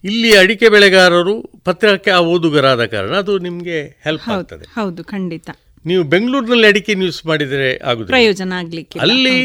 ಇಲ್ಲಿ 0.03 0.29
ಅಡಿಕೆ 0.37 0.69
ಬೆಳೆಗಾರರು 0.69 1.35
ಪತ್ರಕ್ಕೆ 1.65 2.11
ಆ 2.11 2.19
ಓದುಗರಾದ 2.33 2.85
ಕಾರಣ 2.85 3.13
ಅದು 3.23 3.33
ನಿಮಗೆ 3.39 3.79
ಹೆಲ್ಪ್ 4.03 4.27
ಆಗ್ತದೆ. 4.29 4.65
ಹೌದು 4.75 5.03
ಖಂಡಿತ. 5.03 5.49
ನೀವು 5.85 6.03
ಬೆಂಗಳೂರಿನಲ್ಲಿ 6.03 6.67
ಅಡಿಕೆ 6.67 6.93
ನ್ಯೂಸ್ 6.93 7.25
ಮಾಡಿದರೆ 7.25 7.77
ಆಗುತ್ತೆ 7.83 8.11
ಪ್ರಯೋಜನ 8.11 8.53
ಆಗ್ಲಿಕ್ಕೆ 8.57 8.99
ಅಲ್ಲಿ 8.99 9.35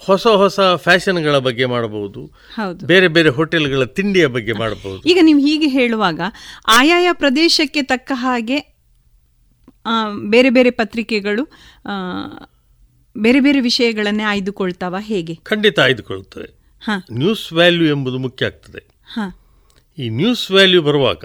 ಹೊಸ 0.00 0.26
ಹೊಸ 0.26 0.60
ಫ್ಯಾಷನ್ಗಳ 0.76 1.38
ಬಗ್ಗೆ 1.38 1.64
ಮಾಡಬಹುದು. 1.64 2.20
ಹೌದು. 2.54 2.86
ಬೇರೆ 2.86 3.08
ಬೇರೆ 3.08 3.28
ಹೋಟೆಲ್ಗಳ 3.28 3.84
ತಿಂಡಿಯ 3.84 4.26
ಬಗ್ಗೆ 4.26 4.52
ಮಾಡಬಹುದು. 4.52 5.02
ಈಗ 5.02 5.18
ನೀವು 5.22 5.38
ಹೀಗೆ 5.38 5.68
ಹೇಳುವಾಗ 5.68 6.20
ಆಯಾಯ 6.66 7.08
ಪ್ರದೇಶಕ್ಕೆ 7.12 7.82
ತಕ್ಕ 7.82 8.12
ಹಾಗೆ 8.14 8.58
ಬೇರೆ 10.28 10.50
ಬೇರೆ 10.50 10.70
ಪತ್ರಿಕೆಗಳು 10.70 11.44
ಬೇರೆ 13.16 13.40
ಬೇರೆ 13.40 13.60
ವಿಷಯಗಳನ್ನೇ 13.60 14.22
ಆಯ್ದುಕೊಳ್ತಾವ 14.22 14.96
ಹೇಗೆ? 15.00 15.34
ಖಂಡಿತ 15.42 15.80
ಆಯ್ದುಕೊಳ್ತವೆ. 15.80 16.48
ನ್ಯೂಸ್ 17.12 17.52
ವ್ಯಾಲ್ಯೂ 17.52 17.88
ಎಂಬುದು 17.88 18.18
ಮುಖ್ಯ 18.18 18.46
ಆಗ್ತದೆ. 18.46 18.82
ಹ. 19.14 19.18
ಈ 19.98 20.08
ನ್ಯೂಸ್ 20.08 20.50
ವ್ಯಾಲ್ಯೂ 20.50 20.82
ಬರುವಾಗ 20.82 21.24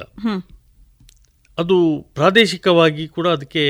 ಅದು 1.58 1.76
ಪ್ರಾದೇಶಿಕವಾಗಿ 2.14 3.08
ಕೂಡ 3.08 3.28
ಅದಕ್ಕೆ 3.28 3.64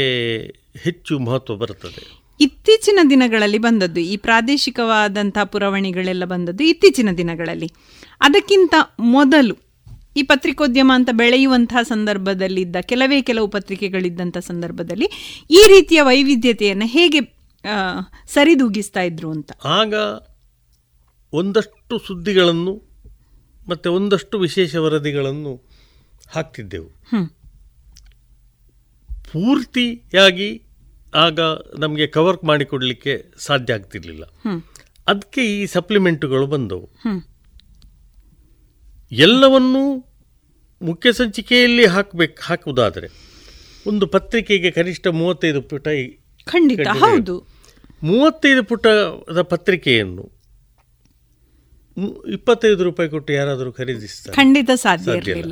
ಹೆಚ್ಚು 0.83 1.19
ಮಹತ್ವ 1.19 1.55
ಬರುತ್ತದೆ. 1.55 2.01
ಇತ್ತೀಚಿನ 2.39 2.99
ದಿನಗಳಲ್ಲಿ 3.09 3.57
ಬಂದದ್ದು 3.57 3.99
ಈ 3.99 4.15
ಪ್ರಾದೇಶಿಕವಾದಂಥ 4.17 5.37
ಪುರವಣಿಗಳೆಲ್ಲ 5.43 6.25
ಬಂದದ್ದು 6.25 6.63
ಇತ್ತೀಚಿನ 6.63 7.09
ದಿನಗಳಲ್ಲಿ. 7.17 7.69
ಅದಕ್ಕಿಂತ 8.21 8.75
ಮೊದಲು 8.99 9.55
ಈ 10.17 10.23
ಪತ್ರಿಕೋದ್ಯಮ 10.23 10.91
ಅಂತ 10.95 11.09
ಬೆಳೆಯುವಂತಹ 11.11 11.81
ಸಂದರ್ಭದಲ್ಲಿದ್ದ 11.83 12.75
ಕೆಲವೇ 12.81 13.21
ಕೆಲವು 13.21 13.47
ಪತ್ರಿಕೆಗಳಿದ್ದಂಥ 13.47 14.37
ಸಂದರ್ಭದಲ್ಲಿ 14.37 15.07
ಈ 15.49 15.61
ರೀತಿಯ 15.67 16.01
ವೈವಿಧ್ಯತೆಯನ್ನು 16.01 16.85
ಹೇಗೆ 16.85 17.21
ಸರಿದೂಗಿಸ್ತಾ 18.33 19.01
ಇದ್ರು 19.01 19.29
ಅಂತ. 19.31 19.51
ಆಗ 19.65 19.93
ಒಂದಷ್ಟು 21.33 21.95
ಸುದ್ದಿಗಳನ್ನು 22.07 22.73
ಮತ್ತು 23.67 23.93
ಒಂದಷ್ಟು 23.93 24.39
ವಿಶೇಷ 24.39 24.75
ವರದಿಗಳನ್ನು 24.75 25.53
ಹಾಕ್ತಿದ್ದೆವು. 26.27 26.89
ಪೂರ್ತಿಯಾಗಿ 29.35 30.49
ಆಗ 31.15 31.39
ನಮಗೆ 31.79 32.07
ಕವರ್ 32.07 32.37
ಮಾಡಿಕೊಡಲಿಕ್ಕೆ 32.43 33.13
ಸಾಧ್ಯ 33.39 33.73
ಆಗ್ತಿರ್ಲಿಲ್ಲ. 33.73 34.23
ಅದಕ್ಕೆ 35.07 35.41
ಈ 35.55 35.65
ಸಪ್ಲಿಮೆಂಟುಗಳು 35.65 36.45
ಬಂದವು. 36.47 36.85
ಎಲ್ಲವನ್ನೂ 39.11 39.83
ಮುಖ್ಯ 40.81 41.13
ಸಂಚಿಕೆಯಲ್ಲಿ 41.13 41.85
ಹಾಕಬೇಕು 41.85 42.43
ಹಾಕುವುದಾದರೆ 42.43 43.07
ಒಂದು 43.87 44.07
ಪತ್ರಿಕೆಗೆ 44.07 44.71
ಕನಿಷ್ಠ 44.71 45.07
ಮೂವತ್ತೈದು 45.07 45.61
ಪುಟ 45.61 45.87
ಖಂಡಿತ 46.45 46.87
ಹೌದು. 46.87 47.35
ಮೂವತ್ತೈದು 48.03 48.63
ಪುಟದ 48.63 49.41
ಪತ್ರಿಕೆಯನ್ನು 49.41 50.25
ಇಪ್ಪತ್ತೈದು 52.33 52.83
ರೂಪಾಯಿ 52.83 53.09
ಕೊಟ್ಟು 53.09 53.33
ಯಾರಾದರೂ 53.33 53.71
ಖರೀದಿಸ್ತಾರೆ. 53.71 54.35
ಖಂಡಿತ 54.35 54.69
ಸಾಧ್ಯ 54.75 55.43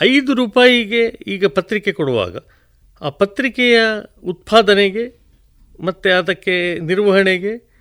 ಐದು 0.00 0.34
ರೂಪಾಯಿಗೆ 0.34 1.02
ಈಗ 1.26 1.46
ಪತ್ರಿಕೆ 1.46 1.92
ಕೊಡುವಾಗ 1.92 2.36
ಆ 3.04 3.08
ಪತ್ರಿಕೆಯ 3.08 3.80
ಉತ್ಪಾದನೆಗೆ 4.24 5.20
ಮತ್ತು 5.80 6.18
ಅದಕ್ಕೆ 6.18 6.78
ನಿರ್ವಹಣೆಗೆ 6.78 7.74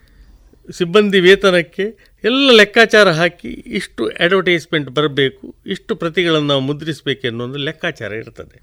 ಸಿಬ್ಬಂದಿ 0.77 1.19
ವೇತನಕ್ಕೆ 1.19 1.83
ಎಲ್ಲ 2.23 2.51
ಲೆಕ್ಕಾಚಾರ 2.51 3.11
ಹಾಕಿ 3.11 3.47
ಇಷ್ಟು 3.47 4.11
ಅಡ್ವರ್ಟೈಸ್ಮೆಂಟ್ 4.19 4.89
ಬರಬೇಕು 4.89 5.55
ಇಷ್ಟು 5.65 5.95
ಪ್ರತಿಗಳನ್ನು 5.95 6.47
ನಾವು 6.47 6.61
ಮುದ್ರಿಸಬೇಕು 6.61 7.27
ಅನ್ನೋ 7.27 7.43
ಒಂದು 7.43 7.57
ಲೆಕ್ಕಾಚಾರ 7.57 8.11
ಇರ್ತದೆ. 8.11 8.61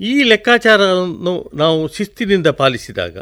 ಈ 0.00 0.22
ಲೆಕ್ಕಾಚಾರವನ್ನು 0.22 1.50
ನಾವು 1.54 1.88
ಶಿಸ್ತಿನಿಂದ 1.88 2.46
ಪಾಲಿಸಿದಾಗ. 2.46 3.16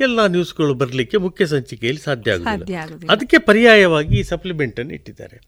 ಎಲ್ಲ 0.00 0.26
ನ್ಯೂಸ್ಗಳು 0.26 0.74
ಬರಲಿಕ್ಕೆ 0.74 1.16
ಮುಖ್ಯ 1.16 1.46
ಸಂಚಿಕೆಯಲ್ಲಿ 1.46 2.02
ಸಾಧ್ಯ 2.02 2.32
ಆಗುವುದಿಲ್ಲ. 2.32 2.62
ಆಗುದಿಲ್ಲ. 2.74 3.12
ಅದಕ್ಕೆ 3.12 3.38
ಪರ್ಯಾಯವಾಗಿ 3.38 4.18
ಈ 4.18 4.22
ಸಪ್ಲಿಮೆಂಟನ್ನು 4.22 4.94
ಇಟ್ಟಿದ್ದಾರೆ. 4.94 5.40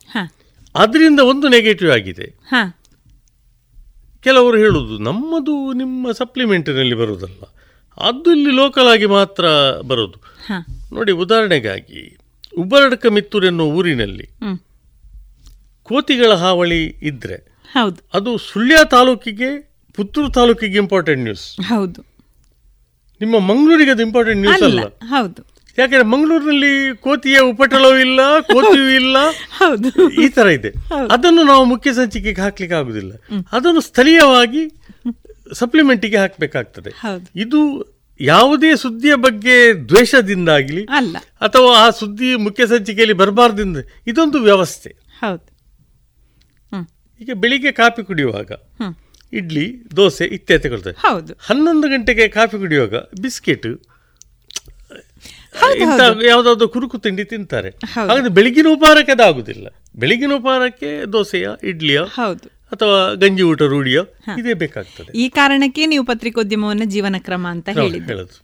ಅದರಿಂದ 0.74 1.20
ಒಂದು 1.20 1.48
ನೆಗೆಟಿವ್ 1.48 1.90
ಆಗಿದೆ. 1.90 2.34
ಕೆಲವರು 4.24 4.56
ಹೇಳುವುದು 4.56 4.98
ನಮ್ಮದು 4.98 5.72
ನಿಮ್ಮ 5.72 6.12
ಸಪ್ಲಿಮೆಂಟಿನಲ್ಲಿ 6.12 6.94
ಬರುವುದಲ್ಲ 6.94 7.42
ಅದು 7.98 8.32
ಇಲ್ಲಿ 8.32 8.50
ಲೋಕಲ್ 8.56 8.86
ಆಗಿ 8.86 9.06
ಮಾತ್ರ 9.06 9.44
ಬರೋದು 9.82 10.18
ನೋಡಿ 10.92 11.12
ಉದಾಹರಣೆಗಾಗಿ 11.12 12.02
ಉಬರಡ್ಕ 12.58 13.06
ಮಿತ್ತೂರು 13.06 13.46
ಎನ್ನುವ 13.46 13.76
ಊರಿನಲ್ಲಿ. 13.76 14.26
ಕೋತಿಗಳ 15.82 16.32
ಹಾವಳಿ 16.34 16.86
ಇದ್ರೆ 17.02 17.36
ಹೌದು. 17.72 17.98
ಅದು 18.14 18.38
ಸುಳ್ಯ 18.38 18.76
ತಾಲೂಕಿಗೆ 18.90 19.50
ಪುತ್ತೂರು 19.92 20.28
ತಾಲೂಕಿಗೆ 20.30 20.78
ಇಂಪಾರ್ಟೆಂಟ್ 20.78 21.22
ನ್ಯೂಸ್ 21.22 21.44
ಹೌದು. 21.60 22.00
ನಿಮ್ಮ 23.20 23.38
ಮಂಗಳೂರಿಗೆ 23.38 23.90
ಅದು 23.90 24.02
ಇಂಪಾರ್ಟೆಂಟ್ 24.02 24.40
ನ್ಯೂಸ್ 24.40 24.62
ಅಲ್ಲ. 24.62 24.80
ಹೌದು. 25.08 25.40
ಯಾಕಂದ್ರೆ 25.80 26.02
ಮಂಗಳೂರಿನಲ್ಲಿ 26.02 26.96
ಕೋತಿಯ 26.96 27.38
ಉಪಟಳವೂ 27.38 27.96
ಇಲ್ಲ 27.96 28.20
ಕೋತಿಯೂ 28.40 28.88
ಇಲ್ಲ. 28.88 29.16
ಈ 30.22 30.28
ತರ 30.28 30.46
ಇದೆ. 30.46 30.68
ಅದನ್ನು 31.10 31.42
ನಾವು 31.42 31.64
ಮುಖ್ಯ 31.64 31.92
ಸಂಚಿಕೆಗೆ 31.92 32.40
ಹಾಕ್ಲಿಕ್ಕೆ 32.40 32.76
ಆಗುದಿಲ್ಲ. 32.76 33.12
ಅದನ್ನು 33.52 33.80
ಸ್ಥಳೀಯವಾಗಿ 33.80 34.68
ಸಪ್ಲಿಮೆಂಟಿಗೆ 35.52 36.16
ಹಾಕಬೇಕಾಗ್ತದೆ. 36.16 36.90
ಇದು 37.36 37.58
ಯಾವುದೇ 38.20 38.76
ಸುದ್ದಿಯ 38.76 39.14
ಬಗ್ಗೆ 39.14 39.74
ದ್ವೇಷದಿಂದಾಗಲಿ 39.88 40.84
ಅಲ್ಲ. 40.84 41.16
ಅಥವಾ 41.40 41.78
ಆ 41.78 41.90
ಸುದ್ದಿ 41.90 42.36
ಮುಖ್ಯ 42.36 42.66
ಸಂಚಿಕೆಯಲ್ಲಿ 42.66 43.16
ಬರಬಾರ್ದಿಂದ 43.16 43.76
ಇದೊಂದು 44.06 44.38
ವ್ಯವಸ್ಥೆ. 44.42 44.96
ಹೌದು. 45.20 45.50
ಈಗ 47.20 47.30
ಬೆಳಿಗ್ಗೆ 47.34 47.72
ಕಾಫಿ 47.72 48.02
ಕುಡಿಯುವಾಗ. 48.02 48.52
ಇಡ್ಲಿ 49.32 49.82
ದೋಸೆ 49.96 50.24
ಇತ್ಯಾದಿ 50.24 50.68
ಹನ್ನೊಂದು 51.40 51.88
ಗಂಟೆಗೆ 51.88 52.28
ಕಾಫಿ 52.28 52.58
ಕುಡಿಯುವಾಗ 52.58 52.94
ಬಿಸ್ಕೆಟ್ 52.94 53.66
ಇಂಥ. 55.54 56.24
ಯಾವುದಾದ್ರು 56.26 56.68
ಕುರುಕು 56.68 56.98
ತಿಂಡಿ 56.98 57.24
ತಿಂತಾರೆ. 57.24 57.68
ಹಾಗಾದ್ರೆ 57.68 58.28
ಬೆಳಗಿನ 58.28 58.66
ಉಪಹಾರಕ್ಕೆ 58.72 59.12
ಅದಾಗುದಿಲ್ಲ. 59.12 59.66
ಬೆಳಗಿನ 59.96 60.32
ಉಪಹಾರಕ್ಕೆ 60.36 61.12
ದೋಸೆಯ 61.12 61.48
ಇಡ್ಲಿಯ 61.62 62.00
ಹೌದು. 62.00 62.60
ಅಥವಾ 62.72 63.14
ಗಂಜಿ 63.14 63.42
ಊಟ 63.42 63.62
ರೂಢಿಯೋ 63.62 64.02
ಇದೇ 64.38 64.54
ಬೇಕಾಗ್ತದೆ. 64.54 65.18
ಈ 65.18 65.28
ಕಾರಣಕ್ಕೆ 65.28 65.86
ನೀವು 65.86 66.04
ಪತ್ರಿಕೋದ್ಯಮವನ್ನು 66.04 66.84
ಜೀವನ 66.84 67.16
ಕ್ರಮ 67.18 67.46
ಅಂತ 67.50 67.68
ಹೇಳೋದು. 67.68 68.36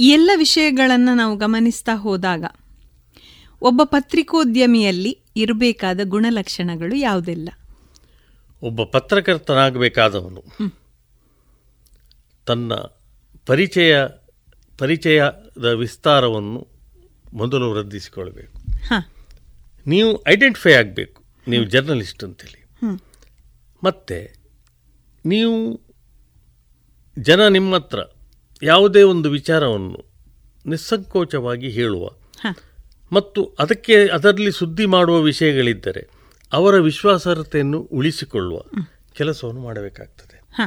ಈ 0.00 0.08
ಎಲ್ಲ 0.08 0.30
ವಿಷಯಗಳನ್ನು 0.36 1.14
ನಾವು 1.14 1.36
ಗಮನಿಸ್ತಾ 1.36 1.94
ಹೋದಾಗ 1.94 2.44
ಒಬ್ಬ 3.62 3.80
ಪತ್ರಿಕೋದ್ಯಮಿಯಲ್ಲಿ 3.84 5.18
ಇರಬೇಕಾದ 5.36 6.00
ಗುಣಲಕ್ಷಣಗಳು 6.04 6.96
ಯಾವುದೆಲ್ಲ? 6.96 7.48
ಒಬ್ಬ 8.62 8.82
ಪತ್ರಕರ್ತನಾಗಬೇಕಾದವನು 8.82 10.42
ತನ್ನ 12.46 12.72
ಪರಿಚಯ 13.48 13.92
ಪರಿಚಯದ 14.78 15.64
ವಿಸ್ತಾರವನ್ನು 15.64 16.60
ಮೊದಲು 17.32 17.70
ವೃದ್ಧಿಸಿಕೊಳ್ಬೇಕು. 17.70 18.54
ನೀವು 19.86 20.24
ಐಡೆಂಟಿಫೈ 20.28 20.72
ಆಗಬೇಕು 20.72 21.22
ನೀವು 21.48 21.64
ಜರ್ನಲಿಸ್ಟ್ 21.64 22.24
ಅಂತೇಳಿ. 22.24 22.60
ಮತ್ತು 23.82 24.18
ನೀವು 25.24 25.54
ಜನ 27.18 27.48
ನಿಮ್ಮ 27.48 27.74
ಹತ್ರ 27.74 28.00
ಯಾವುದೇ 28.62 29.02
ಒಂದು 29.02 29.30
ವಿಚಾರವನ್ನು 29.30 30.00
ನಿಸ್ಸಂಕೋಚವಾಗಿ 30.66 31.68
ಹೇಳುವ. 31.70 32.04
ಮತ್ತು 33.12 33.56
ಅದಕ್ಕೆ 33.58 34.08
ಅದರಲ್ಲಿ 34.08 34.52
ಸುದ್ದಿ 34.52 34.86
ಮಾಡುವ 34.86 35.20
ವಿಷಯಗಳಿದ್ದರೆ 35.20 36.02
ಅವರ 36.52 36.78
ವಿಶ್ವಾಸಾರ್ಹತೆಯನ್ನು 36.80 37.78
ಉಳಿಸಿಕೊಳ್ಳುವ 37.92 38.58
ಕೆಲಸವನ್ನು 39.12 39.60
ಮಾಡಬೇಕಾಗ್ತದೆ 39.60 40.36
ಹ. 40.56 40.60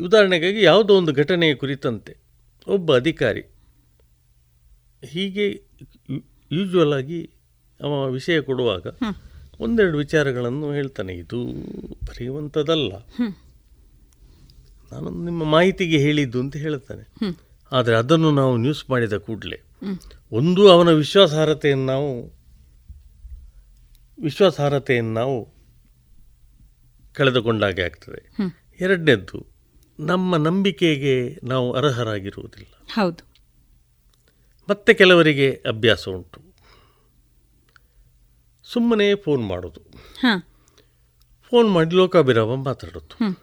ಉದಾಹರಣೆಗಾಗಿ 0.00 0.62
ಯಾವುದೋ 0.62 0.94
ಒಂದು 0.94 1.12
ಘಟನೆಯ 1.12 1.54
ಕುರಿತಂತೆ 1.54 2.16
ಒಬ್ಬ 2.66 2.96
ಅಧಿಕಾರಿ 2.96 3.40
ಹೀಗೆ 5.04 5.62
ಯೂಶುವಲ್ 6.52 6.92
ಆಗಿ 6.92 7.30
ಅವ 7.80 8.10
ವಿಷಯ 8.10 8.40
ಕೊಡುವಾಗ 8.40 8.86
ಒಂದೆರಡು 9.60 9.98
ವಿಚಾರಗಳನ್ನು 9.98 10.72
ಹೇಳ್ತಾನೆ 10.72 11.14
ಇದು 11.14 11.44
ಬರೆಯುವಂಥದ್ದಲ್ಲ. 12.04 12.92
ನಾನು 14.92 15.24
ನಿಮ್ಮ 15.24 15.44
ಮಾಹಿತಿಗೆ 15.44 15.98
ಹೇಳಿದ್ದು 15.98 16.40
ಅಂತ 16.40 16.56
ಹೇಳ್ತಾನೆ. 16.56 17.34
ಆದರೆ 17.72 17.96
ಅದನ್ನು 17.96 18.30
ನಾವು 18.30 18.56
ನ್ಯೂಸ್ 18.56 18.90
ಮಾಡಿದ 18.90 19.12
ಕೂಡಲೇ 19.12 19.62
ಒಂದು 20.32 20.68
ಅವನ 20.68 20.88
ವಿಶ್ವಾಸಾರ್ಹತೆಯನ್ನು 20.88 21.86
ನಾವು 21.86 22.32
ವಿಶ್ವಾಸಾರ್ಹತೆಯನ್ನು 24.22 25.14
ನಾವು 25.14 25.54
ಕಳೆದುಕೊಂಡಾಗೆ 27.12 27.82
ಆಗ್ತದೆ. 27.82 28.36
ಎರಡನೇದ್ದು 28.80 29.49
ನಮ್ಮ 30.00 30.36
ನಂಬಿಕೆಗೆ 30.36 31.40
ನಾವು 31.44 31.72
ಅರ್ಹರಾಗಿರುವುದಿಲ್ಲ. 31.72 32.66
ಹೌದು. 32.92 33.30
ಮತ್ತೆ 34.70 34.94
ಕೆಲವರಿಗೆ 34.94 35.62
ಅಭ್ಯಾಸ 35.68 36.08
ಉಂಟು. 36.08 36.40
ಸುಮ್ಮನೆ 38.64 39.14
ಫೋನ್ 39.14 39.46
ಮಾಡೋದು. 39.46 39.80
ಹ. 40.20 40.26
ಫೋನ್ 41.42 41.70
ಮಾಡಿ 41.70 41.94
ಲೋಕಾಭಿರಾಮ 41.94 42.54
ಮಾತಾಡೋದು. 42.54 43.38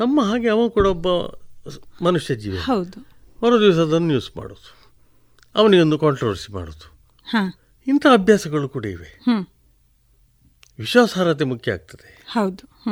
ನಮ್ಮ 0.00 0.20
ಹಾಗೆ 0.22 0.48
ಅವನು 0.48 0.70
ಕೂಡ 0.70 0.86
ಒಬ್ಬ 0.86 1.08
ಮನುಷ್ಯ 2.04 2.34
ಜೀವಿ. 2.34 2.58
ಹೌದು. 2.58 3.00
ಮರು 3.44 3.60
ದಿವಸ 3.60 3.74
ಅದನ್ನು 3.74 4.06
ನ್ಯೂಸ್ 4.06 4.36
ಮಾಡೋದು. 4.36 4.90
ಅವನಿಗೊಂದು 5.54 5.98
ಕಾಂಟ್ರವರ್ಸಿ 5.98 6.52
ಮಾಡೋದು. 6.52 6.98
ಹ. 7.30 7.36
ಇಂಥ 7.86 8.06
ಅಭ್ಯಾಸಗಳು 8.12 8.68
ಕೂಡ 8.68 8.84
ಇವೆ. 8.84 9.20
ವಿಶ್ವಾಸಾರ್ಹತೆ 10.78 11.44
ಮುಖ್ಯ 11.44 11.72
ಆಗ್ತದೆ. 11.72 12.24
ಹೌದು. 12.28 12.88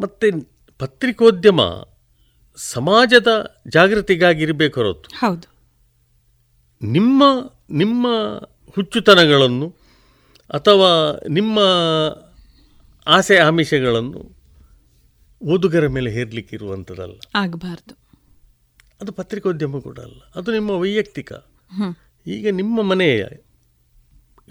ಮತ್ತು 0.00 0.53
ಪತ್ರಿಕೋದ್ಯಮ 0.78 1.60
ಸಮಾಜದ 2.56 3.60
ಜಾಗೃತಿಗಾಗಿರಬೇಕು 3.68 4.80
ಹೊರತು 4.80 5.10
ಹೌದು. 5.16 5.46
ನಿಮ್ಮ 6.82 7.22
ನಿಮ್ಮ 7.70 8.06
ಹುಚ್ಚುತನಗಳನ್ನು 8.74 9.68
ಅಥವಾ 10.50 11.18
ನಿಮ್ಮ 11.28 11.58
ಆಸೆ 13.06 13.36
ಆಮಿಷಗಳನ್ನು 13.38 14.36
ಓದುಗರ 15.42 15.86
ಮೇಲೆ 15.86 16.10
ಹೇರ್ಲಿಕ್ಕೆ 16.10 16.56
ಇರುವಂಥದ್ದಲ್ಲ 16.56 17.18
ಆಗಬಾರ್ದು. 17.34 17.94
ಅದು 19.00 19.12
ಪತ್ರಿಕೋದ್ಯಮ 19.12 19.78
ಕೂಡ 19.78 20.00
ಅಲ್ಲ. 20.00 20.20
ಅದು 20.36 20.52
ನಿಮ್ಮ 20.52 20.70
ವೈಯಕ್ತಿಕ. 20.70 21.32
ಈಗ 22.26 22.48
ನಿಮ್ಮ 22.50 22.82
ಮನೆಯ 22.82 23.24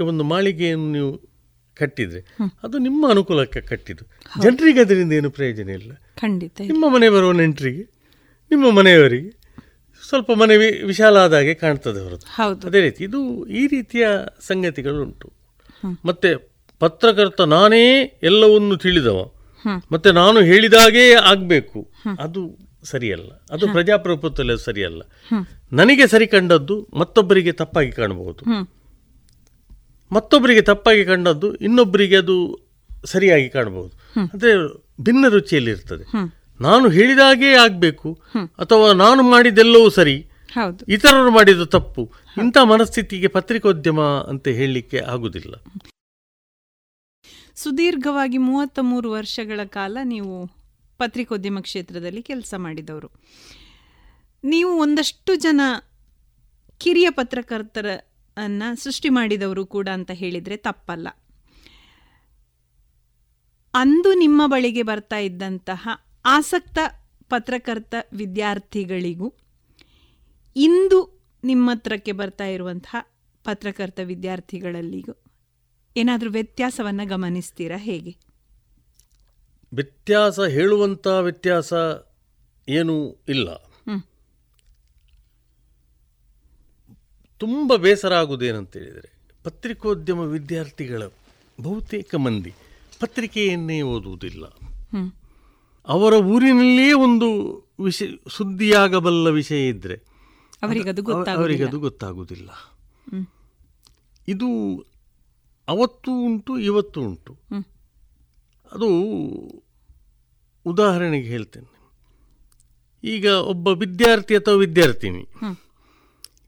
ಒಂದು 0.03 0.23
ಮಾಳಿಗೆಯನ್ನು 0.23 0.91
ನೀವು 0.91 1.32
ಕಟ್ಟಿದರೆ 1.75 2.35
ಅದು 2.63 2.77
ನಿಮ್ಮ 2.77 3.09
ಅನುಕೂಲಕ್ಕೆ 3.09 3.61
ಕಟ್ಟಿದ್ದು. 3.61 4.05
ಜನರಿಗೆ 4.41 4.81
ಅದರಿಂದ 4.81 5.13
ಏನು 5.13 5.29
ಪ್ರಯೋಜನ 5.31 5.69
ಇಲ್ಲ. 5.69 5.91
ಖಂಡಿತ 5.93 6.61
ನಿಮ್ಮ 6.61 6.93
ಮನೆ 6.93 7.09
ಬರುವ 7.09 7.31
ನೆಂಟರಿಗೆ 7.31 7.81
ನಿಮ್ಮ 8.51 8.71
ಮನೆಯವರಿಗೆ 8.71 9.43
ಸ್ವಲ್ಪ 10.07 10.31
ಮನೆ 10.31 10.57
ವಿಶಾಲ 10.83 11.17
ಆದ 11.17 11.33
ಹಾಗೆ 11.33 11.53
ಕಾಣ್ತದೆ 11.53 11.99
ಹೊರತು. 11.99 12.27
ಹೌದು. 12.27 12.67
ಅದೇ 12.67 12.81
ರೀತಿ 12.81 13.03
ಇದು 13.03 13.47
ಈ 13.47 13.67
ರೀತಿಯ 13.67 14.07
ಸಂಗತಿಗಳುಂಟು. 14.39 15.33
ಮತ್ತೆ 16.05 16.35
ಪತ್ರಕರ್ತ 16.79 17.41
ನಾನೇ 17.41 18.19
ಎಲ್ಲವನ್ನು 18.23 18.77
ತಿಳಿದವ. 18.77 19.31
ಮತ್ತೆ 19.91 20.11
ನಾನು 20.11 20.41
ಹೇಳಿದಾಗೇ 20.41 21.13
ಆಗಬೇಕು. 21.13 21.91
ಅದು 22.19 22.57
ಸರಿಯಲ್ಲ. 22.83 23.31
ಅದು 23.51 23.67
ಪ್ರಜಾಪ್ರಭುತ್ವದಲ್ಲಿ 23.71 24.63
ಸರಿಯಲ್ಲ. 24.63 25.01
ನನಗೆ 25.73 26.07
ಸರಿ 26.07 26.27
ಕಂಡದ್ದು 26.27 26.87
ಮತ್ತೊಬ್ಬರಿಗೆ 26.93 27.51
ತಪ್ಪಾಗಿ 27.51 27.91
ಕಾಣಬಹುದು. 27.91 28.45
ಮತ್ತೊಬ್ಬರಿಗೆ 30.13 30.61
ತಪ್ಪಾಗಿ 30.61 31.05
ಕಂಡದ್ದು 31.05 31.55
ಇನ್ನೊಬ್ಬರಿಗೆ 31.55 32.15
ಅದು 32.17 32.59
ಸರಿಯಾಗಿ 33.05 33.49
ಕಾಣಬಹುದು. 33.49 34.21
ಅಂದ್ರೆ 34.33 34.51
ಭಿನ್ನ 35.01 35.27
ರುಚಿಯಲ್ಲಿ 35.27 35.71
ಇರ್ತದೆ. 35.71 36.05
ನಾನು 36.61 36.89
ಹೇಳಿದಾಗೇ 36.89 37.53
ಆಗಬೇಕು 37.53 38.21
ಅಥವಾ 38.59 38.91
ನಾನು 38.91 39.23
ಮಾಡಿದ್ದೆಲ್ಲವೂ 39.23 39.89
ಸರಿ. 39.89 40.25
ಇತರರು 40.87 41.31
ಮಾಡಿದ್ದು 41.31 41.65
ತಪ್ಪು. 41.65 42.11
ಇಂಥ 42.41 42.57
ಮನಸ್ಥಿತಿಗೆ 42.57 43.27
ಪತ್ರಿಕೋದ್ಯಮ 43.27 44.01
ಅಂತ 44.01 44.47
ಹೇಳಲಿಕ್ಕೆ 44.47 44.97
ಆಗುದಿಲ್ಲ. 44.97 45.53
ಸುದೀರ್ಘವಾಗಿ 47.55 48.37
ಮೂವತ್ತ 48.37 48.79
ಮೂರು 48.81 49.11
ವರ್ಷಗಳ 49.11 49.59
ಕಾಲ 49.65 49.97
ನೀವು 50.03 50.47
ಪತ್ರಿಕೋದ್ಯಮ 50.97 51.59
ಕ್ಷೇತ್ರದಲ್ಲಿ 51.59 52.21
ಕೆಲಸ 52.21 52.53
ಮಾಡಿದವರು. 52.57 53.09
ನೀವು 54.43 54.81
ಒಂದಷ್ಟು 54.81 55.35
ಜನ 55.35 55.61
ಕಿರಿಯ 56.77 57.09
ಪತ್ರಕರ್ತರ 57.09 57.85
ಅನ್ನ 58.37 58.63
ಸೃಷ್ಟಿ 58.73 59.09
ಮಾಡಿದವರು 59.09 59.65
ಕೂಡ 59.65 59.89
ಅಂತ 59.93 60.11
ಹೇಳಿದರೆ 60.11 60.57
ತಪ್ಪಲ್ಲ. 60.57 61.07
ಅಂದು 63.73 64.13
ನಿಮ್ಮ 64.13 64.47
ಬಳಿಗೆ 64.47 64.83
ಬರ್ತಾ 64.83 65.17
ಇದ್ದಂತಹ 65.17 65.89
ಆಸಕ್ತ 66.25 66.77
ಪತ್ರಕರ್ತ 67.29 67.95
ವಿದ್ಯಾರ್ಥಿಗಳಿಗೂ 68.13 69.33
ಇಂದು 70.55 71.23
ನಿಮ್ಮ 71.43 71.71
ಹತ್ರಕ್ಕೆ 71.71 72.11
ಬರ್ತಾ 72.11 72.45
ಇರುವಂತಹ 72.45 72.95
ಪತ್ರಕರ್ತ 73.43 73.99
ವಿದ್ಯಾರ್ಥಿಗಳಲ್ಲಿಗೂ 73.99 75.23
ಏನಾದರೂ 75.97 76.31
ವ್ಯತ್ಯಾಸವನ್ನು 76.31 77.07
ಗಮನಿಸ್ತೀರಾ 77.07 77.77
ಹೇಗೆ? 77.77 78.17
ವ್ಯತ್ಯಾಸ 79.73 80.39
ಹೇಳುವಂಥ 80.39 81.07
ವ್ಯತ್ಯಾಸ 81.07 81.73
ಏನೂ 82.69 83.23
ಇಲ್ಲ. 83.27 83.72
ತುಂಬ 87.43 87.75
ಬೇಸರ 87.75 88.13
ಆಗುವುದೇನಂತೇಳಿದರೆ 88.13 89.13
ಪತ್ರಿಕೋದ್ಯಮ 89.43 90.19
ವಿದ್ಯಾರ್ಥಿಗಳ 90.19 91.01
ಬಹುತೇಕ 91.61 92.15
ಮಂದಿ 92.15 92.53
ಪತ್ರಿಕೆಯನ್ನೇ 92.99 93.81
ಓದುವುದಿಲ್ಲ. 93.81 94.45
ಅವರ 95.87 96.13
ಊರಿನಲ್ಲಿಯೇ 96.13 96.93
ಒಂದು 96.93 97.27
ವಿಷಯ 97.83 98.07
ಸುದ್ದಿಯಾಗಬಲ್ಲ 98.29 99.29
ವಿಷಯ 99.29 99.67
ಇದ್ದರೆ 99.67 99.95
ಅವರಿಗದು 100.63 101.79
ಗೊತ್ತಾಗುವುದಿಲ್ಲ. 101.79 102.49
ಇದು 104.27 104.47
ಅವತ್ತು 105.67 106.11
ಉಂಟು 106.11 106.59
ಇವತ್ತು 106.59 107.01
ಉಂಟು. 107.01 107.37
ಅದು 108.71 108.87
ಉದಾಹರಣೆಗೆ 110.65 111.27
ಹೇಳ್ತೇನೆ. 111.27 111.71
ಈಗ 113.03 113.25
ಒಬ್ಬ 113.25 113.67
ವಿದ್ಯಾರ್ಥಿ 113.67 114.35
ಅಥವಾ 114.35 114.53
ವಿದ್ಯಾರ್ಥಿನಿ. 114.53 115.27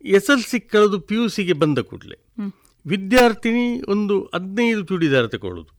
ಎಸ್ 0.05 0.29
ಎಲ್ 0.29 0.43
ಸಿ 0.43 0.59
ಕಳೆದು 0.59 0.99
ಪಿ 1.01 1.15
ಯು 1.15 1.27
ಸಿಗೆ 1.27 1.53
ಬಂದ 1.53 1.79
ಕೂಡಲೇ. 1.79 2.17
ವಿದ್ಯಾರ್ಥಿನಿ 2.85 3.81
ಒಂದು 3.91 4.31
ಹದಿನೈದು 4.33 4.85
ಚೂಡಿದಾರ 4.85 5.27
ತಗೊಳ್ಳೋದು 5.27 5.71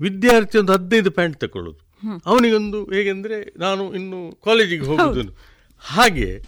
ವಿದ್ಯಾರ್ಥಿ 0.00 0.58
ಒಂದು 0.58 0.72
ಹದಿನೈದು 0.72 1.10
ಪ್ಯಾಂಟ್ 1.10 1.40
ತಗೊಳ್ಳೋದು. 1.40 1.80
ಅವನಿಗೊಂದು 2.26 2.84
ಹೇಗೆಂದರೆ 2.84 3.58
ನಾನು 3.58 3.94
ಇನ್ನು 3.94 4.40
ಕಾಲೇಜಿಗೆ 4.44 4.84
ಹೋಗುದು 4.84 5.34
ಹಾಗೆ 5.78 6.42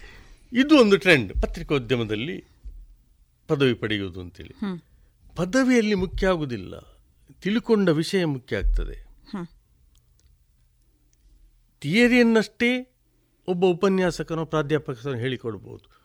ಇದು 0.53 0.81
ಒಂದು 0.81 0.97
ಟ್ರೆಂಡ್ 0.97 1.33
ಪತ್ರಿಕೋದ್ಯಮದಲ್ಲಿ 1.43 2.45
ಪದವಿ 3.49 3.75
ಪಡೆಯುವುದು 3.75 4.21
ಅಂತೇಳಿ. 4.21 4.55
ಪದವಿಯಲ್ಲಿ 5.37 5.95
ಮುಖ್ಯ 5.95 6.27
ಆಗುವುದಿಲ್ಲ 6.27 6.75
ತಿಳ್ಕೊಂಡ 7.43 7.89
ವಿಷಯ 7.89 8.25
ಮುಖ್ಯ 8.25 8.57
ಆಗ್ತದೆ. 8.57 8.97
ಥಿಯರಿಯನ್ನಷ್ಟೇ 11.81 12.71
ಒಬ್ಬ 13.49 13.65
ಉಪನ್ಯಾಸಕನೋ 13.65 14.45
ಪ್ರಾಧ್ಯಾಪಕನೋ 14.45 15.15
ಹೇಳಿಕೊಡ್ಬೋದು. 15.15 15.96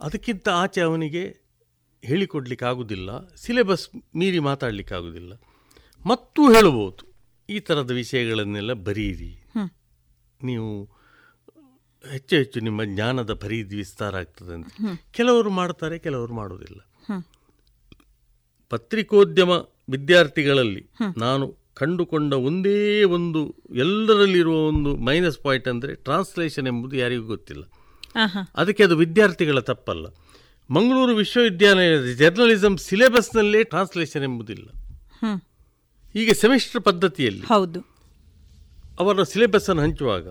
ಅದಕ್ಕಿಂತ 0.00 0.48
ಆಚೆ 0.48 0.80
ಅವನಿಗೆ 0.80 1.22
ಹೇಳಿಕೊಡ್ಲಿಕ್ಕೆ 2.04 2.66
ಆಗುವುದಿಲ್ಲ 2.66 3.10
ಸಿಲೆಬಸ್ 3.34 3.84
ಮೀರಿ 4.16 4.38
ಮಾತಾಡಲಿಕ್ಕೆ 4.38 4.94
ಆಗುವುದಿಲ್ಲ 4.94 5.32
ಮತ್ತು 6.06 6.42
ಹೇಳಬಹುದು 6.52 7.02
ಈ 7.48 7.58
ಥರದ 7.58 7.90
ವಿಷಯಗಳನ್ನೆಲ್ಲ 7.90 8.72
ಬರೀರಿ. 8.72 9.32
ನೀವು 10.44 10.70
ಹೆಚ್ಚು 12.10 12.36
ಹೆಚ್ಚು 12.36 12.60
ನಿಮ್ಮ 12.60 12.84
ಜ್ಞಾನದ 12.84 13.32
ಪರಿಧಿ 13.34 13.76
ವಿಸ್ತಾರ 13.76 14.16
ಆಗ್ತದೆ 14.16 14.52
ಅಂತ. 14.54 14.72
ಕೆಲವರು 15.10 15.50
ಮಾಡ್ತಾರೆ 15.50 15.98
ಕೆಲವರು 15.98 16.34
ಮಾಡುವುದಿಲ್ಲ. 16.34 16.80
ಪತ್ರಿಕೋದ್ಯಮ 18.68 19.52
ವಿದ್ಯಾರ್ಥಿಗಳಲ್ಲಿ 19.90 20.82
ನಾನು 21.16 21.44
ಕಂಡುಕೊಂಡ 21.74 22.32
ಒಂದೇ 22.48 23.04
ಒಂದು 23.04 23.40
ಎಲ್ಲರಲ್ಲಿರುವ 23.76 24.56
ಒಂದು 24.66 24.96
ಮೈನಸ್ 24.96 25.38
ಪಾಯಿಂಟ್ 25.38 25.68
ಅಂದರೆ 25.68 25.94
ಟ್ರಾನ್ಸ್ಲೇಷನ್ 25.94 26.66
ಎಂಬುದು 26.66 26.96
ಯಾರಿಗೂ 26.96 27.26
ಗೊತ್ತಿಲ್ಲ. 27.26 27.64
ಅದಕ್ಕೆ 28.54 28.84
ಅದು 28.84 28.96
ವಿದ್ಯಾರ್ಥಿಗಳ 28.96 29.60
ತಪ್ಪಲ್ಲ. 29.60 30.06
ಮಂಗಳೂರು 30.70 31.16
ವಿಶ್ವವಿದ್ಯಾಲಯದ 31.16 32.04
ಜರ್ನಲಿಸಂ 32.14 32.76
ಸಿಲೆಬಸ್ನಲ್ಲೇ 32.76 33.64
ಟ್ರಾನ್ಸ್ಲೇಷನ್ 33.64 34.22
ಎಂಬುದಿಲ್ಲ. 34.22 34.68
ಈಗ 36.14 36.30
ಸೆಮಿಸ್ಟರ್ 36.32 36.82
ಪದ್ಧತಿಯಲ್ಲಿ 36.82 37.40
ಹೌದು. 37.40 37.80
ಅವರ 39.00 39.22
ಸಿಲೆಬಸ್ 39.22 39.70
ಅನ್ನು 39.70 39.82
ಹಂಚುವಾಗ 39.82 40.28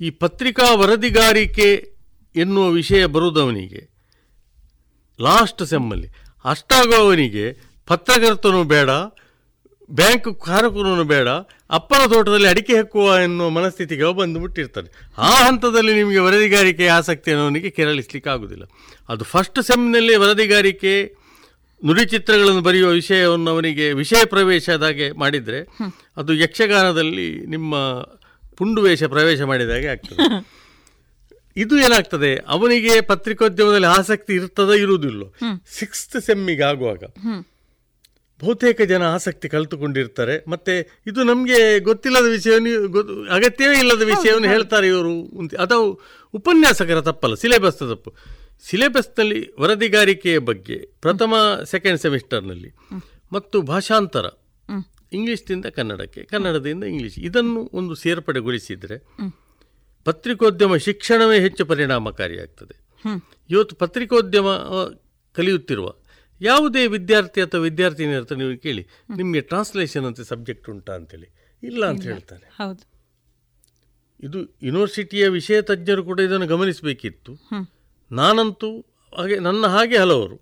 ಈ 0.00 0.10
ಪತ್ರಿಕಾ 0.10 0.74
ವರದಿಗಾರಿಕೆ 0.74 1.92
ಎನ್ನುವ 2.36 2.70
ವಿಷಯ 2.70 3.06
ಬರುವುದವನಿಗೆ 3.06 3.82
ಲಾಸ್ಟ್ 5.20 5.66
ಸೆಮ್ಮಲ್ಲಿ 5.66 6.08
ಅಷ್ಟಾಗುವವನಿಗೆ 6.44 7.52
ಪತ್ರಕರ್ತನೂ 7.86 8.64
ಬೇಡ 8.64 8.90
ಬ್ಯಾಂಕ್ 9.90 10.40
ಕಾರಕೂರನು 10.40 11.04
ಬೇಡ 11.04 11.28
ಅಪ್ಪನ 11.70 12.06
ತೋಟದಲ್ಲಿ 12.12 12.48
ಅಡಿಕೆ 12.48 12.78
ಹಕ್ಕುವ 12.78 13.18
ಎನ್ನುವ 13.22 13.50
ಮನಸ್ಥಿತಿಗೆ 13.50 14.12
ಬಂದು 14.12 14.40
ಮುಟ್ಟಿರ್ತಾರೆ 14.40 15.04
ಆ 15.18 15.46
ಹಂತದಲ್ಲಿ 15.46 15.94
ನಿಮಗೆ 15.94 16.18
ವರದಿಗಾರಿಕೆ 16.18 16.86
ಆಸಕ್ತಿ 16.86 17.30
ಅನ್ನೋನಿಗೆ 17.30 17.70
ಕೆರಳಿಸ್ಲಿಕ್ಕೆ 17.70 18.30
ಆಗುದಿಲ್ಲ. 18.30 18.64
ಅದು 19.08 19.24
ಫಸ್ಟ್ 19.24 19.62
ಸೆಮ್ನಲ್ಲಿ 19.62 20.16
ವರದಿಗಾರಿಕೆ 20.16 21.14
ನುಡಿಚಿತ್ರಗಳನ್ನು 21.84 22.60
ಬರೆಯುವ 22.60 22.90
ವಿಷಯವನ್ನು 22.90 23.50
ಅವನಿಗೆ 23.50 23.92
ವಿಷಯ 23.92 24.24
ಪ್ರವೇಶದಾಗೆ 24.24 25.12
ಮಾಡಿದರೆ 25.12 25.68
ಅದು 26.16 26.34
ಯಕ್ಷಗಾನದಲ್ಲಿ 26.34 27.46
ನಿಮ್ಮ 27.46 27.74
ಪುಂಡುವೇಷ 28.56 29.04
ಪ್ರವೇಶ 29.04 29.40
ಮಾಡಿದಾಗೆ 29.40 29.86
ಆಗ್ತದೆ. 29.86 30.16
ಇದು 31.56 31.78
ಏನಾಗ್ತದೆ? 31.78 32.36
ಅವನಿಗೆ 32.36 33.00
ಪತ್ರಿಕೋದ್ಯಮದಲ್ಲಿ 33.00 33.86
ಆಸಕ್ತಿ 33.86 34.34
ಇರ್ತದ 34.34 34.70
ಇರುವುದಿಲ್ಲ? 34.70 35.22
ಸಿಕ್ಸ್ತ್ 35.78 36.22
ಸೆಮ್ಮಿಗೆ 36.22 36.62
ಆಗುವಾಗ. 36.62 37.04
ಬಹುತೇಕ 38.44 38.82
ಜನ 38.82 39.02
ಆಸಕ್ತಿ 39.02 39.48
ಕಲಿತುಕೊಂಡಿರ್ತಾರೆ. 39.48 40.44
ಮತ್ತೆ 40.48 41.00
ಇದು 41.06 41.22
ನಮಗೆ 41.22 41.78
ಗೊತ್ತಿಲ್ಲದ 41.78 42.26
ವಿಷಯವನ್ನು 42.30 42.88
ಗೊ- 42.88 43.28
ಅಗತ್ಯವೇ 43.30 43.78
ಇಲ್ಲದ 43.78 44.02
ವಿಷಯವನ್ನು 44.02 44.48
ಹೇಳ್ತಾರೆ 44.48 44.88
ಇವರು 44.88 45.22
ಅಥವಾ 45.22 45.62
ಅದು 45.62 46.00
ಉಪನ್ಯಾಸಕರ 46.34 47.00
ತಪ್ಪಲ್ಲ 47.00 47.34
ಸಿಲೆಬಸ್ 47.34 47.78
ತಪ್ಪು. 47.78 48.14
ಸಿಲೆಬಸ್ನಲ್ಲಿ 48.68 49.60
ವರದಿಗಾರಿಕೆಯ 49.60 50.38
ಬಗ್ಗೆ 50.38 50.76
ಪ್ರಥಮ 51.00 51.34
ಸೆಕೆಂಡ್ 51.64 52.00
ಸೆಮಿಸ್ಟರ್ನಲ್ಲಿ 52.00 52.70
ಮತ್ತು 53.32 53.62
ಭಾಷಾಂತರ. 53.62 54.24
ಇಂಗ್ಲಿಷ್ನಿಂದ 55.12 55.66
ಕನ್ನಡಕ್ಕೆ 55.66 56.24
ಕನ್ನಡದಿಂದ 56.24 56.84
ಇಂಗ್ಲಿಷ್. 56.84 57.18
ಇದನ್ನು 57.18 57.70
ಒಂದು 57.72 57.94
ಸೇರ್ಪಡೆಗೊಳಿಸಿದರೆ. 57.94 58.98
ಪತ್ರಿಕೋದ್ಯಮ 60.04 60.76
ಶಿಕ್ಷಣವೇ 60.76 61.40
ಹೆಚ್ಚು 61.40 61.66
ಪರಿಣಾಮಕಾರಿಯಾಗ್ತದೆ. 61.66 62.84
ಇವತ್ತು 63.50 63.76
ಪತ್ರಿಕೋದ್ಯಮ 63.76 64.46
ಕಲಿಯುತ್ತಿರುವ 65.32 65.94
ಯಾವುದೇ 66.44 66.86
ವಿದ್ಯಾರ್ಥಿ 66.86 67.40
ಅಥವಾ 67.40 67.60
ವಿದ್ಯಾರ್ಥಿನಿ 67.60 68.12
ಇರ್ತಾರೆ 68.12 68.40
ನೀವು 68.40 68.58
ಕೇಳಿ 68.58 68.86
ನಿಮಗೆ 69.16 69.40
ಟ್ರಾನ್ಸ್ಲೇಷನ್ 69.40 70.04
ಅಂತ 70.04 70.20
ಸಬ್ಜೆಕ್ಟ್ 70.20 70.70
ಉಂಟಾ 70.70 70.92
ಅಂತೇಳಿ. 70.92 71.58
ಇಲ್ಲ 71.62 71.86
ಅಂತ 71.86 72.02
ಹೇಳ್ತಾರೆ. 72.02 72.48
ಹೌದು. 72.50 72.94
ಇದು 74.22 74.38
ಯೂನಿವರ್ಸಿಟಿಯ 74.62 75.28
ವಿಷಯ 75.28 75.62
ತಜ್ಞರು 75.62 76.04
ಕೂಡ 76.04 76.20
ಇದನ್ನು 76.20 76.46
ಗಮನಿಸಬೇಕಿತ್ತು. 76.46 77.38
ನಾನಂತೂ 78.12 78.80
ಹಾಗೆ 79.16 79.38
ನನ್ನ 79.38 79.66
ಹಾಗೆ 79.66 79.96
ಹಲವರು. 79.98 80.36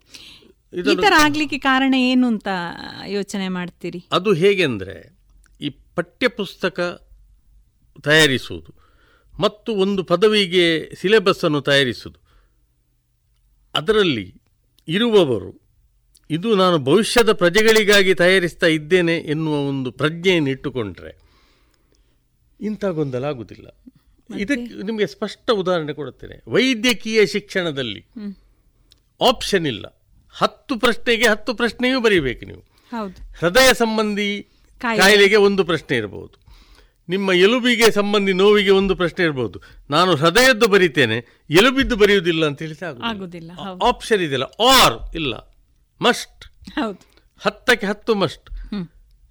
ಈ 0.77 0.97
ಆಗ್ಲಿಕ್ಕೆ 1.19 1.59
ಕಾರಣ 1.59 1.95
ಏನು 1.95 2.27
ಅಂತ 2.27 2.49
ಯೋಚನೆ 3.07 3.49
ಮಾಡ್ತೀರಿ? 3.49 4.05
ಅದು 4.13 4.33
ಹೇಗೆಂದರೆ 4.33 5.17
ಈ 5.61 5.69
ಪಠ್ಯಪುಸ್ತಕ 5.69 7.09
ತಯಾರಿಸುವುದು 8.03 8.75
ಮತ್ತು 9.41 9.73
ಒಂದು 9.73 10.05
ಪದವಿಗೆ 10.05 10.95
ಸಿಲೆಬಸ್ಸನ್ನು 10.95 11.61
ತಯಾರಿಸುವುದು. 11.61 12.21
ಅದರಲ್ಲಿ 13.75 14.35
ಇರುವವರು 14.89 15.62
ಇದು 16.33 16.55
ನಾನು 16.55 16.79
ಭವಿಷ್ಯದ 16.79 17.33
ಪ್ರಜೆಗಳಿಗಾಗಿ 17.33 18.15
ತಯಾರಿಸ್ತಾ 18.15 18.67
ಇದ್ದೇನೆ 18.67 19.17
ಎನ್ನುವ 19.17 19.55
ಒಂದು 19.55 19.93
ಪ್ರಜ್ಞೆಯನ್ನು 19.93 20.51
ಇಟ್ಟುಕೊಂಡ್ರೆ 20.51 21.19
ಇಂಥ 22.61 22.85
ಗೊಂದಲ 22.85 23.25
ಆಗುವುದಿಲ್ಲ 23.25 23.77
ಇದಕ್ಕೆ 24.39 24.83
ನಿಮಗೆ 24.83 25.07
ಸ್ಪಷ್ಟ 25.07 25.51
ಉದಾಹರಣೆ 25.51 25.93
ಕೊಡುತ್ತೇನೆ. 25.93 26.43
ವೈದ್ಯಕೀಯ 26.49 27.27
ಶಿಕ್ಷಣದಲ್ಲಿ 27.27 28.07
ಆಪ್ಷನ್ 29.29 29.67
ಇಲ್ಲ. 29.67 30.03
ಹತ್ತು 30.33 30.79
ಪ್ರಶ್ನೆಗೆ 30.79 31.29
ಹತ್ತು 31.29 31.55
ಪ್ರಶ್ನೆಯೂ 31.55 32.01
ಬರೀಬೇಕು 32.01 32.47
ನೀವು. 32.47 32.61
ಹೌದು. 32.91 33.33
ಹೃದಯ 33.39 33.75
ಸಂಬಂಧಿ 33.75 34.49
ಕಾಯಿಲೆ. 34.79 35.03
ಕಾಯಿಲೆಗೆ 35.03 35.37
ಒಂದು 35.37 35.65
ಪ್ರಶ್ನೆ 35.65 35.97
ಇರಬಹುದು. 35.97 36.43
ನಿಮ್ಮ 37.09 37.33
ಎಲುಬಿಗೆ 37.33 37.91
ಸಂಬಂಧಿ 37.91 38.33
ನೋವಿಗೆ 38.33 38.71
ಒಂದು 38.71 38.97
ಪ್ರಶ್ನೆ 38.97 39.25
ಇರಬಹುದು. 39.25 39.61
ನಾನು 39.91 40.15
ಹೃದಯದ್ದು 40.15 40.69
ಬರೀತೇನೆ 40.69 41.45
ಎಲುಬಿದ್ದು 41.51 41.97
ಬರೆಯುವುದಿಲ್ಲ 41.97 42.47
ಅಂತ 42.47 42.63
ಹೇಳಿ 42.63 42.75
ಆಗುದಿಲ್ಲ. 43.05 43.51
ಆಪ್ಷನ್ 43.83 44.21
ಇದೆಯಲ್ಲ. 44.21 44.45
ಆರ್ 44.45 45.15
ಇಲ್ಲ. 45.15 45.52
ಮಸ್ಟ್. 46.03 46.45
ಹತ್ತಕ್ಕೆ 47.41 47.87
ಹತ್ತು 47.87 48.15
ಮಸ್ಟ್. 48.15 48.49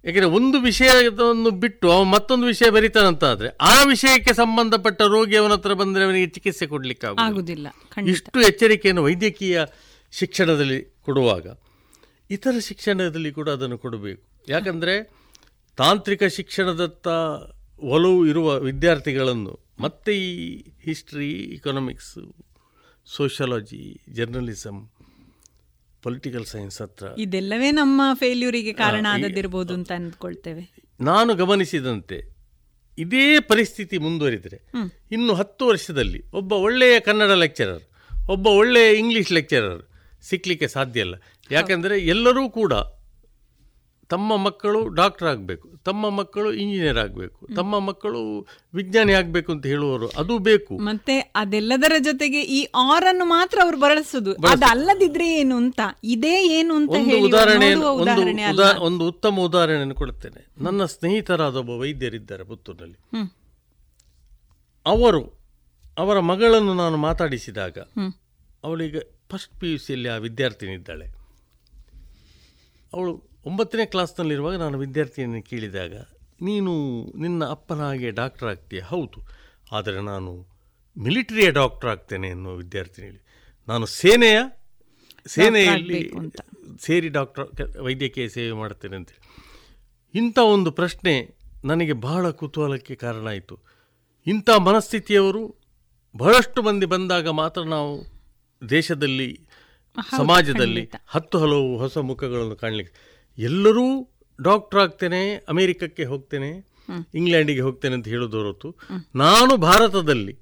ಯಾಕೆಂದ್ರೆ 0.04 0.26
ಒಂದು 0.26 0.60
ವಿಷಯವನ್ನು 0.60 1.50
ಬಿಟ್ಟು 1.50 1.90
ಅವನು 1.92 2.10
ಮತ್ತೊಂದು 2.10 2.46
ವಿಷಯ 2.46 2.70
ಬರೀತಾನಂತ 2.70 3.24
ಆದ್ರೆ 3.24 3.48
ಆ 3.48 3.82
ವಿಷಯಕ್ಕೆ 3.82 4.32
ಸಂಬಂಧಪಟ್ಟ 4.34 5.02
ರೋಗಿ 5.02 5.36
ಅವನ 5.36 5.52
ಹತ್ರ 5.52 5.74
ಬಂದ್ರೆ 5.74 6.04
ಅವನಿಗೆ 6.04 6.26
ಚಿಕಿತ್ಸೆ 6.26 6.66
ಕೊಡ್ಲಿಕ್ಕೆ 6.66 7.06
ಖಂಡಿತ. 7.94 8.08
ಇಷ್ಟು 8.08 8.40
ಎಚ್ಚರಿಕೆಯನ್ನು 8.40 9.02
ವೈದ್ಯಕೀಯ 9.02 9.64
ಶಿಕ್ಷಣದಲ್ಲಿ 10.12 10.78
ಕೊಡುವಾಗ 11.04 11.46
ಇತರ 12.30 12.54
ಶಿಕ್ಷಣದಲ್ಲಿ 12.58 13.32
ಕೂಡ 13.32 13.48
ಅದನ್ನು 13.50 13.78
ಕೊಡಬೇಕು. 13.78 14.22
ಯಾಕಂದರೆ 14.48 14.94
ತಾಂತ್ರಿಕ 15.76 16.24
ಶಿಕ್ಷಣದತ್ತ 16.24 17.08
ಒಲವು 17.82 18.26
ಇರುವ 18.26 18.58
ವಿದ್ಯಾರ್ಥಿಗಳನ್ನು 18.58 19.54
ಮತ್ತೆ 19.80 20.12
ಈ 20.18 20.32
history 20.84 21.30
economics 21.56 22.22
sociology 23.06 24.00
journalism 24.12 24.80
political 26.02 26.44
science 26.44 26.82
ಹತ್ರ. 26.82 27.06
ಇದೆಲ್ಲವೇ 27.18 27.70
ನಮ್ಮ 27.70 28.02
ಫೇಲ್ಯೂರಿಗೆ 28.14 28.72
ಕಾರಣ 28.72 29.06
ಆಗದಿರ್ಬೋದು 29.10 29.74
ಅಂತ 29.74 29.92
ಅಂದ್ಕೊಳ್ತೇವೆ. 29.92 30.64
ನಾನು 31.00 31.34
ಗಮನಿಸಿದಂತೆ 31.34 32.18
ಇದೇ 32.98 33.40
ಪರಿಸ್ಥಿತಿ 33.40 33.98
ಮುಂದುವರಿದರೆ. 33.98 34.58
ಇನ್ನು 35.12 35.34
ಹತ್ತು 35.34 35.66
ವರ್ಷದಲ್ಲಿ 35.66 36.20
ಒಬ್ಬ 36.32 36.52
ಒಳ್ಳೆಯ 36.52 37.00
ಕನ್ನಡ 37.00 37.30
ಲೆಕ್ಚರರ್ 37.30 37.84
ಒಬ್ಬ 38.28 38.46
ಒಳ್ಳೆಯ 38.46 38.98
ಇಂಗ್ಲಿಷ್ 38.98 39.32
ಲೆಕ್ಚರರ್ 39.32 39.80
ಸಿಕ್ಕಲಿಕ್ಕೆ 40.22 40.68
ಸಾಧ್ಯ 40.68 41.00
ಇಲ್ಲ. 41.00 41.14
ಯಾಕಂದರೆ 41.50 41.96
ಎಲ್ಲರೂ 42.00 42.50
ಕೂಡ 42.50 42.72
ತಮ್ಮ 44.10 44.36
ಮಕ್ಕಳು 44.36 44.88
ಡಾಕ್ಟರ್ 44.88 45.28
ಆಗಬೇಕು 45.28 45.68
ತಮ್ಮ 45.84 46.10
ಮಕ್ಕಳು 46.10 46.52
ಇಂಜಿನಿಯರ್ 46.52 46.98
ಆಗಬೇಕು 46.98 47.46
ತಮ್ಮ 47.56 47.78
ಮಕ್ಕಳು 47.78 48.20
ವಿಜ್ಞಾನಿ 48.74 49.12
ಆಗಬೇಕು 49.12 49.52
ಅಂತ 49.52 49.66
ಹೇಳುವವರು 49.66 50.08
ಅದು 50.08 50.38
ಬೇಕು. 50.38 50.78
ಮತ್ತೆ 50.78 51.18
ಅದೆಲ್ಲದರ 51.18 51.92
ಜೊತೆಗೆ 51.98 52.40
ಈ 52.42 52.60
ಆರ್ 52.64 53.04
ಅನ್ನು 53.04 53.24
ಮಾತ್ರ 53.24 53.58
ಅವರು 53.62 53.78
ಬಳಸುದು. 53.80 54.32
ಅದಲ್ಲದಿದ್ರೆ 54.32 55.28
ಏನು 55.40 55.56
ಅಂತ 55.56 55.80
ಇದೇ 56.04 56.34
ಏನು 56.58 56.74
ಅಂತ 56.76 56.90
ಒಂದು 56.90 57.18
ಉದಾಹರಣೆ 57.26 57.74
ಒಂದು 57.74 58.02
ಉದಾಹರಣೆ 58.02 58.44
ಒಂದು 58.80 59.08
ಉತ್ತಮ 59.08 59.40
ಉದಾಹರಣೆಯನ್ನು 59.40 59.94
ಕೊಡುತ್ತೇನೆ. 59.94 60.46
ನನ್ನ 60.58 60.84
ಸ್ನೇಹಿತರಾದ 60.84 61.56
ಒಬ್ಬ 61.56 61.70
ವೈದ್ಯರಿದ್ದಾರೆ 61.70 62.44
ಪುತ್ತೂರಿನಲ್ಲಿ. 62.44 63.28
ಅವರು 64.86 65.22
ಅವರ 65.98 66.20
ಮಗಳನ್ನು 66.20 66.74
ನಾನು 66.74 66.96
ಮಾತಾಡಿಸಿದಾಗ. 66.96 67.78
ಅವಳಿಗೆ 68.64 69.00
ಫಸ್ಟ್ 69.30 69.60
ಪಿ 69.60 69.72
ಯು 69.72 69.78
ಸಿಯಲ್ಲಿ 69.78 70.08
ಆ 70.08 70.16
ವಿದ್ಯಾರ್ಥಿನಿ 70.16 70.72
ಇದ್ದಾಳೆ 70.72 71.06
ಅವಳು 72.94 73.31
ಒಂಬತ್ತನೇ 73.46 73.86
ಕ್ಲಾಸ್ನಲ್ಲಿರುವಾಗ 73.86 74.56
ನಾನು 74.56 74.78
ವಿದ್ಯಾರ್ಥಿಯನ್ನು 74.78 75.42
ಕೇಳಿದಾಗ 75.42 75.94
ನೀನು 76.42 76.72
ನಿನ್ನ 77.18 77.44
ಅಪ್ಪನ 77.44 77.80
ಹಾಗೆ 77.80 78.10
ಡಾಕ್ಟರ್ 78.10 78.48
ಆಗ್ತೀಯ? 78.48 78.80
ಹೌದು. 78.80 79.18
ಆದರೆ 79.72 80.00
ನಾನು 80.00 80.46
ಮಿಲಿಟರಿಯ 80.98 81.50
ಡಾಕ್ಟರ್ 81.50 81.90
ಆಗ್ತೇನೆ 81.90 82.28
ಎನ್ನುವ 82.28 82.54
ವಿದ್ಯಾರ್ಥಿನಿ 82.54 83.06
ಹೇಳಿ. 83.06 83.22
ನಾನು 83.68 83.86
ಸೇನೆಯ 83.86 84.38
ಸೇನೆಯಲ್ಲಿ 85.26 86.12
ಸೇರಿ 86.80 87.08
ಡಾಕ್ಟರ್ 87.08 87.78
ವೈದ್ಯಕೀಯ 87.78 88.28
ಸೇವೆ 88.28 88.52
ಮಾಡ್ತೇನೆ 88.52 88.96
ಅಂತೇಳಿ 88.96 89.22
ಇಂಥ 90.18 90.38
ಒಂದು 90.38 90.70
ಪ್ರಶ್ನೆ 90.70 91.34
ನನಗೆ 91.64 91.92
ಬಹಳ 91.92 92.30
ಕುತೂಹಲಕ್ಕೆ 92.30 92.94
ಕಾರಣ 92.94 93.28
ಆಯಿತು. 93.28 93.58
ಇಂಥ 94.26 94.50
ಮನಸ್ಥಿತಿಯವರು 94.50 95.42
ಬಹಳಷ್ಟು 96.16 96.62
ಮಂದಿ 96.62 96.86
ಬಂದಾಗ 96.86 97.28
ಮಾತ್ರ 97.28 97.62
ನಾವು 97.62 97.92
ದೇಶದಲ್ಲಿ 98.70 99.46
ಸಮಾಜದಲ್ಲಿ 100.16 100.90
ಹತ್ತು 101.06 101.38
ಹಲವು 101.38 101.78
ಹೊಸ 101.78 101.98
ಮುಖಗಳನ್ನು 101.98 102.56
ಕಾಣಲಿಕ್ಕೆ 102.56 103.11
ಎಲ್ಲರೂ 103.38 104.10
ಡಾಕ್ಟರ್ 104.42 104.80
ಆಗ್ತೇನೆ 104.80 105.34
ಅಮೇರಿಕಕ್ಕೆ 105.36 106.04
ಹೋಗ್ತೇನೆ. 106.04 106.72
ಇಂಗ್ಲೆಂಡಿಗೆ 107.14 107.60
ಹೋಗ್ತೇನೆ 107.60 107.94
ಅಂತ 107.94 108.08
ಹೇಳೋದು 108.08 108.42
ಹೊರತು 108.42 108.76
ನಾನು 109.14 109.56
ಭಾರತದಲ್ಲಿ 109.56 110.38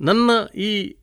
ನನ್ನ 0.00 0.30
ಈ 0.56 0.96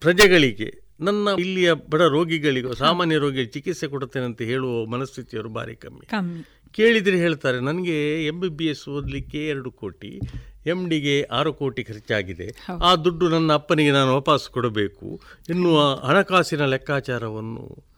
ಪ್ರಜೆಗಳಿಗೆ 0.00 0.84
ನನ್ನ 1.00 1.28
ಇಲ್ಲಿಯ 1.38 1.72
ಬಡ 1.72 2.02
ರೋಗಿಗಳಿಗೂ 2.02 2.74
ಸಾಮಾನ್ಯ 2.74 3.16
ರೋಗಿಗೆ 3.16 3.46
ಚಿಕಿತ್ಸೆ 3.46 3.86
ಕೊಡುತ್ತೇನೆ 3.86 4.24
ಅಂತ 4.24 4.42
ಹೇಳುವ 4.42 4.86
ಮನಸ್ಥಿತಿಯವರು 4.86 5.48
ಭಾರಿ 5.48 5.76
ಕಮ್ಮಿ. 5.76 6.06
ಕಮ್ಮಿ. 6.06 6.42
ಕೇಳಿದರೆ 6.72 7.16
ಹೇಳ್ತಾರೆ 7.16 7.60
ನನಗೆ 7.60 8.26
ಎಂ 8.26 8.40
ಬಿ 8.40 8.48
ಬಿ 8.48 8.66
ಎಸ್ 8.66 8.88
ಓದಲಿಕ್ಕೆ 8.88 9.46
ಎರಡು 9.46 9.70
ಕೋಟಿ 9.70 10.20
ಎಂ 10.66 10.88
ಡಿಗೆ 10.88 11.22
ಆರು 11.22 11.52
ಕೋಟಿ 11.52 11.84
ಖರ್ಚಾಗಿದೆ. 11.84 12.56
ಆ 12.82 12.96
ದುಡ್ಡು 12.96 13.28
ನನ್ನ 13.28 13.52
ಅಪ್ಪನಿಗೆ 13.52 13.90
ನಾನು 13.90 14.12
ವಾಪಸ್ 14.12 14.50
ಕೊಡಬೇಕು 14.50 15.20
ಎನ್ನುವ 15.48 15.94
ಹಣಕಾಸಿನ 15.94 16.64
ಲೆಕ್ಕಾಚಾರವನ್ನು 16.64 17.93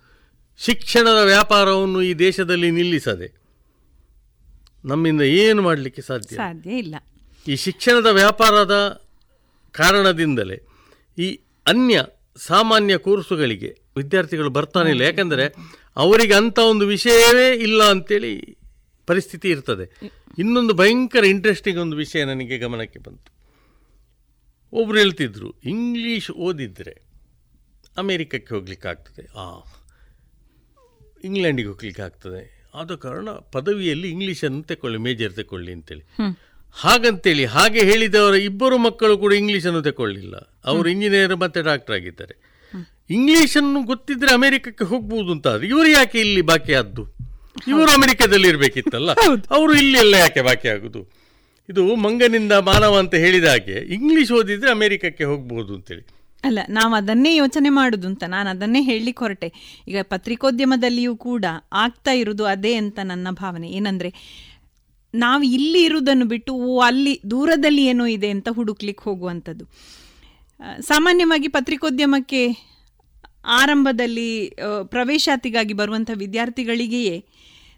ಶಿಕ್ಷಣದ 0.59 1.25
ವ್ಯಾಪಾರವನ್ನು 1.25 2.03
ಈ 2.03 2.15
ದೇಶದಲ್ಲಿ 2.15 2.71
ನಿಲ್ಲಿಸದೆ 2.71 3.35
ನಮ್ಮಿಂದ 4.85 5.23
ಏನು 5.23 5.63
ಮಾಡಲಿಕ್ಕೆ 5.63 6.03
ಸಾಧ್ಯ? 6.03 6.37
ಸಾಧ್ಯ 6.37 6.71
ಇಲ್ಲ. 6.71 6.95
ಈ 7.49 7.57
ಶಿಕ್ಷಣದ 7.57 8.07
ವ್ಯಾಪಾರದ 8.07 9.07
ಕಾರಣದಿಂದಲೇ 9.71 10.61
ಈ 11.19 11.41
ಅನ್ಯ 11.67 12.05
ಸಾಮಾನ್ಯ 12.37 12.97
ಕೋರ್ಸುಗಳಿಗೆ 12.97 13.81
ವಿದ್ಯಾರ್ಥಿಗಳು 13.97 14.51
ಬರ್ತಾನೆ 14.51 14.91
ಇಲ್ಲ. 14.91 15.03
ಯಾಕಂದರೆ 15.03 15.55
ಅವರಿಗೆ 15.97 16.35
ಅಂಥ 16.35 16.59
ಒಂದು 16.59 16.87
ವಿಷಯವೇ 16.87 17.55
ಇಲ್ಲ 17.55 17.85
ಅಂತೇಳಿ 17.85 18.57
ಪರಿಸ್ಥಿತಿ 19.07 19.51
ಇರ್ತದೆ. 19.51 20.01
ಇನ್ನೊಂದು 20.39 20.75
ಭಯಂಕರ 20.75 21.25
ಇಂಟ್ರೆಸ್ಟಿಂಗ್ 21.25 21.81
ಒಂದು 21.81 21.97
ವಿಷಯ 21.97 22.25
ನನಗೆ 22.25 22.59
ಗಮನಕ್ಕೆ 22.59 22.99
ಬಂತು. 22.99 23.37
ಒಬ್ರು 24.73 24.99
ಹೇಳ್ತಿದ್ರು 24.99 25.51
ಇಂಗ್ಲೀಷ್ 25.65 26.31
ಓದಿದ್ರೆ 26.31 27.03
ಅಮೇರಿಕಕ್ಕೆ 27.99 28.55
ಹೋಗ್ಲಿಕ್ಕೆ 28.55 28.89
ಆಗ್ತದೆ 28.89 29.29
ಆ 29.39 29.61
ಇಂಗ್ಲೆಂಡಿಗೆ 31.27 31.69
ಹೋಗ್ಲಿಕ್ಕೆ 31.69 32.03
ಆಗ್ತದೆ. 32.03 32.71
ಆದ 32.75 32.95
ಕಾರಣ 32.95 33.31
ಪದವಿಯಲ್ಲಿ 33.31 34.11
ಇಂಗ್ಲೀಷನ್ನು 34.11 34.63
ತಗೊಳ್ಳಿ 34.63 34.99
ಮೇಜರ್ 34.99 35.33
ತಗೊಳ್ಳಿ 35.33 35.73
ಅಂತೇಳಿ. 35.73 36.05
ಹಾಗಂತೇಳಿ 36.73 37.45
ಹಾಗೆ 37.45 37.81
ಹೇಳಿದವರ 37.81 38.35
ಇಬ್ಬರು 38.35 38.79
ಮಕ್ಕಳು 38.79 39.19
ಕೂಡ 39.19 39.33
ಇಂಗ್ಲೀಷನ್ನು 39.33 39.83
ತಗೊಳ್ಳಿಲ್ಲ 39.83 40.37
ಅವರು 40.65 40.89
ಇಂಜಿನಿಯರ್ 40.89 41.37
ಮತ್ತೆ 41.37 41.63
ಡಾಕ್ಟರ್ 41.63 41.95
ಆಗಿದ್ದಾರೆ. 41.95 42.57
ಇಂಗ್ಲೀಷನ್ನು 43.11 43.83
ಗೊತ್ತಿದ್ರೆ 43.83 44.33
ಅಮೆರಿಕಕ್ಕೆ 44.33 44.85
ಹೋಗ್ಬೋದು 44.85 45.33
ಅಂತ 45.33 45.49
ಆದ್ರೆ 45.49 45.67
ಇವರು 45.67 45.89
ಯಾಕೆ 45.89 46.21
ಇಲ್ಲಿ 46.21 46.41
ಬಾಕಿ 46.41 46.75
ಆದ್ದು? 46.75 47.05
ಇವರು 47.69 47.91
ಅಮೆರಿಕದಲ್ಲಿ 47.91 48.49
ಇರಬೇಕಿತ್ತಲ್ಲ. 48.49 49.11
ಅವರು 49.51 49.75
ಇಲ್ಲಿ 49.75 49.99
ಎಲ್ಲ 49.99 50.15
ಯಾಕೆ 50.15 50.41
ಬಾಕಿ 50.41 50.69
ಆಗುದು? 50.69 51.09
ಇದು 51.69 51.97
ಮಂಗನಿಂದ 51.97 52.53
ಮಾನವ 52.53 52.99
ಅಂತ 52.99 53.15
ಹೇಳಿದ 53.15 53.45
ಹಾಗೆ 53.45 53.73
ಇಂಗ್ಲಿಷ್ 53.73 54.33
ಓದಿದ್ರೆ 54.33 54.71
ಅಮೆರಿಕಕ್ಕೆ 54.71 55.25
ಹೋಗ್ಬೋದು 55.25 55.75
ಅಂತೇಳಿ. 55.75 56.07
ಅಲ್ಲ, 56.45 56.59
ನಾವು 56.69 56.95
ಅದನ್ನೇ 56.95 57.37
ಯೋಚನೆ 57.37 57.69
ಮಾಡುದು 57.69 58.07
ಅಂತ, 58.09 58.25
ನಾನು 58.25 58.51
ಅದನ್ನೇ 58.51 58.83
ಹೇಳಲಿಕ್ಕೆ 58.83 59.25
ಹೊರಟೆ. 59.25 59.53
ಈಗ 59.89 59.99
ಪತ್ರಿಕೋದ್ಯಮದಲ್ಲಿಯೂ 60.03 61.17
ಕೂಡ 61.17 61.45
ಆಗ್ತಾ 61.73 62.13
ಇರುವುದು 62.13 62.45
ಅದೇ 62.45 62.75
ಅಂತ 62.75 62.99
ನನ್ನ 63.03 63.29
ಭಾವನೆ. 63.31 63.69
ಏನಂದ್ರೆ, 63.71 64.15
ನಾವು 65.15 65.43
ಇಲ್ಲಿ 65.43 65.85
ಇರುವುದನ್ನು 65.85 66.25
ಬಿಟ್ಟು 66.25 66.79
ಅಲ್ಲಿ 66.81 67.21
ದೂರದಲ್ಲಿ 67.31 67.85
ಏನೋ 67.85 68.07
ಇದೆ 68.07 68.31
ಅಂತ 68.31 68.49
ಹುಡುಕ್ಲಿಕ್ಕೆ 68.49 69.05
ಹೋಗುವಂಥದ್ದು. 69.05 69.65
ಸಾಮಾನ್ಯವಾಗಿ 70.81 71.49
ಪತ್ರಿಕೋದ್ಯಮಕ್ಕೆ 71.49 72.49
ಆರಂಭದಲ್ಲಿ 73.47 74.57
ಪ್ರವೇಶಾತಿಗಾಗಿ 74.85 75.75
ಬರುವಂಥ 75.75 76.11
ವಿದ್ಯಾರ್ಥಿಗಳಿಗೆಯೇ 76.15 77.25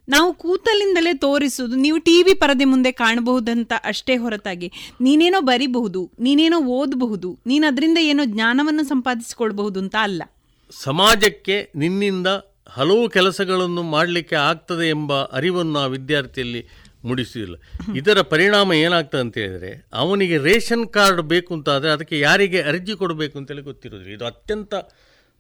ನಾವು 0.09 0.33
ಕೂತಲಿಂದಲೇ 0.33 1.15
ತೋರಿಸುವುದು 1.15 1.77
ನೀವು 1.77 1.99
ಟಿ 1.99 2.23
ವಿ 2.23 2.35
ಪರದೆ 2.35 2.65
ಮುಂದೆ 2.65 2.93
ಕಾಣಬಹುದಂತ 2.93 3.73
ಅಷ್ಟೇ 3.85 4.17
ಹೊರತಾಗಿ. 4.17 4.73
ನೀನೇನೋ 5.01 5.41
ಬರಿಬಹುದು 5.41 6.11
ನೀನೇನೋ 6.21 6.61
ಓದಬಹುದು 6.61 7.39
ನೀನು 7.47 7.67
ಅದರಿಂದ 7.67 7.99
ಏನೋ 8.03 8.25
ಜ್ಞಾನವನ್ನು 8.25 8.85
ಸಂಪಾದಿಸಿಕೊಳ್ಬಹುದು 8.85 9.81
ಅಂತ 9.81 9.97
ಅಲ್ಲ. 10.01 10.23
ಸಮಾಜಕ್ಕೆ 10.71 11.71
ನಿನ್ನಿಂದ 11.77 12.27
ಹಲವು 12.69 13.09
ಕೆಲಸಗಳನ್ನು 13.09 13.83
ಮಾಡಲಿಕ್ಕೆ 13.83 14.37
ಆಗ್ತದೆ 14.37 14.89
ಎಂಬ 14.89 15.13
ಅರಿವನ್ನು 15.23 15.79
ಆ 15.79 15.87
ವಿದ್ಯಾರ್ಥಿಯಲ್ಲಿ 15.87 16.69
ಮೂಡಿಸಿಲ್ಲ. 17.05 17.57
ಇದರ 17.97 18.23
ಪರಿಣಾಮ 18.23 18.73
ಏನಾಗ್ತದೆ 18.73 19.21
ಅಂತ 19.21 19.39
ಹೇಳಿದರೆ 19.39 19.89
ಅವನಿಗೆ 19.93 20.39
ರೇಷನ್ 20.39 20.89
ಕಾರ್ಡ್ 20.89 21.23
ಬೇಕು 21.23 21.55
ಅಂತ 21.55 21.69
ಆದರೆ 21.69 21.91
ಅದಕ್ಕೆ 21.91 22.21
ಯಾರಿಗೆ 22.21 22.63
ಅರ್ಜಿ 22.63 22.93
ಕೊಡಬೇಕು 22.93 23.39
ಅಂತೇಳಿ 23.39 23.63
ಗೊತ್ತಿರೋದಿಲ್ಲ 23.63 24.15
ಇದು 24.15 24.27
ಅತ್ಯಂತ 24.27 24.75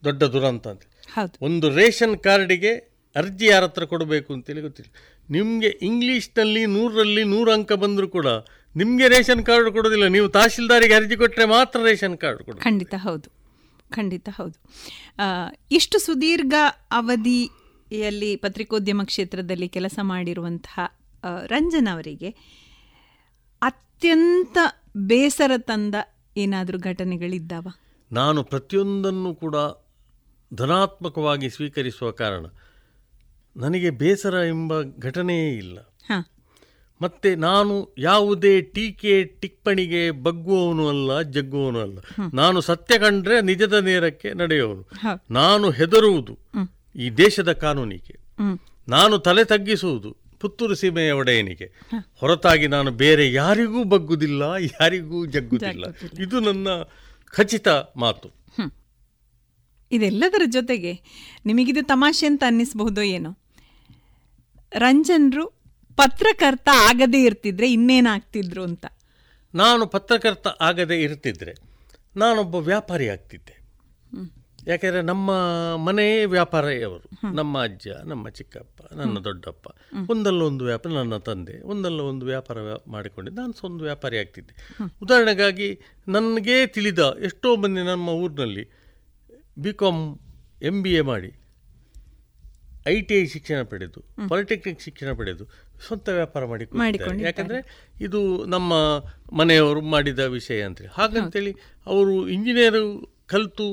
ದೊಡ್ಡ 0.05 0.23
ದುರಂತ 0.23 0.66
ಅಂತ. 0.69 0.82
ಒಂದು 1.40 1.69
ರೇಷನ್ 1.70 2.19
ಕಾರ್ಡಿಗೆ 2.19 2.88
ಅರ್ಜಿ 3.20 3.47
ಯಾರ 3.47 3.65
ಹತ್ರ 3.69 3.85
ಕೊಡಬೇಕು 3.93 4.31
ಅಂತೇಳಿ 4.36 4.62
ಗೊತ್ತಿಲ್ಲ. 4.66 4.90
ನಿಮಗೆ 5.31 5.70
ಇಂಗ್ಲೀಷ್ನಲ್ಲಿ 5.89 6.62
ನೂರರಲ್ಲಿ 6.77 7.24
ನೂರು 7.32 7.51
ಅಂಕ 7.53 7.73
ಬಂದರೂ 7.82 8.09
ಕೂಡ 8.16 8.28
ನಿಮಗೆ 8.74 9.07
ರೇಷನ್ 9.09 9.43
ಕಾರ್ಡ್ 9.49 9.70
ಕೊಡೋದಿಲ್ಲ. 9.77 10.07
ನೀವು 10.16 10.28
ತಹಶೀಲ್ದಾರಿಗೆ 10.28 10.95
ಅರ್ಜಿ 10.95 11.16
ಕೊಟ್ಟರೆ 11.16 11.47
ಮಾತ್ರ 11.55 11.78
ರೇಷನ್ 11.89 12.16
ಕಾರ್ಡ್ 12.24 12.43
ಕೊಡ 12.47 12.57
ಖಂಡಿತ 12.66 12.95
ಹೌದು. 13.07 13.28
ಖಂಡಿತ 13.90 14.28
ಹೌದು. 14.39 14.57
ಇಷ್ಟು 15.70 15.99
ಸುದೀರ್ಘ 15.99 16.55
ಅವಧಿಯಲ್ಲಿ 16.93 18.31
ಪತ್ರಿಕೋದ್ಯಮ 18.36 19.03
ಕ್ಷೇತ್ರದಲ್ಲಿ 19.05 19.69
ಕೆಲಸ 19.77 19.99
ಮಾಡಿರುವಂತಹ 20.12 20.78
ರಂಜನ್ 21.47 21.90
ಅವರಿಗೆ 21.95 22.31
ಅತ್ಯಂತ 23.62 24.59
ಬೇಸರ 25.11 25.53
ತಂದ 25.70 25.95
ಏನಾದರೂ 26.36 26.78
ಘಟನೆಗಳಿದ್ದಾವ? 26.90 27.66
ನಾನು 28.11 28.40
ಪ್ರತಿಯೊಂದನ್ನು 28.45 29.31
ಕೂಡ 29.35 29.57
ಧನಾತ್ಮಕವಾಗಿ 30.53 31.49
ಸ್ವೀಕರಿಸುವ 31.51 32.11
ಕಾರಣ 32.20 32.45
ನನಗೆ 33.59 33.90
ಬೇಸರ 33.90 34.35
ಎಂಬ 34.35 34.72
ಘಟನೆಯೇ 34.98 35.56
ಇಲ್ಲ. 35.56 35.78
ಮತ್ತೆ 37.02 37.35
ನಾನು 37.35 37.94
ಯಾವುದೇ 37.98 38.60
ಟೀಕೆ 38.60 39.24
ಟಿಪ್ಪಣಿಗೆ 39.24 40.10
ಬಗ್ಗುವವನು 40.10 40.89
ಅಲ್ಲ 40.89 41.22
ಜಗ್ಗುವವನು 41.22 41.80
ಅಲ್ಲ. 41.80 41.98
ನಾನು 42.35 42.60
ಸತ್ಯ 42.60 42.98
ಕಂಡ್ರೆ 42.98 43.40
ನಿಜದ 43.40 43.72
ನೇರಕ್ಕೆ 43.72 44.35
ನಡೆಯುವನು 44.35 44.86
ನಾನು 45.30 45.70
ಹೆದರುವುದು 45.70 46.39
ಈ 46.97 47.10
ದೇಶದ 47.10 47.52
ಕಾನೂನಿಗೆ. 47.52 48.16
ನಾನು 48.89 49.18
ತಲೆ 49.18 49.44
ತಗ್ಗಿಸುವುದು 49.44 50.16
ಪುತ್ತೂರು 50.40 50.74
ಸೀಮೆಯ 50.74 51.12
ಒಡೆಯನಿಗೆ. 51.12 51.66
ಹೊರತಾಗಿ 52.16 52.66
ನಾನು 52.66 52.90
ಬೇರೆ 52.90 53.32
ಯಾರಿಗೂ 53.32 53.85
ಬಗ್ಗುದಿಲ್ಲ 53.85 54.43
ಯಾರಿಗೂ 54.80 55.26
ಜಗ್ಗುದಿಲ್ಲ. 55.26 55.85
ಇದು 56.22 56.40
ನನ್ನ 56.40 56.68
ಖಚಿತ 57.26 57.68
ಮಾತು. 57.97 58.28
ಇದೆಲ್ಲದರ 59.93 60.43
ಜೊತೆಗೆ 60.47 60.93
ನಿಮಗಿದು 61.47 61.82
ತಮಾಷೆ 61.86 62.26
ಅಂತ 62.26 62.43
ಅನ್ನಿಸಬಹುದು 62.47 63.02
ಏನೋ? 63.02 63.30
ರಂಜನ್ರು 64.73 65.47
ಪತ್ರಕರ್ತ 65.97 66.69
ಆಗದೇ 66.73 67.24
ಇರ್ತಿದ್ರೆ 67.24 67.73
ಇನ್ನೇನಾಗ್ತಿದ್ರು 67.73 68.62
ಅಂತ? 68.62 68.86
ನಾನು 69.55 69.86
ಪತ್ರಕರ್ತ 69.86 70.47
ಆಗದೆ 70.61 71.03
ಇರ್ತಿದ್ರೆ 71.03 71.55
ನಾನೊಬ್ಬ 72.16 72.55
ವ್ಯಾಪಾರಿ 72.55 73.09
ಆಗ್ತಿದ್ದೆ. 73.09 73.59
ಯಾಕೆಂದರೆ 74.66 75.03
ನಮ್ಮ 75.03 75.31
ಮನೆಯೇ 75.77 76.24
ವ್ಯಾಪಾರಿಯವರು, 76.24 77.35
ನಮ್ಮ 77.35 77.62
ಅಜ್ಜ, 77.62 77.89
ನಮ್ಮ 78.05 78.28
ಚಿಕ್ಕಪ್ಪ, 78.28 78.95
ನನ್ನ 78.95 79.19
ದೊಡ್ಡಪ್ಪ, 79.19 79.69
ಒಂದಲ್ಲ 80.11 80.43
ಒಂದು 80.43 80.65
ವ್ಯಾಪಾರ, 80.65 80.93
ನನ್ನ 80.93 81.16
ತಂದೆ, 81.16 81.62
ಒಂದಲ್ಲ 81.62 82.01
ಒಂದು 82.01 82.27
ವ್ಯಾಪಾರ 82.27 82.59
ಮಾಡಿಕೊಂಡು 82.86 83.31
ನಾನು 83.31 83.53
ಸ್ವಂತ 83.53 83.82
ವ್ಯಾಪಾರಿ 83.82 84.19
ಆಗ್ತಿದ್ದೆ. 84.19 84.85
ಉದಾಹರಣೆಗಾಗಿ 85.03 85.81
ನನಗೆ 86.09 86.66
ತಿಳಿದ 86.66 86.99
ಎಷ್ಟೋ 86.99 87.57
ಮಂದಿ 87.57 87.82
ನಮ್ಮ 87.82 88.09
ಊರಿನಲ್ಲಿ 88.09 88.70
B 89.59 89.73
com 89.73 90.19
M 90.62 90.82
B 90.82 90.95
A 90.95 91.01
ಮಾಡಿ 91.01 91.38
ಐ 92.93 92.97
ಟಿ 93.09 93.15
ಐ 93.20 93.24
ಶಿಕ್ಷಣ 93.35 93.59
ಪಡೆದು 93.70 94.01
ಪಾಲಿಟೆಕ್ನಿಕ್ 94.31 94.81
ಶಿಕ್ಷಣ 94.86 95.10
ಪಡೆದು 95.19 95.44
ಸ್ವಂತ 95.86 96.09
ವ್ಯಾಪಾರ 96.19 96.43
ಮಾಡಿ. 96.52 96.65
ಯಾಕಂದ್ರೆ 97.27 97.59
ಇದು 98.01 98.20
ನಮ್ಮ 98.55 98.73
ಮನೆಯವರು 99.40 99.81
ಮಾಡಿದ 99.94 100.23
ವಿಷಯ 100.39 100.62
ಅಂತೇಳಿ 100.69 100.93
ಹಾಗಂತೇಳಿ 100.94 101.52
ಅವರು 101.86 102.15
ಇಂಜಿನಿಯರ್ 102.36 102.81
ಕಲಿತು 103.32 103.66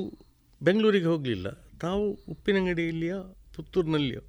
ಬೆಂಗಳೂರಿಗೆ 0.60 1.08
ಹೋಗಲಿಲ್ಲ. 1.12 1.48
ತಾವು 1.80 2.04
ಉಪ್ಪಿನಂಗಡಿಯಲ್ಲಿಯೋ 2.28 3.18
ಪುತ್ತೂರಿನಲ್ಲಿಯೋ 3.56 4.22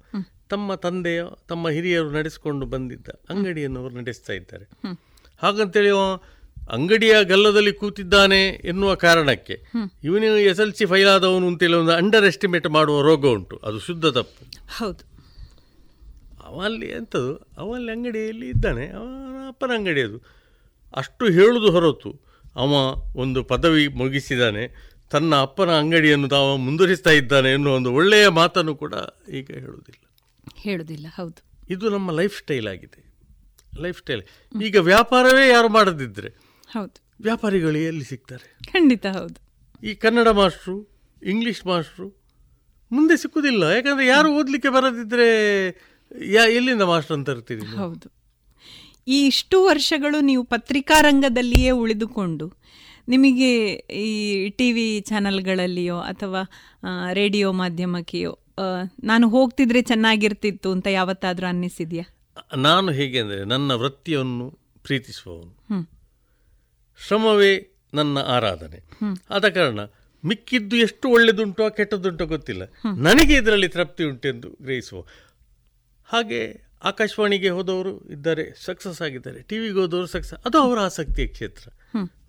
ತಮ್ಮ 0.52 0.74
ತಂದೆಯ 0.84 1.20
ತಮ್ಮ 1.48 1.68
ಹಿರಿಯರು 1.76 2.10
ನಡೆಸಿಕೊಂಡು 2.10 2.66
ಬಂದಿದ್ದ 2.66 3.08
ಅಂಗಡಿಯನ್ನು 3.30 3.78
ಅವರು 3.80 3.94
ನಡೆಸ್ತಾ 4.00 4.32
ಇದ್ದಾರೆ. 4.32 4.66
ಹಾಗಂತೇಳಿ 5.42 5.90
ಅಂಗಡಿಯ 6.68 7.24
ಗಲ್ಲದಲ್ಲಿ 7.24 7.72
ಕೂತಿದ್ದಾನೆ 7.72 8.46
ಎನ್ನುವ 8.46 8.94
ಕಾರಣಕ್ಕೆ 8.94 9.62
ಇವನು 10.04 10.38
ಎಸ್ 10.38 10.60
ಎಲ್ 10.60 10.72
ಸಿ 10.72 10.86
ಫೈಲ್ 10.86 11.08
ಆದವನು 11.08 11.46
ಅಂತೇಳಿ 11.46 11.74
ಒಂದು 11.74 11.92
ಅಂಡರ್ 11.92 12.24
ಎಸ್ಟಿಮೇಟ್ 12.24 12.68
ಮಾಡುವ 12.68 13.02
ರೋಗ 13.02 13.26
ಉಂಟು. 13.26 13.56
ಅದು 13.56 13.78
ಶುದ್ಧ 13.78 14.06
ತಪ್ಪು. 14.06 14.42
ಹೌದು. 14.78 15.08
ಅವಲ್ಲಿ 16.46 16.86
ಎಂಥದ್ದು 16.86 17.34
ಅವಲ್ಲಿ 17.58 17.92
ಅಂಗಡಿಯಲ್ಲಿ 17.92 18.48
ಇದ್ದಾನೆ. 18.48 18.86
ಅವನ 18.90 19.08
ಅಪ್ಪನ 19.48 19.70
ಅಂಗಡಿ 19.74 20.02
ಅದು. 20.02 20.18
ಅಷ್ಟು 20.96 21.24
ಹೇಳುವುದು 21.26 21.70
ಹೊರತು 21.70 22.10
ಅವ 22.56 22.70
ಒಂದು 23.16 23.44
ಪದವಿ 23.44 23.88
ಮುಗಿಸಿದ್ದಾನೆ 23.88 24.88
ತನ್ನ 25.10 25.34
ಅಪ್ಪನ 25.40 25.70
ಅಂಗಡಿಯನ್ನು 25.70 26.28
ತಾವ 26.28 26.56
ಮುಂದುವರಿಸ್ತಾ 26.56 27.10
ಇದ್ದಾನೆ 27.10 27.50
ಎನ್ನುವ 27.50 27.74
ಒಂದು 27.74 27.92
ಒಳ್ಳೆಯ 27.92 28.28
ಮಾತನ್ನು 28.28 28.74
ಕೂಡ 28.74 28.94
ಈಗ 29.32 29.46
ಹೇಳುವುದಿಲ್ಲ 29.50 30.02
ಹೇಳುವುದಿಲ್ಲ 30.56 31.06
ಹೌದು. 31.14 31.40
ಇದು 31.70 31.90
ನಮ್ಮ 31.90 32.10
ಲೈಫ್ 32.10 32.38
ಸ್ಟೈಲ್ 32.38 32.68
ಆಗಿದೆ. 32.68 33.00
ಲೈಫ್ 33.80 33.98
ಸ್ಟೈಲ್ 33.98 34.22
ಈಗ 34.62 34.76
ವ್ಯಾಪಾರವೇ 34.76 35.48
ಯಾರು 35.48 35.68
ಮಾಡದಿದ್ದರೆ 35.68 36.47
ಹೌದು. 36.68 36.96
ವ್ಯಾಪಾರಿಗಳು 37.20 37.78
ಎಲ್ಲಿ 37.90 38.04
ಸಿಗ್ತಾರೆ? 38.04 38.46
ಖಂಡಿತ 38.72 39.06
ಹೌದು. 39.16 39.38
ಈ 39.82 39.92
ಕನ್ನಡ 39.94 40.28
ಮಾಸ್ಟ್ರು 40.40 40.76
ಇಂಗ್ಲಿಷ್ 41.22 41.62
ಮಾಸ್ಟ್ರು 41.66 42.06
ಮುಂದೆ 42.90 43.14
ಸಿಕ್ಕುದಿಲ್ಲ. 43.16 43.64
ಯಾಕಂದರೆ 43.76 44.06
ಯಾರು 44.06 44.28
ಓದಲಿಕ್ಕೆ 44.38 44.68
ಬರದಿದ್ದರೆ 44.68 45.26
ಯಾ 46.34 46.44
ಎಲ್ಲಿಂದ 46.48 46.82
ಮಾಸ್ಟರ್ 46.82 47.16
ಅಂತ 47.16 47.28
ಇರ್ತೀರಿ 47.28 47.66
ಹೌದು. 47.76 48.06
ಈ 49.06 49.18
ಇಷ್ಟು 49.26 49.56
ವರ್ಷಗಳು 49.64 50.18
ನೀವು 50.20 50.42
ಪತ್ರಿಕಾ 50.44 51.00
ರಂಗದಲ್ಲಿಯೇ 51.00 51.70
ಉಳಿದುಕೊಂಡು 51.82 52.46
ನಿಮಗೆ 53.08 53.50
ಈ 54.00 54.48
ಟಿ 54.50 54.72
ವಿ 54.72 54.86
ಚಾನಲ್ಗಳಲ್ಲಿಯೋ 55.00 55.98
ಅಥವಾ 56.12 56.40
ರೇಡಿಯೋ 57.12 57.48
ಮಾಧ್ಯಮಕ್ಕೆಯೋ 57.52 58.32
ನಾನು 59.04 59.26
ಹೋಗ್ತಿದ್ರೆ 59.28 59.80
ಚೆನ್ನಾಗಿರ್ತಿತ್ತು 59.82 60.68
ಅಂತ 60.72 60.86
ಯಾವತ್ತಾದರೂ 60.90 61.46
ಅನ್ನಿಸಿದೆಯಾ? 61.46 62.06
ನಾನು 62.56 62.88
ಹೇಗೆ 62.92 63.18
ಅಂದರೆ 63.20 63.44
ನನ್ನ 63.44 63.72
ವೃತ್ತಿಯನ್ನು 63.74 64.46
ಪ್ರೀತಿಸುವವನು. 64.82 65.52
ಶ್ರಮವೇ 67.06 67.68
ನನ್ನ 67.94 68.18
ಆರಾಧನೆ. 68.18 68.78
ಆದ 69.30 69.48
ಕಾರಣ 69.48 69.80
ಮಿಕ್ಕಿದ್ದು 70.24 70.76
ಎಷ್ಟು 70.76 71.08
ಒಳ್ಳೆದುಂಟೋ 71.08 71.70
ಕೆಟ್ಟದ್ದುಂಟೋ 71.70 72.26
ಗೊತ್ತಿಲ್ಲ. 72.26 72.62
ನನಗೆ 72.96 73.34
ಇದರಲ್ಲಿ 73.34 73.68
ತೃಪ್ತಿ 73.68 74.04
ಉಂಟೆಂದು 74.04 74.48
ಗ್ರಹಿಸುವ. 74.62 75.00
ಹಾಗೆ 76.04 76.68
ಆಕಾಶವಾಣಿಗೆ 76.84 77.48
ಹೋದವರು 77.48 78.08
ಇದ್ದಾರೆ, 78.10 78.64
ಸಕ್ಸಸ್ 78.64 79.02
ಆಗಿದ್ದಾರೆ, 79.02 79.42
ಟಿವಿಗೆ 79.42 79.74
ಹೋದವರು 79.74 80.06
ಸಕ್ಸಸ್, 80.06 80.46
ಅದು 80.46 80.58
ಅವರ 80.58 80.78
ಆಸಕ್ತಿಯ 80.78 81.26
ಕ್ಷೇತ್ರ. 81.26 81.68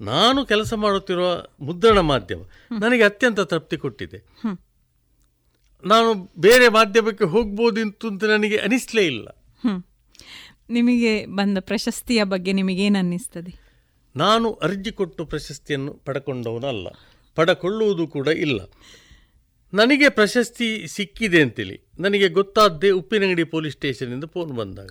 ನಾನು 0.01 0.45
ಕೆಲಸ 0.45 0.73
ಮಾಡುತ್ತಿರುವ 0.73 1.45
ಮುದ್ರಣ 1.61 1.99
ಮಾಧ್ಯಮ 1.99 2.39
ನನಗೆ 2.79 3.03
ಅತ್ಯಂತ 3.03 3.39
ತೃಪ್ತಿ 3.39 3.77
ಕೊಟ್ಟಿದೆ. 3.77 4.19
ನಾನು 5.85 6.31
ಬೇರೆ 6.37 6.67
ಮಾಧ್ಯಮಕ್ಕೆ 6.67 7.23
ಹೋಗ್ಬೋದಿತ್ತು 7.23 8.07
ಅಂತ 8.07 8.23
ನನಗೆ 8.23 8.57
ಅನಿಸ್ಲೇ 8.57 9.05
ಇಲ್ಲ. 9.05 9.27
ನಿಮಗೆ 10.69 11.25
ಬಂದ 11.25 11.57
ಪ್ರಶಸ್ತಿಯ 11.59 12.23
ಬಗ್ಗೆ 12.23 12.51
ನಿಮಗೇನು 12.51 12.99
ಅನ್ನಿಸ್ತದೆ 12.99 13.68
ನಾನು 14.15 14.53
ಅರ್ಜಿ 14.53 14.91
ಕೊಟ್ಟು 14.91 15.25
ಪ್ರಶಸ್ತಿಯನ್ನು 15.25 15.93
ಪಡ್ಕೊಂಡವನಲ್ಲ. 15.93 16.87
ಪಡಕೊಳ್ಳುವುದು 17.35 18.07
ಕೂಡ 18.07 18.27
ಇಲ್ಲ. 18.27 18.61
ನನಗೆ 19.73 20.09
ಪ್ರಶಸ್ತಿ 20.09 20.87
ಸಿಕ್ಕಿದೆ 20.87 21.41
ಅಂತೇಳಿ. 21.41 21.81
ನನಗೆ 21.99 22.29
ಗೊತ್ತಾದ್ದೇ 22.29 22.89
ಉಪ್ಪಿನಂಗಡಿ 22.89 23.43
ಪೊಲೀಸ್ 23.43 23.75
ಸ್ಟೇಷನಿಂದ 23.75 24.23
ಫೋನ್ 24.23 24.51
ಬಂದಾಗ. 24.51 24.89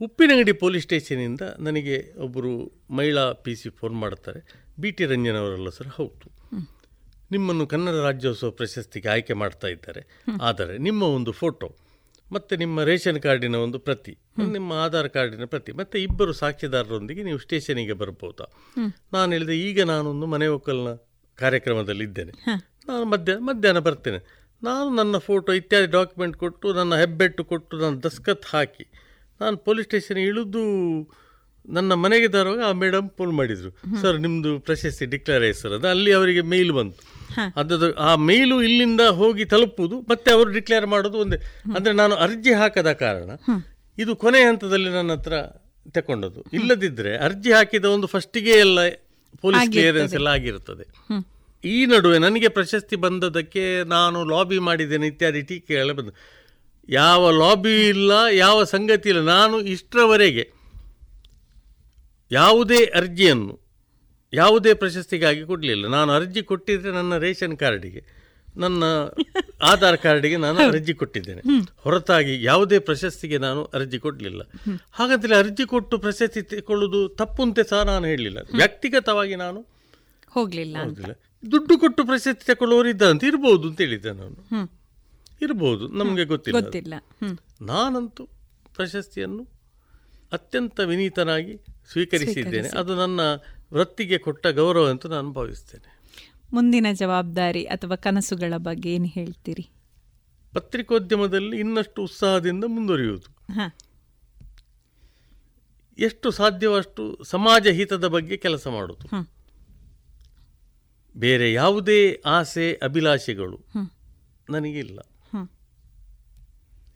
ಉಪ್ಪಿನಂಗಡಿ 0.00 0.52
ಪೊಲೀಸ್ 0.52 0.84
ಸ್ಟೇಷನಿಂದ 0.84 1.40
ನನಗೆ 1.58 2.18
ಒಬ್ಬರು 2.18 2.72
ಮಹಿಳಾ 2.90 3.32
ಪಿ 3.32 3.54
ಸಿ 3.54 3.70
ಫೋನ್ 3.70 3.94
ಮಾಡ್ತಾರೆ. 3.94 4.62
ಬಿ 4.80 4.90
ಟಿ 4.90 5.04
ರಂಜನ್ 5.04 5.36
ಅವರಲ್ಲ 5.36 5.68
ಸರ್ 5.68 5.88
ಹೌದು. 5.88 6.32
ನಿಮ್ಮನ್ನು 7.30 7.66
ಕನ್ನಡ 7.66 7.94
ರಾಜ್ಯೋತ್ಸವ 7.94 8.50
ಪ್ರಶಸ್ತಿಗೆ 8.50 9.08
ಆಯ್ಕೆ 9.08 9.32
ಮಾಡ್ತಾ 9.32 9.68
ಇದ್ದಾರೆ. 9.68 10.22
ಆದರೆ 10.42 10.78
ನಿಮ್ಮ 10.78 11.02
ಒಂದು 11.02 11.32
ಫೋಟೋ 11.32 11.76
ಮತ್ತು 12.32 12.56
ನಿಮ್ಮ 12.56 12.82
ರೇಷನ್ 12.82 13.20
ಕಾರ್ಡಿನ 13.20 13.56
ಒಂದು 13.56 13.78
ಪ್ರತಿ 13.78 14.12
ನಿಮ್ಮ 14.50 14.72
ಆಧಾರ್ 14.72 15.08
ಕಾರ್ಡಿನ 15.08 15.44
ಪ್ರತಿ 15.44 15.72
ಮತ್ತೆ 15.72 16.02
ಇಬ್ಬರು 16.02 16.32
ಸಾಕ್ಷಿದಾರರೊಂದಿಗೆ 16.32 17.22
ನೀವು 17.22 17.38
ಸ್ಟೇಷನಿಗೆ 17.38 17.92
ಬರ್ಬೋದಾ 17.92 18.46
ನಾನು 19.12 19.32
ಹೇಳಿದೆ 19.32 19.56
ಈಗ 19.58 19.82
ನಾನೊಂದು 19.82 20.26
ಮನೆ 20.26 20.46
ಒಕ್ಕಲಿನ 20.46 20.92
ಕಾರ್ಯಕ್ರಮದಲ್ಲಿ 21.38 22.04
ಇದ್ದೇನೆ. 22.04 22.32
ನಾನು 22.88 23.04
ಮಧ್ಯಾಹ್ನ 23.04 23.44
ಮಧ್ಯಾಹ್ನ 23.44 23.78
ಬರ್ತೇನೆ. 23.78 24.20
ನಾನು 24.62 24.90
ನನ್ನ 24.94 25.16
ಫೋಟೋ 25.18 25.52
ಇತ್ಯಾದಿ 25.52 25.86
ಡಾಕ್ಯುಮೆಂಟ್ 25.86 26.36
ಕೊಟ್ಟು 26.36 26.72
ನನ್ನ 26.72 26.94
ಹೆಬ್ಬೆಟ್ಟು 26.96 27.44
ಕೊಟ್ಟು 27.44 27.78
ನಾನು 27.78 28.02
ದಸ್ಕತ್ 28.02 28.46
ಹಾಕಿ 28.52 28.86
ನಾನು 29.40 29.56
ಪೊಲೀಸ್ 29.56 29.86
ಸ್ಟೇಷನ್ 29.86 30.18
ಇಳಿದು 30.18 30.62
ನನ್ನ 31.68 31.92
ಮನೆಗೆ 31.94 32.28
ತರುವಾಗ 32.28 32.60
ಆ 32.60 32.72
ಮೇಡಮ್ 32.72 33.10
ಫೋನ್ 33.10 33.32
ಮಾಡಿದರು. 33.32 33.70
ಸರ್ 34.00 34.18
ನಿಮ್ಮದು 34.18 34.60
ಪ್ರಶಸ್ತಿ 34.60 35.06
ಡಿಕ್ಲೇರ್ 35.06 35.44
ಆಯ್ತು 35.44 35.60
ಸರ್ 35.60 35.72
ಅದು 35.72 35.88
ಅಲ್ಲಿ 35.88 36.12
ಅವರಿಗೆ 36.12 36.40
ಮೇಲ್ 36.40 36.72
ಬಂತು. 36.72 37.11
ಅದದು 37.56 37.94
ಆ 37.94 38.16
ಮೇಲು 38.16 38.62
ಇಲ್ಲಿಂದ 38.62 39.00
ಹೋಗಿ 39.00 39.44
ತಲುಪುವುದು 39.44 40.00
ಮತ್ತೆ 40.00 40.30
ಅವರು 40.30 40.50
ಡಿಕ್ಲೇರ್ 40.50 40.86
ಮಾಡೋದು 40.86 41.18
ಒಂದೇ. 41.18 41.38
ಅಂದ್ರೆ 41.76 41.94
ನಾನು 41.94 42.14
ಅರ್ಜಿ 42.14 42.52
ಹಾಕದ 42.52 42.92
ಕಾರಣ 42.92 43.30
ಇದು 43.98 44.16
ಕೊನೆ 44.16 44.40
ಹಂತದಲ್ಲಿ 44.44 44.90
ನನ್ನ 44.90 45.12
ಹತ್ರ 45.12 45.34
ತಕೊಂಡದ್ದು. 45.90 46.44
ಇಲ್ಲದಿದ್ದರೆ 46.52 47.16
ಅರ್ಜಿ 47.16 47.52
ಹಾಕಿದ 47.52 47.84
ಒಂದು 47.84 48.06
ಫಸ್ಟಿಗೆ 48.06 48.50
ಎಲ್ಲ 48.50 48.78
ಪೊಲೀಸ್ 49.40 49.70
ಕ್ಲಿಯರೆನ್ಸ್ 49.70 50.14
ಎಲ್ಲ 50.14 50.28
ಆಗಿರುತ್ತದೆ 50.28 50.84
ಈ 51.64 51.86
ನಡುವೆ 51.86 52.18
ನನಗೆ 52.18 52.48
ಪ್ರಶಸ್ತಿ 52.48 52.96
ಬಂದದಕ್ಕೆ 52.96 53.84
ನಾನು 53.84 54.24
ಲಾಬಿ 54.24 54.58
ಮಾಡಿದ್ದೇನೆ 54.58 55.06
ಇತ್ಯಾದಿ 55.06 55.42
ಟೀಕೆಗಳ 55.42 55.92
ಬಂದು. 55.92 56.12
ಯಾವ 56.88 57.30
ಲಾಬಿ 57.30 57.88
ಇಲ್ಲ 57.88 58.12
ಯಾವ 58.32 58.64
ಸಂಗತಿ 58.64 59.08
ಇಲ್ಲ. 59.08 59.20
ನಾನು 59.20 59.60
ಇಷ್ಟರವರೆಗೆ 59.60 60.44
ಯಾವುದೇ 62.30 62.84
ಅರ್ಜಿಯನ್ನು 62.84 63.61
ಯಾವುದೇ 64.34 64.74
ಪ್ರಶಸ್ತಿಗಾಗಿ 64.74 65.44
ಕೊಡಲಿಲ್ಲ. 65.44 65.86
ನಾನು 65.86 66.12
ಅರ್ಜಿ 66.12 66.42
ಕೊಟ್ಟಿದ್ರೆ 66.42 66.92
ನನ್ನ 66.92 67.16
ರೇಷನ್ 67.16 67.56
ಕಾರ್ಡಿಗೆ 67.56 68.22
ನನ್ನ 68.56 68.84
ಆಧಾರ್ 69.62 69.98
ಕಾರ್ಡಿಗೆ 69.98 70.36
ನಾನು 70.36 70.58
ಅರ್ಜಿ 70.58 70.94
ಕೊಟ್ಟಿದ್ದೇನೆ. 70.94 71.42
ಹೊರತಾಗಿ 71.76 72.44
ಯಾವುದೇ 72.44 72.78
ಪ್ರಶಸ್ತಿಗೆ 72.78 73.38
ನಾನು 73.38 73.64
ಅರ್ಜಿ 73.64 73.98
ಕೊಡಲಿಲ್ಲ. 73.98 74.42
ಹಾಗಾದರೆ 74.92 75.36
ಅರ್ಜಿ 75.36 75.66
ಕೊಟ್ಟು 75.66 75.98
ಪ್ರಶಸ್ತಿ 75.98 76.42
ತೆಗೊಳ್ಳೋದು 76.42 77.08
ತಪ್ಪು 77.08 77.42
ಅಂತ 77.42 77.60
ಸಹ 77.60 77.82
ನಾನು 77.82 78.06
ಹೇಳಲಿಲ್ಲ. 78.06 78.38
ವ್ಯಕ್ತಿಗತವಾಗಿ 78.56 79.36
ನಾನು 79.36 79.60
ಹೋಗಲಿಲ್ಲ 80.30 80.76
ದುಡ್ಡು 81.50 81.78
ಕೊಟ್ಟು 81.78 82.04
ಪ್ರಶಸ್ತಿ 82.04 82.46
ತಗೊಳ್ಳೋರು 82.46 82.88
ಇದ್ದಂತ 82.88 83.24
ಇರ್ಬೋದು 83.24 83.68
ಅಂತ 83.68 83.80
ಹೇಳಿದ್ದೆ 83.80 84.12
ನಾನು. 84.12 84.70
ಇರ್ಬೋದು. 85.42 85.88
ನಮಗೆ 85.88 86.24
ಗೊತ್ತಿಲ್ಲ. 86.24 86.94
ನಾನಂತೂ 87.60 88.24
ಪ್ರಶಸ್ತಿಯನ್ನು 88.74 89.42
ಅತ್ಯಂತ 90.32 90.80
ವಿನೀತನಾಗಿ 90.80 91.56
ಸ್ವೀಕರಿಸಿದ್ದೇನೆ. 91.92 92.68
ಅದು 92.68 92.96
ನನ್ನ 92.96 93.20
ವೃತ್ತಿಗೆ 93.72 94.18
ಕೊಟ್ಟ 94.18 94.46
ಗೌರವ 94.46 94.90
ಅಂತ 94.90 95.06
ನಾನು 95.06 95.32
ಭಾವಿಸ್ತೇನೆ. 95.32 96.02
ಮುಂದಿನ 96.52 96.86
ಜವಾಬ್ದಾರಿ 96.92 97.64
ಅಥವಾ 97.64 97.96
ಕನಸುಗಳ 97.96 98.52
ಬಗ್ಗೆ 98.56 98.94
ಏನು 98.94 99.04
ಹೇಳ್ತೀರಿ? 99.04 99.70
ಪತ್ರಿಕೋದ್ಯಮದಲ್ಲಿ 100.52 101.58
ಇನ್ನಷ್ಟು 101.58 102.02
ಉತ್ಸಾಹದಿಂದ 102.02 102.64
ಮುಂದುವರಿಯುವುದು. 102.64 103.28
ಎಷ್ಟು 105.98 106.30
ಸಾಧ್ಯವಷ್ಟು 106.30 107.24
ಸಮಾಜ 107.24 107.66
ಹಿತದ 107.66 108.06
ಬಗ್ಗೆ 108.06 108.36
ಕೆಲಸ 108.36 108.68
ಮಾಡುವುದು. 108.68 109.30
ಬೇರೆ 111.16 111.52
ಯಾವುದೇ 111.52 112.22
ಆಸೆ 112.26 112.80
ಅಭಿಲಾಷೆಗಳು. 112.82 113.60
ನನಗಿಲ್ಲ. 114.50 114.98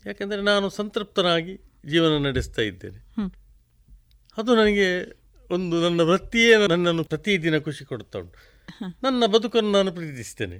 ಯಾಕೆಂದರೆ 0.05 0.41
ನಾನು 0.41 0.69
ಸಂತೃಪ್ತನಾಗಿ 0.69 1.59
ಜೀವನ 1.85 2.25
ನಡೆಸ್ತಾ 2.25 2.61
ಇದ್ದೇನೆ. 2.61 3.31
ಅದು 4.37 4.55
ನನಗೆ 4.55 5.16
ಒಂದು 5.51 5.81
ನನ್ನ 5.81 6.01
ವೃತ್ತಿಯೇ 6.01 6.67
ನನ್ನನ್ನು 6.67 7.03
ಪ್ರತಿದಿನ 7.03 7.57
ಖುಷಿ 7.57 7.85
ಕೊಡ್ತಾ 7.85 8.19
ಉಂಟು. 8.19 8.37
ನನ್ನ 9.03 9.25
ಬದುಕನ್ನು 9.25 9.71
ನಾನು 9.71 9.91
ಪ್ರೀತಿಸ್ತೇನೆ. 9.91 10.57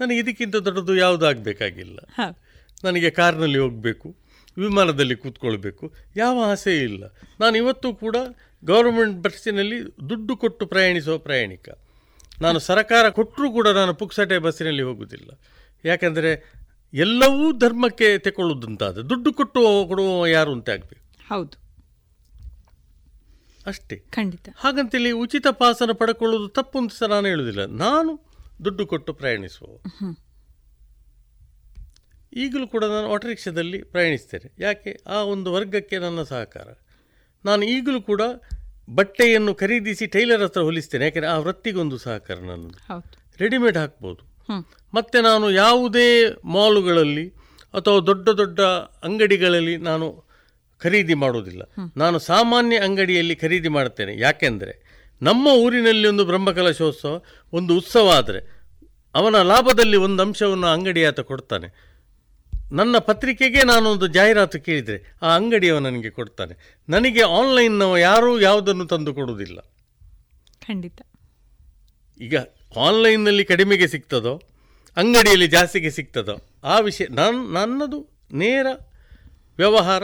ನನಗೆ 0.00 0.18
ಇದಕ್ಕಿಂತ 0.18 0.56
ದೊಡ್ಡದು 0.56 0.96
ಯಾವುದಾಗಬೇಕಾಗಿಲ್ಲ. 0.96 1.98
ನನಗೆ 2.84 3.10
ಕಾರ್ನಲ್ಲಿ 3.10 3.58
ಹೋಗಬೇಕು 3.58 4.16
ವಿಮಾನದಲ್ಲಿ 4.58 5.16
ಕೂತ್ಕೊಳ್ಬೇಕು 5.16 5.94
ಯಾವ 6.16 6.44
ಆಸೆ 6.50 6.76
ಇಲ್ಲ. 6.78 7.04
ನಾನು 7.40 7.56
ಇವತ್ತು 7.56 7.94
ಕೂಡ 7.94 8.16
ಗೌರ್ಮೆಂಟ್ 8.64 9.22
ಬಸ್ಸಿನಲ್ಲಿ 9.22 9.82
ದುಡ್ಡು 10.10 10.36
ಕೊಟ್ಟು 10.36 10.66
ಪ್ರಯಾಣಿಸುವ 10.66 11.18
ಪ್ರಯಾಣಿಕ. 11.18 11.68
ನಾನು 12.42 12.58
ಸರಕಾರ 12.58 13.08
ಕೊಟ್ಟರೂ 13.08 13.52
ಕೂಡ 13.52 13.68
ನಾನು 13.68 13.94
ಪುಕ್ಸಟೆ 13.94 14.38
ಬಸ್ಸಿನಲ್ಲಿ 14.38 14.82
ಹೋಗುವುದಿಲ್ಲ 14.82 15.30
ಯಾಕೆಂದರೆ 15.84 16.52
ಎಲ್ಲವೂ 16.94 17.58
ಧರ್ಮಕ್ಕೆ 17.58 18.18
ತೆಕೊಳ್ಳುವುದಂತಾದ 18.18 18.98
ದುಡ್ಡು 18.98 19.32
ಕೊಟ್ಟು 19.32 19.88
ಕೊಡುವ 19.88 20.26
ಯಾರು 20.26 20.52
ಅಂತ 20.52 20.70
ಆಗಬೇಕು 20.70 21.34
ಹೌದು. 21.34 21.69
ಅಷ್ಟೇ. 23.66 23.96
ಖಂಡಿತ. 23.96 24.48
ಹಾಗಂತೇಳಿ 24.56 25.10
ಉಚಿತ 25.10 25.46
ಪಾಸನ 25.46 25.90
ಪಡ್ಕೊಳ್ಳೋದು 25.92 26.48
ತಪ್ಪು 26.48 26.78
ಅಂತ 26.78 26.92
ಸಹ 26.92 27.06
ನಾನು 27.06 27.26
ಹೇಳುವುದಿಲ್ಲ. 27.26 27.64
ನಾನು 27.64 28.30
ದುಡ್ಡು 28.64 28.86
ಕೊಟ್ಟು 28.86 29.14
ಪ್ರಯಾಣಿಸುವ. 29.14 29.80
ಈಗಲೂ 32.32 32.66
ಕೂಡ 32.66 32.84
ನಾನು 32.84 33.12
ಆಟೋ 33.12 33.28
ರಿಕ್ಷಾದಲ್ಲಿ 33.28 33.82
ಪ್ರಯಾಣಿಸ್ತೇನೆ. 33.82 34.52
ಯಾಕೆ? 34.58 35.00
ಆ 35.06 35.22
ಒಂದು 35.22 35.52
ವರ್ಗಕ್ಕೆ 35.52 35.98
ನನ್ನ 35.98 36.22
ಸಹಕಾರ. 36.22 36.68
ನಾನು 37.44 37.64
ಈಗಲೂ 37.64 38.02
ಕೂಡ 38.02 38.22
ಬಟ್ಟೆಯನ್ನು 38.94 39.54
ಖರೀದಿಸಿ 39.54 40.06
ಟೈಲರ್ 40.06 40.42
ಹತ್ರ 40.42 40.60
ಹೊಲಿಸ್ತೇನೆ. 40.60 41.04
ಯಾಕೆಂದರೆ 41.04 41.30
ಆ 41.30 41.38
ವೃತ್ತಿಗೊಂದು 41.38 41.98
ಸಹಕಾರ 41.98 42.36
ನನ್ನದು. 42.36 43.04
ರೆಡಿಮೇಡ್ 43.38 43.76
ಹಾಕ್ಬೋದು. 43.76 44.30
ಮತ್ತು 44.94 45.20
ನಾನು 45.20 45.50
ಯಾವುದೇ 45.50 46.36
ಮಾಲುಗಳಲ್ಲಿ 46.44 47.28
ಅಥವಾ 47.74 48.00
ದೊಡ್ಡ 48.00 48.28
ದೊಡ್ಡ 48.28 48.60
ಅಂಗಡಿಗಳಲ್ಲಿ 49.04 49.76
ನಾನು 49.76 50.29
ಖರೀದಿ 50.82 51.14
ಮಾಡೋದಿಲ್ಲ. 51.14 51.62
ನಾನು 51.96 52.18
ಸಾಮಾನ್ಯ 52.18 52.78
ಅಂಗಡಿಯಲ್ಲಿ 52.78 53.36
ಖರೀದಿ 53.36 53.68
ಮಾಡ್ತೇನೆ 53.68 54.18
ಯಾಕೆಂದರೆ 54.18 54.74
ನಮ್ಮ 55.22 55.46
ಊರಿನಲ್ಲಿ 55.46 56.08
ಒಂದು 56.08 56.24
ಬ್ರಹ್ಮಕಲಶೋತ್ಸವ 56.24 57.22
ಒಂದು 57.52 57.76
ಉತ್ಸವ 57.76 58.12
ಆದರೆ 58.16 58.40
ಅವನ 59.14 59.42
ಲಾಭದಲ್ಲಿ 59.42 59.96
ಒಂದು 59.96 60.22
ಅಂಶವನ್ನು 60.22 60.66
ಅಂಗಡಿ 60.66 61.04
ಆತ 61.04 61.20
ಕೊಡ್ತಾನೆ. 61.20 61.90
ನನ್ನ 62.72 62.98
ಪತ್ರಿಕೆಗೆ 62.98 63.62
ನಾನೊಂದು 63.62 64.06
ಜಾಹೀರಾತು 64.06 64.60
ಕೇಳಿದರೆ 64.60 65.16
ಆ 65.22 65.36
ಅಂಗಡಿಯವ 65.36 65.78
ನನಗೆ 65.78 66.10
ಕೊಡ್ತಾನೆ. 66.10 66.76
ನನಗೆ 66.88 67.22
ಆನ್ಲೈನ್ನವ 67.22 67.96
ಯಾರೂ 67.96 68.40
ಯಾವುದನ್ನು 68.40 68.86
ತಂದು 68.86 69.14
ಕೊಡುವುದಿಲ್ಲ. 69.14 69.60
ಖಂಡಿತ. 70.66 71.02
ಈಗ 72.20 72.36
ಆನ್ಲೈನ್ನಲ್ಲಿ 72.76 73.44
ಕಡಿಮೆಗೆ 73.44 73.88
ಸಿಗ್ತದೋ 73.88 74.42
ಅಂಗಡಿಯಲ್ಲಿ 74.96 75.46
ಜಾಸ್ತಿಗೆ 75.46 75.90
ಸಿಗ್ತದೋ 75.90 76.48
ಆ 76.64 76.80
ವಿಷಯ 76.80 77.04
ನನ್ನ 77.10 77.56
ನನ್ನದು 77.56 78.08
ನೇರ 78.32 78.66
ವ್ಯವಹಾರ. 79.58 80.02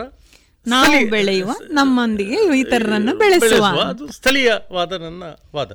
ನಾವು 0.67 1.11
ಬೆಳೆಯುವ 1.11 1.51
ನಮ್ಮೊಂದಿಗೆ 1.71 2.59
ಇತರರನ್ನು 2.61 3.17
ಬೆಳೆಸುವ. 3.17 3.65
ಅದು 3.65 4.13
ಸ್ಥಳೀಯವಾದ 4.13 4.93
ನನ್ನ 4.93 5.23
ವಾದ. 5.55 5.73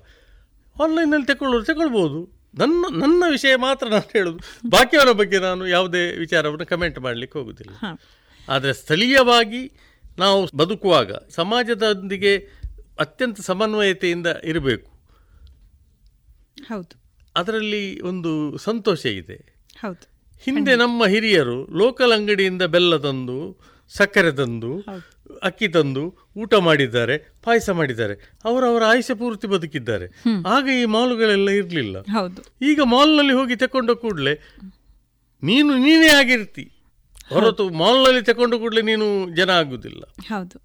ಆನ್ಲೈನಲ್ಲಿ 0.84 1.26
ತಗೊಳ್ಳೋರು 1.26 1.66
ತಗೊಳ್ಬೋದು 1.66 2.42
ನನ್ನ 2.58 2.86
ನನ್ನ 3.00 3.24
ವಿಷಯ 3.32 3.56
ಮಾತ್ರ 3.56 3.88
ನಾನು 3.88 4.10
ಹೇಳೋದು. 4.14 4.70
ಬಾಕಿಯವರ 4.70 5.12
ಬಗ್ಗೆ 5.12 5.40
ನಾನು 5.40 5.68
ಯಾವುದೇ 5.68 6.12
ವಿಚಾರವನ್ನು 6.12 6.66
ಕಮೆಂಟ್ 6.66 7.00
ಮಾಡಲಿಕ್ಕೆ 7.00 7.40
ಹೋಗುದಿಲ್ಲ. 7.40 8.00
ಆದರೆ 8.50 8.74
ಸ್ಥಳೀಯವಾಗಿ 8.74 9.72
ನಾವು 10.20 10.50
ಬದುಕುವಾಗ 10.56 11.12
ಸಮಾಜದೊಂದಿಗೆ 11.30 12.38
ಅತ್ಯಂತ 13.00 13.42
ಸಮನ್ವಯತೆಯಿಂದ 13.42 14.28
ಇರಬೇಕು. 14.44 14.92
ಹೌದು. 16.68 17.02
ಅದರಲ್ಲಿ 17.36 18.02
ಒಂದು 18.02 18.58
ಸಂತೋಷ 18.58 19.06
ಇದೆ. 19.06 19.66
ಹೌದು. 19.80 20.12
ಹಿಂದೆ 20.42 20.76
ನಮ್ಮ 20.76 21.06
ಹಿರಿಯರು 21.06 21.78
ಲೋಕಲ್ 21.78 22.12
ಅಂಗಡಿಯಿಂದ 22.12 22.62
ಬೆಲ್ಲ 22.62 22.98
ತಂದು 22.98 23.72
ಸಕ್ಕರೆ 23.92 24.32
ತಂದು 24.32 24.72
ಅಕ್ಕಿ 25.42 25.68
ತಂದು 25.68 26.04
ಊಟ 26.38 26.54
ಮಾಡಿದ್ದಾರೆ 26.60 27.16
ಪಾಯಸ 27.46 27.70
ಮಾಡಿದ್ದಾರೆ. 27.70 28.16
ಅವರವರ 28.46 28.84
ಆಯುಷ್ಯ 28.86 29.14
ಪೂರ್ತಿ 29.14 29.48
ಬದುಕಿದ್ದಾರೆ. 29.48 30.08
ಆಗ 30.48 30.66
ಈ 30.78 30.86
ಮಾಲುಗಳೆಲ್ಲ 30.96 31.50
ಇರಲಿಲ್ಲ. 31.60 31.98
ಈಗ 32.62 32.80
ಮಾಲ್ನಲ್ಲಿ 32.94 33.34
ಹೋಗಿ 33.34 33.56
ತಕೊಂಡ 33.56 33.92
ಕೂಡಲೇ 34.04 34.34
ನೀನು 35.44 35.72
ನೀನೇ 35.78 36.10
ಆಗಿರ್ತಿ. 36.20 36.66
ಹೊರತು 37.32 37.66
ಮಾಲ್ನಲ್ಲಿ 37.82 38.22
ತಕೊಂಡ 38.22 38.54
ಕೂಡಲೇ 38.56 38.82
ನೀನು 38.82 39.06
ಜನ 39.36 39.50
ಆಗುವುದಿಲ್ಲ 39.60 40.02
ಹೌದು. 40.30 40.58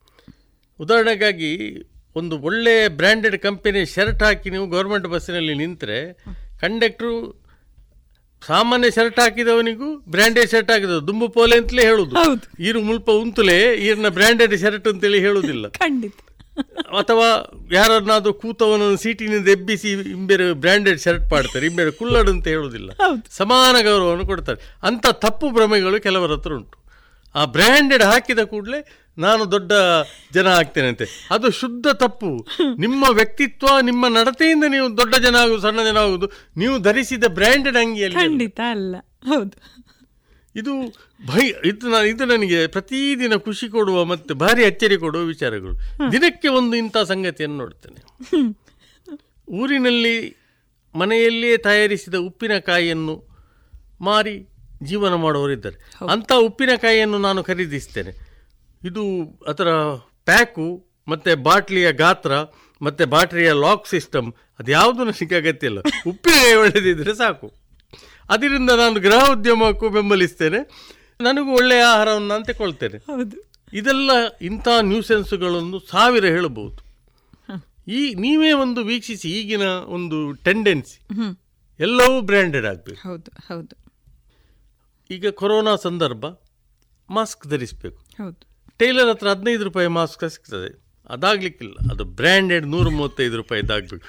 ಉದಾಹರಣೆಗಾಗಿ 0.81 1.51
ಒಂದು 2.17 2.35
ಒಳ್ಳೆ 2.41 2.75
ಬ್ರ್ಯಾಂಡೆಡ್ 2.99 3.39
ಕಂಪನಿ 3.39 3.81
ಶರ್ಟ್ 3.87 4.23
ಹಾಕಿ 4.23 4.49
ನೀವು 4.51 4.67
ಗೌರ್ಮೆಂಟ್ 4.67 5.07
ಬಸ್ಸಿನಲ್ಲಿ 5.07 5.55
ನಿಂತರೆ 5.55 5.99
ಕಂಡಕ್ಟ್ರು 6.61 7.13
ಸಾಮಾನ್ಯ 8.47 8.91
ಶರ್ಟ್ 8.91 9.21
ಹಾಕಿದವನಿಗೂ 9.21 9.97
ಬ್ರ್ಯಾಂಡೆಡ್ 9.97 10.51
ಶರ್ಟ್ 10.51 10.71
ಹಾಕಿದವ. 10.71 10.99
ದುಂಬು 10.99 11.29
ಪೋಲೆ 11.29 11.57
ಅಂತಲೇ 11.57 11.83
ಹೇಳುದು. 11.83 12.17
ಈರು 12.63 12.81
ಮುಲ್ಪ 12.81 13.11
ಉಂತುಲೆ 13.11 13.75
ಈರ್ನ 13.75 14.09
ಬ್ರ್ಯಾಂಡೆಡ್ 14.09 14.61
ಶರ್ಟ್ 14.61 14.89
ಅಂತೇಳಿ 14.89 15.21
ಹೇಳುದಿಲ್ಲ. 15.21 15.69
ಖಂಡಿತ. 15.79 16.15
ಅಥವಾ 16.99 17.51
ಯಾರನ್ನಾದ್ರೂ 17.73 18.33
ಕೂತವನನ್ನು 18.33 18.97
ಸೀಟಿನಿಂದ 18.97 19.49
ಎಬ್ಬಿಸಿ 19.49 19.91
ಇಂಬೇರೆ 19.91 20.53
ಬ್ರ್ಯಾಂಡೆಡ್ 20.53 21.01
ಶರ್ಟ್ 21.01 21.33
ಮಾಡ್ತಾರೆ 21.33 21.67
ಇಂಬೇರೆ 21.67 21.91
ಕುಲ್ಲಡ್ 21.91 22.29
ಅಂತ 22.29 22.49
ಹೇಳುದಿಲ್ಲ. 22.49 22.91
ಸಮಾನ 23.31 23.85
ಗೌರವವನ್ನು 23.85 24.27
ಕೊಡ್ತಾರೆ. 24.27 24.77
ಅಂತ 24.83 25.07
ತಪ್ಪು 25.07 25.51
ಭ್ರಮೆಗಳು 25.51 26.01
ಕೆಲವರ 26.01 26.33
ಹತ್ರ 26.33 26.53
ಉಂಟು. 26.53 26.86
ಆ 27.35 27.45
ಬ್ರ್ಯಾಂಡೆಡ್ 27.45 28.03
ಹಾಕಿದ 28.03 28.39
ಕೂಡಲೇ 28.39 29.09
ನಾನು 29.19 29.51
ದೊಡ್ಡ 29.51 29.73
ಜನ 30.35 30.47
ಆಗ್ತೇನೆ 30.47 30.89
ಅಂತೆ 30.89 31.05
ಅದು 31.31 31.51
ಶುದ್ಧ 31.51 31.87
ತಪ್ಪು. 31.87 32.47
ನಿಮ್ಮ 32.79 33.05
ವ್ಯಕ್ತಿತ್ವ 33.11 33.67
ನಿಮ್ಮ 33.83 34.09
ನಡತೆಯಿಂದ 34.09 34.65
ನೀವು 34.69 34.97
ದೊಡ್ಡ 34.97 35.15
ಜನ 35.17 35.37
ಆಗುವುದು 35.37 35.63
ಸಣ್ಣ 35.63 35.83
ಜನ 35.85 35.97
ಆಗುವುದು 35.97 36.27
ನೀವು 36.57 36.79
ಧರಿಸಿದ 36.79 37.25
ಬ್ರ್ಯಾಂಡೆಡ್ 37.29 37.77
ಅಂಗಿಯಲ್ಲಿ 37.77 38.17
ಖಂಡಿತ 38.17 38.61
ಅಲ್ಲ. 38.71 38.97
ಹೌದು. 39.25 39.87
ಇದು 40.57 40.73
ಭಯ 41.27 41.69
ಇದು 41.69 41.89
ನಾನು 41.89 42.05
ಇದು 42.05 42.25
ನನಗೆ 42.25 42.67
ಪ್ರತಿದಿನ 42.67 43.37
ಖುಷಿ 43.37 43.69
ಕೊಡುವ 43.69 44.05
ಮತ್ತೆ 44.05 44.35
ಭಾರಿ 44.35 44.65
ಅಚ್ಚರಿ 44.65 44.97
ಕೊಡುವ 44.97 45.23
ವಿಚಾರಗಳು. 45.23 45.75
ದಿನಕ್ಕೆ 46.13 46.49
ಒಂದು 46.49 46.77
ಇಂಥ 46.77 46.97
ಸಂಗತಿಯನ್ನು 46.97 47.57
ನೋಡ್ತೇನೆ. 47.57 48.01
ಊರಿನಲ್ಲಿ 49.53 50.37
ಮನೆಯಲ್ಲಿಯೇ 50.95 51.57
ತಯಾರಿಸಿದ 51.57 52.15
ಉಪ್ಪಿನಕಾಯಿಯನ್ನು 52.15 53.25
ಮಾರಿ 54.01 54.56
ಜೀವನ 54.83 55.15
ಮಾಡುವವರಿದ್ದಾರೆ 55.15 56.07
ಅಂಥ 56.09 56.33
ಉಪ್ಪಿನಕಾಯಿಯನ್ನು 56.33 57.19
ನಾನು 57.19 57.45
ಖರೀದಿಸ್ತೇನೆ. 57.45 58.27
ಇದು 58.85 59.05
ಅದರ 59.47 59.69
ಪ್ಯಾಕು 60.25 60.87
ಮತ್ತು 61.09 61.43
ಬಾಟ್ಲಿಯ 61.43 61.93
ಗಾತ್ರ 61.93 62.33
ಮತ್ತು 62.83 63.07
ಬಾಟ್ಲಿಯ 63.07 63.53
ಲಾಕ್ 63.53 63.89
ಸಿಸ್ಟಮ್ 63.89 64.33
ಅದು 64.59 64.71
ಯಾವುದೂ 64.71 65.05
ನನಗೆ 65.05 65.37
ಅಗತ್ಯ 65.37 65.67
ಇಲ್ಲ. 65.67 65.79
ಉಪ್ಪಿನಕಾಯಿ 66.07 66.55
ಒಳ್ಳೆದಿದ್ರೆ 66.55 67.15
ಸಾಕು. 67.15 67.55
ಅದರಿಂದ 68.31 68.71
ನಾನು 68.71 69.01
ಗೃಹ 69.01 69.33
ಉದ್ಯಮಕ್ಕೂ 69.33 69.89
ಬೆಂಬಲಿಸ್ತೇನೆ. 69.89 70.59
ನನಗೂ 71.21 71.53
ಒಳ್ಳೆಯ 71.53 71.83
ಆಹಾರವನ್ನು 71.83 72.29
ನಾನು 72.29 72.45
ತಗೊಳ್ತೇನೆ 72.45 72.99
ಹೌದು. 72.99 73.51
ಇದೆಲ್ಲ 73.73 74.11
ಇಂಥ 74.43 74.69
ನ್ಯೂಸೆನ್ಸ್ಗಳನ್ನು 74.81 75.79
ಸಾವಿರ 75.79 76.25
ಹೇಳಬಹುದು. 76.25 76.87
ಈ 77.89 78.15
ನೀವೇ 78.15 78.53
ಒಂದು 78.53 78.85
ವೀಕ್ಷಿಸಿ 78.85 79.29
ಈಗಿನ 79.29 79.63
ಒಂದು 79.63 80.33
ಟೆಂಡೆನ್ಸಿ 80.33 81.09
ಎಲ್ಲವೂ 81.81 82.21
ಬ್ರ್ಯಾಂಡೆಡ್ 82.21 82.67
ಆಗಬೇಕು. 82.67 83.09
ಹೌದು 83.09 83.31
ಹೌದು. 83.49 83.86
ಈಗ 85.11 85.29
ಕೊರೋನಾ 85.29 85.77
ಸಂದರ್ಭ 85.77 86.25
ಮಾಸ್ಕ್ 87.11 87.47
ಧರಿಸಬೇಕು. 87.47 87.97
ಹೌದು. 87.97 88.69
ಟೈಲರ್ 88.79 89.09
ಹತ್ರ 89.09 89.29
ಹದಿನೈದು 89.29 89.65
ರೂಪಾಯಿ 89.65 89.87
ಮಾಸ್ಕ್ 89.89 90.31
ಸಿಗ್ತದೆ. 90.31 90.87
ಅದಾಗ್ಲಿಕ್ಕಿಲ್ಲ. 91.11 91.75
ಅದು 91.91 92.05
ಬ್ರ್ಯಾಂಡೆಡ್ 92.05 92.67
ನೂರ 92.67 92.89
ಮೂವತ್ತೈದು 92.89 93.37
ರೂಪಾಯಿದಾಗಬೇಕು 93.37 94.05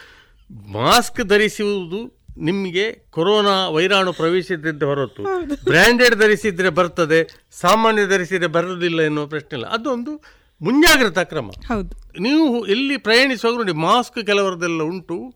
ಮಾಸ್ಕ್ 0.71 1.27
ಧರಿಸುವುದು 1.27 2.17
ನಿಮಗೆ 2.37 2.91
ಕೊರೋನಾ 3.09 3.69
ವೈರಾಣು 3.69 4.13
ಪ್ರವೇಶಿಸಿದ್ದ 4.13 4.83
ಹೊರತು 4.83 5.23
ಬ್ರ್ಯಾಂಡೆಡ್ 5.63 6.15
ಧರಿಸಿದ್ರೆ 6.15 6.69
ಬರ್ತದೆ 6.69 7.49
ಸಾಮಾನ್ಯ 7.51 8.07
ಧರಿಸಿದ್ರೆ 8.07 8.47
ಬರೋದಿಲ್ಲ 8.47 9.01
ಎನ್ನುವ 9.01 9.27
ಪ್ರಶ್ನೆ 9.27 9.59
ಇಲ್ಲ. 9.59 9.67
ಅದೊಂದು 9.67 10.23
ಮುಂಜಾಗ್ರತಾ 10.61 11.23
ಕ್ರಮ. 11.23 11.49
ಹೌದು. 11.49 12.21
ನೀವು 12.21 12.65
ಎಲ್ಲಿ 12.65 12.97
ಪ್ರಯಾಣಿಸುವಾಗ 12.97 13.55
ನೋಡಿ 13.55 13.71
ಮಾಸ್ಕ್ 13.71 14.25
ಕೆಲವರದೆಲ್ಲ 14.25 14.83
ಉಂಟು. 14.83 15.33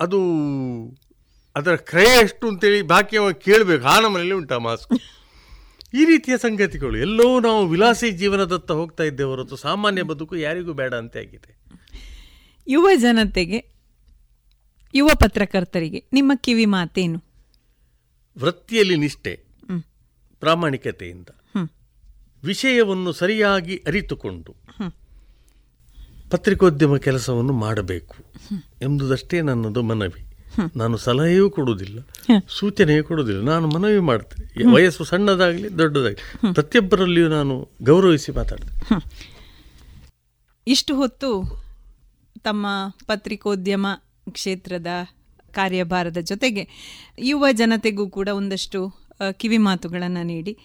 ಅದು 0.00 0.18
ಅದರ 1.56 1.76
ಕ್ರಯ 1.76 2.06
ಎಷ್ಟು 2.22 2.48
ಅಂತೇಳಿ 2.48 2.82
ಬಾಕಿ 2.82 3.16
ಅವ 3.16 3.32
ಕೇಳಬೇಕು. 3.32 3.86
ಆ 3.86 4.00
ನಮ್ಮನೇಲಿ 4.00 4.32
ಉಂಟಾ 4.32 4.58
ಮಾಸ್ಕ್. 4.58 4.92
ಈ 5.94 6.04
ರೀತಿಯ 6.04 6.36
ಸಂಗತಿಗಳು. 6.38 6.96
ಎಲ್ಲೋ 6.98 7.40
ನಾವು 7.40 7.66
ವಿಲಾಸಿ 7.68 8.10
ಜೀವನದತ್ತ 8.10 8.72
ಹೋಗ್ತಾ 8.72 9.04
ಇದ್ದೇವೆ 9.04 9.28
ಹೊರತು 9.28 9.56
ಸಾಮಾನ್ಯ 9.56 10.02
ಬದುಕು 10.02 10.36
ಯಾರಿಗೂ 10.36 10.72
ಬೇಡ 10.72 10.94
ಅಂತ 10.94 11.16
ಆಗಿದೆ. 11.16 11.58
ಯುವ 12.68 12.88
ಜನತೆಗೆ 12.96 13.58
ಯುವ 14.94 15.10
ಪತ್ರಕರ್ತರಿಗೆ 15.20 16.04
ನಿಮ್ಮ 16.12 16.32
ಕಿವಿ 16.34 16.64
ಮಾತೇನು? 16.64 17.22
ವೃತ್ತಿಯಲ್ಲಿ 18.38 18.96
ನಿಷ್ಠೆ 18.96 19.40
ಪ್ರಾಮಾಣಿಕತೆಯಿಂದ. 20.40 21.28
ವಿಷಯವನ್ನು 22.44 23.12
ಸರಿಯಾಗಿ 23.12 23.76
ಅರಿತುಕೊಂಡು. 23.86 24.56
ಪತ್ರಿಕೋದ್ಯಮ 26.30 26.96
ಕೆಲಸವನ್ನು 26.96 27.52
ಮಾಡಬೇಕು 27.52 28.16
ಎಂಬುದಷ್ಟೇ 28.82 29.40
ನನ್ನದು 29.40 29.82
ಮನವಿ. 29.82 30.31
ನಾನು 30.76 30.96
ಸಲಹೆಯೂ 30.96 31.50
ಕೊಡುವುದಿಲ್ಲ 31.50 31.98
ಸೂಚನೆಯೂ 32.48 33.04
ಕೊಡುವುದಿಲ್ಲ. 33.04 33.42
ನಾನು 33.42 33.66
ಮನವಿ 33.68 33.98
ಮಾಡ್ತೇನೆ. 33.98 34.72
ವಯಸ್ಸು 34.72 35.04
ಸಣ್ಣದಾಗಲಿ 35.04 35.78
ದೊಡ್ಡದಾಗಲಿ 35.78 36.52
ಪ್ರತಿಯೊಬ್ಬರಲ್ಲಿಯೂ 36.52 37.28
ನಾನು 37.28 37.68
ಗೌರವಿಸಿ 37.82 38.32
ಮಾತಾಡ್ತೇನೆ. 38.32 39.04
ಇಷ್ಟು 40.66 40.96
ಹೊತ್ತು 40.96 41.30
ತಮ್ಮ 42.44 42.66
ಪತ್ರಿಕೋದ್ಯಮ 43.06 43.86
ಕ್ಷೇತ್ರದ 44.30 44.86
ಕಾರ್ಯಭಾರದ 45.52 46.16
ಜೊತೆಗೆ 46.16 46.68
ಯುವ 47.18 47.46
ಜನತೆಗೂ 47.52 48.08
ಕೂಡ 48.08 48.28
ಒಂದಷ್ಟು 48.28 48.80
ಕಿವಿ 49.32 49.58
ಮಾತುಗಳನ್ನು 49.58 50.22
ನೀಡಿ. 50.22 50.58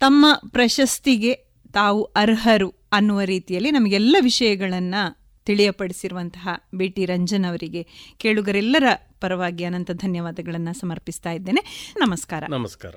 ತಮ್ಮ 0.00 0.26
ಪ್ರಶಸ್ತಿಗೆ 0.48 1.34
ತಾವು 1.74 2.02
ಅರ್ಹರು 2.02 2.68
ಅನ್ನುವ 2.92 3.20
ರೀತಿಯಲ್ಲಿ 3.20 3.70
ನಮಗೆಲ್ಲ 3.70 4.16
ವಿಷಯಗಳನ್ನು 4.20 5.02
ತಿಳಿಯಪಡಿಸಿರುವಂತಹ 5.48 6.48
ಬಿ 6.74 6.88
ಟಿ 6.88 7.04
ರಂಜನ್ 7.04 7.44
ಅವರಿಗೆ 7.44 7.86
ಕೇಳುಗರೆಲ್ಲರ 8.16 8.84
ಪರವಾಗಿ 9.20 9.64
ಅನಂತ 9.64 9.90
ಧನ್ಯವಾದಗಳನ್ನು 9.90 10.72
ಸಮರ್ಪಿಸ್ತಾ 10.80 11.30
ಇದ್ದೇನೆ. 11.30 11.94
ನಮಸ್ಕಾರ. 11.96 12.44
ನಮಸ್ಕಾರ. 12.50 12.94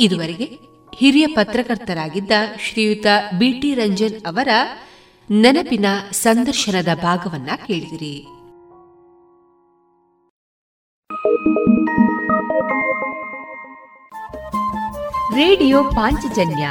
ಇದುವರೆಗೆ 0.00 0.44
ಹಿರಿಯ 0.94 1.26
ಪತ್ರಕರ್ತರಾಗಿದ್ದ 1.26 2.30
ಶ್ರೀಯುತ 2.60 3.06
ಬಿ 3.38 3.52
ಟಿ 3.52 3.74
ರಂಜನ್ 3.74 4.26
ಅವರ 4.26 4.48
ನೆನಪಿನ 5.30 5.86
ಸಂದರ್ಶನದ 6.12 6.88
ಭಾಗವನ್ನ 7.02 7.50
ಕೇಳಿದಿರಿ. 7.66 8.26
ರೇಡಿಯೋ 15.34 15.84
ಪಾಂಚಜನ್ಯ 15.84 16.70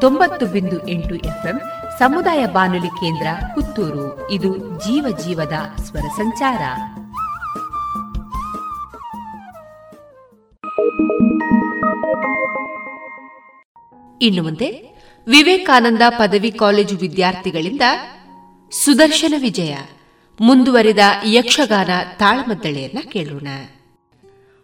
ತೊಂಬತ್ತು 0.00 0.46
ಬಿಂದು 0.46 0.88
ಎಂಟು 0.88 1.14
ಎಫ್ಎಂ 1.14 1.60
ಸಮುದಾಯ 1.98 2.46
ಬಾನುಲಿ 2.46 2.88
ಕೇಂದ್ರ 2.88 3.26
ಪುತ್ತೂರು. 3.54 4.30
ಇದು 4.30 4.56
ಜೀವ 4.56 5.16
ಜೀವದ 5.24 5.52
ಸ್ವರ 5.82 6.00
ಸಂಚಾರ. 6.00 6.62
ಇನ್ನು 14.22 14.42
ಮುಂದೆ 14.42 14.70
ವಿವೇಕಾನಂದ 15.28 16.02
ಪದವಿ 16.18 16.52
ಕಾಲೇಜು 16.52 16.96
ವಿದ್ಯಾರ್ಥಿಗಳಿಂದ 16.96 17.80
ಸುದರ್ಶನ 18.84 19.34
ವಿಜಯ. 19.40 19.76
ಮುಂದುವರಿದ 20.40 20.98
ಯಕ್ಷಗಾನ 21.24 21.88
ತಾಳಮದ್ದಳೆಯನ್ನ 22.18 22.98
ಕೇಳೋಣ. 23.08 23.48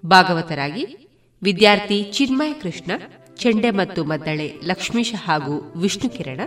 ಭಾಗವತರಾಗಿ 0.06 1.10
ವಿದ್ಯಾರ್ಥಿ 1.42 2.02
ಚಿನ್ಮಯ 2.02 2.52
ಕೃಷ್ಣ, 2.52 2.92
ಚೆಂಡೆ 3.36 3.70
ಮತ್ತು 3.70 4.04
ಮದ್ದಳೆ 4.04 4.60
ಲಕ್ಷ್ಮೀಶ 4.64 5.14
ಹಾಗೂ 5.26 5.72
ವಿಷ್ಣು 5.76 6.10
ಕಿರಣ 6.10 6.40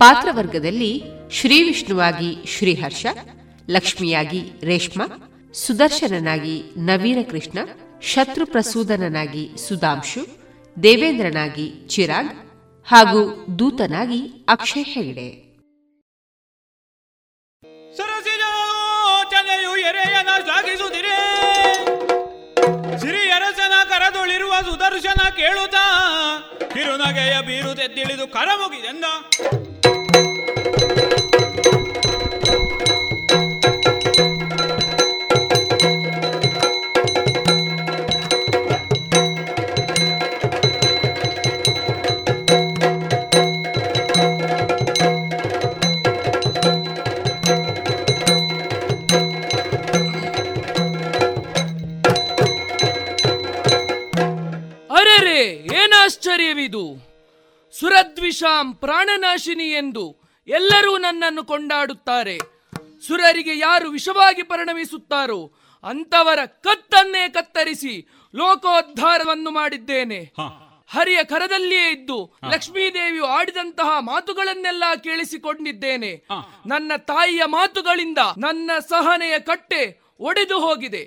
ಪಾತ್ರವರ್ಗದಲ್ಲಿ 0.00 1.02
ಶ್ರೀ 1.32 1.62
ವಿಷ್ಣುವಾಗಿ 1.62 2.30
ಶ್ರೀಹರ್ಷ, 2.46 3.06
ಲಕ್ಷ್ಮಿಯಾಗಿ 3.70 4.40
ರೇಷ್ಮಾ, 4.62 5.06
ಸುದರ್ಶನನಾಗಿ 5.54 6.62
ನವೀನ 6.76 7.20
ಕೃಷ್ಣ 7.30 7.58
ಶತ್ರು 8.02 8.46
ಪ್ರಸೂದನನಾಗಿ 8.46 9.44
ಸುಧಾಂಶು, 9.68 10.22
ದೇವೇಂದ್ರನಾಗಿ 10.76 11.66
ಚಿರಾಗ್ 11.88 12.32
ಹಾಗೂ 12.88 13.22
ದೂತನಾಗಿ 13.58 14.20
ಅಕ್ಷಯ್ 14.48 14.84
ಹೆಗಡೆ. 14.84 15.28
ಎರೆಯನ 19.90 20.30
ಶ್ಲಾಘಿಸುತ್ತಿರೇ 20.44 21.18
ಸಿರಿ 22.98 23.22
ಅರಸನ 23.30 23.74
ಕರದೊಳಿರುವ 23.88 24.54
ಸುದರ್ಶನ 24.60 25.22
ಕೇಳುತ್ತಾ, 25.30 25.84
ಕಿರುನಗೆಯ 26.74 27.34
अरे 54.98 55.16
रे 55.24 55.42
येन 55.72 55.92
आश्चर्य 55.92 56.52
विदू 56.52 56.84
ಸುರದ್ವಿಷಾಂ 57.80 58.72
ಪ್ರಾಣನಾಶಿನಿ 58.74 59.68
ಎಂದು 59.72 60.04
ಎಲ್ಲರೂ 60.48 60.98
ನನ್ನನ್ನು 60.98 61.44
ಕೊಂಡಾಡುತ್ತಾರೆ. 61.44 62.38
ಸುರರಿಗೆ 63.06 63.58
ಯಾರು 63.58 63.90
ವಿಷವಾಗಿ 63.90 64.42
ಪರಿಣಮಿಸುತ್ತಾರೋ 64.42 65.40
ಅಂತವರ 65.84 66.40
ಕತ್ತನ್ನೇ 66.46 67.28
ಕತ್ತರಿಸಿ 67.28 67.94
ಲೋಕೋದ್ಧಾರವನ್ನು 68.34 69.50
ಮಾಡಿದ್ದೇನೆ. 69.50 70.20
ಹರಿಯ 70.88 71.24
ಕರದಲ್ಲಿಯೇ 71.24 71.86
ಇದ್ದು 71.90 72.18
ಲಕ್ಷ್ಮೀದೇವಿಯು 72.52 73.26
ಆಡಿದಂತಹ 73.26 73.90
ಮಾತುಗಳನ್ನೆಲ್ಲ 74.00 74.84
ಕೇಳಿಸಿಕೊಂಡಿದ್ದೇನೆ. 75.04 76.12
ನನ್ನ 76.66 76.92
ತಾಯಿಯ 76.96 77.44
ಮಾತುಗಳಿಂದ 77.44 78.18
ನನ್ನ 78.38 78.70
ಸಹನೆಯ 78.88 79.38
ಕಟ್ಟೆ 79.38 79.82
ಒಡೆದು 80.20 80.60
ಹೋಗಿದೆ. 80.60 81.02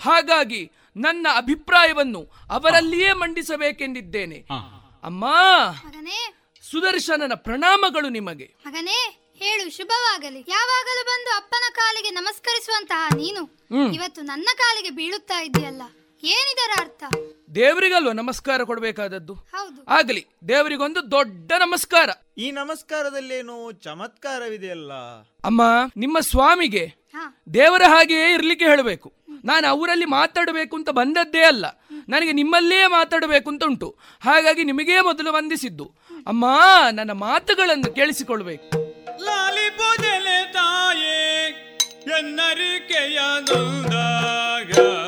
ಹಾಗಾಗಿ 0.00 0.62
ನನ್ನ 0.96 1.26
ಅಭಿಪ್ರಾಯವನ್ನು 1.36 2.22
ಅವರಲ್ಲಿಯೇ 2.50 3.12
ಮಂಡಿಸಬೇಕೆಂದಿದ್ದೇನೆ. 3.12 4.38
ಅಮ್ಮ! 5.04 5.24
ಸುದರ್ಶನನ 6.70 7.32
ಪ್ರಣಾಮಗಳು 7.34 8.08
ನಿಮಗೆ. 8.08 8.54
ಮಗನೇ 8.66 9.18
ಹೇಳು 9.34 9.76
ಶುಭವಾಗಲಿ. 9.76 10.44
ಯಾವಾಗಲೂ 10.48 11.04
ಬಂದು 11.04 11.36
ಅಪ್ಪನ 11.36 11.72
ಕಾಲಿಗೆ 11.74 12.10
ನಮಸ್ಕರಿಸುವಂತಹ 12.10 13.08
ನೀನು. 13.16 13.42
ಇವತ್ತು 13.92 14.20
ನನ್ನ 14.22 14.48
ಕಾಲಿಗೆ 14.56 14.90
ಬೀಳುತ್ತಾ 14.90 15.40
ಇದೆಯಲ್ಲ? 15.40 15.82
ಏನಿದರ 16.22 16.80
ಅರ್ಥ? 16.80 17.04
ದೇವರಿಗಲ್ವ 17.54 18.12
ನಮಸ್ಕಾರ 18.12 18.62
ಕೊಡಬೇಕಾದದ್ದು? 18.62 19.36
ಆಗಲಿ 19.88 20.26
ದೇವರಿಗೊಂದು 20.48 21.10
ದೊಡ್ಡ 21.10 21.52
ನಮಸ್ಕಾರ. 21.58 22.10
ಈ 22.38 22.50
ನಮಸ್ಕಾರದಲ್ಲೇನು 22.50 23.72
ಚಮತ್ಕಾರವಿದೆಯಲ್ಲ? 23.72 24.92
ಅಮ್ಮ 25.44 25.62
ನಿಮ್ಮ 25.96 26.20
ಸ್ವಾಮಿಗೆ 26.20 26.94
ದೇವರ 27.54 27.82
ಹಾಗೆಯೇ 27.88 28.32
ಇರ್ಲಿಕ್ಕೆ 28.34 28.64
ಹೇಳಬೇಕು. 28.64 29.12
ನಾನು 29.44 29.66
ಅವರಲ್ಲಿ 29.66 30.04
ಮಾತಾಡಬೇಕು 30.04 30.76
ಅಂತ 30.76 30.90
ಬಂದದ್ದೇ 30.90 31.42
ಅಲ್ಲ. 31.44 31.66
ನನಗೆ 32.08 32.32
ನಿಮ್ಮಲ್ಲೇ 32.32 32.80
ಮಾತಾಡಬೇಕು 32.86 33.50
ಅಂತ 33.50 33.64
ಉಂಟು 33.64 33.88
ಹಾಗಾಗಿ 34.24 34.64
ನಿಮಗೇ 34.64 35.00
ಮೊದಲು 35.00 35.32
ವಂದಿಸಿದ್ದು. 35.32 35.86
ಅಮ್ಮ, 36.26 36.44
ನನ್ನ 36.92 37.12
ಮಾತುಗಳನ್ನು 37.12 37.90
ಕೇಳಿಸಿಕೊಳ್ಬೇಕು 37.94 38.68
ತಾಯೇ, 40.52 41.18
ಎನ್ನರಿಕೆಯ 42.18 43.18
ಕಾಲಿಪೂಜನೆ 43.48 45.07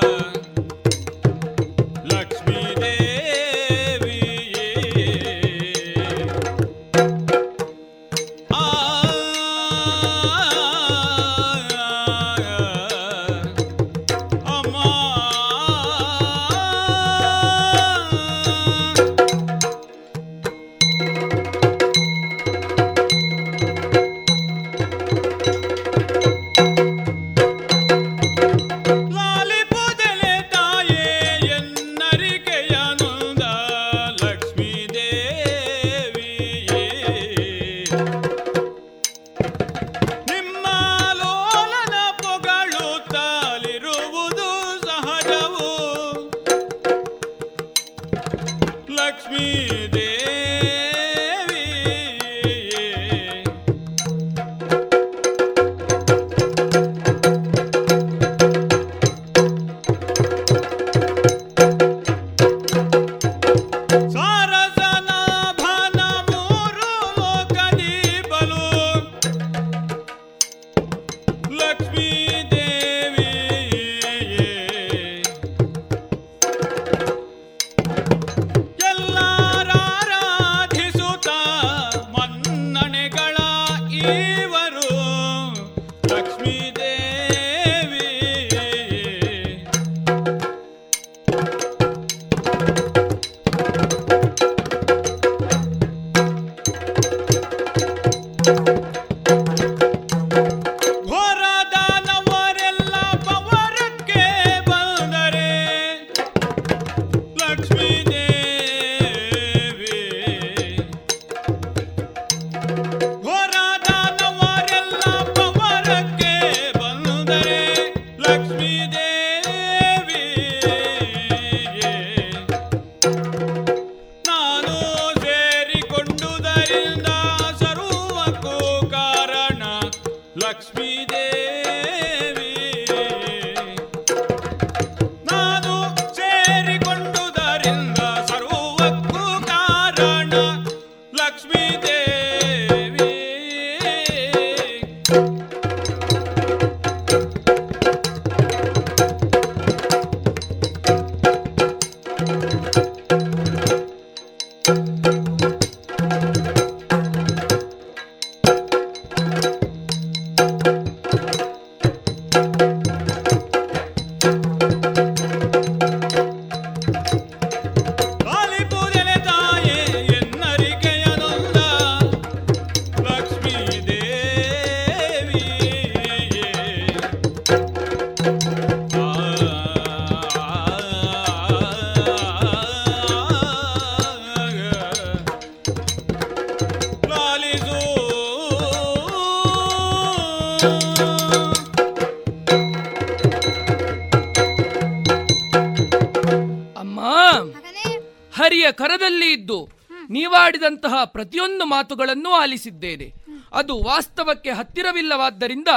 ಕರದಲ್ಲಿ 199.10 199.32
ಇದ್ದು 199.32 199.68
ನೀವಾಡಿದಂತಹ 200.10 201.04
ಪ್ರತಿಯೊಂದು 201.04 201.64
ಮಾತುಗಳನ್ನು 201.66 202.30
ಆಲಿಸಿದ್ದೇನೆ. 202.32 203.12
ಅದು 203.52 203.82
ವಾಸ್ತವಕ್ಕೆ 203.82 204.50
ಹತ್ತಿರವಿಲ್ಲವಾದ್ದರಿಂದ 204.50 205.68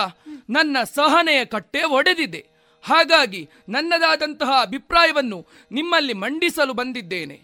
ನನ್ನ 0.49 0.77
ಸಹನೆಯ 0.83 1.45
ಕಟ್ಟೆ 1.45 1.83
ಒಡೆದಿದೆ. 1.83 2.45
ಹಾಗಾಗಿ 2.83 3.49
ನನ್ನದಾದಂತಹ 3.69 4.49
ಅಭಿಪ್ರಾಯವನ್ನು 4.61 5.45
ನಿಮ್ಮಲ್ಲಿ 5.71 6.13
ಮಂಡಿಸಲು 6.13 6.73
ಬಂದಿದ್ದೇನೆ. 6.73 7.41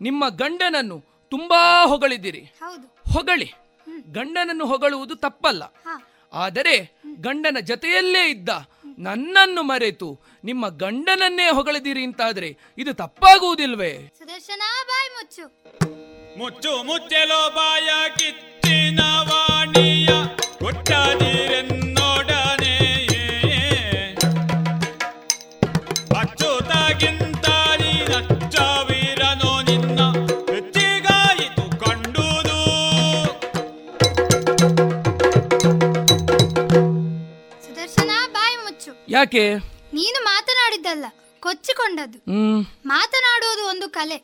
ನಿಮ್ಮ 0.00 0.28
ಗಂಡನನ್ನು 0.28 1.04
ತುಂಬಾ 1.28 1.86
ಹೊಗಳಿದಿರಿ. 1.86 2.44
ಹೊಗಳಿ. 3.12 3.52
ಗಂಡನನ್ನು 4.12 4.66
ಹೊಗಳುವುದು 4.66 5.14
ತಪ್ಪಲ್ಲ. 5.14 5.62
ಆದರೆ 6.32 7.00
ಗಂಡನ 7.20 7.56
ಜತೆಯಲ್ಲೇ 7.60 8.30
ಇದ್ದ 8.30 8.48
ನನ್ನನ್ನು 8.98 9.62
ಮರೆತು 9.62 10.20
ನಿಮ್ಮ 10.44 10.68
ಗಂಡನನ್ನೇ 10.68 11.50
ಹೊಗಳಿದಿರಿ 11.50 12.04
ಅಂತಾದ್ರೆ 12.04 12.56
ಇದು 12.78 12.94
ತಪ್ಪಾಗುವುದಿಲ್ವೇ? 12.94 14.12
ಸುದರ್ಶನ 14.18 14.62
ಬಾಯ್ 14.86 15.10
ಮುಚ್ಚು. 15.10 15.64
ಮುಚ್ಚು 16.38 16.82
ಮುಚ್ಚಲೋ 16.82 17.50
ಬಾಯ 17.50 18.08
ಕಿತ್ತಿನ 18.08 19.00
ವಾಣಿಯ 19.00 20.06
ಕೊಟ್ಟ 20.58 20.92
ಅಚ್ಚುತಾಗಿಂತ 20.92 21.98
ಯಾಕೆ? 39.14 39.54
ನೀನು 39.92 40.24
ಮಾತನಾಡಿದ್ದಲ್ಲ 40.24 41.04
ಕೊಚ್ಚಿಕೊಂಡದ್ದು. 41.40 42.18
ಹ್ಮ್. 42.18 42.66
ಮಾತನಾಡುವುದು 42.86 43.68
ಒಂದು 43.68 43.88
ಕಲೆ. 43.88 44.14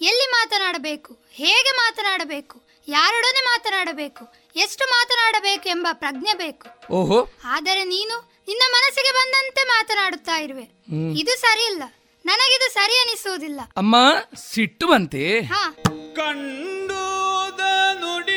ಎಲ್ಲಿ 0.00 0.30
ಮಾತನಾಡಬೇಕು 0.30 1.18
ಹೇಗೆ 1.32 1.76
ಮಾತನಾಡಬೇಕು 1.76 2.62
ಯಾರೊಡನೆ 2.88 3.40
ಮಾತನಾಡಬೇಕು 3.44 4.34
ಎಷ್ಟು 4.56 4.84
ಮಾತನಾಡಬೇಕು 4.84 5.68
ಎಂಬ 5.68 5.86
ಪ್ರಜ್ಞೆ 5.92 6.34
ಬೇಕು. 6.34 6.92
ಓಹೋ. 6.92 7.28
ಆದರೆ 7.44 7.84
ನೀನು 7.84 8.42
ನಿನ್ನ 8.48 8.62
ಮನಸ್ಸಿಗೆ 8.70 9.12
ಬಂದಂತೆ 9.12 9.62
ಮಾತನಾಡುತ್ತಾ 9.64 10.36
ಇರುವೆ. 10.36 10.62
ಇದು 11.18 11.40
ಸರಿಯಿಲ್ಲ. 11.40 11.82
ನನಗಿದು 12.26 12.72
ಸರಿ 12.72 13.00
ಅನಿಸುವುದಿಲ್ಲ. 13.00 13.60
ಅಮ್ಮ 13.76 13.96
ಸಿಟ್ಟು 14.52 14.86
ಬಂತೆ. 14.86 15.40
ಹಾ. 15.40 15.76
ಕಂಡೋದ 16.16 17.60
ನುಡಿದಾರೆ 17.94 18.33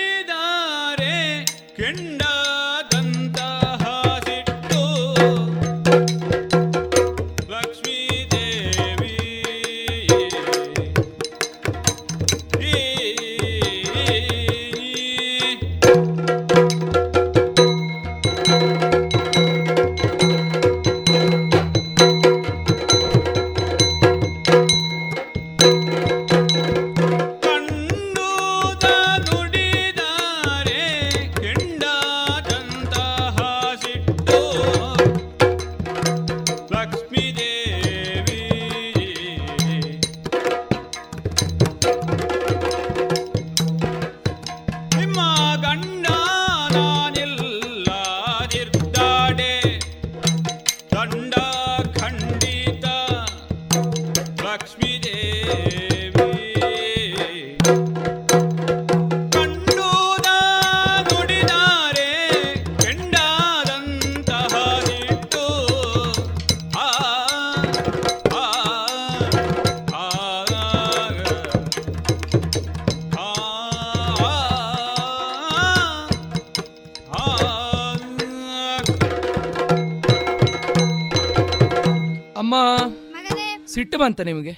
ಬಂತ 84.07 84.21
ನಿಮಗೆ? 84.21 84.51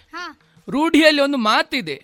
ರೂಢಿಯಲ್ಲಿ 0.70 1.22
ಒಂದು 1.22 1.38
ಮಾತಿದೆ. 1.38 2.04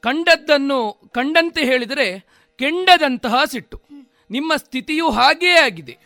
ಕಂಡದ್ದನ್ನು 0.00 0.92
ಕಂಡಂತೆ 1.12 1.64
ಹೇಳಿದರೆ 1.64 2.20
ಕೆಂಡದಂತಹ 2.58 3.44
ಸಿಟ್ಟು. 3.44 3.82
ನಿಮ್ಮ 4.30 4.56
ಸ್ಥಿತಿಯು 4.56 5.10
ಹಾಗೇ 5.10 5.50
ಆಗಿದೆ. 5.50 5.98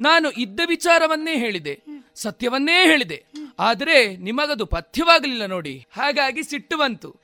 ನಾನು 0.00 0.30
ಇದ್ದ 0.30 0.60
ವಿಚಾರವನ್ನೇ 0.66 1.36
ಹೇಳಿದೆ. 1.36 1.80
ಸತ್ಯವನ್ನೇ 2.14 2.84
ಹೇಳಿದೆ. 2.84 3.24
ಆದರೆ 3.58 4.16
ನಿಮಗದು 4.16 4.66
ಪಥ್ಯವಾಗಲಿಲ್ಲ 4.66 5.46
ನೋಡಿ. 5.46 5.86
ಹಾಗಾಗಿ 5.96 6.42
ಸಿಟ್ಟು 6.42 6.76
ಬಂತು. 6.76 7.16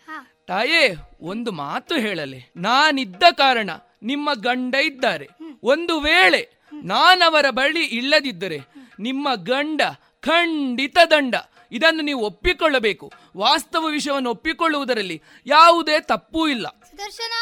ತಾಯೇ 0.47 0.97
ಒಂದು 1.21 1.53
ಮಾತು 1.53 1.95
ಹೇಳಲೆ. 1.95 2.53
ನಾನಿದ್ದ 2.57 3.23
ಕಾರಣ 3.37 3.71
ನಿಮ್ಮ 4.03 4.35
ಗಂಡ 4.35 4.75
ಇದ್ದಾರೆ. 4.75 5.29
ಒಂದು 5.63 6.01
ವೇಳೆ 6.01 6.49
ನಾನವರ 6.83 7.51
ಬಳಿ 7.51 7.85
ಇಲ್ಲದಿದ್ದರೆ 7.85 8.59
ನಿಮ್ಮ 8.99 9.35
ಗಂಡ 9.35 9.81
ಖಂಡಿತ 10.21 10.99
ದಂಡ. 11.11 11.35
ಇದನ್ನು 11.73 12.03
ನೀವು 12.03 12.27
ಒಪ್ಪಿಕೊಳ್ಳಬೇಕು. 12.27 13.13
ವಾಸ್ತವ 13.37 13.85
ವಿಷಯವನ್ನು 13.87 14.31
ಒಪ್ಪಿಕೊಳ್ಳುವುದರಲ್ಲಿ 14.31 15.23
ಯಾವುದೇ 15.47 16.01
ತಪ್ಪೂ 16.01 16.49
ಇಲ್ಲ. 16.49 16.69
ಸುದರ್ಶನ. 16.69 17.33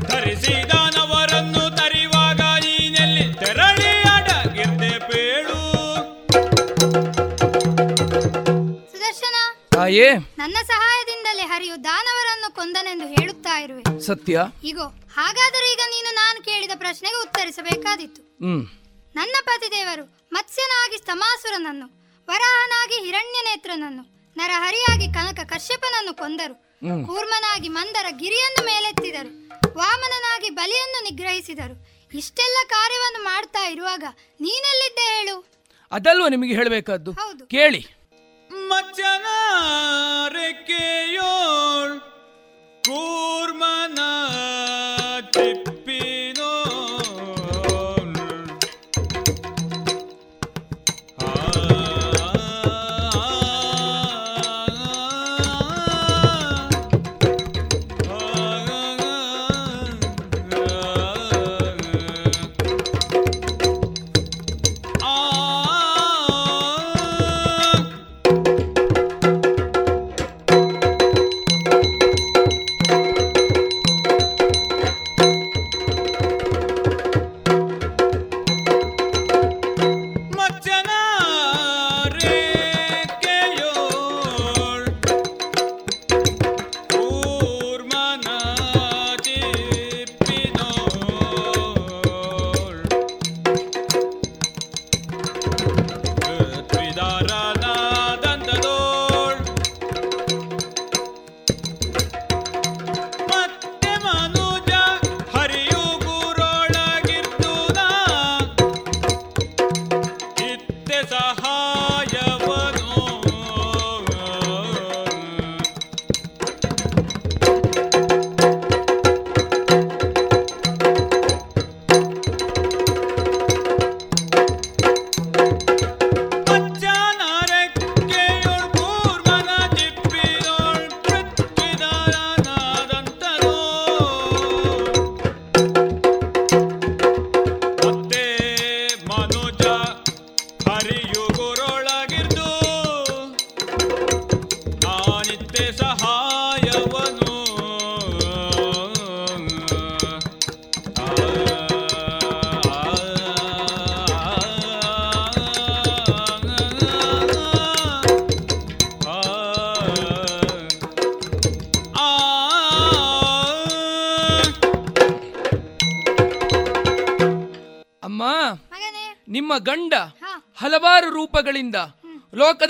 ಧರಿಸಿದನವರನ್ನು 0.00 1.76
ತರಿವಾಗ 1.76 2.40
ನೀನೆಲ್ಲಿ 2.40 3.34
ತೆರಳಿ 3.34 3.88
ಅಡಗಿರ್ದೆ 3.88 4.98
ಬೇಳು 5.08 5.60
ಸುದರ್ಶನ. 8.92 9.34
ತಾಯೇ. 9.70 10.08
ನನ್ನ 10.38 10.56
ಸಹಾಯದಿಂದಲೇ 11.34 11.52
ಹರಿಯು 11.52 11.76
ದಾನವರನ್ನು 11.84 12.48
ಕೊಂದನೆಂದು 12.54 13.06
ಹೇಳುತ್ತಾ 13.14 13.54
ಇರುವೆ. 13.58 13.82
ಸತ್ಯ. 14.00 14.34
ಇಗೋ 14.64 14.86
ಹಾಗಾದರೆ 15.16 15.66
ಈಗ 15.72 15.82
ನೀನು 15.88 16.10
ನಾನು 16.14 16.38
ಕೇಳಿದ 16.42 16.74
ಪ್ರಶ್ನೆಗೆ 16.76 17.18
ಉತ್ತರಿಸಬೇಕಾದಿತ್ತು 17.22 18.20
ಹ್ಮ್. 18.44 18.62
ನನ್ನ 19.14 19.34
ಪತಿದೇವರು 19.44 20.04
ಮತ್ಸ್ಯನಾಗಿ 20.32 20.96
ಸ್ತಮಾಸುರನನ್ನು 20.98 21.86
ವರಾಹನಾಗಿ 22.28 22.96
ಹಿರಣ್ಯ 23.04 23.38
ನೇತ್ರನನ್ನು 23.48 24.04
ನರಹರಿಯಾಗಿ 24.36 25.06
ಕನಕ 25.12 25.40
ಕಶ್ಯಪನನ್ನು 25.46 26.14
ಕೊಂದರು. 26.14 26.54
ಕೂರ್ಮನಾಗಿ 27.06 27.68
ಮಂದರ 27.68 28.06
ಗಿರಿಯನ್ನು 28.12 28.62
ಮೇಲೆತ್ತಿದರು. 28.66 29.30
ವಾಮನನಾಗಿ 29.76 30.50
ಬಲಿಯನ್ನು 30.50 31.00
ನಿಗ್ರಹಿಸಿದರು. 31.04 31.74
ಇಷ್ಟೆಲ್ಲ 32.12 32.58
ಕಾರ್ಯವನ್ನು 32.68 33.24
ಮಾಡ್ತಾ 33.24 33.68
ಇರುವಾಗ 33.68 34.04
ನೀನೆಲ್ಲಿದ್ದೆ 34.40 35.06
ಹೇಳು? 35.14 35.36
ಅದಲ್ವ 35.92 36.28
ನಿಮಗೆ 36.28 36.54
ಹೇಳಬೇಕಾದ್ದು? 36.54 37.10
ಕೇಳಿ. 37.46 37.80
ಮಜ್ಜನ 38.70 39.26
ರೆಕ್ಕೆಯೋಳ್ 40.36 41.94
ಕೂರ್ಮನ 42.84 44.00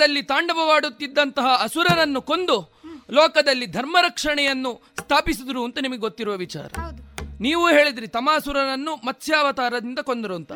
ಲೋಕದಲ್ಲಿ 0.04 0.22
ತಾಂಡವವಾಡುತ್ತಿದ್ದಂತಹ 0.22 1.46
ಅಸುರರನ್ನು 1.62 2.22
ಕೊಂದು 2.22 2.56
ಲೋಕದಲ್ಲಿ 3.10 3.66
ಧರ್ಮರಕ್ಷಣೆಯನ್ನು 3.66 4.82
ಸ್ಥಾಪಿಸಿದ್ರು 4.98 5.64
ಅಂತ 5.64 5.78
ನಿಮಗೆ 5.78 5.98
ಗೊತ್ತಿರುವ 5.98 6.34
ವಿಚಾರ. 6.36 6.70
ನೀವು 7.40 7.68
ಹೇಳಿದ್ರಿ 7.68 8.06
ತಮಾಸುರನನ್ನು 8.06 8.96
ಮತ್ಸ್ಯಾವತಾರದಿಂದ 9.06 9.98
ಕೊಂದರು 9.98 10.34
ಅಂತ. 10.34 10.52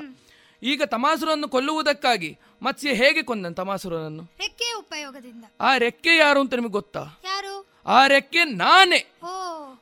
ಈಗ 0.62 0.83
ತಮಾಸುರನ್ನು 0.85 1.49
ಕೊಲ್ಲುವುದಕ್ಕಾಗಿ 1.49 2.39
ಮತ್ಸ್ಯ 2.62 2.93
ಹೇಗೆ 2.93 3.23
ಕೊಂದನ್ 3.23 3.57
ತಮಾಸುರನನ್ನು 3.57 4.23
ಉಪಯೋಗದಿಂದ. 4.79 5.45
ಆ 5.61 5.77
ರೆಕ್ಕೆ 5.77 6.16
ಯಾರು 6.16 6.41
ಅಂತ 6.41 6.55
ನಿಮಗೆ 6.55 6.73
ಗೊತ್ತಾ? 6.73 7.05
ಆ 7.87 8.07
ರೆಕ್ಕೆ 8.07 8.45
ನಾನೇ. 8.45 9.01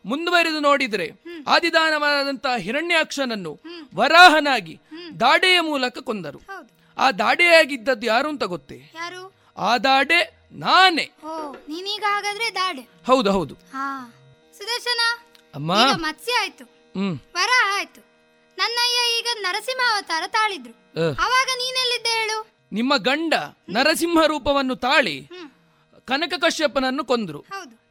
ಮುಂದುವರೆದು 0.05 0.61
ನೋಡಿದ್ರೆ 0.61 1.11
ಆದಿದಾನವಾದಂತಹ 1.49 2.57
ಹಿರಣ್ಯಾಕ್ಷನನ್ನು 2.57 3.61
ವರಾಹನಾಗಿ 3.95 4.81
ದಾಡೆಯ 5.21 5.61
ಮೂಲಕ 5.61 5.99
ಕೊಂದರು. 5.99 6.41
ಆ 6.99 7.11
ದಾಡೆಯಾಗಿದ್ದದ್ದು 7.11 8.07
ಯಾರು 8.07 8.29
ಅಂತ 8.29 8.45
ಗೊತ್ತೇ? 8.45 8.77
ಆ 9.59 9.79
ದಾಡೆ 9.79 10.39
ನಾನೇ. 10.53 11.11
ಓ 11.25 11.53
ನೀನೀಗ 11.69 12.05
ಹಾಗಾದ್ರೆ 12.09 12.55
ದಾಡೆ. 12.55 12.81
ಹೌದು 12.81 13.33
ಹೌದು. 13.33 13.55
ಹಾ. 13.55 14.15
ಸುದರ್ಶನ 14.59 15.01
ಅಮ್ಮ. 15.55 15.73
ಈಗ 15.73 15.95
ಮತ್ಸ್ಯ 15.97 16.33
ಆಯ್ತು. 16.33 16.65
ಹ್ಮ್. 16.65 17.19
ವರಾಹ 17.35 17.79
ಆಯ್ತು. 17.79 18.01
ನನ್ನಯ್ಯ 18.59 19.19
ಈಗ 19.19 19.27
ನರಸಿಂಹ 19.41 19.93
ಅವತಾರ 19.93 20.23
ತಾಳಿದ್ರು. 20.27 20.73
ಅವಾಗ 21.01 21.47
ನೀನೆಲ್ಲಿದ್ದೆ 21.57 22.09
ಹೇಳು? 22.11 22.47
ನಿಮ್ಮ 22.73 22.97
ಗಂಡ 22.97 23.35
ನರಸಿಂಹ 23.69 24.27
ರೂಪವನ್ನು 24.27 24.77
ತಾಳಿ 24.77 25.29
ಕನಕ 26.05 26.33
ಕಶ್ಯಪನನ್ನು 26.39 27.05
ಕೊಂದ್ರು. 27.05 27.45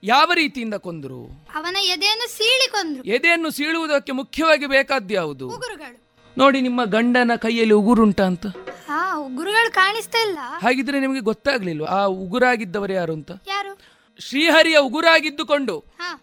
ಯಾವ 0.04 0.32
ರೀತಿಯಿಂದ 0.34 0.74
ಕೊಂದ್ರು? 0.74 1.46
ಅವನ 1.56 1.78
ಎದೆಯನ್ನು 1.78 2.28
ಸೀಳಿಕೊಂಡ್ರು 2.28 3.04
ಎದೆಯನ್ನು 3.04 3.50
ಸೀಳುವುದಕ್ಕೆ 3.50 4.12
ಮುಖ್ಯವಾಗಿ 4.12 4.66
ಬೇಕಾದ್ದು 4.66 5.14
ಯಾವುದು 5.14 5.48
ಉಗುರುಗಳು. 5.50 6.05
ನೋಡಿ 6.38 6.60
ನಿಮ್ಮ 6.62 6.82
ಗಂಡನ 6.95 7.32
ಕೈಯಲ್ಲಿ 7.36 7.76
ಉಗುರುಂಟ 7.82 8.20
ಅಂತ. 8.22 8.45
ಹಾ 8.88 8.99
ಉಗುರುಗಳು 9.28 9.70
ಕಾಣಿಸ್ತಾ 9.72 10.20
ಇಲ್ಲ. 10.28 10.40
ಹಾಗಿದ್ರೆ 10.64 10.98
ನಿಮಗೆ 10.99 11.22
ಗೊತ್ತಾಗ್ಲಿಲ್ಲ 11.30 11.84
ಆ 11.98 11.99
ಉಗುರಾಗಿದ್ದವರು 12.24 12.94
ಯಾರು 12.94 13.14
ಅಂತ? 13.14 13.32
ಯಾರು? 13.53 13.72
ಶ್ರೀಹರಿಯ 14.20 14.78
ಉಗುರಾಗಿದ್ದುಕೊಂಡು 14.88 15.76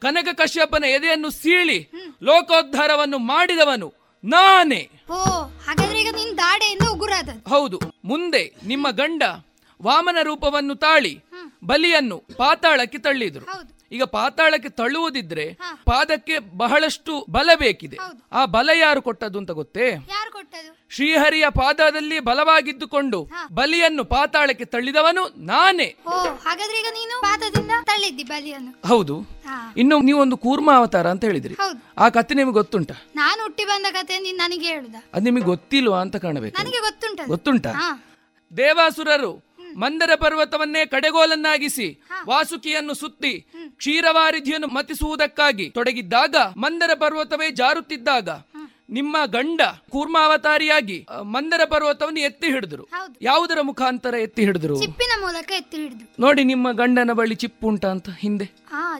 ಕನಕ 0.04 0.28
ಕಶ್ಯಪನ 0.40 0.84
ಎದೆಯನ್ನು 0.96 1.30
ಸೀಳಿ 1.30 1.78
ಲೋಕೋದ್ಧಾರವನ್ನು 2.28 3.18
ಮಾಡಿದವನು 3.32 3.88
ನಾನೇ. 4.24 4.82
ಓ 5.10 5.18
ಹಾಗಾದ್ರೆ 5.66 5.98
ಈಗ 6.02 6.10
ನಿನ್ 6.20 6.32
ದಾಡೆಯಿಂದ 6.38 6.86
ಉಗುರಾದ 6.94 7.30
ಹೌದು 7.52 7.78
ಮುಂದೆ 8.04 8.42
ನಿಮ್ಮ 8.66 8.86
ಗಂಡ 9.00 9.22
ವಾಮನ 9.80 10.18
ರೂಪವನ್ನು 10.22 10.74
ತಾಳಿ 10.84 11.12
ಬಲಿಯನ್ನು 11.64 12.18
ಪಾತಾಳಕ್ಕೆ 12.40 12.98
ತಳ್ಳಿದ್ರು. 12.98 13.44
ಈಗ 13.92 14.04
ಪಾತಾಳಕ್ಕೆ 14.16 14.68
ತಳ್ಳುವುದಿದ್ರೆ 14.68 15.46
ಪಾದಕ್ಕೆ 15.84 16.38
ಬಹಳಷ್ಟು 16.38 17.12
ಬಲ 17.30 17.50
ಬೇಕಿದೆ. 17.54 17.96
ಆ 18.32 18.44
ಬಲ 18.44 18.70
ಯಾರು 18.74 19.00
ಕೊಟ್ಟದ್ದು 19.02 19.38
ಅಂತ 19.38 19.50
ಗೊತ್ತೇ? 19.50 19.86
ಶ್ರೀಹರಿಯ 20.90 21.46
ಪಾದದಲ್ಲಿ 21.50 22.20
ಬಲವಾಗಿದ್ದುಕೊಂಡು 22.20 23.18
ಬಲಿಯನ್ನು 23.54 24.04
ಪಾತಾಳಕ್ಕೆ 24.04 24.64
ತಳ್ಳಿದವನು 24.64 25.22
ನಾನೇ. 25.44 25.88
ಹಾಗಾದ್ರೆ 26.46 26.78
ಈಗ 26.80 26.90
ನೀನು 26.92 27.14
ಪಾದದಿಂದ 27.22 27.70
ತಳ್ಳಿದ್ದಿ 27.84 28.24
ಬಲಿಯನ್ನು? 28.24 28.72
ಹೌದು. 28.88 29.16
ಇನ್ನು 29.76 29.96
ನೀವೊಂದು 30.00 30.36
ಕೂರ್ಮ 30.36 30.70
ಅವತಾರ 30.76 31.06
ಅಂತ 31.10 31.24
ಹೇಳಿದ್ರಿ. 31.24 31.54
ಆ 31.98 32.08
ಕತೆ 32.08 32.34
ನಿಮ್ಗೆ 32.34 32.54
ಗೊತ್ತುಂಟ? 32.54 32.90
ನಾನು 33.16 33.42
ಹುಟ್ಟಿ 33.42 33.64
ಬಂದ 33.64 33.86
ಕತೆ 33.92 34.18
ನೀನ್ 34.18 34.38
ನನಗೆ 34.38 34.66
ಹೇಳುದ? 34.66 34.94
ಅದು 35.14 35.24
ನಿಮಗೆ 35.24 35.44
ಗೊತ್ತಿಲ್ವಾ 35.44 36.00
ಅಂತ 36.00 36.16
ಕಾಣಬೇಕು. 36.16 36.56
ನನಗೆ 36.62 36.80
ಗೊತ್ತುಂಟ? 36.80 37.20
ಗೊತ್ತುಂಟಾ 37.26 37.72
ದೇವಾಸುರರು 38.52 39.32
ಮಂದರ 39.76 40.14
ಪರ್ವತವನ್ನೇ 40.14 40.86
ಕಡೆಗೋಲನ್ನಾಗಿಸಿ 40.86 42.02
ವಾಸುಕಿಯನ್ನು 42.26 42.94
ಸುತ್ತಿ 42.94 43.46
ಕ್ಷೀರವಾರಿಧಿಯನ್ನು 43.76 44.68
ಮತಿಸುವುದಕ್ಕಾಗಿ 44.68 45.70
ತೊಡಗಿದ್ದಾಗ 45.70 46.36
ಮಂದರ 46.36 46.90
ಪರ್ವತವೇ 46.94 47.50
ಜಾರುತ್ತಿದ್ದಾಗ 47.50 48.28
ನಿಮ್ಮ 48.90 49.16
ಗಂಡ 49.26 49.60
ಕೂರ್ಮಾವತಾರಿಯಾಗಿ 49.90 51.06
ಮಂದರ 51.22 51.64
ಪರ್ವತವನ್ನು 51.64 52.20
ಎತ್ತಿ 52.20 52.46
ಹಿಡಿದ್ರು. 52.46 52.88
ಯಾವುದರ 53.22 53.58
ಮುಖಾಂತರ 53.60 54.14
ಎತ್ತಿ 54.14 54.44
ಹಿಡಿದ್ರು? 54.44 54.80
ಚಿಪ್ಪಿನ 54.80 55.20
ಮೂಲಕ 55.20 55.50
ಎತ್ತಿ 55.52 55.76
ಹಿಡಿದ್ರು. 55.76 56.14
ನೋಡಿ 56.20 56.44
ನಿಮ್ಮ 56.44 56.72
ಗಂಡನ 56.72 57.12
ಬಳಿ 57.12 57.34
ಚಿಪ್ಪು 57.34 57.66
ಉಂಟಾ 57.66 57.88
ಅಂತ 57.88 58.08
ಹಿಂದೆ. 58.10 58.44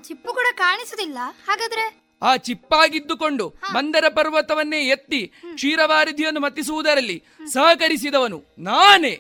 ಚಿಪ್ಪು 0.01 0.32
ಕೂಡ 0.32 0.47
ಕಾಣಿಸುದಿಲ್ಲ. 0.55 1.19
ಹಾಗಾದ್ರೆ 1.49 2.02
ಆ 2.23 2.36
ಚಿಪ್ಪಾಗಿದ್ದುಕೊಂಡು 2.36 3.55
ಮಂದರ 3.74 4.05
ಪರ್ವತವನ್ನೇ 4.09 4.89
ಎತ್ತಿ 4.89 5.32
ಕ್ಷೀರವಾರಿಧಿಯನ್ನು 5.55 6.40
ಮತಿಸುವುದರಲ್ಲಿ 6.40 7.23
ಸಹಕರಿಸಿದವನು 7.53 8.39
ನಾನೇ. 8.59 9.15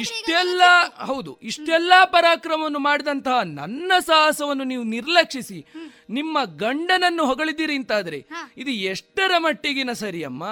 ಇಷ್ಟೆಲ್ಲ 0.00 0.62
ಹೌದು 1.04 1.38
ಇಷ್ಟೆಲ್ಲ 1.42 1.92
ಪರಾಕ್ರಮವನ್ನು 2.04 2.78
ಮಾಡಿದಂತಹ 2.78 3.40
ನನ್ನ 3.42 3.92
ಸಾಹಸವನ್ನು 4.06 4.64
ನೀವು 4.64 4.82
ನಿರ್ಲಕ್ಷಿಸಿ 4.82 5.66
ನಿಮ್ಮ 6.10 6.38
ಗಂಡನನ್ನು 6.44 7.26
ಹೊಗಳಿದ್ದೀರಿ 7.26 7.76
ಅಂತಾದ್ರೆ 7.76 8.26
ಇದು 8.56 8.70
ಎಷ್ಟರ 8.70 9.32
ಮಟ್ಟಿಗಿನ 9.38 9.92
ಸರಿಯಮ್ಮ? 9.92 10.44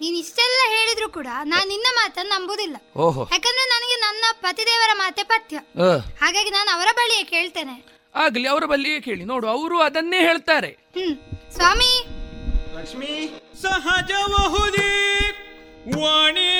ನೀನ್ 0.00 0.16
ಇಷ್ಟೆಲ್ಲ 0.16 0.76
ಹೇಳಿದ್ರು 0.76 1.08
ಕೂಡ 1.08 1.26
ನಾನು 1.44 1.68
ನಿನ್ನ 1.68 1.86
ಮಾತನ್ನ 1.94 2.28
ನಂಬುದಿಲ್ಲ. 2.28 2.76
ಓಹೋ. 2.96 3.22
ಯಾಕಂದ್ರೆ 3.32 3.64
ನನಗೆ 3.68 4.00
ನನ್ನ 4.00 4.24
ಪತಿದೇವರ 4.40 4.90
ಮಾತೆ 4.94 5.22
ಪಥ್ಯ. 5.22 5.56
ಹಾಗಾಗಿ 6.20 6.50
ನಾನು 6.50 6.70
ಅವರ 6.70 6.88
ಬಳಿಯೇ 6.96 7.24
ಕೇಳ್ತೇನೆ. 7.24 7.93
ಆಗ್ಲಿ 8.16 8.48
ಅವರ 8.48 8.64
ಬಲ್ಲಿಯೇ 8.64 9.00
ಕೇಳಿ 9.00 9.24
ನೋಡು 9.24 9.48
ಅವರು 9.48 9.80
ಅದನ್ನೇ 9.80 10.18
ಹೇಳ್ತಾರೆ. 10.18 10.68
ಹ್ಮ್ 10.68 11.16
ಸ್ವಾಮಿ. 11.52 12.06
ಲಕ್ಷ್ಮಿ 12.76 13.40
ಸಹಜಬಹುದೇ 13.62 14.92
ವಾಣಿ 15.96 16.54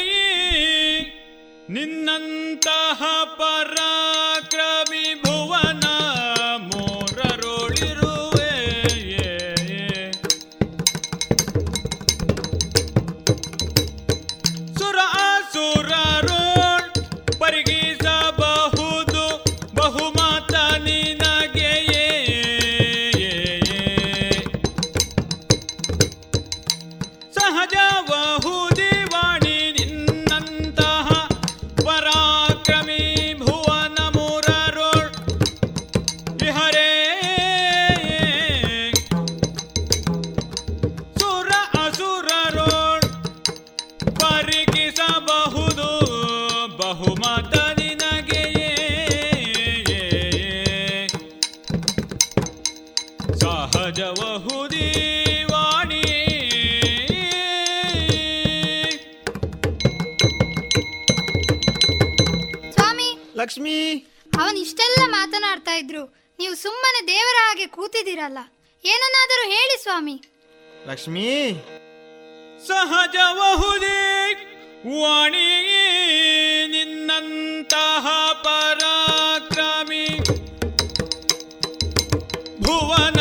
ನಿನ್ನಂತಹ 1.70 3.02
ಪರಾಕ್ರಮಿ 3.24 5.14
ಭುವನ. 5.14 5.84
ಪರಿಗಿಸಬಹುದು 44.94 45.86
ಬಹುಮತ 46.76 47.54
ಲಕ್ಷ್ಮಿ. 63.36 63.94
ಅವನ್ 64.40 64.56
ಇಷ್ಟೆಲ್ಲ 64.56 65.02
ಮಾತನಾಡ್ತಾ 65.06 65.74
ಇದ್ರು. 65.74 66.34
ನೀವು 66.38 66.54
ಸುಮ್ಮನೆ 66.54 67.06
ದೇವರ 67.06 67.36
ಹಾಗೆ 67.40 67.66
ಕೂತಿದ್ದೀರಲ್ಲ. 67.66 68.38
ಏನನ್ನಾದರೂ 68.84 69.50
ಹೇಳಿ 69.50 69.82
ಸ್ವಾಮಿ. 69.82 70.22
ಲಕ್ಷ್ಮೀ. 70.86 71.52
ಸಹಜ 72.66 73.16
ಬಹುದೇ 73.32 74.00
ವಾಣಿ 74.97 75.49
ನಿನ್ನಂತಹ 76.73 78.05
ಪರಾಕ್ರಮಿ 78.45 80.05
ಭುವನ 82.61 83.19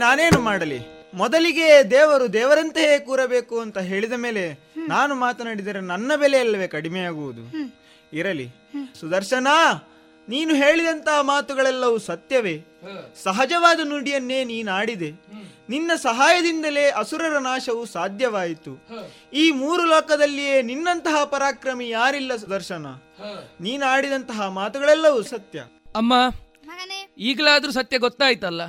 ನಾನೇನು 0.00 0.40
ಮಾಡಲಿ? 0.40 0.78
ಮೊದಲಿಗೆ 1.14 1.68
ದೇವರು 1.90 2.26
ದೇವರಂತೆಯೇ 2.32 2.98
ಕೂರಬೇಕು 2.98 3.60
ಅಂತ 3.60 3.78
ಹೇಳಿದ 3.90 4.16
ಮೇಲೆ 4.16 4.42
ನಾನು 4.88 5.14
ಮಾತನಾಡಿದರೆ 5.14 5.80
ನನ್ನ 5.80 6.12
ಬೆಲೆ 6.16 6.38
ಅಲ್ಲವೇ 6.38 6.66
ಕಡಿಮೆಯಾಗುವುದು? 6.66 7.44
ಇರಲಿ. 8.12 8.46
ಸುದರ್ಶನ 9.00 9.48
ನೀನು 10.28 10.52
ಹೇಳಿದಂತಹ 10.54 11.20
ಮಾತುಗಳೆಲ್ಲವೂ 11.22 11.98
ಸತ್ಯವೇ. 11.98 12.54
ಸಹಜವಾದ 13.22 13.80
ನುಡಿಯನ್ನೇ 13.84 14.44
ನೀನಾಡಿದೆ 14.44 15.10
ನಿನ್ನ 15.68 15.90
ಸಹಾಯದಿಂದಲೇ 16.02 16.84
ಅಸುರರ 16.90 17.38
ನಾಶವು 17.38 17.82
ಸಾಧ್ಯವಾಯಿತು. 17.86 18.72
ಈ 19.32 19.44
ಮೂರು 19.52 19.84
ಲೋಕದಲ್ಲಿಯೇ 19.84 20.62
ನಿನ್ನಂತಹ 20.62 21.24
ಪರಾಕ್ರಮಿ 21.24 21.88
ಯಾರಿಲ್ಲ 21.90 22.36
ಸುದರ್ಶನ? 22.36 22.86
ನೀನಾಡಿದಂತಹ 23.60 24.48
ಮಾತುಗಳೆಲ್ಲವೂ 24.48 25.22
ಸತ್ಯ. 25.22 25.58
ಅಮ್ಮ 25.96 26.14
ಈಗಲಾದ್ರೂ 27.18 27.72
ಸತ್ಯ 27.72 27.98
ಗೊತ್ತಾಯ್ತಲ್ಲ? 27.98 28.62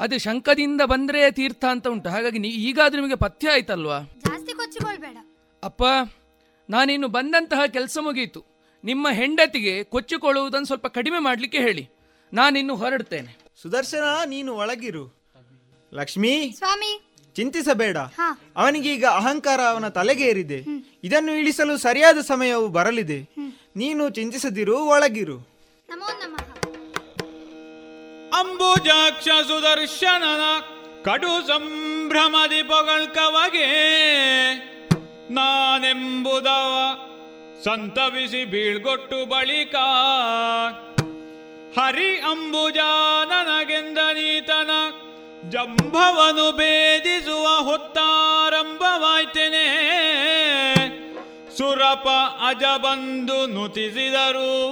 ಅದೇ 0.00 0.18
ಶಂಕದಿಂದ 0.18 0.80
ಬಂದ್ರೆ 0.80 1.30
ತೀರ್ಥ 1.30 1.64
ಅಂತ 1.64 1.88
ಉಂಟು. 1.88 2.08
ಹಾಗಾಗಿ 2.08 2.48
ಈಗ 2.48 2.68
ಈಗಾದ್ರೂ 2.68 3.00
ನಿಮಗೆ 3.00 3.14
ಪಥ್ಯ 3.14 3.50
ಆಯ್ತಲ್ವಾ? 3.50 4.00
ಜಾಸ್ತಿ 4.00 4.52
ಕೊಚ್ಚಿಕೊಳ್ಬೇಡ. 4.52 5.16
ಅಪ್ಪ 5.62 5.82
ನಾನಿನ್ನು 6.70 7.08
ಬಂದಂತಹ 7.08 7.66
ಕೆಲಸ 7.66 7.98
ಮುಗಿಯಿತು 8.00 8.44
ನಿಮ್ಮ 8.84 9.08
ಹೆಂಡತಿಗೆ 9.12 9.84
ಕೊಚ್ಚಿಕೊಳ್ಳುವುದನ್ನು 9.84 10.66
ಸ್ವಲ್ಪ 10.66 10.86
ಕಡಿಮೆ 10.86 11.18
ಮಾಡಲಿಕ್ಕೆ 11.18 11.58
ಹೇಳಿ. 11.58 11.88
ನಾನಿನ್ನು 12.32 12.74
ಹೊರಡ್ತೇನೆ. 12.76 13.38
ಸುದರ್ಶನ 13.62 14.04
ನೀನು 14.26 14.54
ಒಳಗಿರು. 14.54 15.20
ಲಕ್ಷ್ಮೀ 15.94 16.52
ಸ್ವಾಮಿ. 16.52 17.06
ಚಿಂತಿಸಬೇಡ. 17.34 17.96
ಹಾ. 17.96 18.40
ಅವನಿಗೀಗ 18.56 19.04
ಅಹಂಕಾರ 19.04 19.60
ಅವನ 19.60 19.88
ತಲೆಗೇರಿದೆ. 19.88 20.64
ಇದನ್ನು 21.04 21.34
ಇಳಿಸಲು 21.34 21.76
ಸರಿಯಾದ 21.76 22.18
ಸಮಯವು 22.20 22.68
ಬರಲಿದೆ. 22.68 23.28
ನೀನು 23.76 24.10
ಚಿಂತಿಸದಿರು 24.10 24.78
ಒಳಗಿರು. 24.78 25.38
ನಮೋ 25.88 26.06
ನಮಃ. 26.06 26.49
ಅಂಬುಜಾಕ್ಷ 28.34 29.24
ಸುದರ್ಶನನ 29.24 30.60
ಕಡು 31.04 31.46
ಸಂಭ್ರಮದಿ 31.46 32.62
ಪೊಗಳ್ಕವಗೆ 32.62 33.68
ನಾನೆಂಬುದವ 35.30 36.78
ಸಂತವಿಸಿ 37.64 38.44
ಬೀಳ್ಗೊಟ್ಟು 38.44 39.26
ಬಳಿಕ. 39.26 39.74
ಹರಿ 41.78 42.18
ಅಂಬುಜಾನನಗೆಂದ 42.18 43.98
ನೀತನ 43.98 44.70
ಜಂಭವನು 45.48 46.52
ಭೇದಿಸುವ 46.52 47.70
ಹೊತ್ತಾರಂಭವಾಯ್ತೇನೆ. 47.70 49.66
ಸುರಪ 51.58 52.08
ಅಜ 52.46 52.62
ಬಂದು 52.78 53.46
ನುತಿಸಿದರು. 53.46 54.70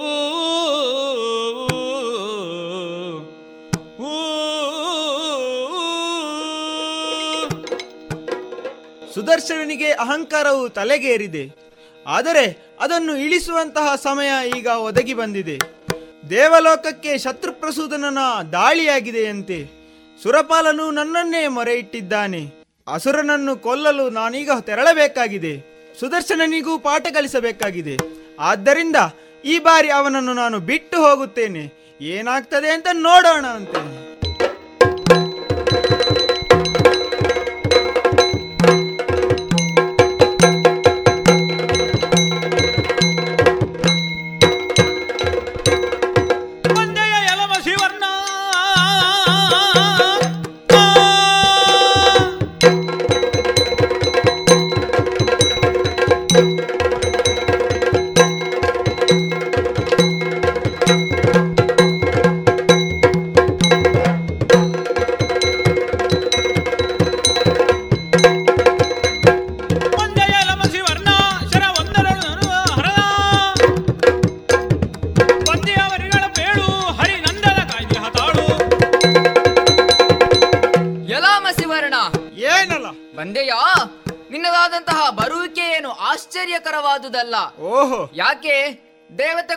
ಸುದರ್ಶನನಿಗೆ 9.13 9.91
ಅಹಂಕಾರವು 9.91 10.69
ತಲೆಗೇರಿದೆ. 10.69 11.55
ಆದರೆ 12.07 12.75
ಅದನ್ನು 12.79 13.15
ಇಳಿಸುವಂತಹ 13.15 13.95
ಸಮಯ 13.95 14.29
ಈಗ 14.57 14.67
ಒದಗಿ 14.67 15.13
ಬಂದಿದೆ. 15.13 15.57
ದೇವಲೋಕಕ್ಕೆ 16.29 17.17
ಶತ್ರುಪ್ರಸೂದನನ 17.17 18.17
ದಾಳಿಯಾಗಿದೆಯಂತೆ. 18.51 19.67
ಸುರಪಾಲನು 20.23 20.91
ನನ್ನನ್ನೇ 20.91 21.47
ಮೊರೆ 21.47 21.73
ಇಟ್ಟಿದ್ದಾನೆ 21.73 22.41
ಅಸುರನನ್ನು 22.93 23.55
ಕೊಲ್ಲಲು 23.55 24.09
ನಾನೀಗ 24.09 24.49
ತೆರಳಬೇಕಾಗಿದೆ. 24.61 25.53
ಸುದರ್ಶನನಿಗೂ 25.99 26.79
ಪಾಠ 26.79 27.07
ಕಲಿಸಬೇಕಾಗಿದೆ. 27.07 27.97
ಆದ್ದರಿಂದ 28.39 28.95
ಈ 29.45 29.59
ಬಾರಿ 29.59 29.89
ಅವನನ್ನು 29.89 30.33
ನಾನು 30.33 30.59
ಬಿಟ್ಟು 30.59 30.97
ಹೋಗುತ್ತೇನೆ. 30.97 31.97
ಏನಾಗ್ತದೆ 32.01 32.69
ಅಂತ 32.71 32.87
ನೋಡೋಣ 32.93 33.45
ಅಂತೆ. 33.45 34.08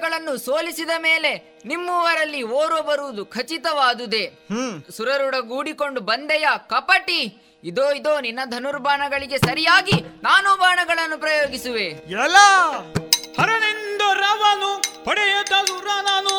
ದೇವತೆಗಳನ್ನು 0.03 0.39
ಸೋಲಿಸಿದ 0.39 0.91
ಮೇಲೆ 0.99 1.63
ನಿಮ್ಮುವರಲ್ಲಿ 1.67 2.43
ಓರ್ವ 2.43 2.83
ಬರುವುದು 2.83 3.27
ಖಚಿತವಾದುದೆ. 3.27 4.25
ಹ್ಮ್. 4.27 4.83
ಸುರರುಡಗೂಡಿಕೊಂಡು 4.91 6.01
ಬಂದೆಯ 6.01 6.47
ಕಪಟಿ 6.67 7.21
ಇದೋ 7.65 7.93
ಇದೋ 7.93 8.21
ನಿನ್ನ 8.21 8.41
ಧನುರ್ಬಾಣಗಳಿಗೆ 8.51 9.39
ಸರಿಯಾಗಿ 9.39 9.97
ನಾನು 10.23 10.59
ಬಾಣಗಳನ್ನು 10.59 11.19
ಪ್ರಯೋಗಿಸುವೆ. 11.19 11.87
ಎಲ್ಲ 12.15 12.39
ಹರನೆಂದು 13.41 14.13
ರವನು 14.15 14.71
ಪಡೆಯುತ್ತ 15.05 15.53
ಸುರನನು 15.69 16.37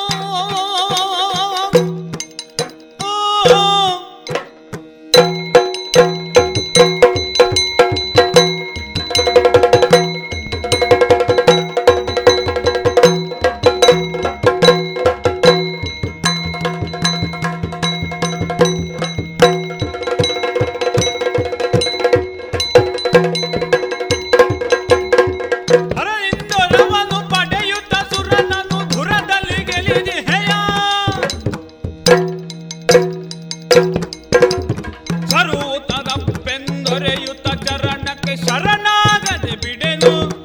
ಶರಣಾಗದೆ 38.36 39.56
ಬಿಡೆನು. 39.56 40.44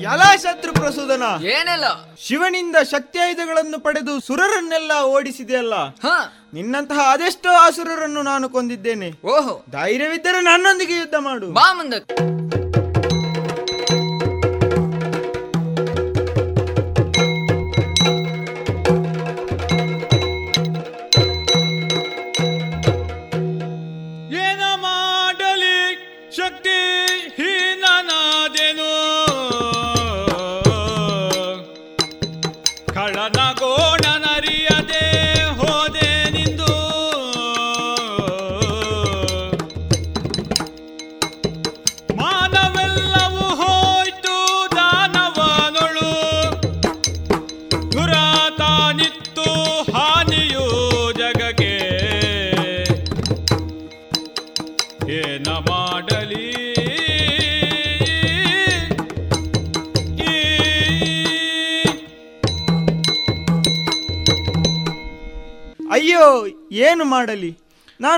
ಎಲ್ಲ 0.00 0.22
ಶತ್ರು 0.36 0.72
ಪ್ರಸೂದನ? 0.72 1.22
ಏನೆಲ್ಲ? 1.44 1.84
ಶಿವನಿಂದ 2.18 2.76
ಶಕ್ತಿಯಾಯುಧಗಳನ್ನು 2.90 3.80
ಪಡೆದು 3.80 4.20
ಸುರರನ್ನೆಲ್ಲ 4.20 4.92
ಓಡಿಸಿದೆಯಲ್ಲ? 5.02 5.88
ನಿನ್ನಂತಹ 6.54 7.12
ಅದೆಷ್ಟೋ 7.12 7.48
ಅಸುರರನ್ನು 7.48 8.22
ನಾನು 8.22 8.48
ಕೊಂದಿದ್ದೇನೆ. 8.48 9.10
ಓಹೋ. 9.24 9.64
ಧೈರ್ಯವಿದ್ದರೆ 9.70 10.40
ನನ್ನೊಂದಿಗೆ 10.40 10.92
ಯುದ್ಧ 10.92 11.14
ಮಾಡು. 11.18 11.46
ಬಾ 11.46 11.72
ಮುಂದಕ್ಕೆ. 11.72 12.41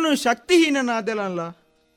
ನಾನು 0.04 0.16
ಶಕ್ತಿಹೀನನಾದೆನಲ್ಲ. 0.22 1.42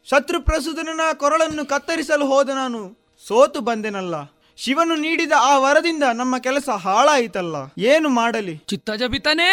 ಶತ್ರು 0.07 0.37
ಪ್ರಸೂದನ 0.41 1.01
ಕೊರಳನ್ನು 1.13 1.63
ಕತ್ತರಿಸಲು 1.65 2.25
ಹೋದ 2.25 2.49
ನಾನು 2.49 2.79
ಸೋತು 3.27 3.59
ಬಂದೆನಲ್ಲ. 3.59 4.15
ಶಿವನು 4.57 4.95
ನೀಡಿದ 4.95 5.33
ಆ 5.39 5.57
ವರದಿಂದ 5.57 6.03
ನಮ್ಮ 6.13 6.37
ಕೆಲಸ 6.37 6.69
ಹಾಳಾಯಿತಲ್ಲ. 6.69 7.55
ಏನು 7.77 8.09
ಮಾಡಲಿ? 8.09 8.55
ಚಿತ್ತ 8.67 8.91
ಜಪಿತನೇ 8.91 9.51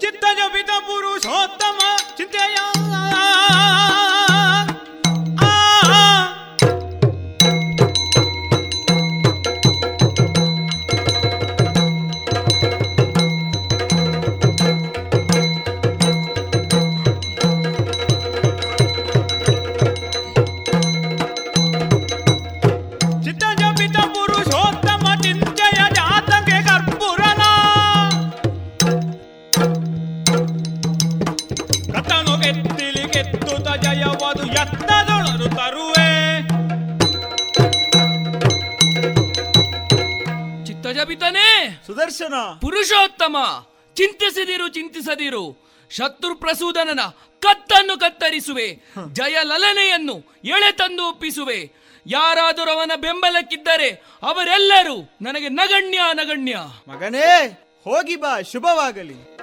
ಚಿತ್ತ 0.00 0.24
ಜಪಿತ 0.38 0.70
ಪುರುಷೋತ್ತಮ 0.88 1.78
ಚಿಂತೆಯ 2.16 2.56
ಸುದರ್ಶನ. 41.86 42.34
ಪುರುಷೋತ್ತಮ. 42.60 43.36
ಚಿಂತಿಸದಿರು 43.94 44.68
ಚಿಂತಿಸದಿರು. 44.68 45.70
ಶತ್ರು 45.90 46.34
ಪ್ರಸೂದನನ 46.34 47.00
ಕತ್ತನ್ನು 47.40 48.00
ಕತ್ತರಿಸುವೆ. 48.00 48.78
ಜಯ 49.12 49.36
ಲಲನೆಯನ್ನು 49.42 50.40
ಎಳೆ 50.44 50.72
ತಂದು 50.72 51.08
ಒಪ್ಪಿಸುವೆ. 51.08 51.70
ಯಾರಾದರೂ 52.06 52.70
ಅವನ 52.70 52.92
ಬೆಂಬಲಕ್ಕಿದ್ದರೆ 52.96 53.90
ಅವರೆಲ್ಲರೂ 54.22 55.16
ನನಗೆ 55.22 55.48
ನಗಣ್ಯ 55.48 56.00
ನಗಣ್ಯ. 56.12 56.56
ಮಗನೇ 56.88 57.46
ಹೋಗಿ 57.84 58.16
ಬಾ 58.16 58.40
ಶುಭವಾಗಲಿ. 58.40 59.36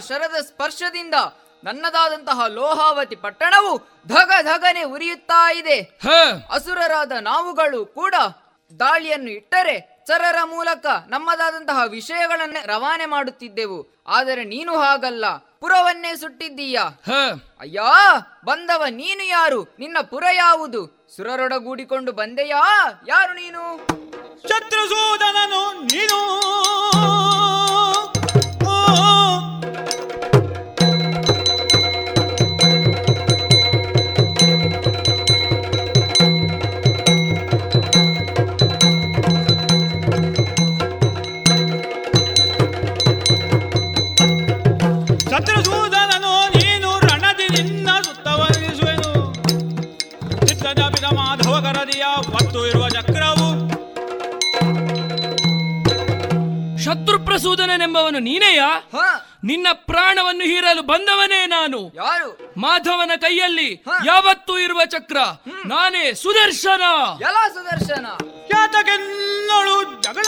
ಶರದ 0.00 0.40
ಸ್ಪರ್ಶದಿಂದ 0.40 1.14
ನನ್ನದಾದಂತಹ 1.64 2.46
ಲೋಹಾವತಿ 2.46 3.16
ಪಟ್ಟಣವು 3.16 3.78
ಧಗ 4.06 4.32
ಧಗನೆ 4.42 4.82
ಉರಿಯುತ್ತಾ 4.82 5.52
ಇದೆ. 5.52 5.80
ಅಸುರರಾದ 6.50 7.12
ನಾವುಗಳು 7.20 7.86
ಕೂಡ 7.86 8.14
ದಾಳಿಯನ್ನು 8.78 9.30
ಇಟ್ಟರೆ 9.30 10.04
ಚರರ 10.06 10.36
ಮೂಲಕ 10.44 10.86
ನಮ್ಮದಾದಂತಹ 11.06 11.80
ವಿಷಯಗಳನ್ನೇ 11.88 12.62
ರವಾನೆ 12.66 13.06
ಮಾಡುತ್ತಿದ್ದೆವು. 13.06 14.04
ಆದರೆ 14.06 14.44
ನೀನು 14.44 14.76
ಹಾಗಲ್ಲ. 14.76 15.24
ಪುರವನ್ನೇ 15.36 16.16
ಸುಟ್ಟಿದ್ದೀಯ. 16.16 16.80
ಅಯ್ಯ 17.60 17.80
ಬಂದವ 18.44 18.84
ನೀನು 18.90 19.24
ಯಾರು? 19.24 19.62
ನಿನ್ನ 19.78 19.96
ಪುರ 20.00 20.24
ಯಾವುದು? 20.32 21.08
ಸುರರೊಡಗೂಡಿಕೊಂಡು 21.16 22.12
ಬಂದೆಯಾ? 22.12 22.86
ಯಾರು 23.08 23.32
ನೀನು? 23.32 23.86
ಶತ್ರುಸೂದನನು 24.48 25.82
ನೀನು. 25.82 26.20
ಶತ್ರು 57.40 58.18
ನೀನೆಯ? 58.18 58.18
ನೀನೆಯಾ 58.18 58.82
ನಿನ್ನ 59.44 59.66
ಪ್ರಾಣವನ್ನು 59.72 60.44
ಹೀರಲು 60.44 60.82
ಬಂದವನೇ 60.82 61.46
ನಾನು. 61.46 61.92
ಯಾರು? 61.94 62.54
ಮಾಧವನ 62.56 63.10
ಕೈಯಲ್ಲಿ 63.20 63.84
ಯಾವತ್ತೂ 64.04 64.58
ಇರುವ 64.58 64.84
ಚಕ್ರ. 64.84 65.16
ನಾನೇ 65.66 66.14
ಸುದರ್ಶನ. 66.14 66.82
ಎಲ್ಲ 67.20 67.48
ಸುದರ್ಶನ. 67.54 68.06
ಯಾತಕೆನ್ನಳು 68.54 70.02
ಜಗಳ. 70.02 70.26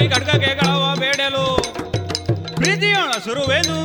ಗಳವ 0.00 0.94
ಬೇಡಲು. 0.98 1.62
ಪ್ರೀತಿಯೋಣ 2.54 3.10
ಸುರುವೇನು? 3.10 3.78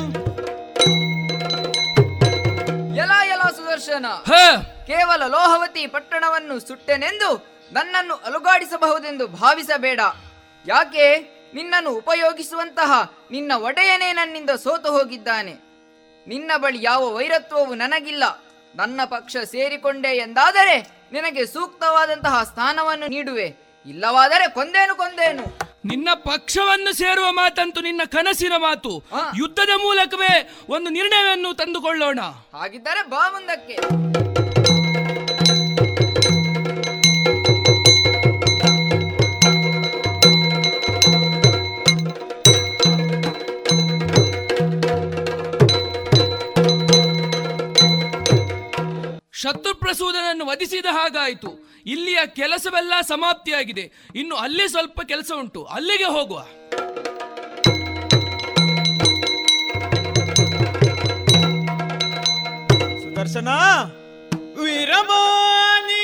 ಎಲ 2.96 3.12
ಎಲ 3.26 3.42
ಸುದರ್ಶನ. 3.42 4.06
ಕೇವಲ 4.88 5.28
ಲೋಹವತಿ 5.28 5.88
ಪಟ್ಟಣವನ್ನು 5.88 6.60
ಸುಟ್ಟೆನೆಂದು 6.60 7.48
ನನ್ನನ್ನು 7.74 8.16
ಅಲುಗಾಡಿಸಬಹುದೆಂದು 8.16 9.28
ಭಾವಿಸಬೇಡ. 9.28 10.00
ಯಾಕೆ? 10.68 11.18
ನಿನ್ನನ್ನು 11.54 11.90
ಉಪಯೋಗಿಸುವಂತಹ 11.90 13.12
ನಿನ್ನ 13.32 13.52
ಒಡೆಯನೇ 13.56 14.14
ನನ್ನಿಂದ 14.14 14.50
ಸೋತು 14.50 14.92
ಹೋಗಿದ್ದಾನೆ. 14.92 15.54
ನಿನ್ನ 16.28 16.52
ಬಳಿ 16.58 16.84
ಯಾವ 16.84 17.16
ವೈರತ್ವವು 17.16 17.76
ನನಗಿಲ್ಲ. 17.76 18.24
ನನ್ನ 18.76 19.02
ಪಕ್ಷ 19.06 19.38
ಸೇರಿಕೊಂಡೆ 19.38 20.08
ಎಂದಾದರೆ 20.08 20.88
ನಿನಗೆ 21.12 21.46
ಸೂಕ್ತವಾದಂತಹ 21.46 22.44
ಸ್ಥಾನವನ್ನು 22.44 23.08
ನೀಡುವೆ. 23.08 23.56
ಇಲ್ಲವಾದರೆ 23.86 24.48
ಕೊಂದೇನು 24.48 24.96
ಕೊಂದೇನು? 24.96 25.71
ನಿನ್ನ 25.86 26.10
ಪಕ್ಷವನ್ನು 26.14 26.94
ಸೇರುವ 26.94 27.32
ಮಾತಂತೂ 27.32 27.82
ನಿನ್ನ 27.82 28.02
ಕನಸಿನ 28.06 28.54
ಮಾತು. 28.58 29.04
ಯುದ್ಧದ 29.38 29.70
ಮೂಲಕವೇ 29.78 30.58
ಒಂದು 30.70 30.90
ನಿರ್ಣಯವನ್ನು 30.90 31.54
ತಂದುಕೊಳ್ಳೋಣ. 31.54 32.20
ಹಾಗಿದ್ದರೆ 32.54 33.10
ಬಾ 33.10 33.30
ಮುಂದಕ್ಕೆ. 33.30 34.12
ಶತ್ರು 49.34 49.76
ಪ್ರಸೂದನನ್ನು 49.76 50.46
ವಧಿಸಿದ 50.46 50.86
ಹಾಗಾಯಿತು. 50.92 51.71
ಇಲ್ಲಿಯ 51.86 52.20
ಕೆಲಸವೆಲ್ಲ 52.26 52.94
ಸಮಾಪ್ತಿಯಾಗಿದೆ. 53.02 53.92
ಇನ್ನು 54.16 54.36
ಅಲ್ಲಿ 54.36 54.70
ಸ್ವಲ್ಪ 54.70 55.02
ಕೆಲಸ 55.02 55.32
ಉಂಟು. 55.40 55.64
ಅಲ್ಲಿಗೆ 55.64 56.04
ಹೋಗುವ. 56.04 56.42
ಸುದರ್ಶನ 63.04 63.48
ವೀರಮಾನಿ 64.62 66.02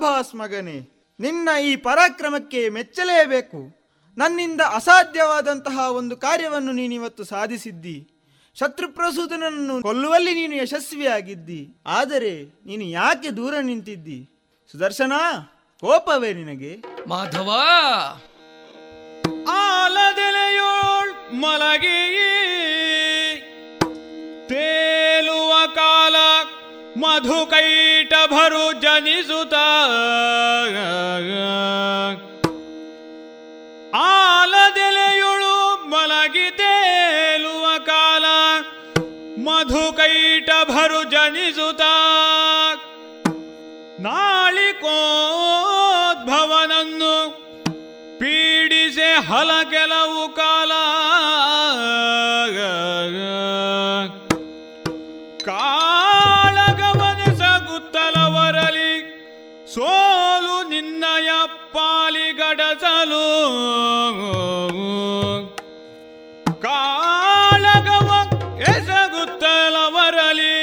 ಶಾಬಾಸ್ 0.00 0.34
ಮಗನೇ 0.34 1.06
ನಿನ್ನ 1.20 1.48
ಈ 1.64 1.76
ಪರಾಕ್ರಮಕ್ಕೆ 1.76 2.68
ಮೆಚ್ಚಲೇಬೇಕು. 2.68 3.58
ನನ್ನಿಂದ 4.18 4.60
ಅಸಾಧ್ಯವಾದಂತಹ 4.60 5.92
ಒಂದು 5.92 6.16
ಕಾರ್ಯವನ್ನು 6.16 6.72
ನೀನಿವತ್ತು 6.72 7.24
ಸಾಧಿಸಿದ್ದಿ. 7.24 8.08
ಶತ್ರುಪ್ರಸೂತನನ್ನು 8.58 9.82
ಕೊಲ್ಲುವಲ್ಲಿ 9.82 10.34
ನೀನು 10.34 10.54
ಯಶಸ್ವಿಯಾಗಿದ್ದಿ. 10.56 11.82
ಆದರೆ 11.86 12.62
ನೀನು 12.66 12.84
ಯಾಕೆ 12.84 13.30
ದೂರ 13.30 13.54
ನಿಂತಿದ್ದಿ? 13.60 14.30
ಸುದರ್ಶನ 14.72 15.12
ಕೋಪವೇ 15.80 16.32
ನಿನಗೆ? 16.32 16.82
ಮಾಧವ! 17.08 17.50
ಆಲದೆಲೆಯೋಳ್ 19.48 21.34
ಮಲಗಿ. 21.34 22.00
ಕಾಲ 24.50 24.89
ಮಧುಕೈಟ 27.00 28.12
ಭರು 28.32 28.64
ಜನಿಸುತ್ತ 28.82 29.54
ಆಲದೆಲೆಯುಳು 34.22 35.54
ಮಲಗಿ 35.92 36.48
ತೇಲುವ 36.60 37.66
ಕಾಲ 37.88 38.24
ಮಧುಕೈಟ 39.46 40.50
ಭರು 40.70 41.00
ಜನಿಸುತ್ತ 41.14 41.82
ನಾಳಿಕೋದ್ಭವನನ್ನು 45.82 47.14
ಪೀಡಿಸೆ 48.20 49.10
ಹಲ 49.28 49.50
ಕೆಲವು 49.70 50.22
ಕಾಲ 50.34 50.72
ಸೋಲು 59.74 60.68
ನಿನ್ನಯ 60.68 61.30
ಪಾಲಿಗಡಸಲು 61.72 63.26
ಕಾಳಗವ 66.62 68.08
ಎಸಗುತ್ತಲವರಲಿ. 68.72 70.56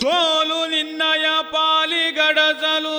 ಸೋಲು 0.00 0.60
ನಿನ್ನಯ 0.66 1.26
ಪಾಲಿಗಡಸಲು 1.52 2.98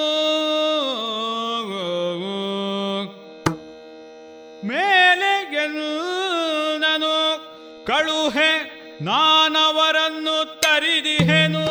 ನಾನು 6.79 7.11
ಕಳುಹೆ 7.87 8.51
ನಾನವರನ್ನು 9.01 10.37
ತರಿದಿಹೆನು. 10.59 11.65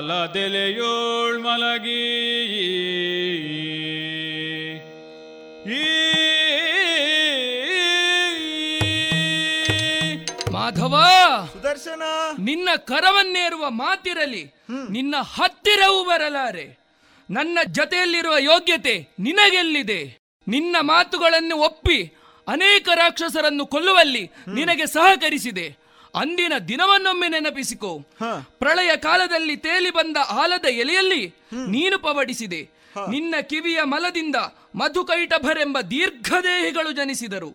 ಆಲದೆಲೆಯೋಳ್ 0.00 1.40
ಮಲಗಿ. 1.40 2.04
ಈ 5.64 5.84
ಮಾಧವ! 10.52 10.94
ಸುದರ್ಶನ! 11.52 12.02
ನಿನ್ನ 12.38 12.68
ಕರವನ್ನೇರುವ 12.76 13.70
ಮಾತಿರಲಿ. 13.70 14.44
ನಿನ್ನ 14.90 15.14
ಹತ್ತಿರವೂ 15.20 16.04
ಬರಲಾರೆ. 16.04 16.78
ನನ್ನ 17.30 17.58
ಜತೆಯಲ್ಲಿರುವ 17.66 18.34
ಯೋಗ್ಯತೆ 18.38 19.08
ನಿನಗೆಲ್ಲಿದೆ? 19.20 20.18
ನಿನ್ನ 20.48 20.76
ಮಾತುಗಳನ್ನು 20.80 21.56
ಒಪ್ಪಿ 21.56 22.02
ಅನೇಕ 22.48 22.88
ರಾಕ್ಷಸರನ್ನು 22.94 23.66
ಕೊಲ್ಲುವಲ್ಲಿ 23.66 24.30
ನಿನಗೆ 24.54 24.86
ಸಹಕರಿಸಿದೆ. 24.86 25.89
ಅಂದಿನ 26.14 26.52
ದಿನವನ್ನೊಮ್ಮೆ 26.68 27.28
ನೆನಪಿಸಿಕೋ. 27.28 27.98
ಪ್ರಳಯ 28.58 28.96
ಕಾಲದಲ್ಲಿ 28.96 29.56
ತೇಲಿ 29.56 29.90
ಬಂದ 29.90 30.16
ಆಲದ 30.28 30.64
ಎಲೆಯಲ್ಲಿ 30.64 31.34
ನೀನು 31.52 31.98
ಪವಡಿಸಿದೆ. 31.98 32.70
ನಿನ್ನ 33.08 33.34
ಕಿವಿಯ 33.40 33.82
ಮಲದಿಂದ 33.82 34.36
ಮಧುಕೈಟಭರೆಂಬ 34.74 35.80
ದೀರ್ಘದೇಹಿಗಳು 35.80 36.92
ಜನಿಸಿದರು. 36.92 37.50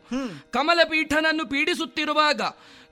ಕಮಲಪೀಠನನ್ನು 0.52 1.46
ಪೀಡಿಸುತ್ತಿರುವಾಗ 1.46 2.42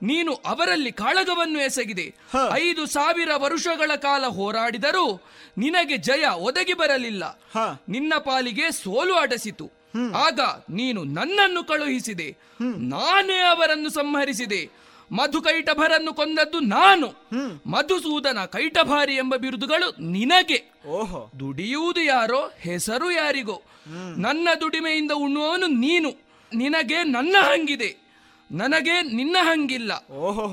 ನೀನು 0.02 0.34
ಅವರಲ್ಲಿ 0.34 0.92
ಕಾಳಗವನ್ನು 0.92 1.60
ಎಸಗಿದೆ. 1.60 2.14
ಐದು 2.52 2.86
ಸಾವಿರ 2.86 3.28
ವರುಷಗಳ 3.36 3.94
ಕಾಲ 3.96 4.26
ಹೋರಾಡಿದರೂ 4.26 5.20
ನಿನಗೆ 5.58 5.96
ಜಯ 5.96 6.26
ಒದಗಿ 6.34 6.72
ಬರಲಿಲ್ಲ. 6.72 7.40
ನಿನ್ನ 7.88 8.14
ಪಾಲಿಗೆ 8.18 8.70
ಸೋಲು 8.70 9.14
ಅಡಸಿತು. 9.14 9.70
ಆಗ 10.16 10.40
ನೀನು 10.70 11.04
ನನ್ನನ್ನು 11.04 11.64
ಕಳುಹಿಸಿದೆ. 11.64 12.36
ನಾನೇ 12.76 13.38
ಅವರನ್ನು 13.38 13.90
ಸಂಹರಿಸಿದೆ. 13.90 14.83
ಮಧುಕೈಟಭರನ್ನು 15.12 16.14
ಕೊಂದದ್ದು 16.14 16.60
ನಾನು. 16.60 17.28
ಮಧುಸೂದನ 17.66 18.44
ಕೈಟಭಾರಿ 18.44 19.14
ಎಂಬ 19.14 19.36
ಬಿರುದುಗಳು 19.36 20.10
ನಿನಗೆ. 20.10 20.72
ಓಹೋ. 20.86 21.30
ದುಡಿಯುವುದು 21.40 22.00
ಯಾರೋ 22.00 22.52
ಹೆಸರು 22.60 23.10
ಯಾರಿಗೋ. 23.10 23.62
ನನ್ನ 24.16 24.48
ದುಡಿಮೆಯಿಂದ 24.60 25.10
ಉಣ್ಣುವವನು 25.12 25.66
ನೀನು. 25.66 26.10
ನಿನಗೆ 26.54 27.02
ನನ್ನ 27.02 27.36
ಹಂಗಿದೆ. 27.40 28.04
ನನಗೆ 28.52 29.02
ನಿನ್ನ 29.02 29.36
ಹಂಗಿಲ್ಲ. 29.40 29.92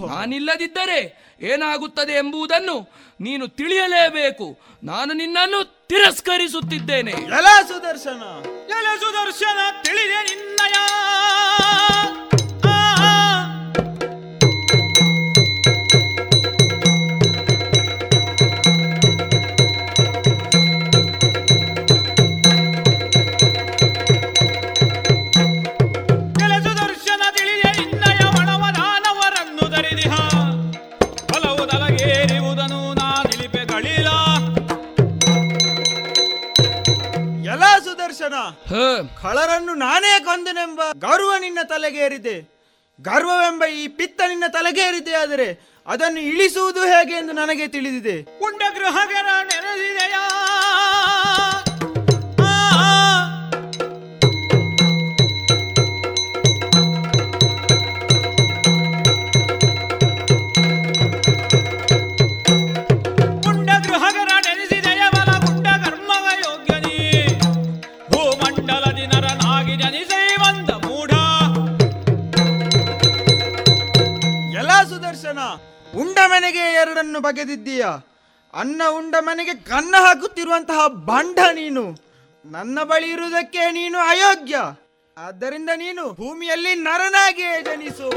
ನಾನಿಲ್ಲದಿದ್ದರೆ 0.08 1.32
ಏನಾಗುತ್ತದೆ 1.42 2.12
ಎಂಬುದನ್ನು 2.12 2.94
ನೀನು 3.22 3.48
ತಿಳಿಯಲೇಬೇಕು. 3.48 4.60
ನಾನು 4.84 5.14
ನಿನ್ನನ್ನು 5.14 5.88
ತಿರಸ್ಕರಿಸುತ್ತಿದ್ದೇನೆ. 5.88 7.12
ಸುದರ್ಶನ 7.68 8.24
ಸುದರ್ಶನ 9.00 9.58
ತಿಳಿದೆ 9.82 10.36
ನಿನ್ನಯ. 10.36 10.74
ತಲೆಗೇರಿದೆ. 41.72 42.36
ಗರ್ವವೆಂಬ 43.02 43.64
ಈ 43.66 43.88
ಪಿತ್ತ 43.88 44.22
ನಿನ್ನ 44.28 44.44
ತಲೆಗೇರಿದೆ 44.48 45.14
ಆದರೆ 45.16 45.48
ಅದನ್ನು 45.88 46.20
ಇಳಿಸುವುದು 46.20 46.82
ಹೇಗೆ 46.84 47.14
ಎಂದು 47.14 47.34
ನನಗೆ 47.34 47.68
ತಿಳಿದಿದೆ. 47.68 48.16
ಉಂಡ 48.40 48.62
ಎರಡನ್ನು 76.82 77.20
ಬಗೆದಿದ್ದೀಯ? 77.20 77.86
ಅನ್ನ 78.54 78.82
ಉಂಡ 78.90 79.16
ಮನೆಗೆ 79.20 79.54
ಕನ್ನ 79.54 79.96
ಹಾಕುತ್ತಿರುವಂತಹ 80.00 80.88
ಬಂಡ 80.88 81.40
ನೀನು. 81.54 81.84
ನನ್ನ 82.46 82.84
ಬಳಿ 82.84 83.10
ಇರುವುದಕ್ಕೆ 83.10 83.64
ನೀನು 83.72 83.98
ಅಯೋಗ್ಯ. 83.98 84.56
ಆದ್ದರಿಂದ 85.18 85.70
ನೀನು 85.76 86.04
ಭೂಮಿಯಲ್ಲಿ 86.14 86.74
ನರನಾಗಿ 86.76 87.48
ಜನಿಸು. 87.64 88.08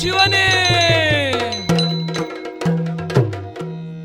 ಶಿವನೇ! 0.00 0.46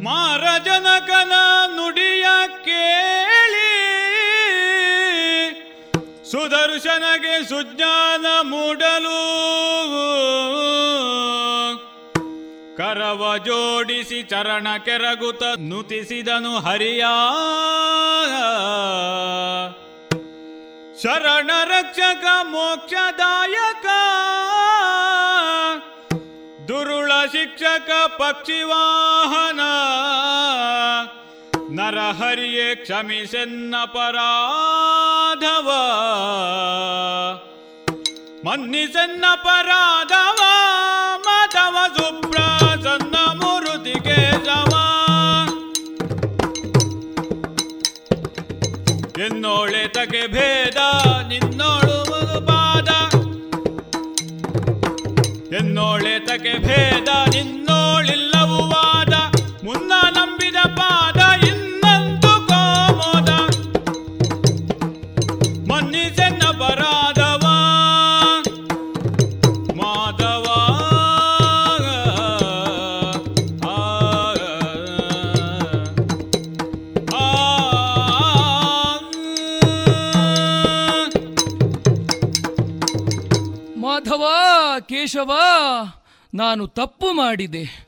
ಮಾರಜನಕನ 0.04 1.34
ನುಡಿಯ 1.76 2.26
ಕೇಳಿ, 2.66 3.72
ಸುದರ್ಶನಗೆ 6.32 7.36
ಸುಜ್ಞಾನ 7.50 8.26
ಮೂಡಲು 8.42 9.20
ಕರವ 12.94 13.38
ಜೋಡಿಸಿ 13.38 14.24
ಚರಣ 14.24 14.68
ಕೆರಗುತ 14.86 15.44
ನುತಿಸಿದನು 15.44 16.60
ಹರಿಯ. 16.60 17.06
ಶರಣ 21.02 21.52
ರಕ್ಷಕ, 21.66 22.26
ಮೋಕ್ಷದಾಯಕ. 22.44 23.86
ದುರುಳ 26.68 27.12
ಶಿಕ್ಷಕ, 27.32 27.92
ಪಕ್ಷಿವಾಹನ. 28.18 29.60
ನರಹರಿಯೇ 31.80 32.76
ಕ್ಷಮಿಸೆನ್ನ 32.76 33.76
ಪರಾಧವ. 33.86 35.72
ಮನ್ನಿಸೆನ್ನ 38.46 39.26
ಪರಾಧವ. 39.36 40.40
ನಿನ್ನೋಳೆ 49.18 49.88
ತಗೆ 49.88 50.28
ಭೇದ 50.28 50.80
ನಿನ್ನೋಳು 51.28 51.96
ಮನುಪಾದ. 52.12 52.90
ಎನ್ನೋಳೆ 55.56 56.20
ತಗೆ 56.20 56.54
ಭೇದ 56.68 57.10
ನಿನ್ನೋಳಿಲ್ಲವು 57.36 58.37
ಕೇಶವ 85.08 85.32
ನಾನು 86.34 86.68
ತಪ್ಪು 86.68 87.14
ಮಾಡಿದೆ. 87.14 87.88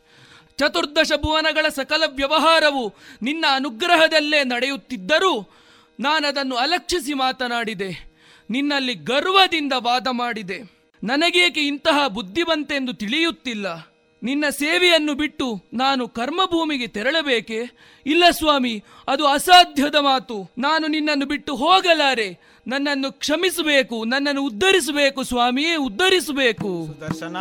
ಚತುರ್ದಶ 0.58 1.12
ಭುವನಗಳ 1.22 1.70
ಸಕಲ 1.70 2.04
ವ್ಯವಹಾರವು 2.08 2.94
ನಿನ್ನ 3.22 3.46
ಅನುಗ್ರಹದಲ್ಲೇ 3.52 4.44
ನಡೆಯುತ್ತಿದ್ದರೂ 4.44 5.54
ನಾನದನ್ನು 6.00 6.56
ಅಲಕ್ಷಿಸಿ 6.56 7.14
ಮಾತನಾಡಿದೆ. 7.14 8.14
ನಿನ್ನಲ್ಲಿ 8.50 8.94
ಗರ್ವದಿಂದ 8.94 9.74
ವಾದ 9.78 10.08
ಮಾಡಿದೆ. 10.12 10.60
ನನಗೇಕೆ 11.04 11.68
ಇಂತಹ 11.68 12.08
ಬುದ್ಧಿವಂತೆಂದು 12.08 12.94
ತಿಳಿಯುತ್ತಿಲ್ಲ. 12.94 13.94
ನಿನ್ನ 14.24 14.50
ಸೇವೆಯನ್ನು 14.50 15.14
ಬಿಟ್ಟು 15.14 15.70
ನಾನು 15.74 16.08
ಕರ್ಮಭೂಮಿಗೆ 16.08 16.88
ತೆರಳಬೇಕೆ? 16.88 17.64
ಇಲ್ಲ 18.06 18.24
ಸ್ವಾಮಿ, 18.30 18.84
ಅದು 19.08 19.28
ಅಸಾಧ್ಯದ 19.28 19.96
ಮಾತು. 19.96 20.52
ನಾನು 20.58 20.88
ನಿನ್ನನ್ನು 20.88 21.26
ಬಿಟ್ಟು 21.26 21.56
ಹೋಗಲಾರೆ. 21.56 22.40
ನನ್ನನ್ನು 22.70 23.12
ಕ್ಷಮಿಸಬೇಕು 23.12 23.98
ನನ್ನನ್ನು 24.06 24.42
ಉದ್ಧರಿಸಬೇಕು 24.44 25.24
ಸ್ವಾಮಿ 25.24 25.76
ಉದ್ಧರಿಸಬೇಕು. 25.76 26.72
ದರ್ಶನ 27.02 27.38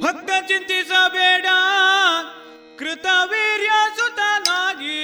ಭಕ್ತ 0.00 0.30
ಚಿಂತಿಸಬೇಡ 0.48 1.46
ಕೃತವೀರ್ಯ 2.78 3.70
ಸುತನಾಗಿ. 3.96 5.00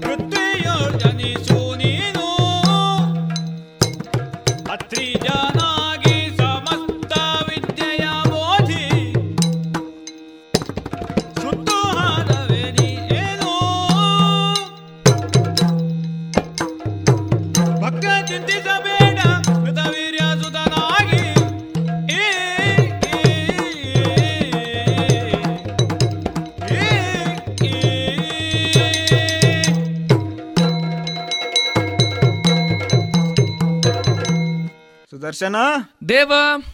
ಮೃತ್ಯುಯೋರ್ಜನಿಸು 0.00 1.12
ನೀನು 1.16 1.61
ಸುದರ್ಶನ. 35.22 35.56
ದೇವ! 36.08 36.32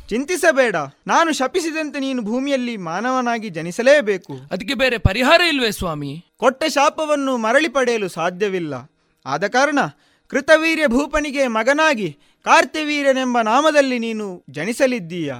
ಚಿಂತಿಸಬೇಡ. 0.08 0.76
ನಾನು 1.06 1.32
ಶಪಿಸಿದಂತೆ 1.32 1.98
ನೀನು 2.00 2.22
ಭೂಮಿಯಲ್ಲಿ 2.22 2.76
ಮಾನವನಾಗಿ 2.76 3.48
ಜನಿಸಲೇಬೇಕು. 3.48 4.32
ಅದಕ್ಕೆ 4.50 4.74
ಬೇರೆ 4.74 4.98
ಪರಿಹಾರ 4.98 5.40
ಇಲ್ವೇ 5.40 5.70
ಸ್ವಾಮಿ? 5.70 6.24
ಕೊಟ್ಟ 6.36 6.64
ಶಾಪವನ್ನು 6.64 7.36
ಮರಳಿ 7.36 7.68
ಪಡೆಯಲು 7.68 8.08
ಸಾಧ್ಯವಿಲ್ಲ. 8.08 8.90
ಆದ 9.26 9.46
ಕಾರಣ 9.46 9.78
ಕೃತವೀರ್ಯ 10.26 10.86
ಭೂಪನಿಗೆ 10.86 11.46
ಮಗನಾಗಿ 11.46 12.18
ಕಾರ್ತಿವೀರ್ಯನೆಂಬ 12.44 13.40
ನಾಮದಲ್ಲಿ 13.40 13.98
ನೀನು 13.98 14.44
ಜನಿಸಲಿದ್ದೀಯ? 14.50 15.34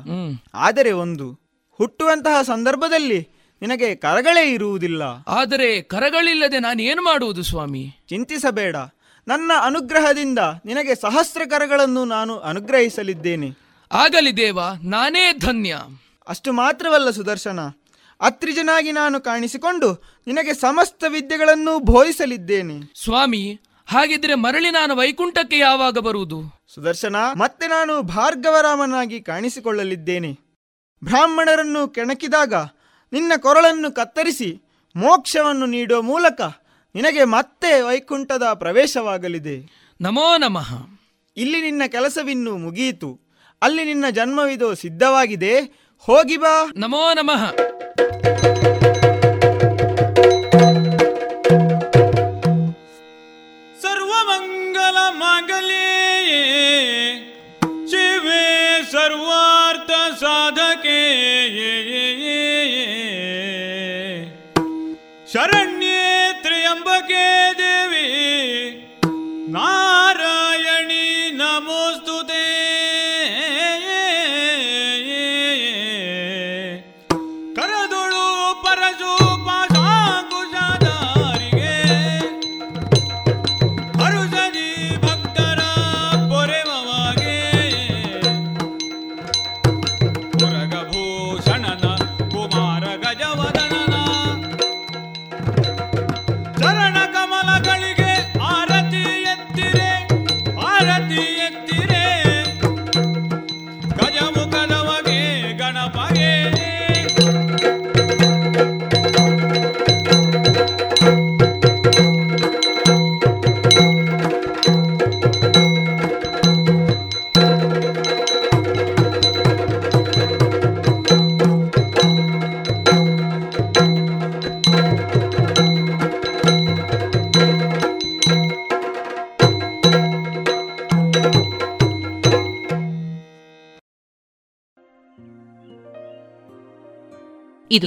ಆದರೆ 0.55 0.93
ಒಂದು 0.93 1.41
ಹುಟ್ಟುವಂತಹ 1.73 2.43
ಸಂದರ್ಭದಲ್ಲಿ 2.43 3.28
ನಿನಗೆ 3.62 3.95
ಕರಗಳೇ 3.95 4.53
ಇರುವುದಿಲ್ಲ. 4.53 5.03
ಆದರೆ 5.28 5.83
ಕರಗಳಿಲ್ಲದೆ 5.83 6.59
ನಾನು 6.59 6.83
ಏನು 6.83 7.03
ಮಾಡುವುದು 7.03 7.43
ಸ್ವಾಮಿ? 7.43 7.95
ಚಿಂತಿಸಬೇಡ. 8.09 8.77
ನನ್ನ 9.28 9.52
ಅನುಗ್ರಹದಿಂದ 9.62 10.39
ನಿನಗೆ 10.65 10.94
ಸಹಸ್ರ 10.94 11.42
ಕರಗಳನ್ನು 11.50 12.05
ನಾನು 12.05 12.39
ಅನುಗ್ರಹಿಸಲಿದ್ದೇನೆ. 12.39 13.50
ಆಗಲಿ 13.92 14.36
ದೇವ 14.36 14.58
ನಾನೇ 14.82 15.32
ಧನ್ಯ. 15.32 15.78
ಅಷ್ಟು 16.28 16.52
ಮಾತ್ರವಲ್ಲ 16.52 17.10
ಸುದರ್ಶನ 17.10 17.60
ಅತ್ರಿಜನಾಗಿ 18.20 18.92
ನಾನು 18.92 19.20
ಕಾಣಿಸಿಕೊಂಡು 19.20 20.20
ನಿನಗೆ 20.26 20.55
ಸಮಸ್ತ 20.55 21.05
ವಿದ್ಯೆಗಳನ್ನು 21.08 21.78
ಬೋಧಿಸಲಿದ್ದೇನೆ. 21.78 23.05
ಸ್ವಾಮಿ 23.05 23.60
ಹಾಗಿದ್ರೆ 23.86 24.34
ಮರಳಿ 24.34 24.70
ನಾನು 24.70 24.97
ವೈಕುಂಠಕ್ಕೆ 24.97 25.58
ಯಾವಾಗ 25.58 25.98
ಬರುವುದು? 25.98 26.60
ಸುದರ್ಶನ 26.74 27.16
ಮತ್ತೆ 27.36 27.66
ನಾನು 27.66 28.02
ಭಾರ್ಗವರಾಮನಾಗಿ 28.02 29.20
ಕಾಣಿಸಿಕೊಳ್ಳಲಿದ್ದೇನೆ. 29.20 30.39
ಬ್ರಾಹ್ಮಣರನ್ನು 31.05 31.89
ಕೆಣಕಿದಾಗ 31.89 32.55
ನಿನ್ನ 33.12 33.32
ಕೊರಳನ್ನು 33.36 33.92
ಕತ್ತರಿಸಿ 33.92 34.62
ಮೋಕ್ಷವನ್ನು 34.97 35.66
ನೀಡುವ 35.66 36.02
ಮೂಲಕ 36.02 36.40
ನಿನಗೆ 36.94 37.25
ಮತ್ತೆ 37.25 37.81
ವೈಕುಂಠದ 37.81 38.42
ಪ್ರವೇಶವಾಗಲಿದೆ. 38.55 39.70
ನಮೋ 40.00 40.36
ನಮಃ. 40.36 40.86
ಇಲ್ಲಿ 41.36 41.62
ನಿನ್ನ 41.62 41.83
ಕೆಲಸವಿನ್ನು 41.89 42.57
ಮುಗಿಯಿತು 42.57 43.20
ಅಲ್ಲಿ 43.62 43.84
ನಿನ್ನ 43.84 44.05
ಜನ್ಮವಿದು 44.10 44.75
ಸಿದ್ಧವಾಗಿದೆ. 44.75 45.60
ಹೋಗಿ 45.99 46.36
ಬಾ. 46.36 46.73
ನಮೋ 46.76 47.15
ನಮಃ. 47.15 47.52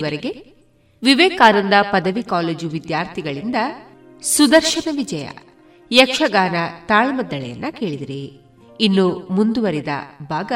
ಇದುವರೆಗೆ 0.01 0.45
ವಿವೇಕಾನಂದ 1.03 1.73
ಪದವಿ 1.91 2.23
ಕಾಲೇಜು 2.23 2.69
ವಿದ್ಯಾರ್ಥಿಗಳಿಂದ 2.69 3.55
ಸುದರ್ಶನ 4.21 4.89
ವಿಜಯ, 4.97 5.27
ಯಕ್ಷಗಾನ 5.91 6.55
ತಾಳ್ಮದ್ದಳೆಯನ್ನ 6.85 7.65
ಕೇಳಿದಿರಿ. 7.71 8.39
ಇನ್ನು 8.81 9.27
ಮುಂದುವರಿದ 9.31 9.87
ಭಾಗ 10.29 10.51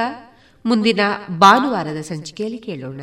ಮುಂದಿನ 0.66 1.00
ಭಾನುವಾರದ 1.38 2.02
ಸಂಚಿಕೆಯಲ್ಲಿ 2.02 2.58
ಕೇಳೋಣ. 2.58 3.02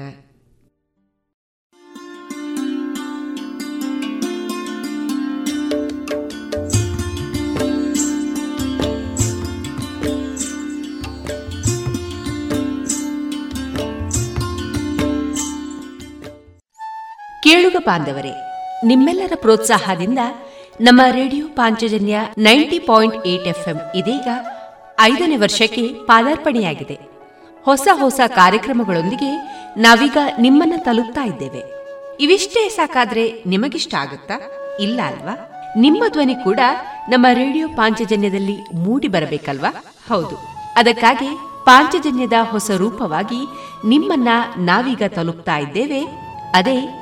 ಕೇಳುಗ 17.52 17.76
ಬಾಂಧವರೇ, 17.78 18.30
ನಿಮ್ಮೆಲ್ಲರ 18.84 19.32
ಪ್ರೋತ್ಸಾಹದಿಂದ 19.36 20.18
ನಮ್ಮ 20.80 21.00
radio 21.10 21.46
Panchajanya 21.48 22.20
ninety 22.38 22.78
point 22.78 23.26
eight 23.26 23.46
FM 23.46 23.76
ಇದೀಗ 23.94 24.28
ಐದನೇ 25.00 25.36
ವರ್ಷಕ್ಕೆ 25.36 25.82
ಪಾದಾರ್ಪಣೆಯಾಗಿದೆ. 25.82 26.98
ಹೊಸ 27.64 27.88
ಹೊಸ 27.92 28.20
ಕಾರ್ಯಕ್ರಮಗಳೊಂದಿಗೆ 28.26 29.36
ನಾವೀಗ 29.76 30.16
ನಿಮ್ಮನ್ನ 30.40 30.72
ತಲುಪ್ತಾ 30.76 31.24
ಇದ್ದೇವೆ. 31.24 31.62
ಇವಿಷ್ಟೇ 32.20 32.68
ಸಾಕಾದ್ರೆ 32.68 33.42
ನಿಮಗಿಷ್ಟ 33.46 33.94
ಆಗುತ್ತಾ? 33.94 34.40
ಇಲ್ಲ 34.80 35.00
ಅಲ್ವಾ? 35.02 35.52
ನಿಮ್ಮ 35.76 36.04
ಧ್ವನಿ 36.12 36.34
ಕೂಡ 36.34 36.60
ನಮ್ಮ 37.08 37.26
ರೇಡಿಯೋ 37.32 37.68
ಪಾಂಚಜನ್ಯದಲ್ಲಿ 37.68 38.56
ಮೂಡಿ 38.74 39.08
ಬರಬೇಕಲ್ವಾ? 39.08 39.84
ಹೌದು. 40.08 40.38
ಅದಕ್ಕಾಗಿ 40.76 41.38
ಪಾಂಚಜನ್ಯದ 41.66 42.32
ಹೊಸ 42.42 42.70
ರೂಪವಾಗಿ 42.70 43.46
ನಿಮ್ಮನ್ನ 43.88 44.28
ನಾವೀಗ 44.58 45.02
ತಲುಪ್ತಾ 45.08 45.56
ಇದ್ದೇವೆ. 45.56 46.22
ಅದೇ 46.54 47.01